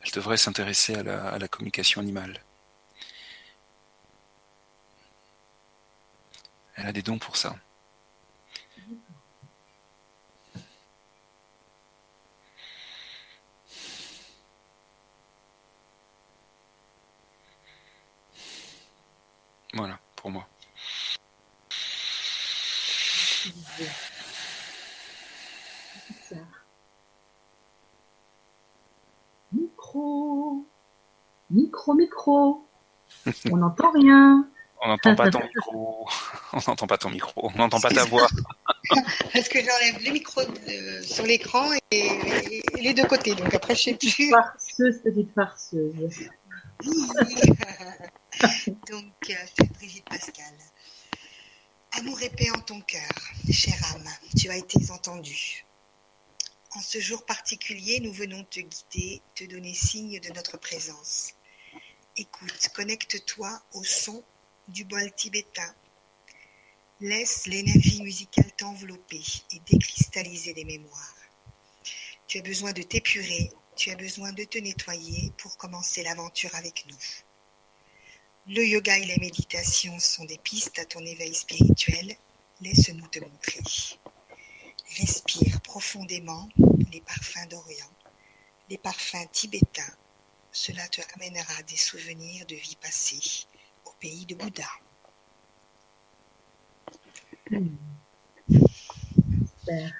Elle 0.04 0.10
devrait 0.12 0.36
s'intéresser 0.38 0.94
à 0.94 1.02
la, 1.02 1.28
à 1.28 1.38
la 1.38 1.48
communication 1.48 2.00
animale. 2.00 2.42
Elle 6.76 6.86
a 6.86 6.92
des 6.92 7.02
dons 7.02 7.18
pour 7.18 7.36
ça. 7.36 7.56
Voilà, 19.74 19.98
pour 20.16 20.30
moi. 20.30 20.48
Micro, 29.52 30.66
micro, 31.50 31.94
micro. 31.94 32.68
On 33.52 33.56
n'entend 33.56 33.90
rien. 33.92 34.48
On 34.82 34.88
n'entend 34.88 35.14
pas 35.16 35.30
ton 35.30 35.40
micro. 35.54 36.08
On 36.52 36.56
n'entend 36.66 36.86
pas 36.86 36.98
ton 36.98 37.10
micro. 37.10 37.50
On 37.54 37.58
n'entend 37.58 37.80
pas 37.80 37.90
ta 37.90 38.04
voix. 38.10 38.28
Parce 39.32 39.48
que 39.48 39.58
j'enlève 39.60 39.98
les 40.02 40.10
micros 40.12 40.44
de- 40.44 41.02
sur 41.02 41.24
l'écran 41.24 41.70
et, 41.90 41.98
et 41.98 42.80
les 42.80 42.94
deux 42.94 43.06
côtés. 43.06 43.34
Donc 43.34 43.52
après, 43.54 43.74
je 43.74 43.82
sais 43.82 43.94
plus. 43.94 44.30
Farceuse, 44.30 45.00
petite 45.02 45.32
farceuse. 45.34 46.28
Donc, 48.90 49.12
euh, 49.30 49.34
c'est 49.58 49.72
Brigitte 49.72 50.04
Pascal. 50.08 50.52
Amour 51.98 52.20
et 52.22 52.28
paix 52.28 52.50
en 52.54 52.60
ton 52.60 52.80
cœur, 52.82 53.08
chère 53.50 53.78
âme, 53.94 54.08
tu 54.36 54.50
as 54.50 54.56
été 54.56 54.78
entendue. 54.90 55.64
En 56.74 56.80
ce 56.80 56.98
jour 57.00 57.24
particulier, 57.24 58.00
nous 58.00 58.12
venons 58.12 58.44
te 58.44 58.60
guider, 58.60 59.22
te 59.34 59.44
donner 59.44 59.72
signe 59.72 60.20
de 60.20 60.28
notre 60.34 60.58
présence. 60.58 61.30
Écoute, 62.18 62.70
connecte-toi 62.72 63.62
au 63.74 63.84
son 63.84 64.24
du 64.68 64.84
bol 64.84 65.12
tibétain. 65.14 65.74
Laisse 66.98 67.46
l'énergie 67.46 68.00
musicale 68.02 68.50
t'envelopper 68.56 69.22
et 69.50 69.60
décristalliser 69.70 70.54
des 70.54 70.64
mémoires. 70.64 71.16
Tu 72.26 72.38
as 72.38 72.42
besoin 72.42 72.72
de 72.72 72.80
t'épurer, 72.80 73.52
tu 73.76 73.90
as 73.90 73.96
besoin 73.96 74.32
de 74.32 74.44
te 74.44 74.56
nettoyer 74.56 75.30
pour 75.36 75.58
commencer 75.58 76.02
l'aventure 76.04 76.54
avec 76.54 76.86
nous. 76.88 76.96
Le 78.46 78.64
yoga 78.64 78.96
et 78.96 79.04
la 79.04 79.18
méditation 79.18 79.98
sont 79.98 80.24
des 80.24 80.38
pistes 80.38 80.78
à 80.78 80.86
ton 80.86 81.04
éveil 81.04 81.34
spirituel. 81.34 82.16
Laisse-nous 82.62 83.08
te 83.08 83.18
montrer. 83.18 83.60
Respire 84.96 85.60
profondément 85.60 86.48
les 86.90 87.02
parfums 87.02 87.46
d'Orient, 87.50 87.92
les 88.70 88.78
parfums 88.78 89.28
tibétains. 89.32 89.96
Cela 90.58 90.88
te 90.88 91.02
amènera 91.14 91.62
des 91.68 91.76
souvenirs 91.76 92.46
de 92.46 92.54
vie 92.54 92.78
passée 92.80 93.46
au 93.84 93.90
pays 94.00 94.24
de 94.24 94.34
Bouddha. 94.34 94.64
Super. 98.48 99.92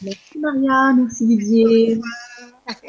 Merci 0.00 0.38
Maria, 0.38 0.94
merci 0.96 1.26
Didier. 1.26 2.00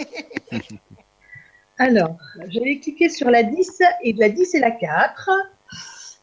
Alors, 1.78 2.18
j'avais 2.48 2.80
cliqué 2.80 3.10
sur 3.10 3.30
la 3.30 3.44
10 3.44 3.82
et 4.03 4.14
la 4.14 4.30
10 4.30 4.56
et 4.56 4.60
la 4.60 4.72
4. 4.72 5.30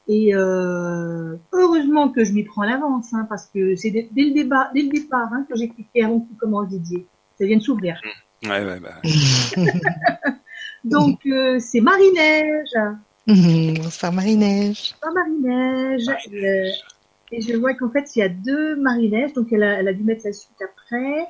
Et 0.09 0.35
euh, 0.35 1.37
heureusement 1.53 2.09
que 2.09 2.25
je 2.25 2.33
m'y 2.33 2.45
prends 2.45 2.63
à 2.63 2.67
l'avance, 2.67 3.13
hein, 3.13 3.27
parce 3.29 3.45
que 3.45 3.77
c'est 3.77 3.91
dès, 3.91 4.09
dès 4.11 4.23
le 4.23 4.31
débat, 4.31 4.71
dès 4.75 4.85
le 4.85 4.89
départ 4.89 5.31
hein, 5.35 5.45
que 5.47 5.55
j'ai 5.55 5.69
cliqué 5.69 6.03
avant 6.03 6.21
que 6.21 6.29
tu 6.31 6.35
commences 6.37 6.69
Didier. 6.71 7.07
Ça 7.39 7.45
vient 7.45 7.59
de 7.59 7.63
s'ouvrir. 7.63 8.01
Ouais, 8.45 8.65
ouais, 8.65 8.81
bah. 8.81 9.01
Donc 10.85 11.21
euh, 11.27 11.59
c'est 11.59 11.81
Marie-Neige. 11.81 12.71
Bonsoir 13.27 14.13
Marie-Neige. 14.13 14.95
Pas 15.01 15.11
Marie-Neige. 15.13 16.07
Et, 16.33 16.47
euh, 16.49 16.69
et 17.33 17.41
je 17.43 17.57
vois 17.57 17.75
qu'en 17.75 17.91
fait, 17.91 18.15
il 18.17 18.21
y 18.21 18.23
a 18.23 18.29
deux 18.29 18.77
Marie-Neige, 18.77 19.33
donc 19.35 19.53
elle 19.53 19.63
a, 19.65 19.81
elle 19.81 19.89
a 19.89 19.93
dû 19.93 20.03
mettre 20.05 20.23
sa 20.23 20.33
suite 20.33 20.57
après. 20.63 21.27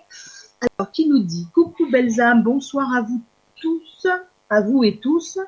Alors, 0.79 0.91
qui 0.93 1.09
nous 1.09 1.21
dit? 1.21 1.47
Coucou 1.55 1.89
belles 1.91 2.21
âmes, 2.21 2.43
bonsoir 2.43 2.93
à 2.95 3.03
vous 3.03 3.21
tous, 3.61 4.07
à 4.51 4.61
vous 4.61 4.85
et 4.85 4.99
tous, 4.99 5.39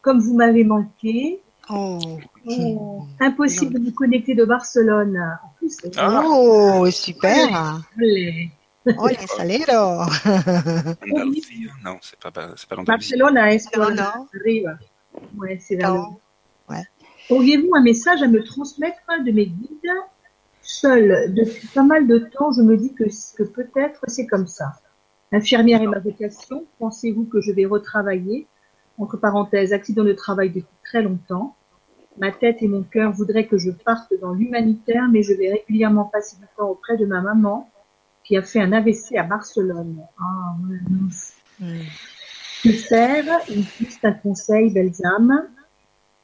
comme 0.00 0.20
vous 0.20 0.34
m'avez 0.34 0.64
manqué. 0.64 1.40
Oh, 1.68 1.98
Oh, 2.46 3.02
impossible 3.20 3.74
de 3.74 3.78
me 3.78 3.90
connecter 3.92 4.34
de 4.34 4.44
Barcelone. 4.44 5.16
En 5.44 5.48
plus, 5.58 5.76
c'est 5.80 5.92
Ah. 5.98 6.22
oh 6.26 6.90
super. 6.90 7.80
vrai. 7.96 8.50
Hola, 8.86 9.26
salero. 9.26 10.06
Andalousie, 11.02 11.68
Non, 11.84 11.98
c'est 12.00 12.18
pas, 12.18 12.30
pas- 12.30 12.54
est 13.48 13.58
sur 13.58 13.90
la 13.90 14.14
rive. 14.44 14.78
Ouais, 15.36 15.58
c'est 15.60 15.76
vers 15.76 15.94
le. 15.94 16.00
Ouais. 16.68 16.82
Auriez-vous 17.28 17.74
un 17.74 17.82
message 17.82 18.22
à 18.22 18.28
me 18.28 18.42
transmettre 18.42 18.98
de 19.24 19.32
mes 19.32 19.46
guides? 19.46 19.90
Seul, 20.62 21.34
depuis 21.34 21.66
pas 21.68 21.82
mal 21.82 22.06
de 22.06 22.18
temps, 22.18 22.52
je 22.52 22.62
me 22.62 22.76
dis 22.76 22.94
que, 22.94 23.04
que 23.36 23.42
peut-être 23.42 24.00
c'est 24.08 24.26
comme 24.26 24.46
ça. 24.46 24.72
Infirmière 25.32 25.82
est 25.82 25.86
ma 25.86 25.98
vocation. 25.98 26.64
Pensez-vous 26.78 27.24
que 27.24 27.40
je 27.40 27.52
vais 27.52 27.66
retravailler? 27.66 28.46
Entre 28.98 29.16
parenthèses, 29.16 29.72
accident 29.72 30.04
de 30.04 30.12
travail 30.12 30.50
depuis 30.50 30.76
très 30.84 31.02
longtemps. 31.02 31.54
Ma 32.18 32.32
tête 32.32 32.58
et 32.60 32.68
mon 32.68 32.82
cœur 32.82 33.12
voudraient 33.12 33.46
que 33.46 33.56
je 33.58 33.70
parte 33.70 34.12
dans 34.20 34.32
l'humanitaire, 34.32 35.08
mais 35.10 35.22
je 35.22 35.32
vais 35.32 35.50
régulièrement 35.50 36.04
passer 36.04 36.36
du 36.36 36.46
temps 36.56 36.68
auprès 36.68 36.96
de 36.96 37.06
ma 37.06 37.20
maman 37.20 37.69
qui 38.30 38.36
a 38.36 38.42
fait 38.42 38.60
un 38.60 38.70
AVC 38.70 39.16
à 39.16 39.24
Barcelone. 39.24 39.98
Ah, 40.16 40.54
mince. 40.88 41.32
Hmm. 41.58 41.80
Que 42.62 42.70
faire? 42.70 43.40
Piste, 43.76 44.04
un 44.04 44.12
conseil, 44.12 44.70
belles 44.70 45.04
âmes. 45.04 45.48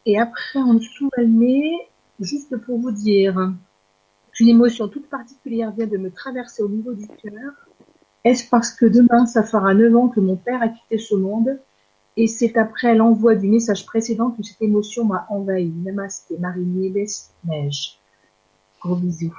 Et 0.04 0.16
après, 0.16 0.60
en 0.60 0.74
dessous, 0.74 1.10
elle 1.16 1.32
met, 1.32 1.72
juste 2.20 2.56
pour 2.58 2.78
vous 2.78 2.92
dire, 2.92 3.52
une 4.38 4.48
émotion 4.48 4.86
toute 4.86 5.08
particulière 5.08 5.72
vient 5.72 5.88
de 5.88 5.96
me 5.96 6.12
traverser 6.12 6.62
au 6.62 6.68
niveau 6.68 6.94
du 6.94 7.08
cœur. 7.08 7.52
Est-ce 8.22 8.48
parce 8.48 8.70
que 8.70 8.86
demain, 8.86 9.26
ça 9.26 9.42
fera 9.42 9.74
neuf 9.74 9.96
ans 9.96 10.06
que 10.06 10.20
mon 10.20 10.36
père 10.36 10.62
a 10.62 10.68
quitté 10.68 10.98
ce 10.98 11.16
monde? 11.16 11.58
Et 12.16 12.28
c'est 12.28 12.56
après 12.56 12.94
l'envoi 12.94 13.34
du 13.34 13.48
message 13.48 13.84
précédent 13.84 14.30
que 14.30 14.44
cette 14.44 14.62
émotion 14.62 15.06
m'a 15.06 15.26
envahi. 15.28 15.72
Namasté, 15.84 16.38
Marie-Nieves 16.38 17.32
Neige. 17.44 17.98
Gros 18.80 18.94
bisous. 18.94 19.34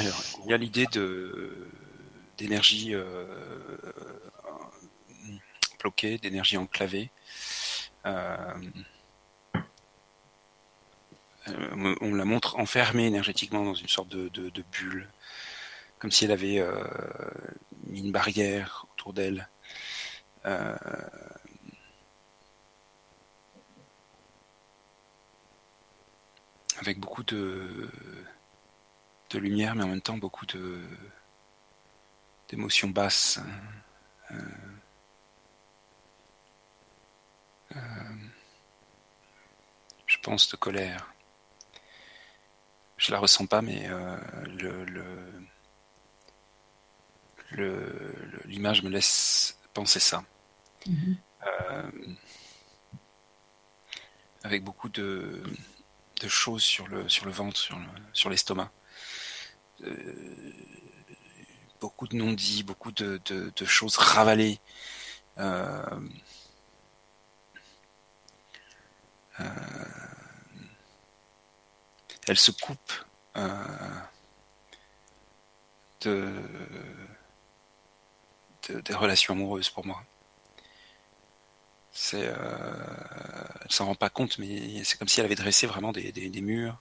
Il 0.00 0.50
y 0.50 0.54
a 0.54 0.56
l'idée 0.56 0.86
d'énergie 2.36 2.94
euh, 2.94 3.26
bloquée, 5.80 6.18
d'énergie 6.18 6.56
enclavée. 6.56 7.10
Euh, 8.06 8.54
euh, 11.48 11.94
on 12.00 12.14
la 12.14 12.24
montre 12.24 12.58
enfermée 12.58 13.06
énergétiquement 13.06 13.64
dans 13.64 13.74
une 13.74 13.88
sorte 13.88 14.08
de, 14.08 14.62
bulle, 14.72 15.08
comme 15.98 16.12
si 16.12 16.24
elle 16.24 16.32
avait 16.32 16.64
mis 17.86 18.00
une 18.00 18.12
barrière 18.12 18.86
autour 18.92 19.12
d'elle. 19.12 19.48
Avec 26.80 27.00
beaucoup 27.00 27.24
de, 27.24 27.90
de 29.30 29.38
lumière, 29.38 29.74
mais 29.74 29.84
en 29.84 29.88
même 29.88 30.00
temps 30.00 30.18
beaucoup 30.18 30.46
de 30.46 30.82
d'émotions 32.48 32.88
basses. 32.88 33.40
Euh, 34.30 34.36
euh, 37.76 37.80
je 40.06 40.16
pense 40.22 40.50
de 40.50 40.56
colère. 40.56 41.12
Je 42.96 43.12
la 43.12 43.18
ressens 43.20 43.46
pas, 43.46 43.62
mais 43.62 43.86
euh, 43.88 44.16
le, 44.46 44.84
le, 44.84 45.04
le- 47.50 48.14
le- 48.32 48.42
l'image 48.44 48.82
me 48.82 48.88
laisse 48.90 49.58
penser 49.74 50.00
ça. 50.00 50.24
Euh, 51.46 51.90
avec 54.42 54.64
beaucoup 54.64 54.88
de, 54.88 55.42
de 56.20 56.28
choses 56.28 56.62
sur 56.62 56.88
le, 56.88 57.08
sur 57.08 57.26
le 57.26 57.32
ventre, 57.32 57.56
sur, 57.56 57.78
le, 57.78 57.86
sur 58.12 58.30
l'estomac. 58.30 58.70
Euh, 59.84 60.52
beaucoup 61.80 62.08
de 62.08 62.16
non-dits, 62.16 62.64
beaucoup 62.64 62.90
de, 62.92 63.20
choses 63.64 63.96
ravalées. 63.96 64.58
Euh, 65.38 66.00
euh, 69.40 69.44
elle 72.26 72.38
se 72.38 72.50
coupe 72.50 72.92
de, 76.00 76.32
des 78.68 78.94
relations 78.94 79.34
amoureuses 79.34 79.70
pour 79.70 79.86
moi. 79.86 80.02
C'est, 81.92 82.20
elle 82.20 83.70
s'en 83.70 83.86
rend 83.86 83.94
pas 83.94 84.10
compte, 84.10 84.38
mais 84.38 84.82
c'est 84.84 84.98
comme 84.98 85.08
si 85.08 85.20
elle 85.20 85.26
avait 85.26 85.34
dressé 85.36 85.66
vraiment 85.66 85.92
des 85.92 86.40
murs, 86.40 86.80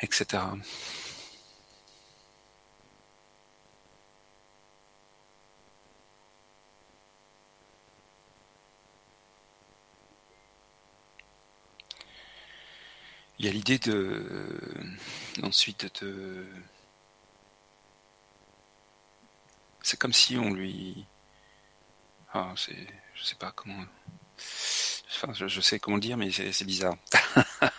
etc. 0.00 0.42
Il 13.38 13.46
y 13.46 13.48
a 13.48 13.52
l'idée 13.52 13.78
de 13.78 14.56
ensuite 15.42 16.02
de 16.02 16.46
c'est 19.82 19.98
comme 19.98 20.12
si 20.12 20.38
on 20.38 20.52
lui 20.54 21.04
ah 22.32 22.54
c'est 22.56 22.86
je 23.14 23.24
sais 23.24 23.34
pas 23.34 23.52
comment 23.52 23.84
enfin 25.10 25.32
je, 25.34 25.60
sais 25.60 25.78
comment 25.78 25.98
dire 25.98 26.16
mais 26.16 26.30
c'est 26.30 26.64
bizarre 26.64 26.96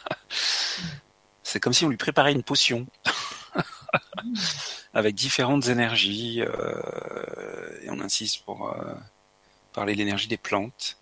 c'est 1.56 1.61
comme 1.61 1.72
si 1.72 1.86
on 1.86 1.88
lui 1.88 1.95
préparait 1.95 2.34
une 2.34 2.44
potion 2.44 2.86
avec 4.94 5.15
différentes 5.15 5.69
énergies 5.69 6.41
euh, 6.41 7.80
et 7.82 7.90
on 7.90 8.02
insiste 8.02 8.44
pour 8.44 8.73
euh, 8.73 8.94
parler 9.72 9.94
de 9.94 9.99
l'énergie 9.99 10.27
des 10.27 10.36
plantes 10.36 10.98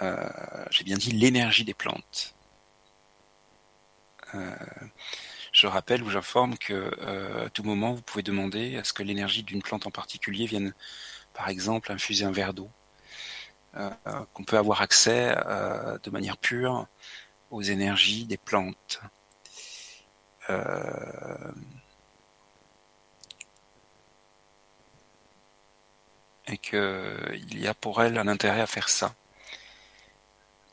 euh, 0.00 0.26
j'ai 0.70 0.82
bien 0.82 0.96
dit 0.96 1.10
l'énergie 1.10 1.66
des 1.66 1.74
plantes 1.74 2.34
je 5.52 5.66
rappelle 5.66 6.02
ou 6.02 6.08
j'informe 6.08 6.56
que 6.56 7.44
à 7.44 7.50
tout 7.50 7.64
moment, 7.64 7.92
vous 7.92 8.02
pouvez 8.02 8.22
demander 8.22 8.78
à 8.78 8.84
ce 8.84 8.94
que 8.94 9.02
l'énergie 9.02 9.42
d'une 9.42 9.62
plante 9.62 9.86
en 9.86 9.90
particulier 9.90 10.44
vienne, 10.44 10.74
par 11.32 11.48
exemple, 11.48 11.90
infuser 11.90 12.26
un 12.26 12.30
verre 12.30 12.52
d'eau. 12.52 12.70
Qu'on 14.34 14.44
peut 14.44 14.58
avoir 14.58 14.82
accès 14.82 15.34
de 15.34 16.10
manière 16.10 16.36
pure 16.36 16.86
aux 17.50 17.62
énergies 17.62 18.26
des 18.26 18.36
plantes. 18.36 19.00
Et 26.48 26.58
qu'il 26.58 27.60
y 27.60 27.66
a 27.66 27.74
pour 27.74 28.02
elle 28.02 28.18
un 28.18 28.28
intérêt 28.28 28.60
à 28.60 28.66
faire 28.66 28.88
ça. 28.88 29.14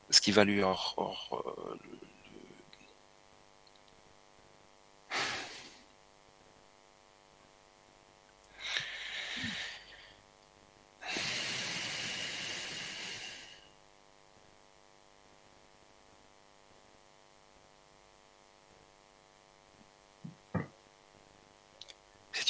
Ce 0.09 0.21
qui 0.21 0.31
va 0.31 0.43
lui 0.43 0.63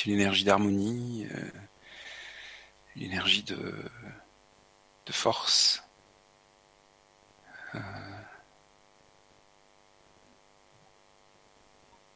une 0.06 0.14
énergie 0.14 0.44
d'harmonie, 0.44 1.28
euh, 1.32 1.52
une 2.96 3.04
énergie 3.04 3.44
de, 3.44 3.74
force. 5.10 5.84
Euh, 7.74 7.80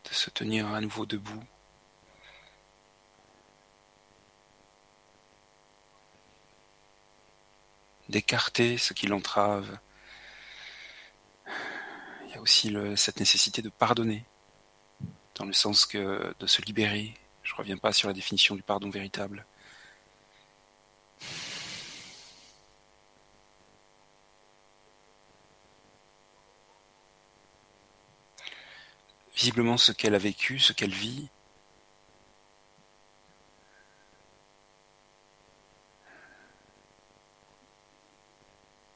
de 0.03 0.13
se 0.13 0.29
tenir 0.29 0.67
à 0.73 0.81
nouveau 0.81 1.05
debout. 1.05 1.43
d'écarter 8.09 8.79
ce 8.79 8.93
qui 8.93 9.05
l'entrave. 9.05 9.77
Il 12.25 12.31
y 12.31 12.33
a 12.33 12.41
aussi 12.41 12.75
cette 12.95 13.19
nécessité 13.19 13.61
de 13.61 13.69
pardonner, 13.69 14.25
dans 15.35 15.45
le 15.45 15.53
sens 15.53 15.85
que 15.85 16.33
de 16.39 16.47
se 16.47 16.63
libérer 16.63 17.13
je 17.49 17.55
reviens 17.55 17.77
pas 17.77 17.91
sur 17.93 18.07
la 18.07 18.13
définition 18.13 18.55
du 18.55 18.61
pardon 18.61 18.89
véritable. 18.91 19.45
Visiblement, 29.35 29.77
ce 29.77 29.91
qu'elle 29.91 30.13
a 30.13 30.19
vécu, 30.19 30.59
ce 30.59 30.73
qu'elle 30.73 30.93
vit, 30.93 31.29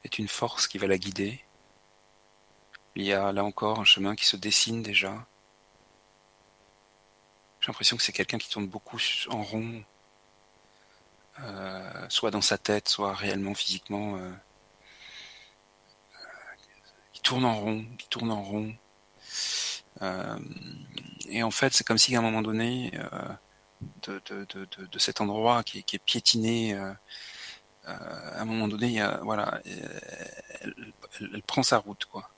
est 0.04 0.20
une 0.20 0.28
force 0.28 0.68
qui 0.68 0.78
va 0.78 0.86
la 0.86 0.98
guider. 1.00 1.44
Il 2.96 3.04
y 3.04 3.14
a 3.14 3.32
là 3.32 3.44
encore 3.44 3.80
un 3.80 3.86
chemin 3.86 4.16
qui 4.16 4.26
se 4.26 4.38
dessine 4.38 4.84
déjà. 4.84 5.26
J'ai 7.64 7.68
l'impression 7.68 7.96
que 7.96 8.04
c'est 8.04 8.12
quelqu'un 8.12 8.38
qui 8.38 8.50
tourne 8.50 8.68
beaucoup 8.68 9.00
en 9.30 9.42
rond, 9.42 9.86
euh, 11.40 12.06
soit 12.10 12.30
dans 12.30 12.42
sa 12.42 12.58
tête, 12.58 12.90
soit 12.90 13.14
réellement 13.14 13.54
physiquement. 13.54 14.18
Euh, 14.18 14.34
qui 17.14 17.22
tourne 17.22 17.46
en 17.46 17.56
rond, 17.58 17.86
qui 17.98 18.10
tourne 18.10 18.32
en 18.32 18.44
rond. 18.44 18.76
Euh, 20.02 20.38
et 21.30 21.42
en 21.42 21.52
fait, 21.52 21.74
c'est 21.74 21.88
comme 21.88 21.98
si 21.98 22.14
à 22.18 22.20
un 22.20 22.22
moment 22.22 22.42
donné, 22.42 22.92
de, 24.02 24.22
de, 24.26 24.46
de, 24.50 24.68
de, 24.86 25.00
cet 25.00 25.22
endroit 25.22 25.64
qui, 25.64 25.78
est 25.80 26.00
piétiné, 26.00 26.74
à 27.86 28.42
un 28.42 28.44
moment 28.44 28.68
donné, 28.68 29.02
voilà, 29.22 29.62
elle, 29.64 30.94
elle, 31.22 31.44
prend 31.44 31.64
sa 31.64 31.78
route, 31.78 32.04
quoi. 32.12 32.30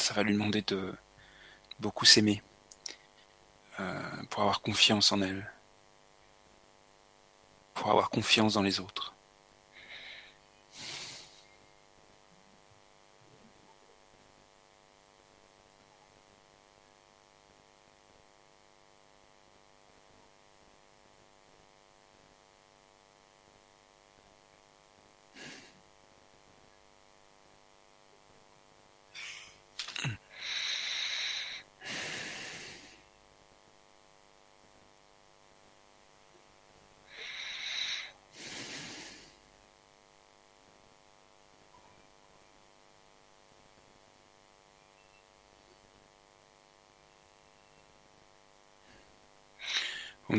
Ça 0.00 0.14
va 0.14 0.22
lui 0.22 0.32
demander 0.32 0.62
de 0.62 0.94
beaucoup 1.78 2.04
s'aimer 2.04 2.42
euh, 3.78 4.22
pour 4.28 4.42
avoir 4.42 4.60
confiance 4.60 5.12
en 5.12 5.22
elle, 5.22 5.50
pour 7.74 7.90
avoir 7.90 8.10
confiance 8.10 8.54
dans 8.54 8.62
les 8.62 8.80
autres. 8.80 9.14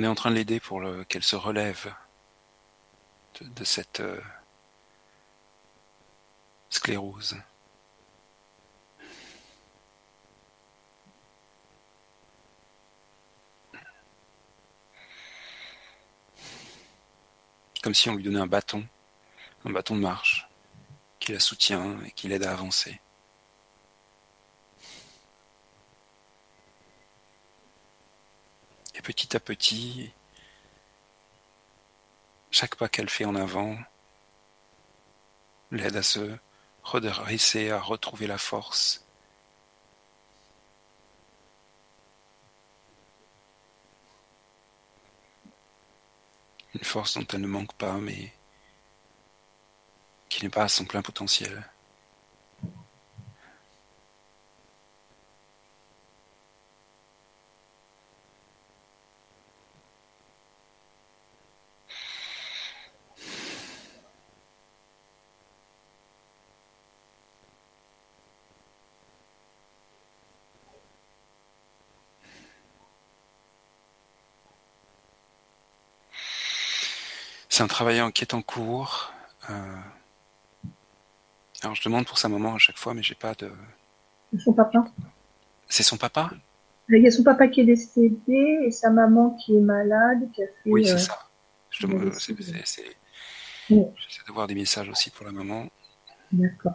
On 0.01 0.03
est 0.03 0.07
en 0.07 0.15
train 0.15 0.31
de 0.31 0.35
l'aider 0.35 0.59
pour 0.59 0.81
qu'elle 1.07 1.21
se 1.21 1.35
relève 1.35 1.93
de, 3.39 3.63
cette 3.63 3.99
euh, 3.99 4.19
sclérose. 6.71 7.37
Comme 17.83 17.93
si 17.93 18.09
on 18.09 18.15
lui 18.15 18.23
donnait 18.23 18.39
un 18.39 18.47
bâton, 18.47 18.87
un 19.65 19.69
bâton 19.69 19.95
de 19.95 20.01
marche, 20.01 20.47
qui 21.19 21.31
la 21.31 21.39
soutient 21.39 22.01
et 22.05 22.11
qui 22.11 22.27
l'aide 22.27 22.43
à 22.43 22.53
avancer. 22.53 22.99
Petit 29.11 29.35
à 29.35 29.41
petit, 29.41 30.13
chaque 32.49 32.75
pas 32.75 32.87
qu'elle 32.87 33.09
fait 33.09 33.25
en 33.25 33.35
avant 33.35 33.77
l'aide 35.71 35.97
à 35.97 36.01
se 36.03 36.37
redresser, 36.83 37.71
à 37.71 37.81
retrouver 37.81 38.25
la 38.25 38.37
force. 38.37 39.05
Une 46.73 46.85
force 46.85 47.17
dont 47.17 47.27
elle 47.33 47.41
ne 47.41 47.47
manque 47.47 47.73
pas, 47.73 47.97
mais 47.97 48.33
qui 50.29 50.45
n'est 50.45 50.49
pas 50.49 50.63
à 50.63 50.69
son 50.69 50.85
plein 50.85 51.01
potentiel. 51.01 51.69
C'est 77.81 77.87
un 77.87 77.93
travail 77.93 78.13
qui 78.13 78.23
est 78.23 78.33
en 78.33 78.41
cours. 78.41 79.11
Euh, 79.49 79.75
alors 81.63 81.75
je 81.75 81.83
demande 81.83 82.05
pour 82.05 82.17
sa 82.17 82.29
maman 82.29 82.53
à 82.55 82.57
chaque 82.57 82.77
fois, 82.77 82.93
mais 82.93 83.01
j'ai 83.01 83.15
pas 83.15 83.33
de. 83.33 83.51
Son 84.37 84.53
papa? 84.53 84.85
C'est 85.67 85.83
son 85.83 85.97
papa? 85.97 86.31
Il 86.89 87.01
y 87.01 87.07
a 87.07 87.11
son 87.11 87.23
papa 87.23 87.47
qui 87.47 87.61
est 87.61 87.65
décédé 87.65 88.59
et 88.65 88.71
sa 88.71 88.89
maman 88.89 89.31
qui 89.31 89.55
est 89.55 89.61
malade, 89.61 90.29
qui 90.33 90.43
a 90.43 90.47
fait. 90.47 90.53
Oui, 90.65 90.85
c'est 90.85 90.99
ça. 90.99 91.17
Je 91.69 91.87
J'essaie 91.87 92.83
de 94.27 94.33
voir 94.33 94.47
des 94.47 94.55
messages 94.55 94.89
aussi 94.89 95.09
pour 95.09 95.25
la 95.25 95.31
maman. 95.31 95.67
D'accord. 96.31 96.73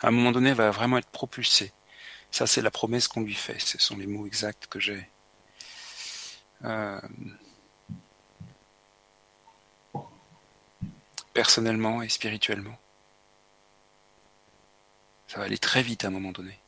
À 0.00 0.08
un 0.08 0.10
moment 0.10 0.32
donné, 0.32 0.50
elle 0.50 0.56
va 0.56 0.70
vraiment 0.70 0.98
être 0.98 1.08
propulsée. 1.08 1.72
Ça, 2.30 2.46
c'est 2.46 2.60
la 2.62 2.72
promesse 2.72 3.06
qu'on 3.06 3.22
lui 3.22 3.34
fait. 3.34 3.60
Ce 3.60 3.78
sont 3.78 3.96
les 3.96 4.08
mots 4.08 4.26
exacts 4.26 4.66
que 4.66 4.80
j'ai. 4.80 5.08
Euh, 6.64 7.00
personnellement 11.32 12.00
et 12.02 12.08
spirituellement. 12.08 12.78
Ça 15.26 15.38
va 15.38 15.44
aller 15.46 15.58
très 15.58 15.82
vite 15.82 16.04
à 16.04 16.08
un 16.08 16.10
moment 16.10 16.32
donné. 16.32 16.58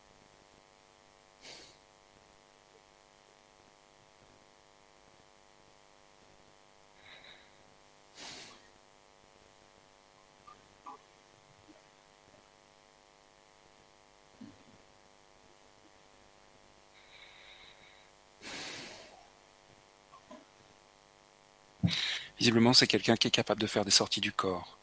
Visiblement, 22.46 22.74
c'est 22.74 22.86
quelqu'un 22.86 23.16
qui 23.16 23.26
est 23.26 23.32
capable 23.32 23.60
de 23.60 23.66
faire 23.66 23.84
des 23.84 23.90
sorties 23.90 24.20
du 24.20 24.30
corps, 24.30 24.78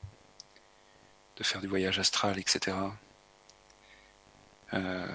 de 1.38 1.44
faire 1.46 1.62
du 1.62 1.68
voyage 1.68 1.98
astral, 1.98 2.38
etc. 2.38 2.76
Euh, 4.74 5.08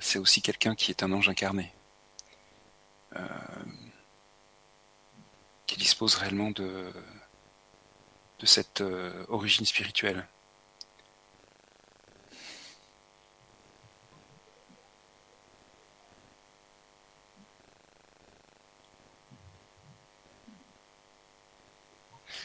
c'est 0.00 0.18
aussi 0.18 0.42
quelqu'un 0.42 0.74
qui 0.74 0.90
est 0.90 1.02
un 1.02 1.10
ange 1.12 1.30
incarné, 1.30 1.72
euh, 3.16 3.26
qui 5.66 5.78
dispose 5.78 6.16
réellement 6.16 6.50
de, 6.50 6.92
cette 8.42 8.82
euh, 8.82 9.24
origine 9.30 9.64
spirituelle. 9.64 10.28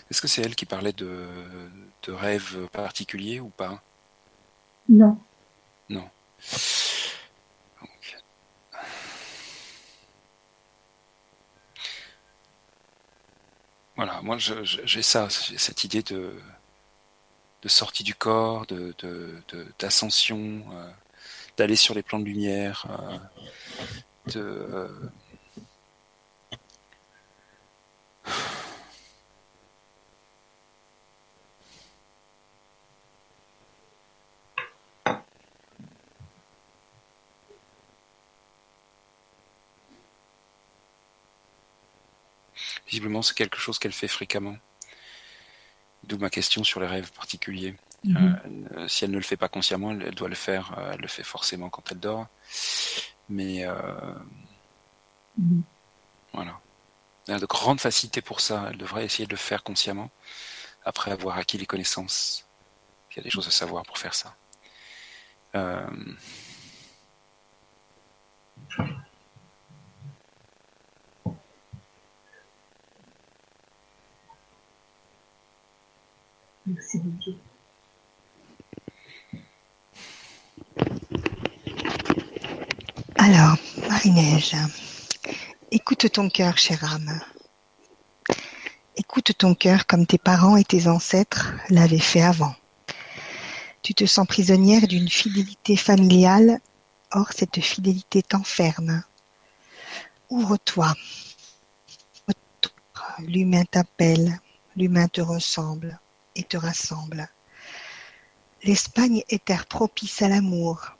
Est-ce 0.10 0.22
que 0.22 0.28
c'est 0.28 0.42
elle 0.42 0.56
qui 0.56 0.66
parlait 0.66 0.94
de, 0.94 1.28
de 2.04 2.12
rêves 2.12 2.68
particuliers 2.72 3.40
ou 3.40 3.50
pas? 3.50 3.82
Non. 4.88 5.20
Non. 5.90 6.10
Voilà, 13.96 14.22
moi 14.22 14.38
j'ai 14.38 15.02
ça, 15.02 15.28
cette 15.30 15.84
idée 15.84 16.02
de, 16.04 16.34
de 17.62 17.68
sortie 17.68 18.04
du 18.04 18.16
corps, 18.16 18.66
de 18.66 18.96
d'ascension, 19.78 20.38
de, 20.38 20.74
euh, 20.74 20.90
d'aller 21.58 21.76
sur 21.76 21.94
les 21.94 22.02
plans 22.02 22.20
de 22.20 22.24
lumière, 22.24 22.88
euh, 22.90 23.18
de 24.32 24.40
euh, 24.40 24.88
Visiblement, 42.90 43.22
c'est 43.22 43.36
quelque 43.36 43.60
chose 43.60 43.78
qu'elle 43.78 43.94
fait 43.94 44.08
fréquemment. 44.08 44.58
D'où 46.04 46.18
ma 46.18 46.30
question 46.30 46.64
sur 46.64 46.80
les 46.80 46.88
rêves 46.88 47.12
particuliers. 47.12 47.76
Mhm. 48.04 48.68
Euh, 48.78 48.88
si 48.88 49.06
elle 49.06 49.12
ne 49.12 49.18
le 49.18 49.24
fait 49.24 49.38
pas 49.38 49.48
consciemment, 49.48 49.92
elle, 49.92 50.16
doit 50.16 50.30
le 50.30 50.36
faire. 50.36 50.76
Euh, 50.78 50.94
elle 50.94 51.02
le 51.02 51.08
fait 51.08 51.24
forcément 51.24 51.70
quand 51.70 51.92
elle 51.92 52.00
dort. 52.00 52.28
Mais 53.28 53.66
euh, 53.66 53.74
mhm. 55.38 55.62
voilà. 56.34 56.60
Elle 57.28 57.36
a 57.36 57.40
de 57.40 57.46
grandes 57.46 57.80
facilités 57.80 58.22
pour 58.22 58.42
ça. 58.42 58.70
Elle 58.72 58.78
devrait 58.78 59.06
essayer 59.06 59.26
de 59.26 59.32
le 59.32 59.38
faire 59.38 59.62
consciemment 59.64 60.10
après 60.84 61.12
avoir 61.12 61.38
acquis 61.38 61.60
les 61.60 61.68
connaissances. 61.68 62.48
Il 63.12 63.18
y 63.18 63.20
a 63.20 63.24
des 63.24 63.30
choses 63.30 63.48
à 63.48 63.52
savoir 63.52 63.84
pour 63.84 64.00
faire 64.00 64.16
ça. 64.16 64.36
Merci 76.70 77.02
Alors, 83.18 83.58
Marie-Neige, 83.90 84.56
écoute 85.72 86.12
ton 86.12 86.30
cœur, 86.30 86.60
chère 86.60 86.84
âme. 86.94 87.20
Écoute 88.96 89.32
ton 89.38 89.56
cœur 89.56 89.88
comme 89.88 90.06
tes 90.06 90.20
parents 90.20 90.58
et 90.58 90.64
tes 90.64 90.88
ancêtres 90.88 91.54
l'avaient 91.70 91.98
fait 91.98 92.22
avant. 92.22 92.54
Tu 93.82 93.96
te 93.96 94.06
sens 94.06 94.28
prisonnière 94.28 94.88
d'une 94.88 95.10
fidélité 95.10 95.76
familiale, 95.76 96.60
or 97.12 97.32
cette 97.36 97.62
fidélité 97.62 98.22
t'enferme. 98.22 99.04
Ouvre-toi. 100.30 100.94
L'humain 103.20 103.66
t'appelle, 103.66 104.40
l'humain 104.76 105.08
te 105.08 105.22
ressemble 105.22 106.00
te 106.44 106.58
rassemble. 106.58 107.30
L'Espagne 108.64 109.24
est 109.30 109.46
terre 109.46 109.66
propice 109.66 110.22
à 110.22 110.28
l'amour. 110.28 110.98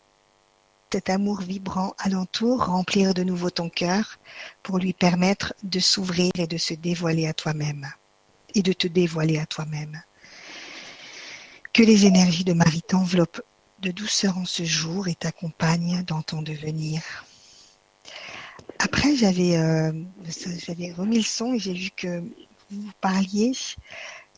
Cet 0.92 1.10
amour 1.10 1.42
vibrant 1.42 1.94
alentour 2.00 2.66
remplir 2.66 3.14
de 3.14 3.24
nouveau 3.24 3.50
ton 3.50 3.70
cœur 3.70 4.18
pour 4.64 4.80
lui 4.80 4.94
permettre 4.94 5.54
de 5.64 5.80
s'ouvrir 5.80 6.32
et 6.36 6.48
de 6.48 6.58
se 6.58 6.74
dévoiler 6.74 7.28
à 7.28 7.34
toi-même 7.34 7.92
et 8.56 8.64
de 8.64 8.74
te 8.74 8.88
dévoiler 8.88 9.38
à 9.38 9.46
toi-même. 9.46 10.02
Que 11.74 11.84
les 11.84 12.06
énergies 12.06 12.44
de 12.44 12.54
Marie 12.54 12.82
t'enveloppent 12.82 13.42
de 13.82 13.92
douceur 13.92 14.38
en 14.38 14.46
ce 14.46 14.64
jour 14.64 15.08
et 15.08 15.16
t'accompagnent 15.16 16.04
dans 16.04 16.22
ton 16.22 16.42
devenir. 16.42 17.02
Après, 18.80 19.16
j'avais 19.16 19.58
euh, 19.58 19.92
remis 20.98 21.18
le 21.18 21.24
son 21.24 21.54
et 21.54 21.60
j'ai 21.60 21.74
vu 21.74 21.90
que 21.96 22.24
vous 22.72 22.92
parliez 23.02 23.54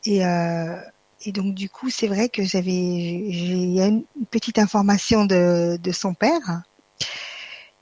et, 0.05 0.25
euh, 0.25 0.75
et 1.23 1.31
donc 1.31 1.53
du 1.53 1.69
coup, 1.69 1.89
c'est 1.89 2.07
vrai 2.07 2.29
que 2.29 2.43
j'avais 2.43 2.71
une 2.71 4.03
petite 4.29 4.59
information 4.59 5.25
de, 5.25 5.77
de 5.81 5.91
son 5.91 6.13
père. 6.13 6.63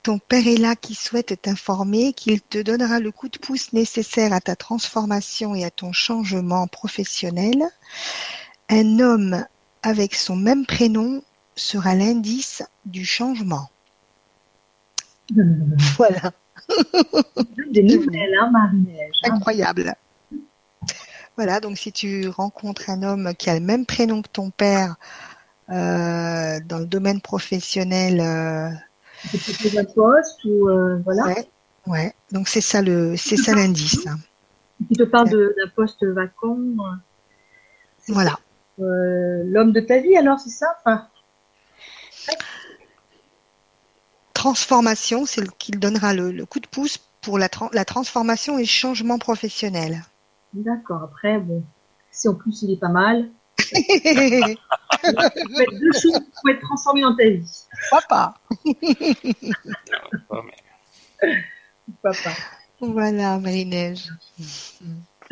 Ton 0.03 0.17
père 0.17 0.47
est 0.47 0.57
là 0.57 0.75
qui 0.75 0.95
souhaite 0.95 1.41
t'informer 1.41 2.13
qu'il 2.13 2.41
te 2.41 2.57
donnera 2.57 2.99
le 2.99 3.11
coup 3.11 3.27
de 3.27 3.37
pouce 3.37 3.73
nécessaire 3.73 4.33
à 4.33 4.39
ta 4.39 4.55
transformation 4.55 5.55
et 5.55 5.65
à 5.65 5.71
ton 5.71 5.91
changement 5.91 6.67
professionnel. 6.67 7.63
Un 8.69 8.99
homme 8.99 9.45
avec 9.83 10.15
son 10.15 10.35
même 10.35 10.65
prénom 10.65 11.21
sera 11.55 11.95
l'indice 11.95 12.63
du 12.85 13.05
changement. 13.05 13.69
Voilà. 15.97 16.31
Des 17.71 17.83
nouvelles, 17.83 18.35
hein, 18.41 18.49
marie 18.51 18.85
Incroyable. 19.23 19.95
Voilà, 21.39 21.61
donc 21.61 21.77
si 21.77 21.93
tu 21.93 22.27
rencontres 22.27 22.89
un 22.89 23.01
homme 23.01 23.33
qui 23.33 23.49
a 23.49 23.53
le 23.53 23.65
même 23.65 23.85
prénom 23.85 24.21
que 24.21 24.27
ton 24.27 24.49
père 24.49 24.97
euh, 25.69 26.59
dans 26.65 26.79
le 26.79 26.85
domaine 26.85 27.21
professionnel, 27.21 28.19
euh, 28.19 28.67
un 29.77 29.85
poste 29.85 30.43
ou 30.43 30.67
euh, 30.67 30.97
voilà. 31.05 31.33
Ouais, 31.87 32.13
Donc 32.33 32.49
c'est 32.49 32.59
ça 32.59 32.81
le, 32.81 33.15
c'est 33.15 33.37
ça 33.37 33.55
l'indice. 33.55 34.05
Tu 34.89 34.97
te 34.97 35.03
parles 35.03 35.29
d'un 35.29 35.69
poste 35.73 36.05
vacant. 36.05 36.57
Euh, 36.59 38.09
voilà. 38.09 38.37
L'homme 38.77 39.71
de 39.71 39.79
ta 39.79 39.99
vie, 39.99 40.17
alors 40.17 40.41
c'est 40.41 40.49
ça? 40.49 41.07
Transformation, 44.33 45.25
c'est 45.25 45.39
le 45.39 45.47
qui 45.57 45.71
donnera 45.71 46.13
le, 46.13 46.45
coup 46.45 46.59
de 46.59 46.67
pouce 46.67 46.97
pour 47.21 47.39
la, 47.39 47.47
la 47.71 47.85
transformation 47.85 48.57
et 48.57 48.63
le 48.63 48.67
changement 48.67 49.19
professionnel. 49.19 50.03
D'accord. 50.53 51.03
Après, 51.03 51.39
bon, 51.39 51.63
si 52.11 52.27
en 52.27 52.35
plus 52.35 52.61
il 52.63 52.71
est 52.71 52.79
pas 52.79 52.89
mal, 52.89 53.29
il 53.71 54.57
faut 55.03 55.61
être 55.61 55.79
deux 55.79 55.91
choses 55.93 56.19
pour 56.19 56.49
être 56.49 56.61
transformé 56.61 57.01
dans 57.01 57.15
ta 57.15 57.29
vie. 57.29 57.65
Papa. 57.91 58.33
Papa. 62.01 62.31
Voilà, 62.81 63.37
Marie-Neige. 63.39 64.09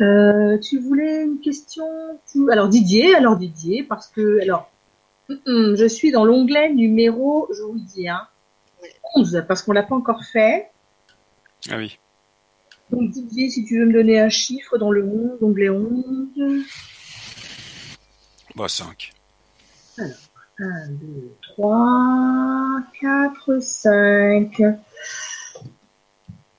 Euh, 0.00 0.58
tu 0.58 0.78
voulais 0.78 1.24
une 1.24 1.40
question? 1.40 1.86
Alors 2.50 2.68
Didier, 2.68 3.14
alors 3.16 3.36
Didier, 3.36 3.82
parce 3.82 4.06
que 4.06 4.40
alors 4.42 4.70
je 5.28 5.88
suis 5.88 6.10
dans 6.10 6.24
l'onglet 6.24 6.72
numéro, 6.72 7.48
je 7.54 7.62
vous 7.62 7.78
dis, 7.78 8.08
hein, 8.08 8.26
11, 9.14 9.44
parce 9.46 9.62
qu'on 9.62 9.72
l'a 9.72 9.82
pas 9.82 9.94
encore 9.94 10.24
fait. 10.24 10.70
Ah 11.70 11.76
oui. 11.76 11.98
Donc 12.90 13.10
Didier, 13.10 13.50
si 13.50 13.64
tu 13.64 13.78
veux 13.78 13.86
me 13.86 13.92
donner 13.92 14.18
un 14.18 14.28
chiffre 14.28 14.78
dans 14.78 14.90
le 14.90 15.04
11, 15.04 15.42
onglet 15.42 15.68
11. 15.68 16.64
Bah 18.54 18.68
5. 18.68 19.12
Alors, 19.98 20.16
1, 20.58 20.88
2, 20.92 21.32
3, 21.54 22.80
4, 23.00 23.58
5. 23.60 24.62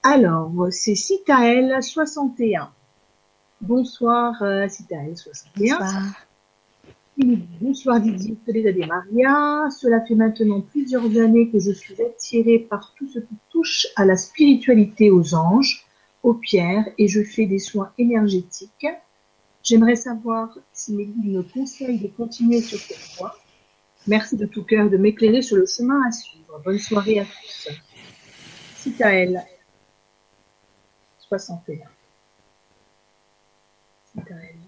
Alors, 0.04 0.68
c'est 0.72 0.96
Citaël 0.96 1.82
61. 1.82 2.72
Bonsoir 3.62 4.42
euh, 4.42 4.70
Citaël 4.70 5.18
61. 5.18 5.78
Bonsoir. 5.78 6.04
Bonsoir 7.60 8.00
Didier, 8.00 8.38
Soledad 8.46 8.78
Maria. 8.88 9.66
Cela 9.78 10.00
fait 10.06 10.16
maintenant 10.16 10.62
plusieurs 10.62 11.04
années 11.18 11.50
que 11.50 11.60
je 11.60 11.72
suis 11.72 12.02
attirée 12.02 12.60
par 12.60 12.94
tout 12.96 13.10
ce 13.10 13.20
qui 13.20 13.36
touche 13.50 13.88
à 13.98 14.06
la 14.06 14.16
spiritualité, 14.16 15.12
aux 15.12 15.36
anges, 15.36 15.86
aux 16.24 16.34
pierres, 16.34 16.86
et 16.98 17.08
je 17.08 17.24
fais 17.24 17.46
des 17.46 17.60
soins 17.60 17.92
énergétiques. 17.98 18.88
J'aimerais 19.64 19.96
savoir 19.96 20.58
si 20.74 20.94
mes 20.94 21.06
guides 21.06 21.34
me 21.34 21.44
conseillent 21.44 22.00
de 22.00 22.08
continuer 22.08 22.62
sur 22.62 22.80
cette 22.80 23.18
voie. 23.18 23.36
Merci 24.08 24.38
de 24.38 24.46
tout 24.46 24.64
cœur 24.64 24.90
de 24.90 24.98
m'éclairer 24.98 25.42
sur 25.42 25.58
le 25.58 25.66
chemin 25.66 26.02
à 26.08 26.12
suivre. 26.12 26.62
Bonne 26.64 26.80
soirée 26.80 27.20
à 27.20 27.26
tous. 27.26 27.70
Citaël 28.76 29.46
61. 31.30 31.86
Citaël. 34.16 34.59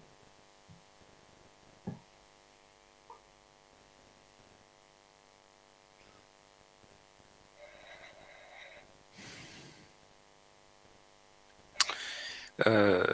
Euh, 12.68 13.06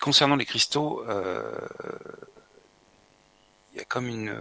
concernant 0.00 0.36
les 0.36 0.46
cristaux, 0.46 1.04
euh, 1.08 1.50
il 3.72 3.78
y 3.78 3.80
a 3.80 3.84
comme 3.84 4.08
une, 4.08 4.34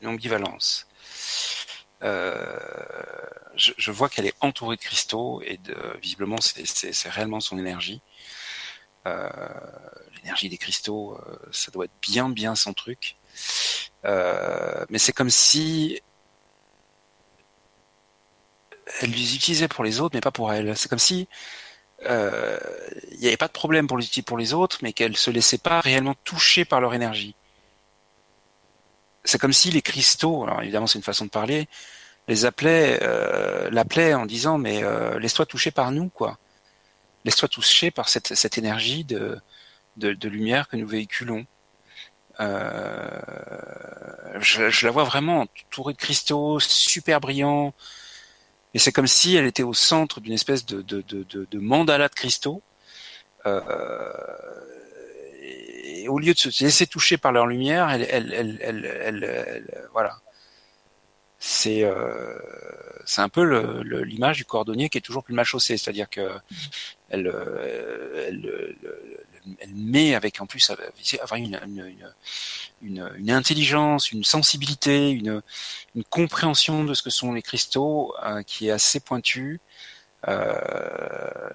une 0.00 0.08
ambivalence. 0.08 0.86
Euh, 2.02 2.58
je, 3.56 3.72
je, 3.78 3.90
vois 3.90 4.08
qu'elle 4.08 4.26
est 4.26 4.34
entourée 4.40 4.76
de 4.76 4.82
cristaux 4.82 5.40
et 5.42 5.56
de, 5.56 5.74
visiblement 6.02 6.36
c'est 6.40 7.08
réellement 7.08 7.40
son 7.40 7.58
énergie. 7.58 8.02
Euh, 9.06 9.28
L'énergie 10.16 10.48
des 10.48 10.58
cristaux, 10.58 11.14
euh, 11.14 11.38
ça 11.50 11.70
doit 11.70 11.86
être 11.86 11.98
bien 12.02 12.28
bien 12.28 12.54
son 12.54 12.72
truc. 12.74 13.16
mais 14.04 14.98
c'est 14.98 15.12
comme 15.12 15.30
si 15.30 16.00
elle 19.00 19.10
les 19.10 19.34
utilisait 19.34 19.68
pour 19.68 19.84
les 19.84 20.00
autres, 20.00 20.14
mais 20.14 20.20
pas 20.20 20.30
pour 20.30 20.52
elle. 20.52 20.76
C'est 20.76 20.88
comme 20.88 20.98
si 20.98 21.28
euh, 22.06 22.58
il 23.12 23.20
n'y 23.20 23.26
avait 23.26 23.36
pas 23.36 23.48
de 23.48 23.52
problème 23.52 23.86
pour 23.86 23.98
les 23.98 24.06
pour 24.24 24.38
les 24.38 24.52
autres, 24.54 24.78
mais 24.82 24.92
qu'elles 24.92 25.16
se 25.16 25.30
laissaient 25.30 25.58
pas 25.58 25.80
réellement 25.80 26.14
toucher 26.24 26.64
par 26.64 26.80
leur 26.80 26.94
énergie. 26.94 27.34
C'est 29.24 29.38
comme 29.38 29.52
si 29.52 29.70
les 29.70 29.82
cristaux, 29.82 30.44
alors 30.44 30.62
évidemment 30.62 30.86
c'est 30.86 30.98
une 30.98 31.04
façon 31.04 31.24
de 31.24 31.30
parler, 31.30 31.68
les 32.28 32.44
appelaient, 32.44 32.98
euh, 33.02 33.70
l'appelaient 33.70 34.14
en 34.14 34.26
disant 34.26 34.58
mais 34.58 34.82
euh, 34.82 35.18
laisse-toi 35.18 35.46
toucher 35.46 35.70
par 35.70 35.90
nous 35.92 36.08
quoi, 36.08 36.38
laisse-toi 37.24 37.48
toucher 37.48 37.90
par 37.90 38.08
cette, 38.08 38.34
cette 38.34 38.58
énergie 38.58 39.04
de, 39.04 39.40
de, 39.96 40.28
lumière 40.28 40.68
que 40.68 40.76
nous 40.76 40.86
véhiculons. 40.86 41.46
Je, 44.40 44.68
je, 44.68 44.86
la 44.86 44.92
vois 44.92 45.04
vraiment 45.04 45.42
entourée 45.42 45.94
de 45.94 45.98
cristaux, 45.98 46.58
super 46.60 47.20
brillants, 47.20 47.72
et 48.74 48.78
c'est 48.78 48.92
comme 48.92 49.06
si 49.06 49.36
elle 49.36 49.46
était 49.46 49.62
au 49.62 49.72
centre 49.72 50.20
d'une 50.20 50.32
espèce 50.32 50.66
de, 50.66 50.82
de, 50.82 51.00
de, 51.02 51.46
de, 51.48 51.58
mandala 51.58 52.08
de 52.08 52.14
cristaux. 52.14 52.60
Euh, 53.46 53.62
et 55.42 56.08
au 56.08 56.18
lieu 56.18 56.34
de 56.34 56.38
se 56.38 56.64
laisser 56.64 56.86
toucher 56.86 57.16
par 57.16 57.30
leur 57.30 57.46
lumière, 57.46 57.88
elle, 57.90 58.06
elle, 58.10 58.58
elle, 58.60 59.24
elle, 59.24 59.88
voilà. 59.92 60.18
C'est 61.38 61.84
euh, 61.84 62.38
c'est 63.04 63.20
un 63.20 63.28
peu 63.28 63.44
l'image 64.02 64.38
du 64.38 64.44
cordonnier 64.44 64.88
qui 64.88 64.98
est 64.98 65.02
toujours 65.02 65.22
plus 65.22 65.34
mal 65.34 65.44
chaussé, 65.44 65.76
c'est-à-dire 65.76 66.08
que 66.08 66.30
elle, 67.10 67.30
elle, 69.60 69.74
met 69.74 70.14
avec 70.14 70.40
en 70.40 70.46
plus 70.46 70.70
avoir 71.20 71.38
une, 71.38 71.60
une, 71.66 72.12
une, 72.82 73.12
une, 73.16 73.30
intelligence, 73.30 74.12
une 74.12 74.24
sensibilité, 74.24 75.10
une, 75.10 75.42
compréhension 76.10 76.84
de 76.84 76.94
ce 76.94 77.02
que 77.02 77.10
sont 77.10 77.32
les 77.32 77.42
cristaux 77.42 78.14
euh, 78.24 78.42
qui 78.42 78.68
est 78.68 78.70
assez 78.70 79.00
pointue. 79.00 79.60
Euh, 80.26 80.54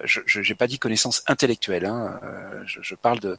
je 0.04 0.40
n'ai 0.40 0.54
pas 0.54 0.68
dit 0.68 0.78
connaissance 0.78 1.24
intellectuelle, 1.26 1.86
hein, 1.86 2.20
euh, 2.22 2.62
je, 2.64 2.80
je, 2.82 2.94
parle 2.94 3.18
de, 3.18 3.36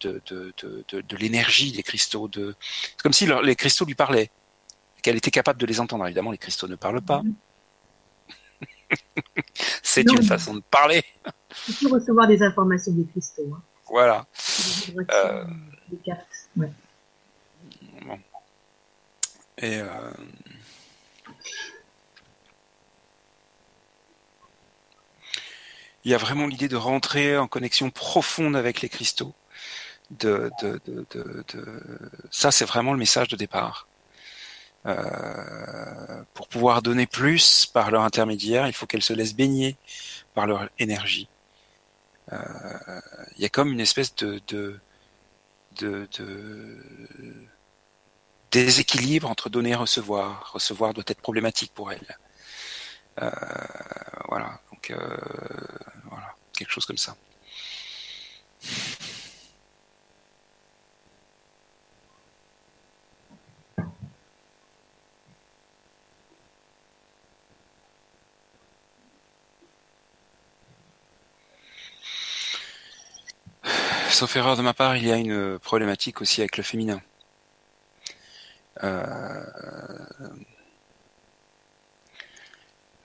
de, 0.00 0.22
de, 0.26 0.54
de, 0.62 1.00
de 1.00 1.16
l'énergie 1.16 1.72
des 1.72 1.82
cristaux. 1.82 2.28
De... 2.28 2.54
C'est 2.60 3.02
comme 3.02 3.12
si 3.12 3.26
les 3.42 3.56
cristaux 3.56 3.84
lui 3.84 3.94
parlaient, 3.94 4.30
qu'elle 5.02 5.16
était 5.16 5.30
capable 5.30 5.60
de 5.60 5.66
les 5.66 5.80
entendre. 5.80 6.06
Évidemment, 6.06 6.30
les 6.30 6.38
cristaux 6.38 6.68
ne 6.68 6.76
parlent 6.76 7.02
pas. 7.02 7.22
C'est 9.82 10.10
une 10.10 10.22
façon 10.22 10.54
de 10.54 10.62
parler. 10.70 11.02
Il 11.68 11.74
faut 11.74 11.88
recevoir 11.88 12.26
des 12.26 12.42
informations 12.42 12.92
des 12.92 13.04
cristaux. 13.04 13.50
Hein. 13.54 13.62
Voilà. 13.88 14.26
Euh... 15.10 15.44
Des 15.88 15.96
cartes. 15.98 16.26
Ouais. 16.56 16.70
Et 19.58 19.80
euh... 19.80 20.12
il 26.04 26.10
y 26.10 26.14
a 26.14 26.18
vraiment 26.18 26.46
l'idée 26.46 26.68
de 26.68 26.76
rentrer 26.76 27.36
en 27.38 27.46
connexion 27.46 27.90
profonde 27.90 28.56
avec 28.56 28.80
les 28.80 28.88
cristaux. 28.88 29.34
De, 30.10 30.50
de, 30.60 30.80
de, 30.84 31.06
de 31.10 31.80
Ça, 32.30 32.50
c'est 32.50 32.66
vraiment 32.66 32.92
le 32.92 32.98
message 32.98 33.28
de 33.28 33.36
départ. 33.36 33.86
Euh, 34.84 36.22
pour 36.34 36.48
pouvoir 36.48 36.82
donner 36.82 37.06
plus 37.06 37.66
par 37.66 37.90
leur 37.90 38.02
intermédiaire, 38.02 38.66
il 38.66 38.72
faut 38.72 38.86
qu'elles 38.86 39.02
se 39.02 39.12
laissent 39.12 39.34
baigner 39.34 39.76
par 40.34 40.46
leur 40.46 40.68
énergie. 40.78 41.28
Euh, 42.30 43.00
il 43.36 43.42
y 43.42 43.44
a 43.44 43.48
comme 43.48 43.72
une 43.72 43.80
espèce 43.80 44.14
de, 44.16 44.40
de, 44.48 44.78
de, 45.80 46.08
de 46.18 46.78
déséquilibre 48.50 49.28
entre 49.28 49.50
donner 49.50 49.70
et 49.70 49.74
recevoir. 49.74 50.52
Recevoir 50.52 50.94
doit 50.94 51.04
être 51.06 51.20
problématique 51.20 51.72
pour 51.74 51.90
elle. 51.90 52.18
Euh, 53.20 53.30
voilà, 54.28 54.60
donc 54.70 54.90
euh, 54.90 55.16
voilà, 56.04 56.34
quelque 56.52 56.70
chose 56.70 56.86
comme 56.86 56.98
ça. 56.98 57.16
Sauf 74.22 74.36
erreur 74.36 74.56
de 74.56 74.62
ma 74.62 74.72
part, 74.72 74.96
il 74.96 75.04
y 75.04 75.10
a 75.10 75.16
une 75.16 75.58
problématique 75.58 76.20
aussi 76.20 76.42
avec 76.42 76.56
le 76.56 76.62
féminin. 76.62 77.02
Euh, 78.84 79.42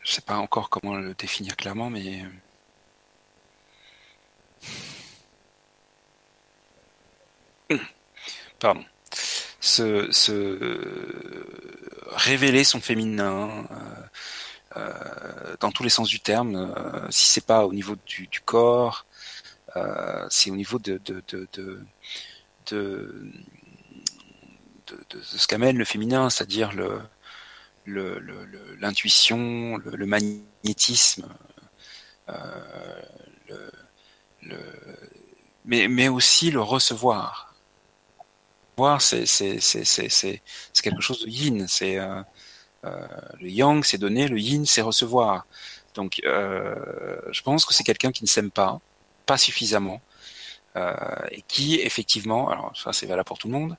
je 0.03 0.11
sais 0.11 0.21
pas 0.21 0.37
encore 0.37 0.69
comment 0.69 0.93
le 0.93 1.15
définir 1.15 1.55
clairement, 1.57 1.89
mais 1.89 2.21
pardon, 8.59 8.85
se, 9.59 10.07
révéler 12.11 12.63
son 12.63 12.79
féminin 12.79 13.65
euh, 13.71 14.07
euh, 14.77 15.55
dans 15.59 15.71
tous 15.71 15.83
les 15.83 15.89
sens 15.89 16.07
du 16.07 16.19
terme, 16.19 16.55
euh, 16.55 17.07
si 17.09 17.25
c'est 17.25 17.45
pas 17.45 17.65
au 17.65 17.73
niveau 17.73 17.95
du, 18.05 18.29
corps, 18.45 19.05
c'est 20.29 20.51
au 20.51 20.55
niveau 20.55 20.79
de, 20.79 20.99
ce 25.21 25.47
qu'amène 25.47 25.77
le 25.77 25.85
féminin, 25.85 26.29
c'est-à-dire 26.29 26.71
l'intuition, 27.85 29.77
le, 29.77 30.05
magnétisme, 30.05 31.27
euh, 32.29 33.69
mais, 35.65 36.07
aussi 36.07 36.51
le 36.51 36.61
recevoir. 36.61 37.53
Voir, 38.77 39.01
c'est 39.01 39.25
quelque 40.83 41.01
chose 41.01 41.21
de 41.23 41.29
yin. 41.29 41.65
Euh, 41.81 42.23
euh, 42.85 43.07
le 43.41 43.49
yang, 43.49 43.83
c'est 43.83 43.97
donner, 43.97 44.27
le 44.27 44.39
yin, 44.39 44.65
c'est 44.65 44.81
recevoir. 44.81 45.45
Donc, 45.95 46.21
je 46.23 47.41
pense 47.41 47.65
que 47.65 47.73
c'est 47.73 47.83
quelqu'un 47.83 48.11
qui 48.11 48.23
ne 48.23 48.29
s'aime 48.29 48.51
pas, 48.51 48.79
pas 49.27 49.37
suffisamment, 49.37 50.01
et 51.31 51.41
qui 51.47 51.75
effectivement, 51.81 52.49
alors 52.49 52.75
ça 52.75 52.93
c'est 52.93 53.05
valable 53.05 53.27
pour 53.27 53.37
tout 53.37 53.47
le 53.47 53.53
monde, 53.53 53.77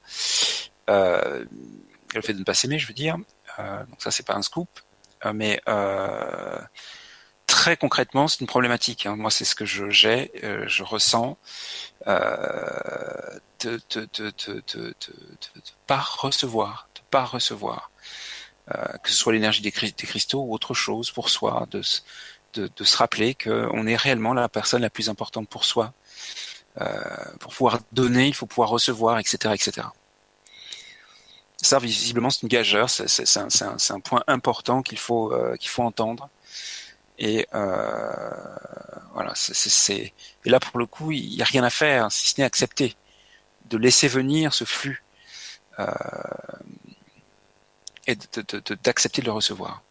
le 0.89 2.23
fait 2.23 2.33
de 2.33 2.39
ne 2.39 2.45
pas 2.45 2.55
s'aimer, 2.55 2.79
je 2.79 2.87
veux 2.87 2.95
dire, 2.95 3.17
donc 3.59 4.01
ça 4.01 4.11
c'est 4.11 4.27
pas 4.27 4.35
un 4.35 4.43
scoop, 4.43 4.69
mais 5.35 5.61
très 7.49 7.77
concrètement, 7.77 8.29
c'est 8.29 8.41
une 8.41 8.47
problématique. 8.47 9.07
Hein. 9.07 9.17
Moi, 9.17 9.33
c'est 9.33 9.45
ce 9.45 9.57
que 9.57 9.65
je 9.65 9.91
j'ai, 9.91 10.31
euh, 10.45 10.65
je 10.69 10.85
ressens. 10.85 11.37
Euh, 12.07 13.41
de, 13.61 13.81
de, 13.91 14.95
pas 15.89 15.99
recevoir, 15.99 16.89
de 16.95 17.01
pas 17.11 17.25
recevoir, 17.25 17.91
euh, 18.73 18.97
que 19.03 19.11
ce 19.11 19.17
soit 19.17 19.33
l'énergie 19.33 19.63
des, 19.63 19.73
des, 19.73 20.07
cristaux 20.07 20.43
ou 20.43 20.55
autre 20.55 20.75
chose 20.75 21.11
pour 21.11 21.29
soi, 21.29 21.67
de, 21.73 21.83
de, 22.55 22.85
se 22.85 22.97
rappeler 22.97 23.35
qu'on 23.35 23.87
est 23.87 23.97
réellement 23.97 24.35
la 24.35 24.49
personne 24.49 24.83
la 24.83 24.91
plus 24.91 25.09
importante 25.09 25.49
pour 25.49 25.65
soi. 25.65 25.93
Euh, 26.81 27.01
pour 27.41 27.53
pouvoir 27.53 27.81
donner, 27.93 28.29
il 28.29 28.35
faut 28.35 28.47
pouvoir 28.47 28.69
recevoir, 28.69 29.19
etc., 29.19 29.55
etc. 29.55 29.89
Ça, 31.61 31.79
visiblement, 31.79 32.31
c'est 32.31 32.43
une 32.43 32.49
gageure. 32.49 32.89
C'est 32.89 33.37
un, 33.91 34.01
point 34.01 34.23
important 34.29 34.83
qu'il 34.83 34.99
faut 34.99 35.33
euh, 35.33 35.57
qu'il 35.57 35.71
faut 35.71 35.83
entendre. 35.83 36.29
Et 37.19 37.49
euh, 37.53 38.31
voilà, 39.13 39.33
c'est 39.35 40.13
et 40.45 40.51
là 40.51 40.61
pour 40.61 40.79
le 40.79 40.87
coup, 40.87 41.11
il 41.11 41.35
n'y 41.35 41.43
a 41.43 41.45
rien 41.45 41.65
à 41.65 41.71
faire 41.71 42.13
si 42.13 42.29
ce 42.31 42.41
n'est 42.41 42.45
accepter, 42.45 42.95
de 43.67 43.77
laisser 43.77 44.07
venir 44.07 44.55
ce 44.55 44.65
flux 44.65 45.03
et 48.07 48.17
d'accepter 48.85 49.21
de 49.21 49.27
le 49.27 49.33
recevoir. 49.33 49.83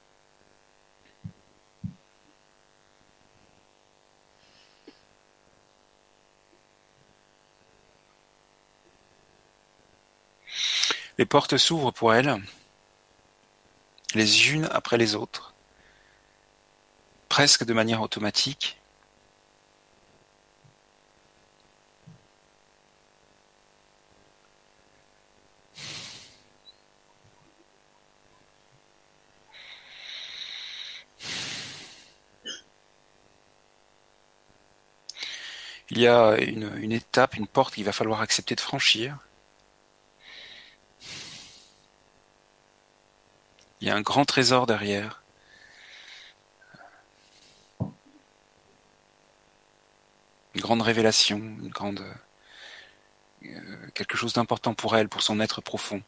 Les 11.17 11.25
portes 11.25 11.57
s'ouvrent 11.57 11.91
pour 11.91 12.13
elle, 12.13 12.41
les 14.13 14.51
unes 14.51 14.67
après 14.71 14.97
les 14.97 15.15
autres 15.15 15.53
presque 17.29 17.65
de 17.65 17.73
manière 17.73 18.01
automatique. 18.01 18.79
Il 35.89 35.99
y 35.99 36.07
a 36.07 36.37
une, 36.37 36.71
une 36.77 36.91
étape, 36.91 37.35
une 37.35 37.47
porte 37.47 37.73
qu'il 37.75 37.85
va 37.85 37.91
falloir 37.91 38.21
accepter 38.21 38.55
de 38.55 38.61
franchir. 38.61 39.26
Il 43.81 43.87
y 43.87 43.91
a 43.91 43.95
un 43.95 44.01
grand 44.01 44.25
trésor 44.25 44.65
derrière. 44.65 45.23
une 50.57 50.61
grande 50.63 50.81
révélation, 50.81 51.37
une 51.37 51.69
grande 51.69 52.03
euh, 53.45 53.87
quelque 53.93 54.17
chose 54.17 54.33
d'important 54.33 54.73
pour 54.73 54.97
elle, 54.97 55.07
pour 55.07 55.21
son 55.21 55.39
être 55.39 55.61
profond. 55.61 56.01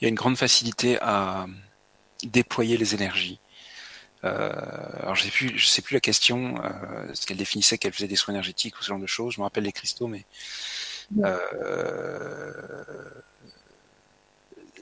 Il 0.00 0.04
y 0.04 0.06
a 0.06 0.08
une 0.08 0.14
grande 0.14 0.36
facilité 0.36 0.98
à 1.00 1.46
déployer 2.22 2.76
les 2.76 2.94
énergies. 2.94 3.40
Euh, 4.24 4.52
alors 5.00 5.14
je 5.14 5.24
sais 5.24 5.30
plus, 5.30 5.56
je 5.56 5.66
sais 5.66 5.82
plus 5.82 5.94
la 5.94 6.00
question, 6.00 6.56
euh, 6.64 7.14
ce 7.14 7.26
qu'elle 7.26 7.36
définissait, 7.36 7.78
qu'elle 7.78 7.92
faisait 7.92 8.08
des 8.08 8.16
soins 8.16 8.34
énergétiques 8.34 8.78
ou 8.78 8.82
ce 8.82 8.88
genre 8.88 8.98
de 8.98 9.06
choses. 9.06 9.34
Je 9.34 9.40
me 9.40 9.44
rappelle 9.44 9.64
les 9.64 9.72
cristaux, 9.72 10.08
mais 10.08 10.24
euh, 11.24 12.52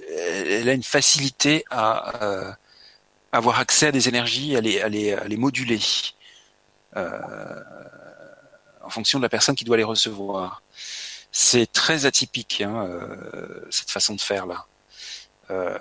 elle 0.09 0.69
a 0.69 0.73
une 0.73 0.83
facilité 0.83 1.65
à 1.71 2.25
euh, 2.25 2.53
avoir 3.33 3.59
accès 3.59 3.89
à 3.89 3.93
des 3.93 4.09
énergies, 4.09 4.57
à 4.57 4.61
les, 4.61 4.81
à 4.81 4.89
les, 4.89 5.13
à 5.13 5.25
les 5.25 5.37
moduler 5.37 5.81
en 6.95 8.89
fonction 8.89 9.19
de 9.19 9.23
la 9.23 9.29
personne 9.29 9.55
qui 9.55 9.65
doit 9.65 9.77
les 9.77 9.85
recevoir. 9.85 10.63
C'est 11.31 11.71
très 11.71 12.07
atypique 12.07 12.63
hein, 12.63 12.89
cette 13.71 13.91
façon 13.91 14.15
de 14.15 14.21
faire 14.21 14.47
là. 14.47 14.65
Euh, 15.51 15.79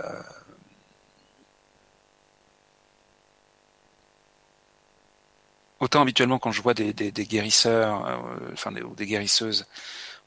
autant 5.79 6.01
habituellement 6.01 6.39
quand 6.39 6.51
je 6.51 6.61
vois 6.61 6.73
des, 6.73 6.93
guérisseurs, 6.93 8.05
euh, 8.07 8.51
enfin 8.53 8.71
des, 8.71 8.81
des, 8.95 9.05
guérisseuses, 9.05 9.65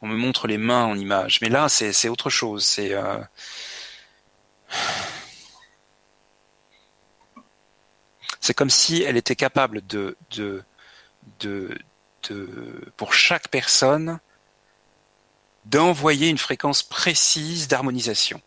on 0.02 0.08
me 0.08 0.16
montre 0.16 0.46
les 0.46 0.58
mains 0.58 0.84
en 0.84 0.96
image, 0.96 1.40
mais 1.40 1.48
là 1.48 1.68
c'est 1.68 2.08
autre 2.08 2.30
chose. 2.30 2.64
C'est 2.64 2.92
euh, 2.94 3.18
c'est 8.40 8.54
comme 8.54 8.70
si 8.70 9.02
elle 9.02 9.16
était 9.16 9.36
capable 9.36 9.86
de, 9.86 10.16
de, 10.30 10.62
de, 11.40 11.78
de 12.28 12.92
pour 12.96 13.12
chaque 13.14 13.48
personne 13.48 14.20
d'envoyer 15.64 16.28
une 16.28 16.38
fréquence 16.38 16.82
précise 16.82 17.68
d'harmonisation 17.68 18.40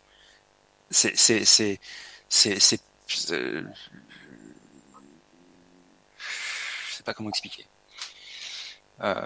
c'est 0.92 1.16
c'est 1.16 1.44
c'est 1.44 1.80
euh, 3.30 3.62
je 6.90 6.96
sais 6.96 7.02
pas 7.04 7.14
comment 7.14 7.30
expliquer. 7.30 7.66
Euh, 9.00 9.16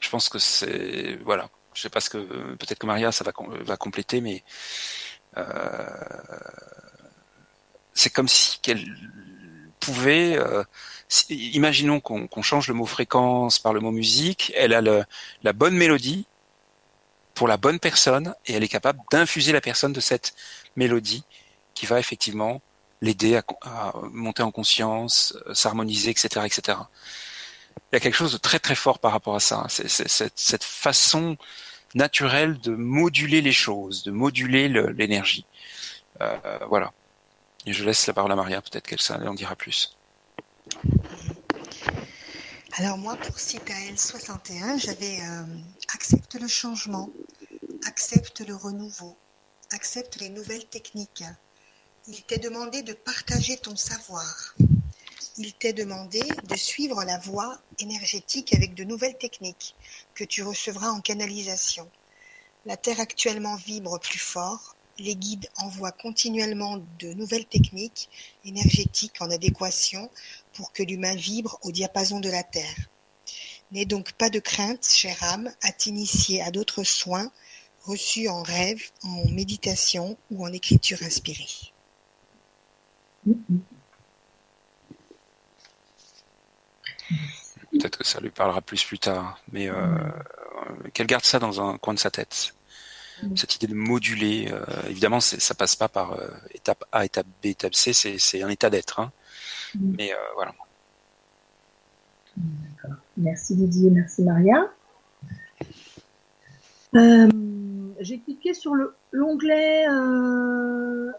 je 0.00 0.08
pense 0.10 0.28
que 0.28 0.38
c'est 0.38 1.16
voilà. 1.24 1.50
Je 1.74 1.82
sais 1.82 1.90
pas 1.90 2.00
ce 2.00 2.10
que 2.10 2.18
peut-être 2.56 2.78
que 2.78 2.86
Maria 2.86 3.12
ça 3.12 3.24
va 3.24 3.32
va 3.64 3.76
compléter, 3.76 4.20
mais 4.20 4.42
euh, 5.36 5.86
c'est 7.94 8.10
comme 8.10 8.28
si 8.28 8.58
qu'elle 8.60 8.84
pouvait. 9.80 10.38
Euh, 10.38 10.64
imaginons 11.30 12.00
qu'on 12.00 12.42
change 12.42 12.68
le 12.68 12.74
mot 12.74 12.86
fréquence 12.86 13.58
par 13.58 13.72
le 13.72 13.80
mot 13.80 13.90
musique. 13.90 14.52
Elle 14.56 14.74
a 14.74 14.80
le, 14.80 15.04
la 15.42 15.52
bonne 15.52 15.74
mélodie, 15.74 16.26
pour 17.38 17.46
la 17.46 17.56
bonne 17.56 17.78
personne 17.78 18.34
et 18.46 18.54
elle 18.54 18.64
est 18.64 18.68
capable 18.68 18.98
d'infuser 19.12 19.52
la 19.52 19.60
personne 19.60 19.92
de 19.92 20.00
cette 20.00 20.34
mélodie 20.74 21.22
qui 21.72 21.86
va 21.86 22.00
effectivement 22.00 22.60
l'aider 23.00 23.36
à, 23.36 23.92
monter 24.10 24.42
en 24.42 24.50
conscience, 24.50 25.38
euh, 25.46 25.54
s'harmoniser, 25.54 26.10
etc., 26.10 26.44
etc. 26.44 26.78
Il 27.76 27.94
y 27.94 27.96
a 27.96 28.00
quelque 28.00 28.16
chose 28.16 28.32
de 28.32 28.38
très 28.38 28.58
très 28.58 28.74
fort 28.74 28.98
par 28.98 29.12
rapport 29.12 29.36
à 29.36 29.40
ça. 29.40 29.66
C'est 29.68 29.88
cette, 29.88 30.64
façon 30.64 31.36
naturelle 31.94 32.58
de 32.58 32.72
moduler 32.72 33.40
les 33.40 33.52
choses, 33.52 34.02
de 34.02 34.10
moduler 34.10 34.68
l'énergie. 34.68 35.46
Euh, 36.20 36.58
voilà. 36.68 36.92
Et 37.66 37.72
je 37.72 37.84
laisse 37.84 38.08
la 38.08 38.14
parole 38.14 38.32
à 38.32 38.36
Maria, 38.36 38.60
peut-être 38.62 38.88
qu'elle 38.88 39.28
en 39.28 39.34
dira 39.34 39.54
plus. 39.54 39.96
Alors 42.78 42.96
moi, 42.96 43.16
pour 43.16 43.40
Citael 43.40 43.98
61, 43.98 44.78
j'avais 44.78 45.20
euh, 45.20 45.42
accepte 45.94 46.36
le 46.36 46.46
changement, 46.46 47.10
accepte 47.88 48.46
le 48.46 48.54
renouveau, 48.54 49.18
accepte 49.72 50.20
les 50.20 50.28
nouvelles 50.28 50.68
techniques. 50.68 51.24
Il 52.06 52.22
t'est 52.22 52.38
demandé 52.38 52.82
de 52.82 52.92
partager 52.92 53.56
ton 53.56 53.74
savoir. 53.74 54.54
Il 55.38 55.54
t'est 55.54 55.72
demandé 55.72 56.20
de 56.20 56.54
suivre 56.54 57.02
la 57.02 57.18
voie 57.18 57.60
énergétique 57.80 58.54
avec 58.54 58.76
de 58.76 58.84
nouvelles 58.84 59.18
techniques 59.18 59.74
que 60.14 60.22
tu 60.22 60.44
recevras 60.44 60.90
en 60.90 61.00
canalisation. 61.00 61.90
La 62.64 62.76
Terre 62.76 63.00
actuellement 63.00 63.56
vibre 63.56 63.98
plus 63.98 64.20
fort. 64.20 64.76
Les 65.00 65.16
guides 65.16 65.48
envoient 65.56 65.92
continuellement 65.92 66.76
de 67.00 67.12
nouvelles 67.12 67.46
techniques 67.46 68.08
énergétiques 68.44 69.20
en 69.20 69.32
adéquation 69.32 70.10
pour 70.58 70.72
que 70.72 70.82
l'humain 70.82 71.14
vibre 71.14 71.56
au 71.62 71.70
diapason 71.70 72.18
de 72.18 72.28
la 72.28 72.42
Terre. 72.42 72.90
N'aie 73.70 73.84
donc 73.84 74.10
pas 74.12 74.28
de 74.28 74.40
crainte, 74.40 74.84
chère 74.84 75.22
âme, 75.22 75.52
à 75.62 75.70
t'initier 75.70 76.42
à 76.42 76.50
d'autres 76.50 76.82
soins 76.82 77.30
reçus 77.84 78.28
en 78.28 78.42
rêve, 78.42 78.82
en 79.04 79.24
méditation 79.28 80.18
ou 80.32 80.44
en 80.44 80.52
écriture 80.52 80.98
inspirée. 81.04 81.72
peut-être 87.70 87.98
que 87.98 88.04
ça 88.04 88.18
lui 88.18 88.30
parlera 88.30 88.60
plus 88.60 88.82
plus 88.82 88.98
tard. 88.98 89.40
Mais 89.52 89.70
qu'elle 90.92 91.06
garde 91.06 91.24
ça 91.24 91.38
dans 91.38 91.60
un 91.60 91.78
coin 91.78 91.94
de 91.94 92.00
sa 92.00 92.10
tête. 92.10 92.52
Cette 93.36 93.54
idée 93.54 93.68
de 93.68 93.74
moduler, 93.74 94.52
évidemment, 94.88 95.20
ça 95.20 95.54
passe 95.54 95.76
pas 95.76 95.88
par 95.88 96.18
étape 96.50 96.84
A, 96.90 97.04
étape 97.04 97.28
B, 97.44 97.46
étape 97.46 97.76
C, 97.76 97.92
c'est 97.92 98.42
un 98.42 98.48
état 98.48 98.70
d'être. 98.70 98.98
Hein. 98.98 99.12
Mm. 99.74 99.94
Mais 99.98 100.12
voilà. 100.34 100.52
Merci 103.16 103.56
Didier, 103.56 103.90
merci 103.90 104.22
Maria. 104.22 104.70
Euh, 106.94 107.28
j'ai 108.00 108.20
cliqué 108.20 108.54
sur 108.54 108.72
l'onglet 109.12 109.84
4. 109.84 109.90
Euh, 109.90 111.12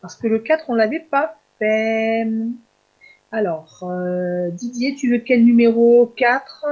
Parce 0.00 0.16
que 0.16 0.26
le 0.26 0.40
4, 0.40 0.64
on 0.68 0.74
l'avait 0.74 1.00
pas 1.00 1.40
fait. 1.58 2.26
Alors, 3.32 3.80
euh, 3.82 4.50
Didier, 4.50 4.94
tu 4.96 5.10
veux 5.10 5.18
quel 5.18 5.44
numéro? 5.44 6.12
4 6.16 6.66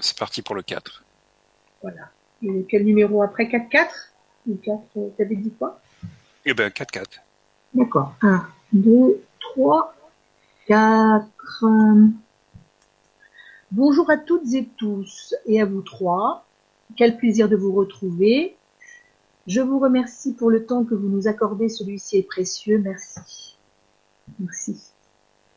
C'est 0.00 0.18
parti 0.18 0.42
pour 0.42 0.54
le 0.54 0.62
4. 0.62 1.04
Voilà. 1.82 2.10
Et 2.42 2.66
quel 2.68 2.84
numéro 2.84 3.22
après 3.22 3.48
4 3.48 3.68
4 3.68 4.12
Tu 4.44 4.56
4, 4.56 4.80
t'avais 5.16 5.36
dit 5.36 5.52
quoi? 5.52 5.80
Eh 6.48 6.54
bien, 6.54 6.70
4 6.70 6.92
4. 6.92 7.20
D'accord. 7.74 8.14
1, 8.22 8.46
2, 8.72 9.20
3, 9.40 9.94
4. 10.68 11.26
Bonjour 13.72 14.08
à 14.10 14.16
toutes 14.16 14.54
et 14.54 14.68
tous 14.76 15.34
et 15.46 15.60
à 15.60 15.64
vous 15.64 15.82
trois. 15.82 16.46
Quel 16.96 17.16
plaisir 17.16 17.48
de 17.48 17.56
vous 17.56 17.72
retrouver. 17.72 18.56
Je 19.48 19.60
vous 19.60 19.80
remercie 19.80 20.34
pour 20.34 20.50
le 20.50 20.64
temps 20.64 20.84
que 20.84 20.94
vous 20.94 21.08
nous 21.08 21.26
accordez. 21.26 21.68
Celui-ci 21.68 22.18
est 22.18 22.22
précieux. 22.22 22.78
Merci. 22.78 23.58
Merci. 24.38 24.80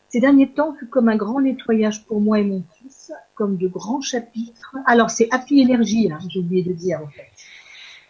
Ces 0.10 0.20
derniers 0.20 0.52
temps 0.52 0.74
fut 0.74 0.88
comme 0.88 1.08
un 1.08 1.18
grand 1.18 1.40
nettoyage 1.40 2.04
pour 2.08 2.20
moi 2.20 2.40
et 2.40 2.44
mon 2.44 2.64
fils, 2.80 3.14
comme 3.36 3.58
de 3.58 3.68
grands 3.68 4.02
chapitres. 4.02 4.76
Alors, 4.88 5.12
c'est 5.12 5.28
Happy 5.30 5.64
Energy, 5.64 6.12
hein, 6.12 6.18
j'ai 6.30 6.40
oublié 6.40 6.64
de 6.64 6.74
dire, 6.74 7.00
en 7.04 7.08
fait. 7.10 7.30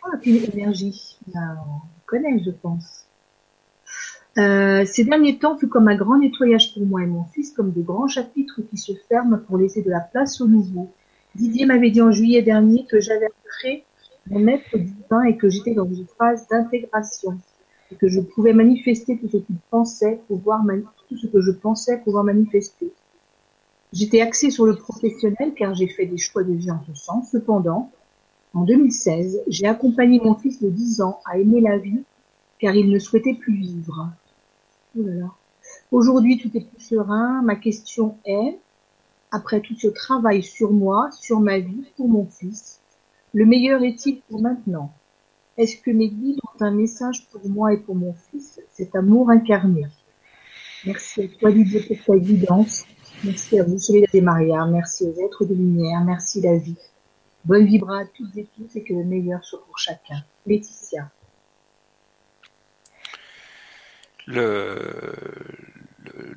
Oh, 0.05 0.11
Happy 0.13 0.49
Energy. 0.53 1.17
Ben, 1.27 1.57
je 2.13 2.51
pense. 2.51 3.05
Euh, 4.37 4.85
ces 4.85 5.03
derniers 5.03 5.37
temps 5.37 5.57
fut 5.57 5.67
comme 5.67 5.87
un 5.87 5.95
grand 5.95 6.17
nettoyage 6.17 6.73
pour 6.73 6.85
moi 6.85 7.01
et 7.01 7.07
mon 7.07 7.23
fils, 7.25 7.51
comme 7.51 7.71
de 7.71 7.81
grands 7.81 8.07
chapitres 8.07 8.61
qui 8.69 8.77
se 8.77 8.93
ferment 9.09 9.37
pour 9.37 9.57
laisser 9.57 9.81
de 9.81 9.89
la 9.89 9.99
place 9.99 10.39
au 10.39 10.47
nouveau. 10.47 10.89
Didier 11.35 11.65
m'avait 11.65 11.91
dit 11.91 12.01
en 12.01 12.11
juillet 12.11 12.41
dernier 12.41 12.85
que 12.85 12.99
j'avais 12.99 13.27
rencontré 13.27 13.83
mon 14.27 14.39
maître 14.39 14.77
divin 14.77 15.23
et 15.23 15.37
que 15.37 15.49
j'étais 15.49 15.73
dans 15.73 15.85
une 15.85 16.05
phase 16.17 16.47
d'intégration 16.47 17.39
et 17.91 17.95
que 17.95 18.07
je 18.07 18.21
pouvais 18.21 18.53
manifester 18.53 19.17
tout 19.17 19.27
ce 19.27 19.37
qu'il 19.37 19.57
pensait 19.71 20.19
pouvoir 20.27 20.61
tout 21.07 21.17
ce 21.17 21.27
que 21.27 21.41
je 21.41 21.51
pensais 21.51 21.97
pouvoir 21.97 22.23
manifester. 22.23 22.91
J'étais 23.91 24.21
axée 24.21 24.51
sur 24.51 24.65
le 24.67 24.75
professionnel 24.75 25.53
car 25.55 25.73
j'ai 25.73 25.87
fait 25.87 26.05
des 26.05 26.17
choix 26.17 26.43
de 26.43 26.53
vie 26.53 26.69
en 26.69 26.79
ce 26.87 26.93
sens. 26.93 27.31
Cependant, 27.31 27.91
en 28.53 28.63
2016, 28.63 29.43
j'ai 29.47 29.67
accompagné 29.67 30.19
mon 30.23 30.35
fils 30.35 30.61
de 30.61 30.69
10 30.69 31.01
ans 31.01 31.19
à 31.25 31.37
aimer 31.37 31.61
la 31.61 31.77
vie 31.77 32.03
car 32.59 32.75
il 32.75 32.89
ne 32.89 32.99
souhaitait 32.99 33.35
plus 33.35 33.55
vivre. 33.55 34.09
Oh 34.97 35.03
Aujourd'hui, 35.91 36.37
tout 36.37 36.49
est 36.55 36.61
plus 36.61 36.83
serein. 36.83 37.41
Ma 37.43 37.55
question 37.55 38.17
est, 38.25 38.57
après 39.31 39.61
tout 39.61 39.75
ce 39.75 39.87
travail 39.87 40.43
sur 40.43 40.71
moi, 40.71 41.09
sur 41.11 41.39
ma 41.39 41.59
vie, 41.59 41.85
pour 41.95 42.09
mon 42.09 42.25
fils, 42.25 42.79
le 43.33 43.45
meilleur 43.45 43.83
est-il 43.83 44.21
pour 44.21 44.41
maintenant? 44.41 44.91
Est-ce 45.57 45.77
que 45.77 45.91
mes 45.91 46.09
guides 46.09 46.39
ont 46.43 46.63
un 46.63 46.71
message 46.71 47.27
pour 47.31 47.47
moi 47.47 47.73
et 47.73 47.77
pour 47.77 47.95
mon 47.95 48.13
fils, 48.13 48.61
cet 48.71 48.95
amour 48.95 49.29
incarné? 49.29 49.85
Merci 50.85 51.23
à 51.23 51.27
toi 51.39 51.51
Didier 51.51 51.81
pour 51.81 51.97
ta 52.05 52.17
guidance. 52.17 52.85
Merci 53.23 53.59
à 53.59 53.63
vous 53.63 53.77
Soledad 53.77 54.09
et 54.13 54.21
Maria. 54.21 54.65
Merci 54.65 55.05
aux 55.05 55.25
êtres 55.25 55.45
de 55.45 55.53
lumière. 55.53 56.03
Merci 56.05 56.41
la 56.41 56.57
vie. 56.57 56.77
Bonne 57.45 57.65
vibra 57.65 57.99
à 57.99 58.05
toutes 58.05 58.35
et 58.37 58.47
tous 58.55 58.75
et 58.75 58.83
que 58.83 58.93
le 58.93 59.03
meilleur 59.03 59.43
soit 59.43 59.65
pour 59.65 59.77
chacun. 59.77 60.23
Laetitia 60.45 61.09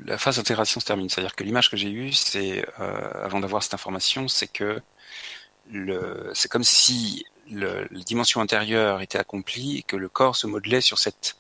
la 0.05 0.19
phase 0.19 0.37
d'intégration 0.37 0.81
se 0.81 0.87
termine. 0.87 1.09
C'est-à-dire 1.09 1.35
que 1.35 1.45
l'image 1.45 1.71
que 1.71 1.77
j'ai 1.77 1.91
eue, 1.91 2.13
c'est 2.13 2.65
euh, 2.81 3.25
avant 3.25 3.41
d'avoir 3.41 3.63
cette 3.63 3.75
information, 3.75 4.29
c'est 4.29 4.49
que 4.49 4.81
c'est 6.35 6.51
comme 6.51 6.65
si 6.65 7.25
la 7.51 7.85
dimension 8.05 8.41
intérieure 8.41 9.01
était 9.01 9.19
accomplie 9.19 9.79
et 9.79 9.83
que 9.83 9.97
le 9.97 10.09
corps 10.09 10.37
se 10.37 10.47
modelait 10.47 10.81
sur 10.81 10.99
cette 10.99 11.37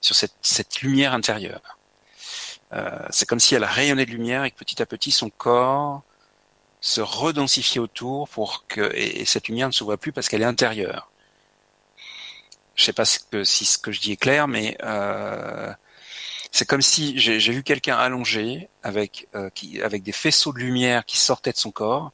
sur 0.00 0.14
cette, 0.14 0.34
cette 0.42 0.80
lumière 0.80 1.12
intérieure. 1.12 1.78
Euh, 2.72 3.06
c'est 3.10 3.26
comme 3.26 3.40
si 3.40 3.54
elle 3.54 3.64
rayonnait 3.64 4.06
de 4.06 4.10
lumière 4.10 4.44
et 4.44 4.50
que 4.50 4.56
petit 4.56 4.80
à 4.80 4.86
petit 4.86 5.10
son 5.10 5.30
corps 5.30 6.02
se 6.80 7.00
redensifiait 7.00 7.80
autour 7.80 8.28
pour 8.28 8.66
que 8.68 8.92
et, 8.94 9.24
cette 9.24 9.48
lumière 9.48 9.68
ne 9.68 9.72
se 9.72 9.84
voit 9.84 9.96
plus 9.96 10.12
parce 10.12 10.28
qu'elle 10.28 10.42
est 10.42 10.46
intérieure. 10.46 11.10
Je 12.74 12.84
sais 12.84 12.92
pas 12.92 13.04
si 13.04 13.64
ce 13.64 13.78
que 13.78 13.90
je 13.90 14.00
dis 14.00 14.12
est 14.12 14.16
clair, 14.16 14.46
mais 14.46 14.76
euh, 14.84 15.72
c'est 16.52 16.66
comme 16.66 16.82
si 16.82 17.18
j'ai 17.18 17.52
vu 17.52 17.62
quelqu'un 17.62 17.96
allongé 17.96 18.68
avec 18.82 19.28
euh, 19.34 19.50
qui, 19.50 19.82
avec 19.82 20.02
des 20.02 20.12
faisceaux 20.12 20.52
de 20.52 20.58
lumière 20.58 21.04
qui 21.04 21.18
sortaient 21.18 21.52
de 21.52 21.56
son 21.56 21.70
corps. 21.70 22.12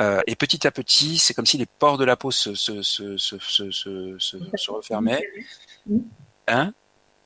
Euh, 0.00 0.22
et 0.26 0.36
petit 0.36 0.66
à 0.66 0.70
petit, 0.70 1.18
c'est 1.18 1.34
comme 1.34 1.46
si 1.46 1.58
les 1.58 1.66
pores 1.66 1.98
de 1.98 2.04
la 2.04 2.16
peau 2.16 2.30
se, 2.30 2.54
se, 2.54 2.82
se, 2.82 3.18
se, 3.18 3.38
se, 3.38 3.70
se, 3.70 4.18
se 4.18 4.70
refermaient. 4.70 5.22
Hein? 6.48 6.72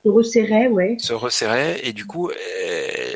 Se 0.05 0.09
resserraient, 0.09 0.67
ouais. 0.67 0.97
Se 0.99 1.13
resserraient 1.13 1.81
et 1.87 1.93
du 1.93 2.07
coup, 2.07 2.29
euh, 2.31 3.15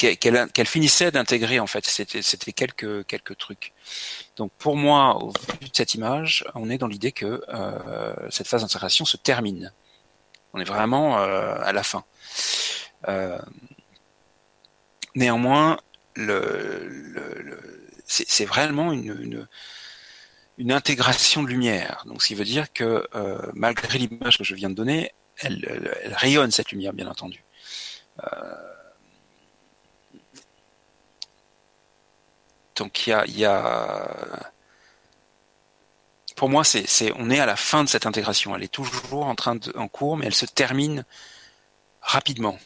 qu'elle 0.00 0.66
finissait 0.66 1.10
d'intégrer 1.10 1.60
en 1.60 1.66
fait. 1.66 1.84
C'était 1.86 2.52
quelques 2.52 3.06
quelques 3.06 3.36
trucs. 3.36 3.72
Donc 4.36 4.52
pour 4.58 4.76
moi, 4.76 5.16
au 5.22 5.28
vu 5.60 5.68
de 5.68 5.76
cette 5.76 5.94
image, 5.94 6.44
on 6.54 6.70
est 6.70 6.78
dans 6.78 6.86
l'idée 6.86 7.12
que 7.12 7.42
euh, 7.48 8.30
cette 8.30 8.48
phase 8.48 8.62
d'intégration 8.62 9.04
se 9.04 9.16
termine. 9.16 9.72
On 10.52 10.60
est 10.60 10.64
vraiment 10.64 11.18
euh, 11.18 11.56
à 11.62 11.72
la 11.72 11.82
fin. 11.82 12.04
Euh, 13.08 13.38
néanmoins, 15.14 15.78
c'est 18.06 18.44
vraiment 18.44 18.92
une, 18.92 19.46
intégration 20.70 21.42
de 21.42 21.48
lumière. 21.48 22.02
Donc, 22.06 22.22
ce 22.22 22.28
qui 22.28 22.34
veut 22.34 22.44
dire 22.44 22.72
que 22.72 23.06
malgré 23.54 23.98
l'image 23.98 24.38
que 24.38 24.44
je 24.44 24.54
viens 24.54 24.70
de 24.70 24.74
donner, 24.74 25.12
elle, 25.38 25.94
rayonne 26.12 26.50
cette 26.50 26.70
lumière, 26.72 26.92
bien 26.92 27.06
entendu. 27.06 27.44
Donc 32.80 33.06
il 33.06 33.38
y 33.38 33.44
a 33.44 34.50
pour 36.40 36.48
moi, 36.48 36.64
c'est, 36.64 37.12
on 37.16 37.28
est 37.28 37.38
à 37.38 37.44
la 37.44 37.54
fin 37.54 37.84
de 37.84 37.88
cette 37.90 38.06
intégration. 38.06 38.56
Elle 38.56 38.62
est 38.62 38.72
toujours 38.72 39.26
en 39.26 39.34
train 39.34 39.56
de, 39.56 39.76
en 39.76 39.88
cours, 39.88 40.16
mais 40.16 40.24
elle 40.24 40.34
se 40.34 40.46
termine 40.46 41.04
rapidement. 42.00 42.58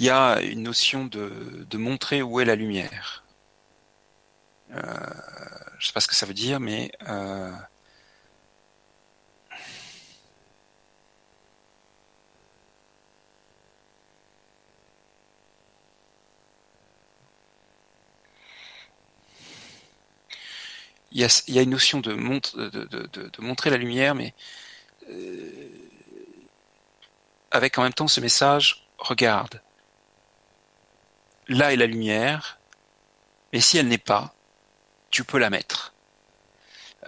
Il 0.00 0.06
y 0.06 0.10
a 0.10 0.40
une 0.40 0.64
notion 0.64 1.04
de, 1.04 1.76
montrer 1.76 2.20
où 2.20 2.40
est 2.40 2.44
la 2.44 2.56
lumière. 2.56 3.22
Euh, 4.72 4.82
je 5.78 5.84
ne 5.84 5.86
sais 5.86 5.92
pas 5.92 6.00
ce 6.00 6.08
que 6.08 6.16
ça 6.16 6.26
veut 6.26 6.34
dire, 6.34 6.58
mais 6.58 6.90
euh, 7.08 7.52
il 21.18 21.54
y 21.54 21.58
a, 21.58 21.62
une 21.62 21.70
notion 21.70 22.00
de, 22.00 22.12
de, 22.12 23.42
montrer 23.42 23.70
la 23.70 23.76
lumière, 23.76 24.14
mais 24.14 24.34
euh, 25.10 25.68
avec 27.50 27.76
en 27.76 27.82
même 27.82 27.92
temps 27.92 28.06
ce 28.06 28.20
message, 28.20 28.86
regarde, 28.98 29.60
là 31.48 31.72
est 31.72 31.76
la 31.76 31.86
lumière, 31.86 32.60
mais 33.52 33.60
si 33.60 33.78
elle 33.78 33.88
n'est 33.88 33.98
pas, 33.98 34.32
tu 35.10 35.24
peux 35.24 35.38
la 35.38 35.50
mettre. 35.50 35.92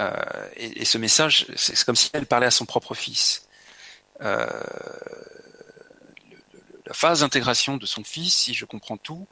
Euh, 0.01 0.13
et, 0.57 0.85
ce 0.85 0.99
message, 0.99 1.47
c'est 1.55 1.85
comme 1.85 1.97
si 1.97 2.11
elle 2.13 2.27
parlait 2.27 2.47
à 2.47 2.51
son 2.51 2.65
propre 2.65 2.95
fils. 2.95 3.47
Euh, 4.23 4.49
phase 6.93 7.21
d'intégration 7.21 7.77
de 7.77 7.87
son 7.87 8.05
fils, 8.05 8.35
si 8.35 8.55
je 8.55 8.65
comprends 8.65 8.97
tout, 8.97 9.27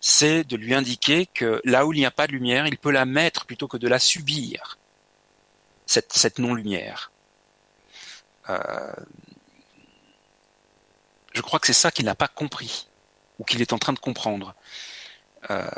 c'est 0.00 0.44
de 0.44 0.56
lui 0.56 0.74
indiquer 0.74 1.26
que 1.26 1.60
là 1.64 1.86
où 1.86 1.92
il 1.92 1.98
n'y 1.98 2.06
a 2.06 2.10
pas 2.10 2.26
de 2.26 2.32
lumière, 2.32 2.66
il 2.66 2.78
peut 2.78 2.90
la 2.90 3.04
mettre 3.04 3.46
plutôt 3.46 3.68
que 3.68 3.76
de 3.76 3.88
la 3.88 3.98
subir, 3.98 4.78
cette, 5.86 6.38
non-lumière. 6.38 7.12
Euh, 8.48 8.92
je 11.32 11.40
crois 11.42 11.58
que 11.58 11.66
c'est 11.66 11.72
ça 11.72 11.90
qu'il 11.90 12.06
n'a 12.06 12.14
pas 12.14 12.28
compris, 12.28 12.88
ou 13.38 13.44
qu'il 13.44 13.60
est 13.60 13.72
en 13.72 13.78
train 13.78 13.92
de 13.92 13.98
comprendre. 13.98 14.54
Euh, 15.50 15.68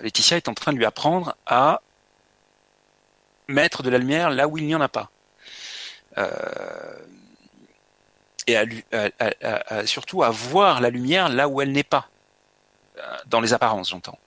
Laetitia 0.00 0.36
est 0.36 0.48
en 0.48 0.54
train 0.54 0.72
de 0.72 0.78
lui 0.78 0.86
apprendre 0.86 1.36
à 1.46 1.82
mettre 3.48 3.82
de 3.82 3.90
la 3.90 3.98
lumière 3.98 4.30
là 4.30 4.48
où 4.48 4.56
il 4.56 4.66
n'y 4.66 4.74
en 4.74 4.80
a 4.80 4.88
pas. 4.88 5.10
Et 8.46 8.56
surtout 9.86 10.22
à 10.22 10.30
voir 10.30 10.80
la 10.80 10.90
lumière 10.90 11.28
là 11.28 11.48
où 11.48 11.60
elle 11.60 11.72
n'est 11.72 11.82
pas. 11.84 12.08
Dans 13.26 13.40
les 13.40 13.52
apparences, 13.52 13.90
j'entends. 13.90 14.18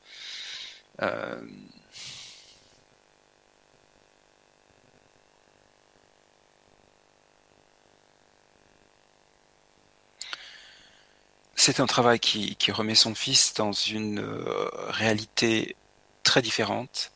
c'est 11.66 11.80
un 11.80 11.88
travail 11.88 12.20
qui, 12.20 12.56
remet 12.72 12.94
son 12.94 13.16
fils 13.16 13.56
dans 13.56 13.72
une 13.72 14.20
euh, 14.20 14.46
réalité 14.90 15.76
très 16.22 16.44
différente, 16.44 17.12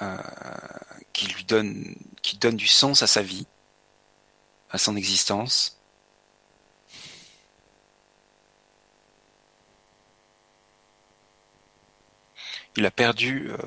euh, 0.00 0.16
qui 1.12 1.26
lui 1.26 1.44
donne, 1.44 1.94
qui 2.22 2.38
donne 2.38 2.56
du 2.56 2.66
sens 2.66 3.02
à 3.02 3.06
sa 3.06 3.20
vie, 3.20 3.46
à 4.70 4.78
son 4.78 4.96
existence. 4.96 5.80
Il 12.76 12.86
a 12.86 12.90
perdu 12.90 13.50
euh, 13.50 13.58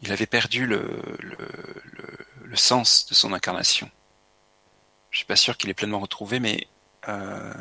il 0.00 0.10
avait 0.10 0.26
perdu 0.26 0.66
le, 0.66 1.00
le 2.52 2.56
sens 2.56 3.06
de 3.06 3.14
son 3.14 3.32
incarnation. 3.32 3.90
Je 5.10 5.18
suis 5.18 5.26
pas 5.26 5.36
sûr 5.36 5.56
qu'il 5.56 5.70
est 5.70 5.74
pleinement 5.74 6.00
retrouvé, 6.00 6.40
mais 6.40 6.66
euh, 7.08 7.54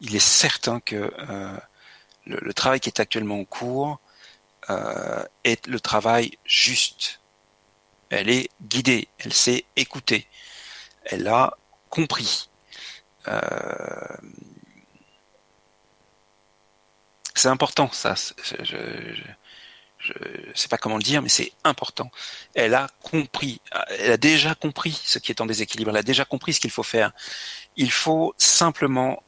il 0.00 0.14
est 0.14 0.18
certain 0.18 0.80
que 0.80 1.12
euh, 1.28 1.56
le, 2.26 2.54
travail 2.54 2.80
qui 2.80 2.88
est 2.88 3.00
actuellement 3.00 3.40
en 3.40 3.44
cours 3.44 4.00
euh, 4.70 5.24
est 5.44 5.66
le 5.66 5.80
travail 5.80 6.38
juste. 6.44 7.20
Elle 8.10 8.28
est 8.30 8.48
guidée, 8.62 9.08
elle 9.18 9.32
s'est 9.32 9.64
écoutée, 9.76 10.28
elle 11.04 11.26
a 11.28 11.56
compris. 11.90 12.48
c'est 17.34 17.48
important 17.48 17.90
ça. 17.90 18.14
je, 18.62 19.14
je 20.04 20.12
sais 20.54 20.68
pas 20.68 20.76
comment 20.76 20.96
le 20.96 21.02
dire, 21.02 21.22
mais 21.22 21.28
c'est 21.28 21.52
important. 21.64 22.10
Elle 22.54 22.74
a 22.74 22.88
compris, 23.02 23.60
elle 23.98 24.12
a 24.12 24.16
déjà 24.16 24.54
compris 24.54 25.00
ce 25.04 25.18
qui 25.18 25.32
est 25.32 25.40
en 25.40 25.46
déséquilibre, 25.46 25.90
elle 25.90 25.96
a 25.96 26.02
déjà 26.02 26.24
compris 26.24 26.52
ce 26.52 26.60
qu'il 26.60 26.70
faut 26.70 26.82
faire. 26.82 27.12
Il 27.76 27.90
faut 27.90 28.34
simplement 28.36 29.22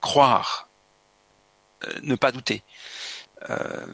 croire, 0.00 0.68
euh, 1.84 1.98
ne 2.02 2.14
pas 2.16 2.32
douter. 2.32 2.62
Euh, 3.50 3.86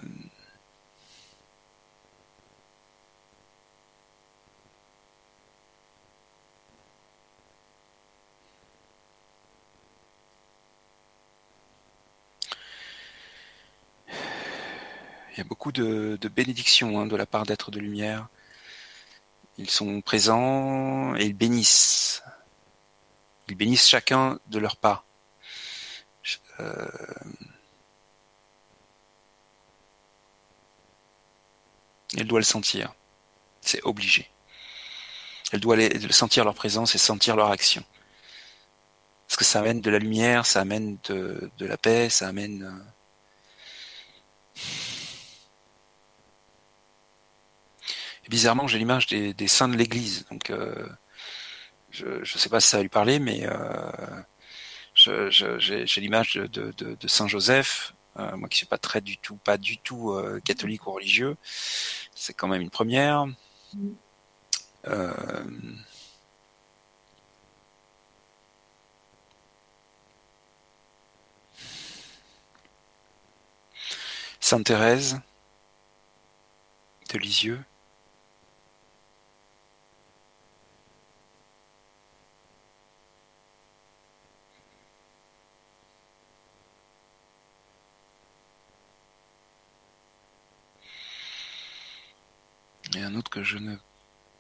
Il 15.33 15.39
y 15.39 15.41
a 15.41 15.45
beaucoup 15.45 15.73
de, 15.73 16.19
bénédictions 16.29 17.01
hein, 17.01 17.07
de 17.07 17.17
la 17.17 17.25
part 17.25 17.45
d'êtres 17.47 17.71
de 17.71 17.81
lumière. 17.81 18.29
Ils 19.57 19.71
sont 19.71 20.03
présents 20.03 21.15
et 21.17 21.25
ils 21.25 21.35
bénissent. 21.35 22.23
Ils 23.49 23.55
bénissent 23.55 23.89
chacun 23.89 24.39
de 24.49 24.59
leur 24.59 24.77
pas. 24.77 25.05
Euh, 26.61 26.87
elle 32.17 32.27
doit 32.27 32.41
le 32.41 32.45
sentir. 32.45 32.95
C'est 33.61 33.83
obligé. 33.83 34.31
Elle 35.53 35.61
doit 35.61 35.77
sentir 36.11 36.45
leur 36.45 36.55
présence 36.55 36.95
et 36.95 36.99
sentir 36.99 37.37
leur 37.37 37.51
action. 37.51 37.85
Parce 39.29 39.37
que 39.37 39.45
ça 39.45 39.61
amène 39.61 39.81
de 39.81 39.91
la 39.91 39.99
lumière, 39.99 40.45
ça 40.47 40.61
amène 40.61 40.99
de, 41.05 41.51
la 41.59 41.77
paix, 41.77 42.09
ça 42.09 42.29
amène... 42.29 42.65
Euh, 42.65 42.71
bizarrement, 48.29 48.67
j'ai 48.67 48.79
l'image 48.79 49.07
des, 49.07 49.49
saints 49.49 49.69
de 49.69 49.77
l'Église. 49.77 50.27
Donc, 50.31 50.51
euh, 50.51 50.87
je 51.91 52.21
ne 52.21 52.25
sais 52.25 52.49
pas 52.49 52.61
si 52.61 52.69
ça 52.69 52.79
va 52.79 52.83
lui 52.83 52.89
parler, 52.89 53.19
mais 53.19 53.43
euh, 53.45 53.91
j'ai 54.95 56.01
l'image 56.01 56.35
de, 56.35 57.09
Saint 57.09 57.29
Joseph. 57.29 57.95
Euh, 58.19 58.37
moi 58.37 58.49
qui 58.49 58.59
suis 58.59 58.67
pas 58.67 58.79
très 58.79 59.01
du 59.01 59.17
tout, 59.19 59.37
pas 59.37 59.59
du 59.59 59.79
tout 59.79 60.15
catholique 60.45 60.87
ou 60.87 60.93
religieux, 60.93 61.37
c'est 62.15 62.35
quand 62.35 62.49
même 62.49 62.63
une 62.63 62.71
première. 62.71 63.27
Sainte 74.41 74.65
Thérèse 74.65 75.21
de 77.11 77.19
Lisieux. 77.19 77.65
Et 92.97 93.03
un 93.03 93.15
autre 93.15 93.31
que 93.31 93.43
je 93.43 93.59
ne 93.59 93.77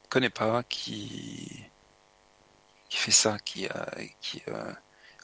connais 0.08 0.30
pas 0.30 0.62
qui 0.64 1.64
qui 2.92 2.98
fait 2.98 3.10
ça, 3.10 3.38
qui, 3.38 3.66
qui 4.20 4.42
euh, 4.48 4.72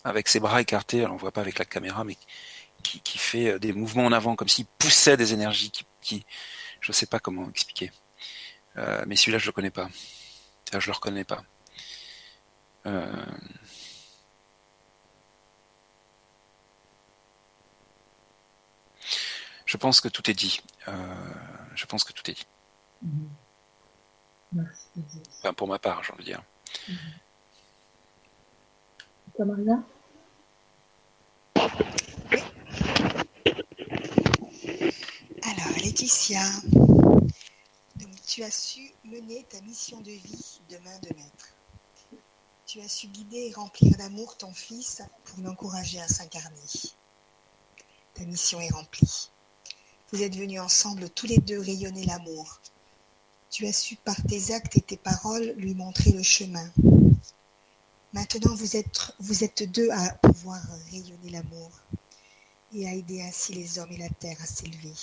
avec 0.02 0.28
ses 0.28 0.40
bras 0.40 0.62
écartés, 0.62 1.00
alors 1.00 1.12
on 1.12 1.18
voit 1.18 1.32
pas 1.32 1.42
avec 1.42 1.58
la 1.58 1.66
caméra, 1.66 2.02
mais 2.02 2.16
qui, 2.82 3.18
fait 3.18 3.50
euh, 3.50 3.58
des 3.58 3.74
mouvements 3.74 4.06
en 4.06 4.12
avant 4.12 4.36
comme 4.36 4.48
s'il 4.48 4.64
poussait 4.64 5.18
des 5.18 5.34
énergies, 5.34 5.70
qui, 5.70 5.84
qui 6.00 6.26
je 6.80 6.92
sais 6.92 7.06
pas 7.06 7.20
comment 7.20 7.48
expliquer. 7.50 7.92
Euh, 8.78 9.04
mais 9.06 9.16
celui-là 9.16 9.38
je 9.38 9.46
le 9.46 9.52
connais 9.52 9.70
pas. 9.70 9.90
Là, 10.72 10.80
je 10.80 10.86
le 10.86 10.92
reconnais 10.92 11.24
pas. 11.24 11.42
Je 19.66 19.76
pense 19.76 20.00
que 20.00 20.08
tout 20.08 20.30
est 20.30 20.34
dit. 20.34 20.62
Je 21.74 21.84
pense 21.84 22.04
que 22.04 22.14
tout 22.14 22.30
est 22.30 22.34
dit. 22.34 22.46
Mhm. 23.02 23.30
Enfin, 25.38 25.52
pour 25.54 25.68
ma 25.68 25.78
part, 25.78 26.02
j'ai 26.02 26.12
envie 26.12 26.24
de 26.24 26.30
dire. 26.30 26.42
Toi, 29.36 29.44
Maria 29.44 29.82
Alors, 35.42 35.78
Laetitia, 35.82 36.42
donc, 37.96 38.22
tu 38.26 38.42
as 38.42 38.50
su 38.50 38.92
mener 39.04 39.44
ta 39.44 39.60
mission 39.60 40.00
de 40.00 40.10
vie 40.10 40.60
de 40.68 40.78
main 40.78 40.98
de 41.00 41.14
maître. 41.14 41.54
Tu 42.66 42.80
as 42.80 42.88
su 42.88 43.06
guider 43.08 43.48
et 43.48 43.52
remplir 43.52 43.96
d'amour 43.96 44.36
ton 44.36 44.52
fils 44.52 45.02
pour 45.24 45.40
l'encourager 45.40 46.00
à 46.00 46.08
s'incarner. 46.08 46.60
Ta 48.14 48.24
mission 48.24 48.60
est 48.60 48.72
remplie. 48.72 49.30
Vous 50.10 50.22
êtes 50.22 50.36
venus 50.36 50.60
ensemble 50.60 51.10
tous 51.10 51.26
les 51.26 51.38
deux 51.38 51.60
rayonner 51.60 52.04
l'amour, 52.06 52.60
tu 53.50 53.66
as 53.66 53.72
su 53.72 53.96
par 53.96 54.16
tes 54.28 54.52
actes 54.52 54.76
et 54.76 54.80
tes 54.80 54.96
paroles 54.96 55.54
lui 55.56 55.74
montrer 55.74 56.12
le 56.12 56.22
chemin. 56.22 56.70
Maintenant, 58.12 58.54
vous 58.54 58.76
êtes, 58.76 59.62
deux 59.70 59.90
à 59.90 60.10
pouvoir 60.14 60.60
rayonner 60.90 61.30
l'amour 61.30 61.70
et 62.74 62.88
à 62.88 62.94
aider 62.94 63.22
ainsi 63.22 63.54
les 63.54 63.78
hommes 63.78 63.92
et 63.92 63.98
la 63.98 64.08
terre 64.08 64.36
à 64.40 64.46
s'élever. 64.46 64.94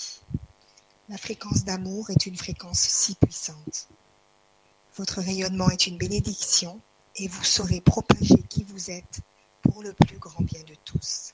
La 1.09 1.17
fréquence 1.17 1.64
d'amour 1.64 2.09
est 2.09 2.25
une 2.25 2.38
fréquence 2.38 2.80
si 2.80 3.15
puissante. 3.15 3.90
Votre 4.95 5.22
rayonnement 5.22 5.69
est 5.69 5.88
une 5.88 5.98
bénédiction 5.98 6.80
et 7.15 7.27
vous 7.27 7.43
saurez 7.43 7.82
propager 7.82 8.41
qui 8.49 8.64
vous 8.64 8.91
êtes 8.91 9.22
pour 9.61 9.83
le 9.83 9.93
plus 9.93 10.17
grand 10.17 10.43
bien 10.43 10.64
de 10.64 10.75
tous. 10.83 11.33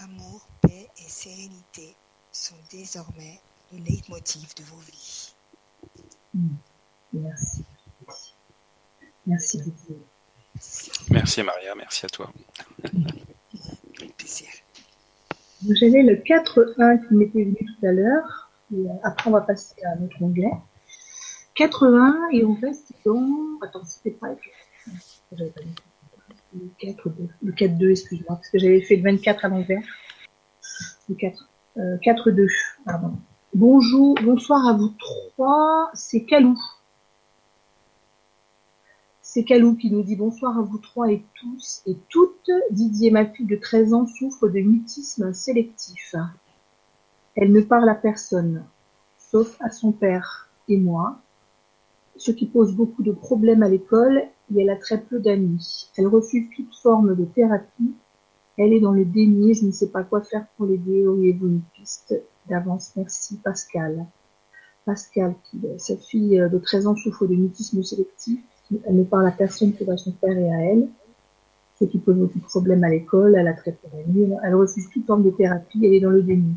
Amour, 0.00 0.46
paix 0.60 0.90
et 0.98 1.08
sérénité 1.08 1.94
sont 2.32 2.56
désormais 2.70 3.40
le 3.72 3.78
leitmotiv 3.78 4.54
de 4.56 4.64
vos 4.64 4.78
vies. 4.78 5.33
Merci. 7.12 7.64
Merci 9.26 9.58
beaucoup. 9.62 9.98
Merci 11.10 11.42
Maria, 11.42 11.74
merci 11.74 12.06
à 12.06 12.08
toi. 12.08 12.30
J'avais 15.70 16.02
le 16.02 16.16
4-1 16.16 17.08
qui 17.08 17.14
m'était 17.14 17.44
venu 17.44 17.56
tout 17.56 17.86
à 17.86 17.92
l'heure. 17.92 18.50
Après, 19.02 19.30
on 19.30 19.32
va 19.32 19.40
passer 19.40 19.74
à 19.84 19.96
notre 19.96 20.20
onglet. 20.22 20.50
80 21.54 22.30
et 22.32 22.44
on 22.44 22.54
reste 22.54 22.92
dans. 23.04 23.58
Attends, 23.62 23.84
c'était 23.84 24.10
pas. 24.10 24.34
Le 25.32 25.50
4, 26.78 27.08
2, 27.08 27.28
le 27.42 27.52
4, 27.52 27.78
2 27.78 27.90
excuse-moi, 27.90 28.36
parce 28.36 28.48
que 28.48 28.58
j'avais 28.58 28.80
fait 28.82 28.96
le 28.96 29.02
24 29.02 29.44
à 29.44 29.48
l'envers. 29.48 29.82
Le 31.08 31.14
4, 31.14 31.48
euh, 31.78 31.96
4, 32.02 32.30
2, 32.30 32.46
pardon. 32.84 33.16
Bonjour, 33.54 34.16
bonsoir 34.24 34.66
à 34.66 34.72
vous 34.72 34.88
trois, 34.98 35.88
c'est 35.94 36.24
Calou. 36.24 36.58
C'est 39.22 39.44
Calou 39.44 39.76
qui 39.76 39.92
nous 39.92 40.02
dit 40.02 40.16
bonsoir 40.16 40.58
à 40.58 40.62
vous 40.62 40.78
trois 40.78 41.12
et 41.12 41.22
tous 41.34 41.80
et 41.86 41.96
toutes. 42.08 42.50
Didier, 42.72 43.12
ma 43.12 43.24
fille 43.24 43.46
de 43.46 43.54
13 43.54 43.94
ans, 43.94 44.06
souffre 44.08 44.48
de 44.48 44.58
mutisme 44.58 45.32
sélectif. 45.32 46.16
Elle 47.36 47.52
ne 47.52 47.60
parle 47.60 47.88
à 47.88 47.94
personne, 47.94 48.64
sauf 49.18 49.56
à 49.60 49.70
son 49.70 49.92
père 49.92 50.50
et 50.66 50.76
moi, 50.76 51.20
ce 52.16 52.32
qui 52.32 52.46
pose 52.46 52.74
beaucoup 52.74 53.04
de 53.04 53.12
problèmes 53.12 53.62
à 53.62 53.68
l'école 53.68 54.24
et 54.52 54.62
elle 54.62 54.70
a 54.70 54.76
très 54.76 55.00
peu 55.00 55.20
d'amis. 55.20 55.90
Elle 55.96 56.08
refuse 56.08 56.48
toute 56.56 56.74
forme 56.74 57.14
de 57.14 57.24
thérapie. 57.24 57.94
Elle 58.58 58.72
est 58.72 58.80
dans 58.80 58.90
le 58.90 59.04
déni, 59.04 59.54
je 59.54 59.64
ne 59.64 59.70
sais 59.70 59.90
pas 59.90 60.02
quoi 60.02 60.22
faire 60.22 60.44
pour 60.56 60.66
l'aider. 60.66 61.06
Auriez-vous 61.06 61.60
d'avance 62.48 62.92
Merci 62.96 63.36
Pascal. 63.38 64.06
Pascal, 64.84 65.34
qui, 65.44 65.60
sa 65.78 65.96
fille 65.96 66.38
de 66.38 66.58
13 66.58 66.86
ans 66.86 66.96
souffre 66.96 67.26
de 67.26 67.34
mutisme 67.34 67.82
sélectif. 67.82 68.40
Elle 68.86 68.96
ne 68.96 69.04
parle 69.04 69.26
à 69.26 69.30
personne 69.30 69.72
que 69.72 69.88
à 69.90 69.96
son 69.96 70.12
père 70.12 70.36
et 70.36 70.52
à 70.52 70.60
elle, 70.72 70.88
ce 71.78 71.84
qui 71.84 71.98
pose 71.98 72.16
beaucoup 72.16 72.38
de 72.38 72.44
problèmes 72.44 72.84
à 72.84 72.90
l'école. 72.90 73.34
Elle 73.34 73.48
a 73.48 73.54
très 73.54 73.72
peu 73.72 73.88
d'amis. 73.88 74.30
Elle 74.42 74.54
refuse 74.54 74.88
toute 74.90 75.06
forme 75.06 75.22
de 75.22 75.30
thérapie. 75.30 75.84
Elle 75.84 75.94
est 75.94 76.00
dans 76.00 76.10
le 76.10 76.22
déni 76.22 76.56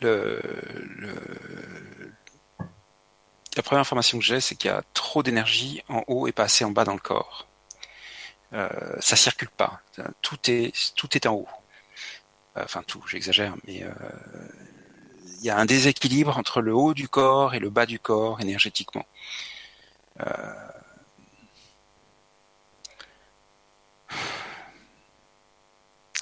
le, 0.00 0.40
la 3.56 3.57
première 3.68 3.82
information 3.82 4.18
que 4.18 4.24
j'ai, 4.24 4.40
c'est 4.40 4.54
qu'il 4.54 4.70
y 4.70 4.72
a 4.72 4.82
trop 4.94 5.22
d'énergie 5.22 5.82
en 5.90 6.02
haut 6.06 6.26
et 6.26 6.32
pas 6.32 6.44
assez 6.44 6.64
en 6.64 6.70
bas 6.70 6.84
dans 6.84 6.94
le 6.94 7.00
corps. 7.00 7.46
Euh, 8.54 8.66
ça 8.98 9.14
circule 9.14 9.50
pas. 9.50 9.82
Tout 10.22 10.38
est, 10.50 10.94
tout 10.96 11.14
est 11.14 11.26
en 11.26 11.34
haut. 11.34 11.48
Enfin, 12.56 12.82
tout, 12.86 13.04
j'exagère, 13.06 13.54
mais 13.66 13.82
euh, 13.82 13.90
il 15.38 15.44
y 15.44 15.50
a 15.50 15.58
un 15.58 15.66
déséquilibre 15.66 16.38
entre 16.38 16.62
le 16.62 16.72
haut 16.74 16.94
du 16.94 17.10
corps 17.10 17.54
et 17.54 17.58
le 17.58 17.68
bas 17.68 17.84
du 17.84 17.98
corps 17.98 18.40
énergétiquement. 18.40 19.04
Euh, 20.20 20.54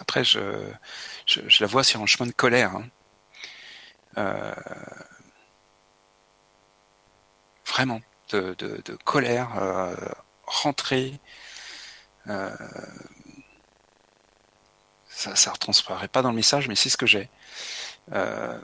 après, 0.01 0.25
je, 0.25 0.41
je, 1.27 1.61
la 1.61 1.69
vois 1.69 1.85
sur 1.85 2.03
un 2.03 2.07
chemin 2.07 2.27
de 2.27 2.35
colère. 2.35 2.75
Hein. 2.75 2.89
Euh, 4.19 4.53
vraiment 7.77 8.01
de, 8.31 8.97
colère 9.05 9.51
euh, 9.59 9.95
rentrée. 10.47 11.21
Euh, 12.27 12.51
ça, 15.09 15.37
ça 15.37 15.53
retransparaît 15.53 16.09
pas 16.09 16.23
dans 16.23 16.31
le 16.31 16.37
message, 16.37 16.69
mais 16.69 16.75
c'est 16.75 16.89
ce 16.89 16.97
que 16.97 17.07
j'ai. 17.07 17.29
Euh, 18.13 18.59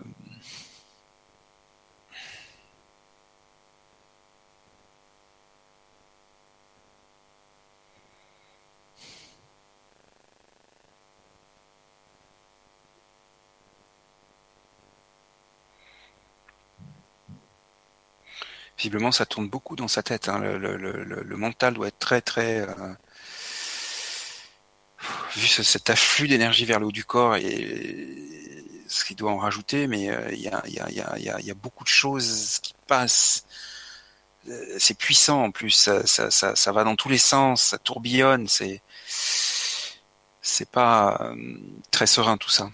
visiblement 18.83 19.13
ça 19.13 19.27
tourne 19.27 19.49
beaucoup 19.49 19.77
dans 19.77 19.87
sa 19.87 20.03
tête. 20.03 20.29
Hein. 20.29 20.39
Le, 20.41 21.37
mental 21.37 21.75
doit 21.75 21.87
être 21.87 22.01
très 22.01 22.21
très 22.21 22.63
euh, 22.63 22.95
vu 25.37 25.47
ce, 25.47 25.63
cet 25.63 25.89
afflux 25.89 26.27
d'énergie 26.27 26.65
vers 26.65 26.81
le 26.81 26.87
haut 26.87 26.93
du 26.93 27.05
corps 27.05 27.37
et 27.37 28.09
ce 28.89 29.05
qu'il 29.05 29.17
doit 29.17 29.31
en 29.31 29.39
rajouter, 29.39 29.87
mais 29.87 30.11
il 30.33 30.41
y, 30.41 30.49
a, 30.49 31.55
beaucoup 31.55 31.85
de 31.85 31.89
choses 31.89 32.59
qui 32.61 32.75
passent. 32.89 33.45
Euh, 34.49 34.77
c'est 34.79 34.99
puissant 34.99 35.45
en 35.45 35.51
plus, 35.53 35.89
ça, 36.05 36.73
va 36.73 36.85
dans 36.85 36.97
tous 36.97 37.09
les 37.09 37.19
sens, 37.19 37.63
ça 37.63 37.79
tourbillonne, 37.79 38.49
c'est 38.49 38.83
c'est 40.45 40.69
pas 40.69 41.19
euh, 41.21 41.37
très 41.93 42.09
serein 42.09 42.37
tout 42.37 42.51
ça. 42.51 42.69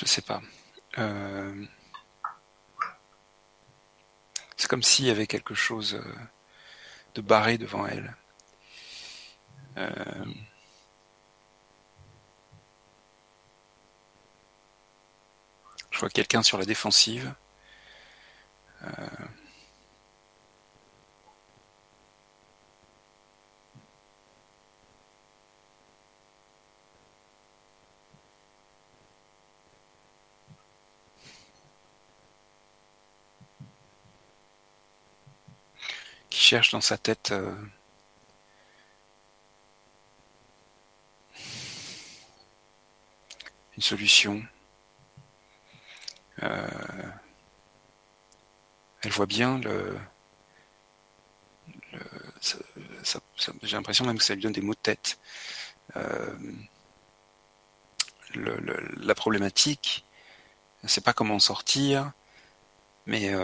Je 0.00 0.06
sais 0.06 0.22
pas. 0.22 0.40
Euh, 0.96 1.66
y 5.06 5.10
avait 5.10 5.26
quelque 5.26 5.54
chose 5.54 5.94
euh, 5.94 6.14
de 7.14 7.20
barré 7.20 7.58
devant 7.58 7.86
elle. 7.86 8.16
Euh, 9.78 10.24
je 15.90 16.00
vois 16.00 16.10
quelqu'un 16.10 16.42
sur 16.42 16.58
la 16.58 16.64
défensive. 16.64 17.34
Cherche 36.40 36.70
dans 36.72 36.80
sa 36.80 36.96
tête 36.96 37.32
euh, 37.32 37.54
une 43.76 43.82
solution. 43.82 44.42
Euh, 46.42 46.66
elle 49.02 49.12
voit 49.12 49.26
bien 49.26 49.58
le, 49.58 49.98
j'ai 53.62 53.76
l'impression 53.76 54.06
même 54.06 54.18
que 54.18 54.24
ça 54.24 54.34
lui 54.34 54.42
donne 54.42 54.52
des 54.52 54.62
mots 54.62 54.74
de 54.74 54.78
tête. 54.78 55.18
Euh, 55.96 56.34
le, 58.34 58.56
la 58.96 59.14
problématique, 59.14 60.06
ne 60.82 60.88
sait 60.88 61.00
pas 61.02 61.12
comment 61.12 61.34
en 61.34 61.40
sortir, 61.40 62.12
mais 63.06 63.34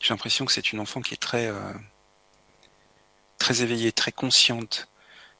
J'ai 0.00 0.14
l'impression 0.14 0.44
que 0.44 0.52
c'est 0.52 0.72
une 0.72 0.80
enfant 0.80 1.00
qui 1.00 1.14
est 1.14 1.18
très, 1.18 1.46
euh, 1.46 1.72
très 3.38 3.62
éveillée, 3.62 3.92
très 3.92 4.12
consciente 4.12 4.88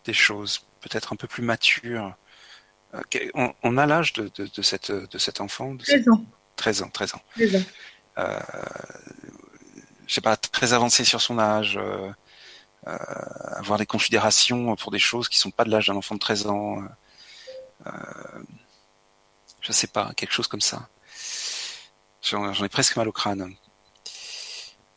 des 0.05 0.15
choses, 0.15 0.67
peut-être 0.81 1.13
un 1.13 1.17
peu 1.17 1.29
plus 1.29 1.43
mature. 1.43 2.17
Euh, 2.95 3.53
on, 3.63 3.77
a 3.77 3.87
l'âge 3.87 4.15
de, 4.15 4.31
de, 4.37 4.63
cette, 4.63 4.91
de 4.91 5.19
cet 5.19 5.41
enfant 5.41 5.75
de 5.75 5.83
13 5.85 6.09
ans. 6.09 6.25
13 6.57 6.83
ans, 6.83 6.91
13 6.91 7.15
ans. 7.15 7.23
13 7.35 7.57
ans. 7.57 7.63
Euh, 8.19 8.41
je 10.07 10.15
sais 10.15 10.21
pas, 10.21 10.37
très 10.37 10.73
avancé 10.73 11.05
sur 11.05 11.21
son 11.21 11.39
âge, 11.39 11.79
euh, 11.79 12.11
avoir 12.85 13.79
des 13.79 13.87
considérations 13.87 14.75
pour 14.77 14.91
des 14.91 14.99
choses 14.99 15.29
qui 15.29 15.39
sont 15.39 15.51
pas 15.51 15.65
de 15.65 15.71
l'âge 15.71 15.89
d'un 15.89 15.97
enfant 15.97 16.15
de 16.15 16.21
13 16.21 16.47
ans. 16.47 16.83
Je 19.61 19.73
sais 19.73 19.87
pas, 19.87 20.13
quelque 20.17 20.33
chose 20.33 20.49
comme 20.49 20.63
ça. 20.63 20.89
J'en 22.23 22.65
ai 22.65 22.69
presque 22.69 22.97
mal 22.97 23.07
au 23.07 23.13
crâne. 23.13 23.55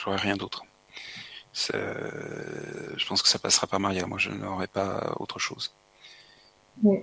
je 0.00 0.08
n'aurai 0.08 0.20
rien 0.20 0.36
d'autre. 0.36 0.62
Je 1.52 3.06
pense 3.06 3.22
que 3.22 3.28
ça 3.28 3.38
passera 3.38 3.66
par 3.66 3.80
Maria. 3.80 4.06
Moi, 4.06 4.18
je 4.18 4.30
n'aurai 4.30 4.66
pas 4.66 5.14
autre 5.18 5.38
chose. 5.38 5.74
Euh, 6.84 7.00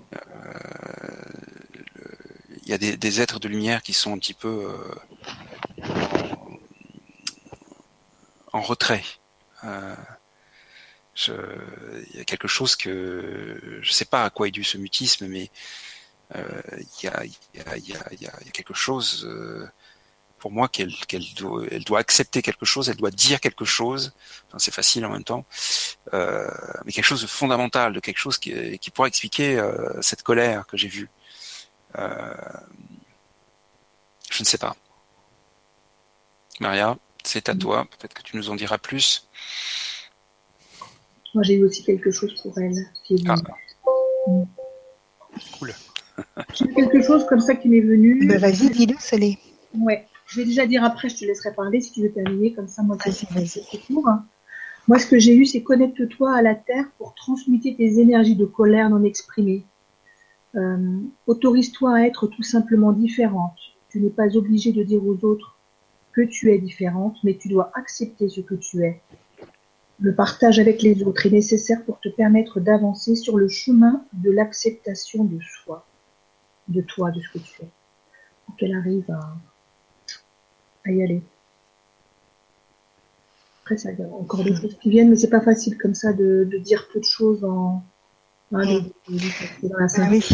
il 2.64 2.70
y 2.70 2.74
a 2.74 2.78
des, 2.78 3.22
êtres 3.22 3.40
de 3.40 3.48
lumière 3.48 3.82
qui 3.82 3.94
sont 3.94 4.14
un 4.14 4.18
petit 4.18 4.34
peu 4.34 4.74
euh, 5.88 5.94
en, 8.52 8.62
retrait. 8.62 9.04
Euh, 9.64 9.96
il 11.28 12.16
y 12.16 12.20
a 12.20 12.26
quelque 12.26 12.48
chose 12.48 12.76
que 12.76 13.80
je 13.82 13.90
ne 13.90 13.94
sais 13.94 14.06
pas 14.06 14.24
à 14.24 14.30
quoi 14.30 14.48
est 14.48 14.52
dû 14.52 14.64
ce 14.64 14.78
mutisme, 14.78 15.28
mais 15.28 15.50
il 16.36 17.04
y, 17.04 17.08
a, 17.08 17.24
quelque 18.54 18.74
chose 18.74 19.28
pour 20.40 20.52
moi 20.52 20.68
qu'elle 20.68 20.92
doit, 21.36 21.64
elle 21.72 21.84
doit 21.84 22.00
accepter 22.00 22.42
quelque 22.42 22.66
chose, 22.66 22.90
elle 22.90 22.96
doit 22.96 23.12
dire 23.12 23.40
quelque 23.40 23.66
chose. 23.66 24.14
Enfin, 24.48 24.60
c'est 24.60 24.74
facile 24.74 25.06
en 25.06 25.10
même 25.10 25.24
temps, 25.24 25.46
euh, 26.14 26.48
mais 26.86 26.92
quelque 26.92 27.06
chose 27.06 27.22
de 27.22 27.28
fondamental, 27.28 27.94
de 27.94 28.00
quelque 28.00 28.18
chose 28.18 28.38
qui, 28.38 28.78
qui 28.80 28.92
pourra 28.92 29.08
expliquer 29.08 29.58
euh, 29.58 30.02
cette 30.02 30.24
colère 30.24 30.66
que 30.68 30.78
j'ai 30.78 30.88
vue. 30.88 31.10
Euh, 31.98 32.34
je 34.30 34.44
ne 34.44 34.46
sais 34.46 34.58
pas. 34.58 34.76
Maria, 36.60 36.98
c'est 37.24 37.50
à 37.50 37.56
toi. 37.56 37.86
Peut-être 37.86 38.14
que 38.14 38.22
tu 38.22 38.38
nous 38.38 38.50
en 38.50 38.56
diras 38.56 38.78
plus. 38.78 39.28
Moi, 41.34 41.44
j'ai 41.44 41.56
eu 41.56 41.66
aussi 41.66 41.84
quelque 41.84 42.12
chose 42.12 42.34
pour 42.42 42.58
elle. 42.58 42.74
ah. 43.28 43.36
Mm. 44.28 44.44
Cool. 45.60 45.74
j'ai 46.54 46.74
quelque 46.74 47.02
chose 47.02 47.26
comme 47.28 47.40
ça 47.40 47.56
qui 47.56 47.70
m'est 47.70 47.82
venu. 47.82 48.26
Ben, 48.28 48.40
vas-y, 48.40 48.70
dis-le, 48.72 48.96
Salé. 49.00 49.38
Ouais. 49.78 50.08
Je 50.28 50.42
vais 50.42 50.46
déjà 50.46 50.66
dire 50.66 50.84
après, 50.84 51.08
je 51.08 51.16
te 51.16 51.26
laisserai 51.26 51.54
parler 51.54 51.80
si 51.80 51.92
tu 51.94 52.02
veux 52.02 52.12
terminer, 52.12 52.54
comme 52.54 52.68
ça, 52.68 52.84
moi, 52.84 52.98
c'est 53.00 53.88
tour. 53.88 54.10
Moi, 54.88 55.00
ce 55.00 55.08
que 55.08 55.18
j'ai 55.20 55.36
eu, 55.36 55.46
c'est 55.46 55.64
connecte-toi 55.64 56.36
à 56.36 56.42
la 56.42 56.54
Terre 56.54 56.86
pour 56.98 57.16
transmuter 57.16 57.76
tes 57.76 58.00
énergies 58.00 58.36
de 58.36 58.46
colère 58.46 58.90
non 58.90 59.04
exprimées. 59.04 59.66
Euh, 60.56 61.00
autorise-toi 61.28 61.96
à 61.96 62.02
être 62.02 62.28
tout 62.28 62.44
simplement 62.44 62.92
différente. 62.92 63.58
Tu 63.90 64.02
n'es 64.02 64.10
pas 64.10 64.36
obligé 64.36 64.74
de 64.74 64.84
dire 64.84 65.06
aux 65.06 65.24
autres 65.24 65.58
que 66.12 66.22
tu 66.22 66.52
es 66.52 66.58
différente, 66.58 67.18
mais 67.24 67.38
tu 67.38 67.48
dois 67.48 67.72
accepter 67.74 68.28
ce 68.28 68.42
que 68.42 68.56
tu 68.56 68.84
es. 68.84 69.02
Le 70.00 70.14
partage 70.14 70.60
avec 70.60 70.82
les 70.82 71.04
autres 71.04 71.26
est 71.26 71.32
nécessaire 71.32 71.84
pour 71.86 72.02
te 72.02 72.10
permettre 72.10 72.60
d'avancer 72.60 73.16
sur 73.16 73.38
le 73.38 73.48
chemin 73.48 74.04
de 74.14 74.30
l'acceptation 74.30 75.24
de 75.24 75.40
soi, 75.42 75.86
de 76.68 76.82
toi, 76.82 77.12
de 77.12 77.22
ce 77.22 77.30
que 77.30 77.40
tu 77.40 77.64
es. 77.64 77.70
Pour 78.46 78.56
qu'elle 78.58 78.76
arrive 78.76 79.10
à, 79.10 79.36
y 80.92 81.04
aller. 81.04 81.22
Après, 83.64 83.78
ça, 83.78 83.92
y 83.92 84.02
a 84.02 84.06
encore 84.06 84.44
des 84.44 84.56
choses 84.56 84.78
qui 84.82 84.90
viennent, 84.90 85.10
mais 85.10 85.18
c'est 85.18 85.30
pas 85.30 85.42
facile 85.42 85.78
comme 85.78 85.94
ça 85.94 86.14
de, 86.14 86.50
dire 86.64 86.88
peu 86.94 87.00
de 87.00 87.06
choses 87.06 87.44
en. 87.44 87.84
Hein, 88.54 88.82
dans 89.62 89.78
la 89.78 89.88
ah 89.98 90.08
oui. 90.10 90.26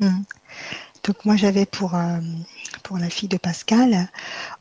Hmm. 0.00 0.22
Donc 1.04 1.24
moi 1.24 1.36
j'avais 1.36 1.66
pour 1.66 1.94
euh, 1.94 2.20
pour 2.82 2.96
la 2.96 3.10
fille 3.10 3.28
de 3.28 3.36
Pascal 3.36 4.08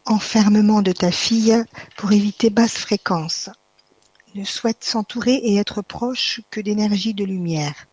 enfermement 0.05 0.81
de 0.81 0.91
ta 0.91 1.11
fille 1.11 1.63
pour 1.95 2.11
éviter 2.11 2.49
basse 2.49 2.77
fréquence. 2.77 3.49
Ne 4.33 4.43
souhaite 4.43 4.83
s'entourer 4.83 5.35
et 5.35 5.57
être 5.57 5.81
proche 5.81 6.41
que 6.49 6.61
d'énergie 6.61 7.13
de 7.13 7.25
lumière. 7.25 7.87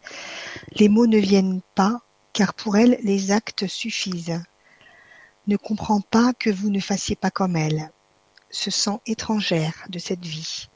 Les 0.72 0.88
mots 0.88 1.06
ne 1.06 1.18
viennent 1.18 1.60
pas 1.74 2.00
car 2.32 2.54
pour 2.54 2.76
elle 2.76 2.98
les 3.02 3.32
actes 3.32 3.66
suffisent 3.66 4.40
ne 5.48 5.56
comprend 5.56 6.02
pas 6.02 6.34
que 6.34 6.50
vous 6.50 6.68
ne 6.68 6.78
fassiez 6.78 7.16
pas 7.16 7.30
comme 7.30 7.56
elle, 7.56 7.90
se 8.50 8.70
sent 8.70 9.00
étrangère 9.06 9.86
de 9.88 9.98
cette 9.98 10.24
vie, 10.24 10.68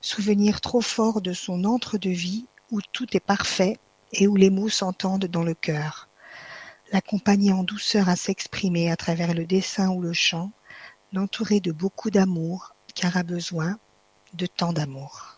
souvenir 0.00 0.60
trop 0.60 0.80
fort 0.80 1.20
de 1.20 1.32
son 1.32 1.64
entre-de-vie 1.64 2.46
où 2.70 2.80
tout 2.92 3.16
est 3.16 3.20
parfait 3.20 3.76
et 4.12 4.28
où 4.28 4.36
les 4.36 4.50
mots 4.50 4.68
s'entendent 4.68 5.26
dans 5.26 5.42
le 5.42 5.54
cœur, 5.54 6.08
l'accompagner 6.92 7.52
en 7.52 7.64
douceur 7.64 8.08
à 8.08 8.14
s'exprimer 8.14 8.88
à 8.88 8.96
travers 8.96 9.34
le 9.34 9.44
dessin 9.44 9.88
ou 9.90 10.00
le 10.00 10.12
chant, 10.12 10.52
l'entourer 11.12 11.58
de 11.58 11.72
beaucoup 11.72 12.10
d'amour 12.10 12.76
car 12.94 13.16
a 13.16 13.24
besoin 13.24 13.78
de 14.32 14.46
tant 14.46 14.72
d'amour. 14.72 15.37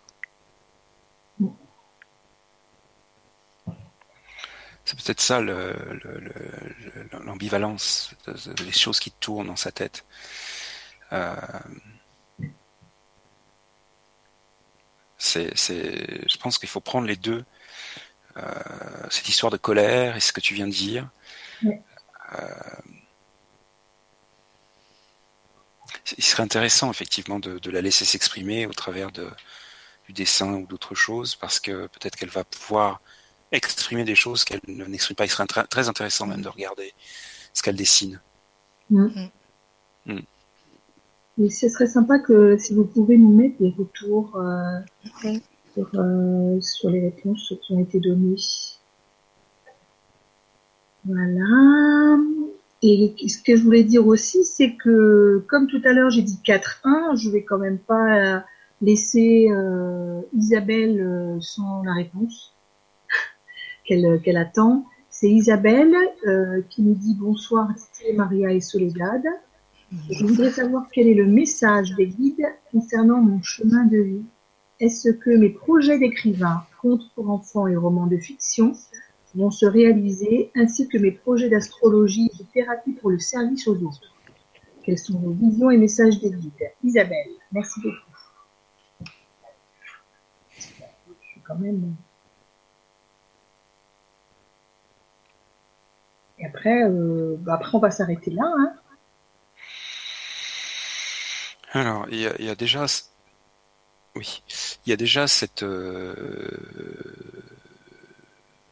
C'est 4.91 4.99
peut-être 5.05 5.21
ça 5.21 5.41
l'ambivalence, 7.25 8.13
les 8.59 8.73
choses 8.73 8.99
qui 8.99 9.13
tournent 9.13 9.47
dans 9.47 9.55
sa 9.55 9.71
tête. 9.71 10.05
Euh, 11.13 11.37
c'est, 15.17 15.55
je 15.57 16.37
pense 16.39 16.59
qu'il 16.59 16.69
faut 16.69 16.81
prendre 16.81 17.07
les 17.07 17.15
deux. 17.15 17.45
Euh, 18.37 18.43
cette 19.11 19.29
histoire 19.29 19.53
de 19.53 19.59
colère 19.59 20.17
et 20.17 20.21
ce 20.21 20.33
que 20.33 20.41
tu 20.41 20.55
viens 20.55 20.67
de 20.67 20.73
dire. 20.73 21.09
Euh, 21.65 21.71
il 26.19 26.25
serait 26.25 26.43
intéressant 26.43 26.91
effectivement 26.91 27.39
de, 27.39 27.71
la 27.71 27.81
laisser 27.81 28.05
s'exprimer 28.05 28.67
au 28.67 28.73
travers 28.73 29.13
de, 29.13 29.31
du 30.07 30.13
dessin 30.13 30.55
ou 30.55 30.67
d'autres 30.67 30.97
choses 30.97 31.37
parce 31.37 31.61
que 31.61 31.87
peut-être 31.87 32.17
qu'elle 32.17 32.29
va 32.31 32.43
pouvoir 32.43 33.01
exprimer 33.53 34.05
des 34.05 34.15
choses 34.15 34.45
qu'elle 34.45 34.61
n'exprime 34.67 35.17
pas. 35.17 35.25
Il 35.25 35.31
serait 35.31 35.47
très 35.47 35.89
intéressant 35.89 36.27
même 36.27 36.43
de 36.43 36.49
regarder 36.49 36.93
ce 37.53 37.63
qu'elle 37.63 37.77
dessine. 37.77 38.21
Mm. 38.91 39.09
Mm. 40.07 40.19
Mm. 41.39 41.51
ce 41.51 41.69
serait 41.69 41.87
sympa 41.87 42.19
que 42.19 42.57
si 42.59 42.75
vous 42.75 42.85
pouvez 42.85 43.17
nous 43.19 43.35
mettre 43.35 43.59
des 43.59 43.73
retours 43.77 44.37
euh, 44.37 44.81
euh, 45.79 46.61
sur, 46.61 46.91
les 46.91 47.01
réponses 47.01 47.55
qui 47.63 47.73
ont 47.73 47.81
été 47.81 48.01
données. 48.01 48.37
Voilà. 51.05 52.19
Et 52.83 53.15
ce 53.29 53.43
que 53.43 53.57
je 53.57 53.63
voulais 53.63 53.85
dire 53.85 54.07
aussi, 54.07 54.45
c'est 54.45 54.75
que 54.77 55.45
comme 55.49 55.67
tout 55.67 55.81
à 55.85 55.93
l'heure 55.93 56.11
j'ai 56.11 56.23
dit 56.23 56.41
4-1, 56.45 57.17
je 57.17 57.31
vais 57.31 57.45
quand 57.45 57.59
même 57.59 57.79
pas 57.79 58.37
euh, 58.37 58.41
laisser 58.81 59.49
Isabelle 60.33 61.39
sans 61.41 61.83
la 61.83 61.93
réponse. 61.95 62.55
Qu'elle 64.23 64.37
attend. 64.37 64.85
C'est 65.09 65.31
Isabelle 65.31 65.95
euh, 66.27 66.63
qui 66.71 66.83
nous 66.83 66.95
dit 66.95 67.15
bonsoir 67.15 67.69
Maria 68.15 68.53
et 68.53 68.61
Soledad. 68.61 69.23
Je 70.11 70.25
voudrais 70.25 70.51
savoir 70.51 70.87
quel 70.93 71.09
est 71.09 71.15
le 71.15 71.27
message 71.27 71.95
des 71.97 72.07
guides 72.07 72.47
concernant 72.71 73.21
mon 73.21 73.43
chemin 73.43 73.85
de 73.87 73.99
vie. 73.99 74.25
Est-ce 74.79 75.11
que 75.11 75.31
mes 75.31 75.51
projets 75.51 75.99
d'écrivain, 75.99 76.63
contes 76.81 77.11
pour 77.15 77.31
enfants 77.31 77.67
et 77.67 77.77
romans 77.77 78.07
de 78.07 78.17
fiction 78.17 78.73
vont 79.35 79.51
se 79.51 79.67
réaliser, 79.67 80.51
ainsi 80.55 80.89
que 80.89 80.97
mes 80.97 81.11
projets 81.11 81.49
d'astrologie 81.49 82.31
et 82.33 82.43
de 82.43 82.49
thérapie 82.55 82.93
pour 82.93 83.11
le 83.11 83.19
service 83.19 83.67
aux 83.67 83.77
autres? 83.77 84.15
Quelles 84.85 84.99
sont 84.99 85.19
vos 85.19 85.33
visions 85.33 85.71
et 85.71 85.77
messages 85.77 86.21
des 86.21 86.31
guides? 86.31 86.73
Isabelle, 86.85 87.29
merci 87.53 87.81
beaucoup. 87.81 87.97
Je 90.61 91.27
suis 91.33 91.41
quand 91.47 91.59
même 91.59 91.95
Et 96.41 96.47
après, 96.47 96.83
euh, 96.85 97.37
bah, 97.39 97.55
après 97.55 97.77
on 97.77 97.81
va 97.81 97.91
s'arrêter 97.91 98.31
là. 98.31 98.43
Hein. 98.59 98.75
Alors, 101.73 102.07
il 102.11 102.19
y, 102.19 102.27
a, 102.27 102.55
déjà, 102.57 102.85
oui, 104.17 104.43
il 104.85 104.91
y 104.91 104.93
a 104.93 104.97
déjà 104.97 105.29
cette 105.29 105.63
euh, 105.63 106.49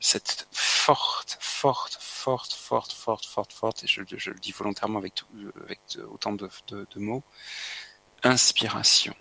cette 0.00 0.48
forte, 0.50 1.38
forte, 1.40 1.96
forte, 2.00 2.52
forte, 2.52 2.92
forte, 2.92 3.26
forte, 3.26 3.52
forte, 3.52 3.84
et 3.84 3.86
je, 3.86 4.00
le 4.00 4.38
dis 4.40 4.50
volontairement 4.50 4.98
avec, 4.98 5.22
avec 5.64 5.80
autant 6.10 6.32
de, 6.32 6.48
mots, 6.96 7.22
inspiration. 8.24 9.14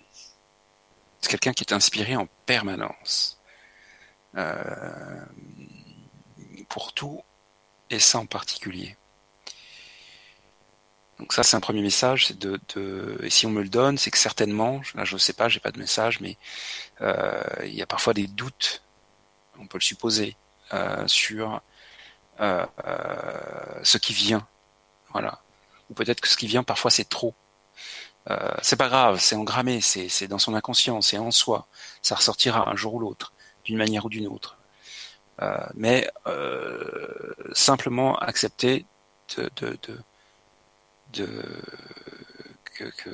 C'est 1.20 1.30
quelqu'un 1.30 1.52
qui 1.52 1.62
est 1.62 1.72
inspiré 1.72 2.16
en 2.16 2.26
permanence. 2.46 3.40
Euh, 4.36 5.24
pour 6.68 6.92
tout 6.92 7.22
et 7.90 7.98
ça 7.98 8.18
en 8.18 8.26
particulier. 8.26 8.96
Donc 11.18 11.32
ça, 11.32 11.42
c'est 11.42 11.56
un 11.56 11.60
premier 11.60 11.82
message. 11.82 12.26
C'est 12.26 12.38
de, 12.38 13.18
et 13.22 13.30
si 13.30 13.46
on 13.46 13.50
me 13.50 13.62
le 13.62 13.68
donne, 13.68 13.98
c'est 13.98 14.10
que 14.10 14.18
certainement, 14.18 14.80
là, 14.94 15.04
je 15.04 15.14
ne 15.14 15.18
sais 15.18 15.32
pas, 15.32 15.48
j'ai 15.48 15.60
pas 15.60 15.72
de 15.72 15.78
message, 15.78 16.20
mais 16.20 16.36
euh, 17.00 17.42
il 17.64 17.74
y 17.74 17.82
a 17.82 17.86
parfois 17.86 18.14
des 18.14 18.26
doutes, 18.26 18.82
on 19.58 19.66
peut 19.66 19.78
le 19.78 19.82
supposer, 19.82 20.36
euh, 20.72 21.06
sur 21.08 21.60
euh, 22.40 22.66
ce 23.82 23.98
qui 23.98 24.12
vient. 24.12 24.46
Voilà. 25.12 25.40
Ou 25.90 25.94
peut-être 25.94 26.20
que 26.20 26.28
ce 26.28 26.36
qui 26.36 26.46
vient, 26.46 26.62
parfois, 26.62 26.90
c'est 26.90 27.08
trop. 27.08 27.34
c'est 28.62 28.76
pas 28.76 28.88
grave, 28.88 29.18
c'est 29.20 29.36
engrammé, 29.36 29.80
c'est 29.80 30.28
dans 30.28 30.38
son 30.38 30.54
inconscient, 30.54 31.00
c'est 31.00 31.18
en 31.18 31.30
soi. 31.30 31.66
Ça 32.02 32.14
ressortira 32.14 32.68
un 32.70 32.76
jour 32.76 32.94
ou 32.94 33.00
l'autre, 33.00 33.32
d'une 33.64 33.78
manière 33.78 34.04
ou 34.04 34.08
d'une 34.10 34.26
autre. 34.28 34.57
Mais 35.74 36.08
simplement 37.52 38.16
accepter 38.18 38.86
que, 39.28 39.48
que, 42.90 43.10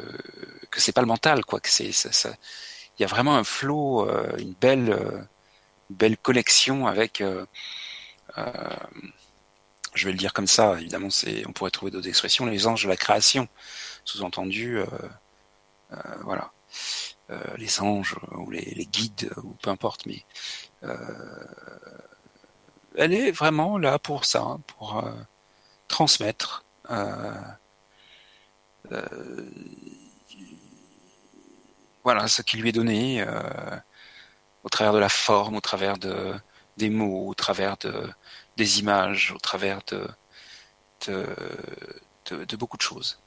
que 0.71 0.81
c'est 0.81 0.93
pas 0.93 1.01
le 1.01 1.07
mental 1.07 1.45
quoi 1.45 1.61
que 1.61 1.71
c'est 1.71 1.93
ça, 1.93 2.31
il 2.99 3.03
y 3.03 3.05
a 3.05 3.09
vraiment 3.09 3.37
un 3.37 3.45
flow 3.45 4.09
euh, 4.09 4.37
une 4.39 4.55
belle 4.55 4.91
euh, 4.91 5.23
belle 5.91 6.17
collection 6.17 6.87
avec 6.87 7.21
euh, 7.21 7.45
euh, 8.39 8.53
je 9.95 10.07
vais 10.07 10.13
le 10.13 10.19
dire 10.19 10.33
comme 10.33 10.47
ça 10.47 10.77
évidemment 10.79 11.11
c'est 11.11 11.47
on 11.47 11.53
pourrait 11.53 11.71
trouver 11.71 11.91
d'autres 11.91 12.09
expressions 12.09 12.47
les 12.47 12.67
anges 12.67 12.85
de 12.85 12.89
la 12.89 12.97
création. 12.97 13.49
Sous-entendu 14.05 14.81
voilà. 16.23 16.53
Les 17.57 17.81
anges 17.81 18.17
ou 18.33 18.51
les, 18.51 18.75
les, 18.77 18.85
guides 18.85 19.31
ou 19.43 19.55
peu 19.63 19.71
importe 19.71 20.05
mais 20.05 20.25
elle 22.97 23.13
est 23.13 23.31
vraiment 23.31 23.79
là 23.79 23.99
pour 23.99 24.25
ça 24.25 24.59
pour 24.67 25.05
transmettre 25.89 26.65
euh, 28.93 29.51
voilà 32.03 32.29
ce 32.29 32.43
qui 32.43 32.59
lui 32.59 32.69
est 32.69 32.73
donné 32.73 33.23
euh, 33.23 33.77
au 34.63 34.69
travers 34.69 34.93
de 34.93 34.99
la 34.99 35.09
forme, 35.09 35.57
au 35.57 35.61
travers 35.61 35.97
de 35.97 36.35
des 36.77 36.91
mots, 36.91 37.29
au 37.29 37.35
travers 37.35 37.77
de 37.79 38.11
des 38.57 38.81
images, 38.81 39.33
au 39.33 39.39
travers 39.39 39.81
de 39.89 40.07
beaucoup 42.57 42.77
de 42.77 42.83
choses. 42.83 43.19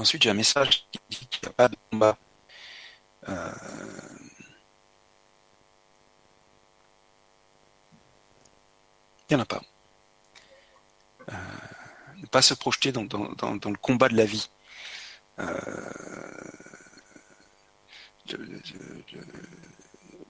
Ensuite, 0.00 0.22
j'ai 0.22 0.30
un 0.30 0.34
message 0.34 0.86
qui 0.90 0.98
dit 1.10 1.26
qu'il 1.26 1.40
n'y 1.42 1.48
a 1.50 1.52
pas 1.52 1.68
de 1.68 1.76
combat. 1.90 2.16
Euh, 3.28 3.52
Il 9.28 9.36
n'y 9.36 9.36
en 9.36 9.42
a 9.42 9.46
pas. 9.46 9.60
Euh, 11.28 11.34
ne 12.16 12.26
pas 12.26 12.40
se 12.40 12.54
projeter 12.54 12.92
dans, 12.92 13.02
le 13.02 13.76
combat 13.76 14.08
de 14.08 14.16
la 14.16 14.24
vie. 14.24 14.48
Euh, 15.38 15.50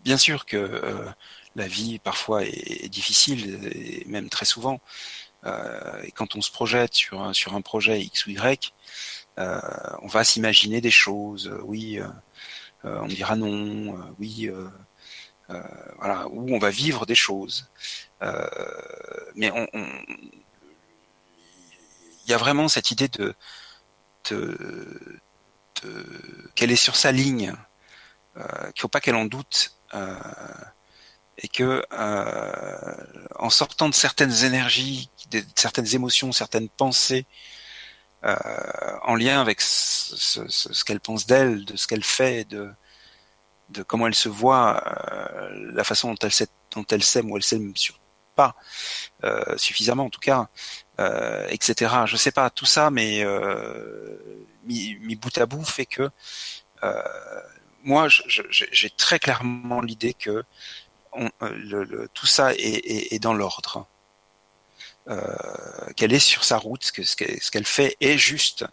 bien 0.03 0.19
sûr 0.19 0.47
que 0.47 1.07
la 1.55 1.69
vie 1.69 2.01
parfois 2.01 2.43
est, 2.45 2.89
difficile, 2.89 3.71
et 3.73 4.05
même 4.07 4.29
très 4.29 4.47
souvent. 4.47 4.81
et 5.47 6.11
quand 6.13 6.35
on 6.35 6.43
se 6.43 6.51
projette 6.51 6.95
sur 6.95 7.55
un 7.55 7.63
projet 7.63 8.03
X 8.03 8.27
ou 8.27 8.31
Y, 8.31 8.75
on 9.37 10.07
va 10.07 10.25
s'imaginer 10.25 10.81
des 10.81 10.91
choses. 10.91 11.53
oui, 11.65 12.01
on 12.85 13.07
dira 13.07 13.37
non. 13.37 13.97
oui, 14.19 14.51
voilà, 15.99 16.29
où 16.29 16.55
on 16.55 16.59
va 16.59 16.71
vivre 16.71 17.07
des 17.07 17.15
choses. 17.15 17.71
Euh, 18.23 18.47
mais 19.35 19.51
il 22.25 22.31
y 22.31 22.35
a 22.35 22.39
vraiment 22.39 22.69
cette 22.69 22.91
idée 22.91 23.09
de, 23.09 23.35
qu'elle 26.55 26.71
est 26.71 26.77
sur 26.77 26.97
sa 26.97 27.13
ligne, 27.13 27.55
euh, 28.37 28.71
qu'il 28.73 28.83
faut 28.83 28.89
pas 28.89 29.01
qu'elle 29.01 29.17
en 29.17 29.25
doute, 29.25 29.75
euh, 29.95 30.15
et 31.39 31.49
que 31.49 31.85
euh, 31.93 32.97
en 33.37 33.51
sortant 33.51 33.89
de 33.89 33.95
certaines 33.95 34.45
énergies, 34.45 35.11
de 35.31 35.43
certaines 35.57 35.95
émotions, 35.95 36.33
certaines 36.33 36.69
pensées, 36.69 37.27
euh, 38.25 38.37
en 39.03 39.15
lien 39.15 39.41
avec 39.41 39.61
ce, 39.61 40.17
ce, 40.17 40.73
ce 40.73 40.85
qu'elle 40.85 41.01
pense 41.01 41.27
d'elle, 41.27 41.65
de 41.65 41.77
ce 41.77 41.87
qu'elle 41.87 42.05
fait, 42.05 42.45
de, 42.49 42.71
de 43.71 43.83
comment 43.83 44.07
elle 44.07 44.15
se 44.15 44.29
voit, 44.29 44.83
euh, 44.87 45.71
la 45.73 45.85
façon 45.85 46.13
dont 46.13 46.87
elle, 46.91 47.03
s'aime 47.03 47.31
ou 47.31 47.37
elle 47.37 47.43
s'aime 47.43 47.75
sur 47.77 48.01
pas 48.35 48.55
euh, 49.25 49.57
suffisamment 49.57 50.05
en 50.05 50.11
tout 50.11 50.21
cas, 50.21 50.49
euh, 50.99 51.47
etc. 51.49 51.95
Je 52.07 52.17
sais 52.17 52.33
pas 52.33 52.51
tout 52.51 52.67
ça, 52.67 52.91
mais 52.91 53.23
euh, 53.25 54.47
mis, 54.65 55.17
bout 55.17 55.37
à 55.39 55.47
bout 55.47 55.65
fait 55.65 55.87
que 55.87 56.11
moi 57.83 58.09
j'ai 58.09 58.91
très 58.91 59.19
clairement 59.19 59.81
l'idée 59.81 60.15
que 60.15 60.45
le, 61.41 62.09
tout 62.15 62.27
ça 62.27 62.53
est, 62.55 63.19
dans 63.19 63.35
l'ordre. 63.35 63.87
Qu'elle 65.97 66.13
est 66.13 66.21
sur 66.21 66.45
sa 66.45 66.57
route, 66.57 66.91
que 66.93 67.03
ce 67.03 67.17
qu'elle 67.51 67.67
fait 67.67 67.97
est 68.01 68.17
juste, 68.17 68.65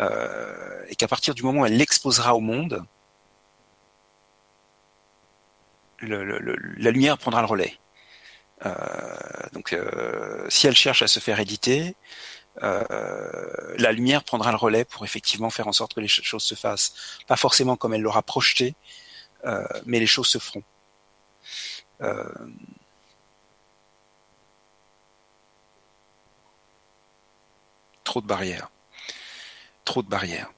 et 0.00 0.96
qu'à 0.96 1.08
partir 1.08 1.34
du 1.34 1.42
moment 1.42 1.62
où 1.62 1.66
elle 1.66 1.76
l'exposera 1.76 2.34
au 2.34 2.40
monde, 2.40 2.84
la 6.00 6.90
lumière 6.90 7.18
prendra 7.18 7.40
le 7.40 7.46
relais. 7.46 7.78
Euh, 8.66 8.74
donc, 9.52 9.72
euh, 9.72 10.46
si 10.48 10.66
elle 10.66 10.76
cherche 10.76 11.02
à 11.02 11.06
se 11.06 11.20
faire 11.20 11.40
éditer, 11.40 11.94
euh, 12.62 13.74
la 13.76 13.92
lumière 13.92 14.24
prendra 14.24 14.50
le 14.50 14.56
relais 14.56 14.84
pour 14.84 15.04
effectivement 15.04 15.50
faire 15.50 15.68
en 15.68 15.72
sorte 15.72 15.94
que 15.94 16.00
les 16.00 16.08
choses 16.08 16.42
se 16.42 16.54
fassent. 16.54 17.20
Pas 17.26 17.36
forcément 17.36 17.76
comme 17.76 17.94
elle 17.94 18.02
l'aura 18.02 18.22
projeté, 18.22 18.74
mais 19.86 20.00
les 20.00 20.06
choses 20.06 20.28
se 20.28 20.38
feront. 20.38 20.64
Trop 28.08 28.22
de 28.22 28.26
barrières. 28.26 28.70
Trop 29.84 30.02
de 30.02 30.08
barrières. 30.08 30.50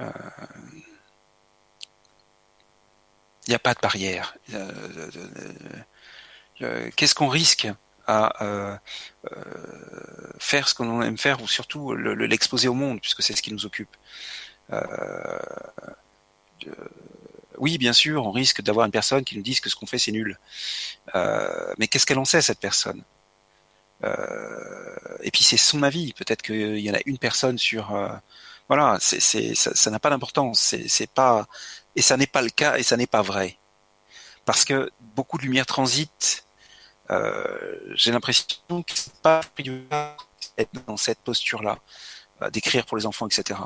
Il 0.00 0.04
n'y 3.48 3.54
a 3.54 3.60
pas 3.60 3.74
de 3.74 3.80
barrière. 3.80 4.36
Euh, 6.60 6.90
qu'est-ce 6.96 7.14
qu'on 7.14 7.28
risque 7.28 7.68
à 8.08 8.42
euh, 8.42 8.76
euh, 9.30 10.32
faire 10.40 10.68
ce 10.68 10.74
qu'on 10.74 11.00
aime 11.02 11.16
faire 11.16 11.40
ou 11.40 11.46
surtout 11.46 11.94
l'exposer 11.94 12.66
au 12.66 12.74
monde 12.74 13.00
puisque 13.00 13.22
c'est 13.22 13.36
ce 13.36 13.42
qui 13.42 13.52
nous 13.52 13.64
occupe. 13.64 13.96
oui, 17.58 17.78
bien 17.78 17.92
sûr, 17.92 18.26
on 18.26 18.32
risque 18.32 18.62
d'avoir 18.62 18.86
une 18.86 18.92
personne 18.92 19.22
qui 19.22 19.36
nous 19.36 19.42
dise 19.42 19.60
que 19.60 19.70
ce 19.70 19.76
qu'on 19.76 19.86
fait 19.86 20.00
c'est 20.00 20.10
nul. 20.10 20.36
mais 21.78 21.86
qu'est-ce 21.86 22.04
qu'elle 22.06 22.18
en 22.18 22.24
sait 22.24 22.42
cette 22.42 22.58
personne? 22.58 23.04
Et 25.22 25.30
puis 25.30 25.44
c'est 25.44 25.56
son 25.56 25.82
avis. 25.82 26.12
Peut-être 26.12 26.42
qu'il 26.42 26.78
y 26.78 26.90
en 26.90 26.94
a 26.94 27.00
une 27.06 27.18
personne 27.18 27.58
sur. 27.58 27.96
voilà, 28.68 28.98
c'est, 29.00 29.54
ça, 29.54 29.90
n'a 29.90 29.98
pas 29.98 30.10
d'importance. 30.10 30.76
C'est, 30.86 31.10
pas 31.10 31.46
et 31.96 32.02
ça 32.02 32.16
n'est 32.16 32.26
pas 32.26 32.42
le 32.42 32.50
cas 32.50 32.76
et 32.78 32.82
ça 32.82 32.96
n'est 32.96 33.06
pas 33.06 33.22
vrai 33.22 33.58
parce 34.44 34.64
que 34.64 34.90
beaucoup 35.00 35.36
de 35.36 35.42
lumière 35.42 35.66
transite 35.66 36.48
euh, 37.10 37.78
j'ai 37.94 38.12
l'impression 38.12 38.82
que 38.82 38.92
c'est 38.94 39.14
pas 39.22 39.40
être 40.58 40.70
dans 40.86 40.96
cette 40.96 41.20
posture-là, 41.20 41.78
euh, 42.42 42.50
d'écrire 42.50 42.84
pour 42.84 42.96
les 42.96 43.06
enfants, 43.06 43.26
etc. 43.26 43.60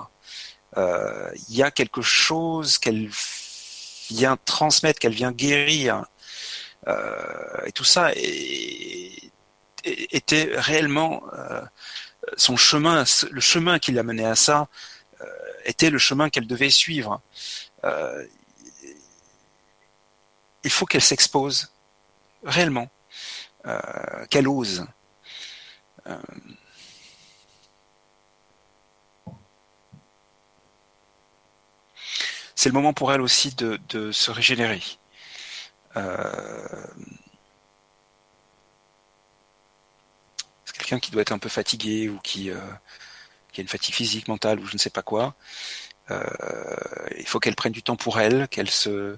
Euh, 0.77 1.31
il 1.49 1.57
y 1.57 1.63
a 1.63 1.71
quelque 1.71 2.03
chose 2.03 2.79
qu'elle 2.79 3.11
vient 4.11 4.37
transmettre, 4.45 5.01
qu'elle 5.01 5.15
vient 5.15 5.33
guérir, 5.33 6.05
et 7.65 7.71
tout 7.71 7.85
ça 7.85 8.11
était 9.85 10.51
réellement 10.55 11.23
son 12.37 12.57
chemin, 12.57 13.05
le 13.31 13.41
chemin 13.41 13.79
qui 13.79 13.93
l'a 13.93 14.03
mené 14.03 14.25
à 14.25 14.35
ça, 14.35 14.69
était 15.65 15.91
le 15.91 15.99
chemin 15.99 16.31
qu'elle 16.31 16.47
devait 16.47 16.71
suivre. 16.71 17.21
il 20.65 20.71
faut 20.71 20.87
qu'elle 20.87 21.03
s'expose 21.03 21.73
réellement 22.45 22.89
euh, 23.67 24.27
qu'elle 24.29 24.49
ose. 24.49 24.87
Euh, 26.09 26.17
c'est 32.57 32.69
le 32.69 32.73
moment 32.75 32.93
pour 32.93 33.13
elle 33.13 33.21
aussi 33.21 33.55
de, 33.55 34.11
se 34.11 34.31
régénérer. 34.31 34.83
Euh, 35.97 36.87
quelqu'un 40.83 41.01
qui 41.01 41.11
doit 41.11 41.23
être 41.23 41.33
un 41.33 41.39
peu 41.39 41.49
fatigué 41.49 42.09
ou 42.09 42.19
qui, 42.19 42.51
qui 43.53 43.61
a 43.61 43.63
une 43.63 43.69
fatigue 43.69 43.95
physique, 43.95 44.29
mentale 44.29 44.61
ou 44.61 44.67
je 44.67 44.75
ne 44.75 44.79
sais 44.79 44.91
pas 44.91 45.03
quoi. 45.03 45.35
il 46.11 47.27
faut 47.27 47.41
qu'elle 47.41 47.55
prenne 47.57 47.73
du 47.73 47.83
temps 47.83 47.97
pour 47.97 48.21
elle, 48.21 48.49
qu'elle 48.49 48.71
se 48.71 49.17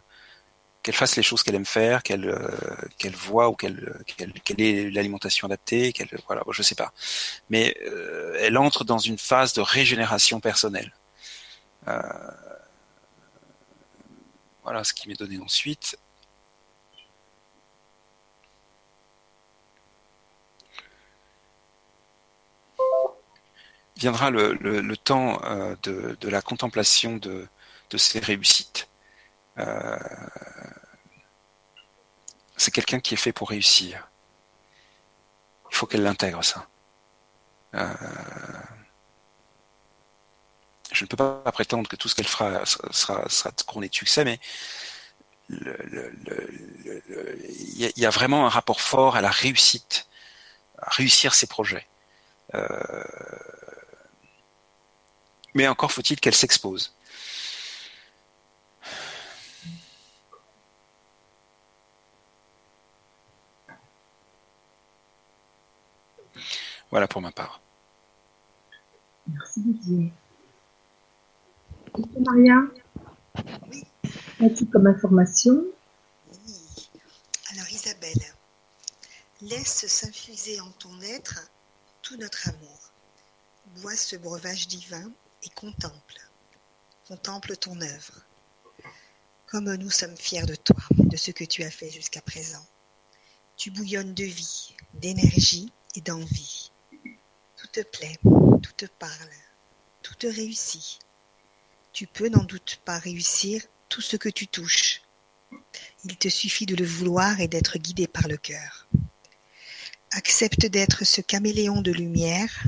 qu'elle 0.82 0.94
fasse 0.94 1.16
les 1.16 1.22
choses 1.22 1.42
qu'elle 1.42 1.54
aime 1.54 1.64
faire, 1.64 2.02
qu'elle 2.02 2.36
qu'elle 2.98 3.16
voit 3.16 3.48
ou 3.48 3.54
qu'elle 3.54 4.04
qu'elle 4.44 4.60
ait 4.60 4.90
l'alimentation 4.90 5.46
adaptée, 5.46 5.92
qu'elle 5.92 6.08
voilà, 6.26 6.42
je 6.50 6.62
sais 6.62 6.74
pas. 6.74 6.92
Mais 7.50 7.76
elle 8.38 8.58
entre 8.58 8.84
dans 8.84 8.98
une 8.98 9.18
phase 9.18 9.54
de 9.54 9.62
régénération 9.62 10.40
personnelle. 10.40 10.92
voilà 14.62 14.84
ce 14.84 14.92
qui 14.92 15.08
m'est 15.08 15.18
donné 15.18 15.38
ensuite. 15.38 15.98
Viendra 23.96 24.30
le, 24.30 24.96
temps 24.96 25.40
euh, 25.44 25.76
de, 25.82 26.28
la 26.28 26.42
contemplation 26.42 27.16
de, 27.16 27.46
de 27.90 27.98
ses 27.98 28.18
réussites. 28.18 28.88
Euh, 29.58 29.98
c'est 32.56 32.70
quelqu'un 32.72 33.00
qui 33.00 33.14
est 33.14 33.18
fait 33.18 33.32
pour 33.32 33.50
réussir. 33.50 34.08
Il 35.70 35.76
faut 35.76 35.86
qu'elle 35.86 36.02
l'intègre 36.02 36.42
ça. 36.44 36.66
Euh, 37.74 37.92
je 40.92 41.04
ne 41.04 41.08
peux 41.08 41.16
pas 41.16 41.40
prétendre 41.52 41.88
que 41.88 41.96
tout 41.96 42.08
ce 42.08 42.14
qu'elle 42.14 42.28
fera 42.28 42.64
sera, 42.64 43.28
sera, 43.28 43.50
couronné 43.66 43.88
de 43.88 43.94
succès, 43.94 44.24
mais 44.24 44.38
il 45.50 45.60
y, 47.96 48.06
a 48.06 48.10
vraiment 48.10 48.46
un 48.46 48.48
rapport 48.48 48.80
fort 48.80 49.16
à 49.16 49.20
la 49.20 49.30
réussite, 49.30 50.06
à 50.78 50.90
réussir 50.90 51.34
ses 51.34 51.46
projets. 51.46 51.86
Mais 55.54 55.68
encore 55.68 55.92
faut-il 55.92 56.20
qu'elle 56.20 56.34
s'expose. 56.34 56.92
Voilà 66.90 67.08
pour 67.08 67.20
ma 67.20 67.32
part. 67.32 67.60
Merci 69.26 69.60
Didier. 69.60 70.12
Maria 72.20 72.60
Oui. 73.70 73.84
As-tu 74.40 74.66
comme 74.66 74.86
information? 74.86 75.64
Oui. 76.30 76.88
Alors 77.52 77.68
Isabelle, 77.70 78.34
laisse 79.40 79.86
s'infuser 79.86 80.60
en 80.60 80.70
ton 80.70 81.00
être 81.02 81.50
tout 82.02 82.16
notre 82.16 82.48
amour. 82.48 82.92
Bois 83.80 83.96
ce 83.96 84.16
breuvage 84.16 84.68
divin 84.68 85.10
contemple, 85.50 86.20
contemple 87.06 87.56
ton 87.56 87.80
œuvre. 87.80 88.24
Comme 89.46 89.74
nous 89.74 89.90
sommes 89.90 90.16
fiers 90.16 90.46
de 90.46 90.54
toi, 90.54 90.80
de 90.90 91.16
ce 91.16 91.30
que 91.30 91.44
tu 91.44 91.62
as 91.62 91.70
fait 91.70 91.90
jusqu'à 91.90 92.22
présent. 92.22 92.64
Tu 93.56 93.70
bouillonnes 93.70 94.14
de 94.14 94.24
vie, 94.24 94.74
d'énergie 94.94 95.72
et 95.94 96.00
d'envie. 96.00 96.72
Tout 97.56 97.68
te 97.68 97.80
plaît, 97.80 98.18
tout 98.22 98.72
te 98.76 98.86
parle, 98.86 99.30
tout 100.02 100.14
te 100.14 100.26
réussit. 100.26 100.98
Tu 101.92 102.06
peux 102.06 102.28
n'en 102.28 102.44
doute 102.44 102.80
pas 102.84 102.98
réussir 102.98 103.62
tout 103.88 104.00
ce 104.00 104.16
que 104.16 104.28
tu 104.28 104.48
touches. 104.48 105.02
Il 106.04 106.16
te 106.16 106.28
suffit 106.28 106.66
de 106.66 106.74
le 106.74 106.84
vouloir 106.84 107.40
et 107.40 107.48
d'être 107.48 107.78
guidé 107.78 108.06
par 108.08 108.26
le 108.26 108.36
cœur. 108.36 108.88
Accepte 110.10 110.66
d'être 110.66 111.04
ce 111.04 111.20
caméléon 111.20 111.80
de 111.80 111.92
lumière 111.92 112.64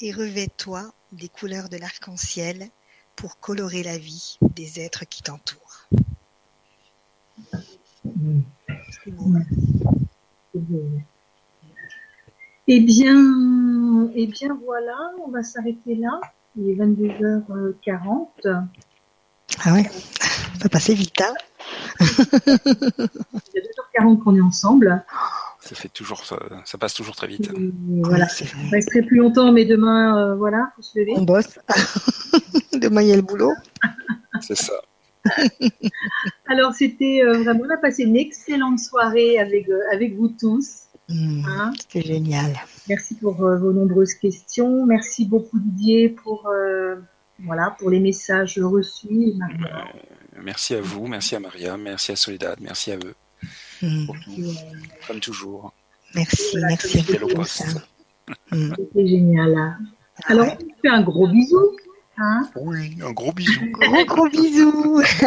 et 0.00 0.12
revêt-toi 0.12 0.94
des 1.12 1.28
couleurs 1.28 1.68
de 1.68 1.76
l'arc-en-ciel 1.76 2.68
pour 3.16 3.38
colorer 3.38 3.82
la 3.82 3.98
vie 3.98 4.38
des 4.40 4.80
êtres 4.80 5.04
qui 5.04 5.22
t'entourent. 5.22 5.88
Eh 12.68 12.80
bien, 12.80 14.10
eh 14.14 14.26
bien 14.26 14.58
voilà, 14.64 14.96
on 15.24 15.30
va 15.30 15.42
s'arrêter 15.42 15.94
là. 15.96 16.20
Il 16.56 16.68
est 16.70 16.74
22h40. 16.74 18.66
Ah 19.64 19.72
ouais, 19.72 19.84
ça 19.84 20.64
va 20.64 20.68
passer 20.68 20.94
vite, 20.94 21.20
hein 21.20 21.34
Il 22.00 22.06
y 23.54 23.58
a 23.58 24.00
2h40 24.00 24.22
qu'on 24.22 24.36
est 24.36 24.40
ensemble 24.40 25.04
ça 25.62 25.76
fait 25.76 25.88
toujours, 25.88 26.24
ça, 26.24 26.78
passe 26.78 26.94
toujours 26.94 27.14
très 27.14 27.28
vite. 27.28 27.50
voilà, 28.02 28.26
je 28.26 28.44
resterai 28.70 29.02
plus 29.02 29.18
longtemps, 29.18 29.52
mais 29.52 29.64
demain, 29.64 30.18
euh, 30.18 30.34
voilà, 30.34 30.72
faut 30.74 30.82
se 30.82 30.98
lever. 30.98 31.12
On 31.16 31.22
bosse. 31.22 31.58
demain, 32.72 33.02
il 33.02 33.08
y 33.08 33.12
a 33.12 33.16
le 33.16 33.22
boulot. 33.22 33.52
C'est 34.40 34.56
ça. 34.56 34.72
Alors, 36.48 36.74
c'était 36.74 37.22
euh, 37.24 37.44
vraiment, 37.44 37.60
on 37.68 37.70
a 37.70 37.76
passé 37.76 38.02
une 38.02 38.16
excellente 38.16 38.80
soirée 38.80 39.38
avec, 39.38 39.68
euh, 39.68 39.80
avec 39.92 40.16
vous 40.16 40.28
tous. 40.28 40.88
Mmh, 41.08 41.44
hein. 41.46 41.72
c'était 41.78 42.08
génial. 42.08 42.52
Merci 42.88 43.14
pour 43.14 43.34
vos 43.34 43.72
nombreuses 43.72 44.14
questions. 44.14 44.84
Merci 44.84 45.26
beaucoup 45.26 45.60
Didier 45.60 46.08
pour, 46.08 46.50
voilà, 47.44 47.74
pour 47.78 47.90
les 47.90 48.00
messages 48.00 48.58
reçus. 48.58 49.34
merci 50.40 50.74
à 50.74 50.80
vous, 50.80 51.06
merci 51.06 51.36
à 51.36 51.40
Maria, 51.40 51.76
merci 51.76 52.12
à 52.12 52.16
Soledad, 52.16 52.58
merci 52.60 52.92
à 52.92 52.96
eux. 52.96 53.14
Mm. 53.82 54.06
Comme 55.06 55.20
toujours. 55.20 55.72
Merci, 56.14 56.56
merci. 56.58 56.98
Mm. 58.50 58.74
C'était 58.76 59.06
génial. 59.06 59.76
Alors, 60.24 60.46
on 60.46 60.80
fait 60.80 60.88
un 60.88 61.02
gros 61.02 61.28
bisou. 61.28 61.76
Hein 62.18 62.48
oui, 62.56 62.96
un 63.02 63.12
gros 63.12 63.32
bisou. 63.32 63.60
un 63.80 64.04
gros 64.04 64.28
bisou. 64.28 65.00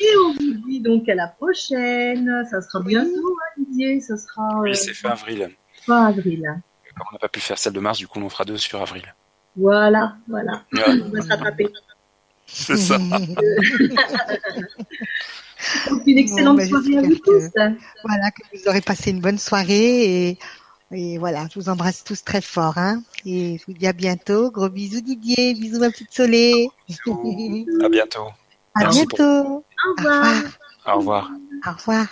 Et 0.00 0.16
on 0.24 0.32
vous 0.34 0.54
dit 0.68 0.80
donc 0.80 1.08
à 1.08 1.14
la 1.14 1.28
prochaine. 1.28 2.44
Ça 2.50 2.60
sera 2.60 2.82
bientôt, 2.82 3.10
hein, 3.10 3.62
Didier. 3.64 4.00
Ça 4.00 4.16
sera. 4.16 4.60
Oui, 4.60 4.76
c'est 4.76 4.94
fin 4.94 5.10
avril. 5.10 5.50
Fin 5.86 6.06
avril. 6.06 6.42
Comme 6.96 7.06
on 7.10 7.12
n'a 7.14 7.18
pas 7.18 7.28
pu 7.28 7.40
faire 7.40 7.56
celle 7.56 7.72
de 7.72 7.80
mars, 7.80 7.98
du 7.98 8.08
coup, 8.08 8.18
on 8.18 8.26
en 8.26 8.28
fera 8.28 8.44
deux 8.44 8.58
sur 8.58 8.82
avril. 8.82 9.14
Voilà, 9.56 10.16
voilà. 10.28 10.64
On 10.72 11.08
va 11.10 11.22
se 11.22 11.28
rattraper. 11.28 11.68
C'est 12.46 12.76
ça. 12.76 12.98
une 16.06 16.18
excellente 16.18 16.58
bah, 16.58 16.66
soirée 16.66 16.98
à 16.98 17.02
vous 17.02 17.14
tous. 17.16 17.50
voilà, 18.04 18.30
que 18.30 18.42
vous 18.52 18.68
aurez 18.68 18.80
passé 18.80 19.10
une 19.10 19.20
bonne 19.20 19.38
soirée 19.38 20.28
et, 20.28 20.38
et 20.90 21.18
voilà, 21.18 21.46
je 21.52 21.58
vous 21.58 21.68
embrasse 21.68 22.04
tous 22.04 22.24
très 22.24 22.40
fort. 22.40 22.78
Hein, 22.78 23.02
et 23.24 23.58
je 23.58 23.66
vous 23.66 23.72
dis 23.72 23.86
à 23.86 23.92
bientôt. 23.92 24.50
Gros 24.50 24.68
bisous 24.68 25.00
Didier, 25.00 25.54
bisous 25.54 25.80
ma 25.80 25.90
petite 25.90 26.12
Soleil. 26.12 26.68
À 26.88 27.88
bientôt. 27.88 28.28
À 28.74 28.88
bientôt. 28.88 29.64
Au 29.84 29.94
revoir. 29.98 30.42
Au 30.86 30.98
revoir. 30.98 31.30
Au 31.66 31.72
revoir. 31.72 32.06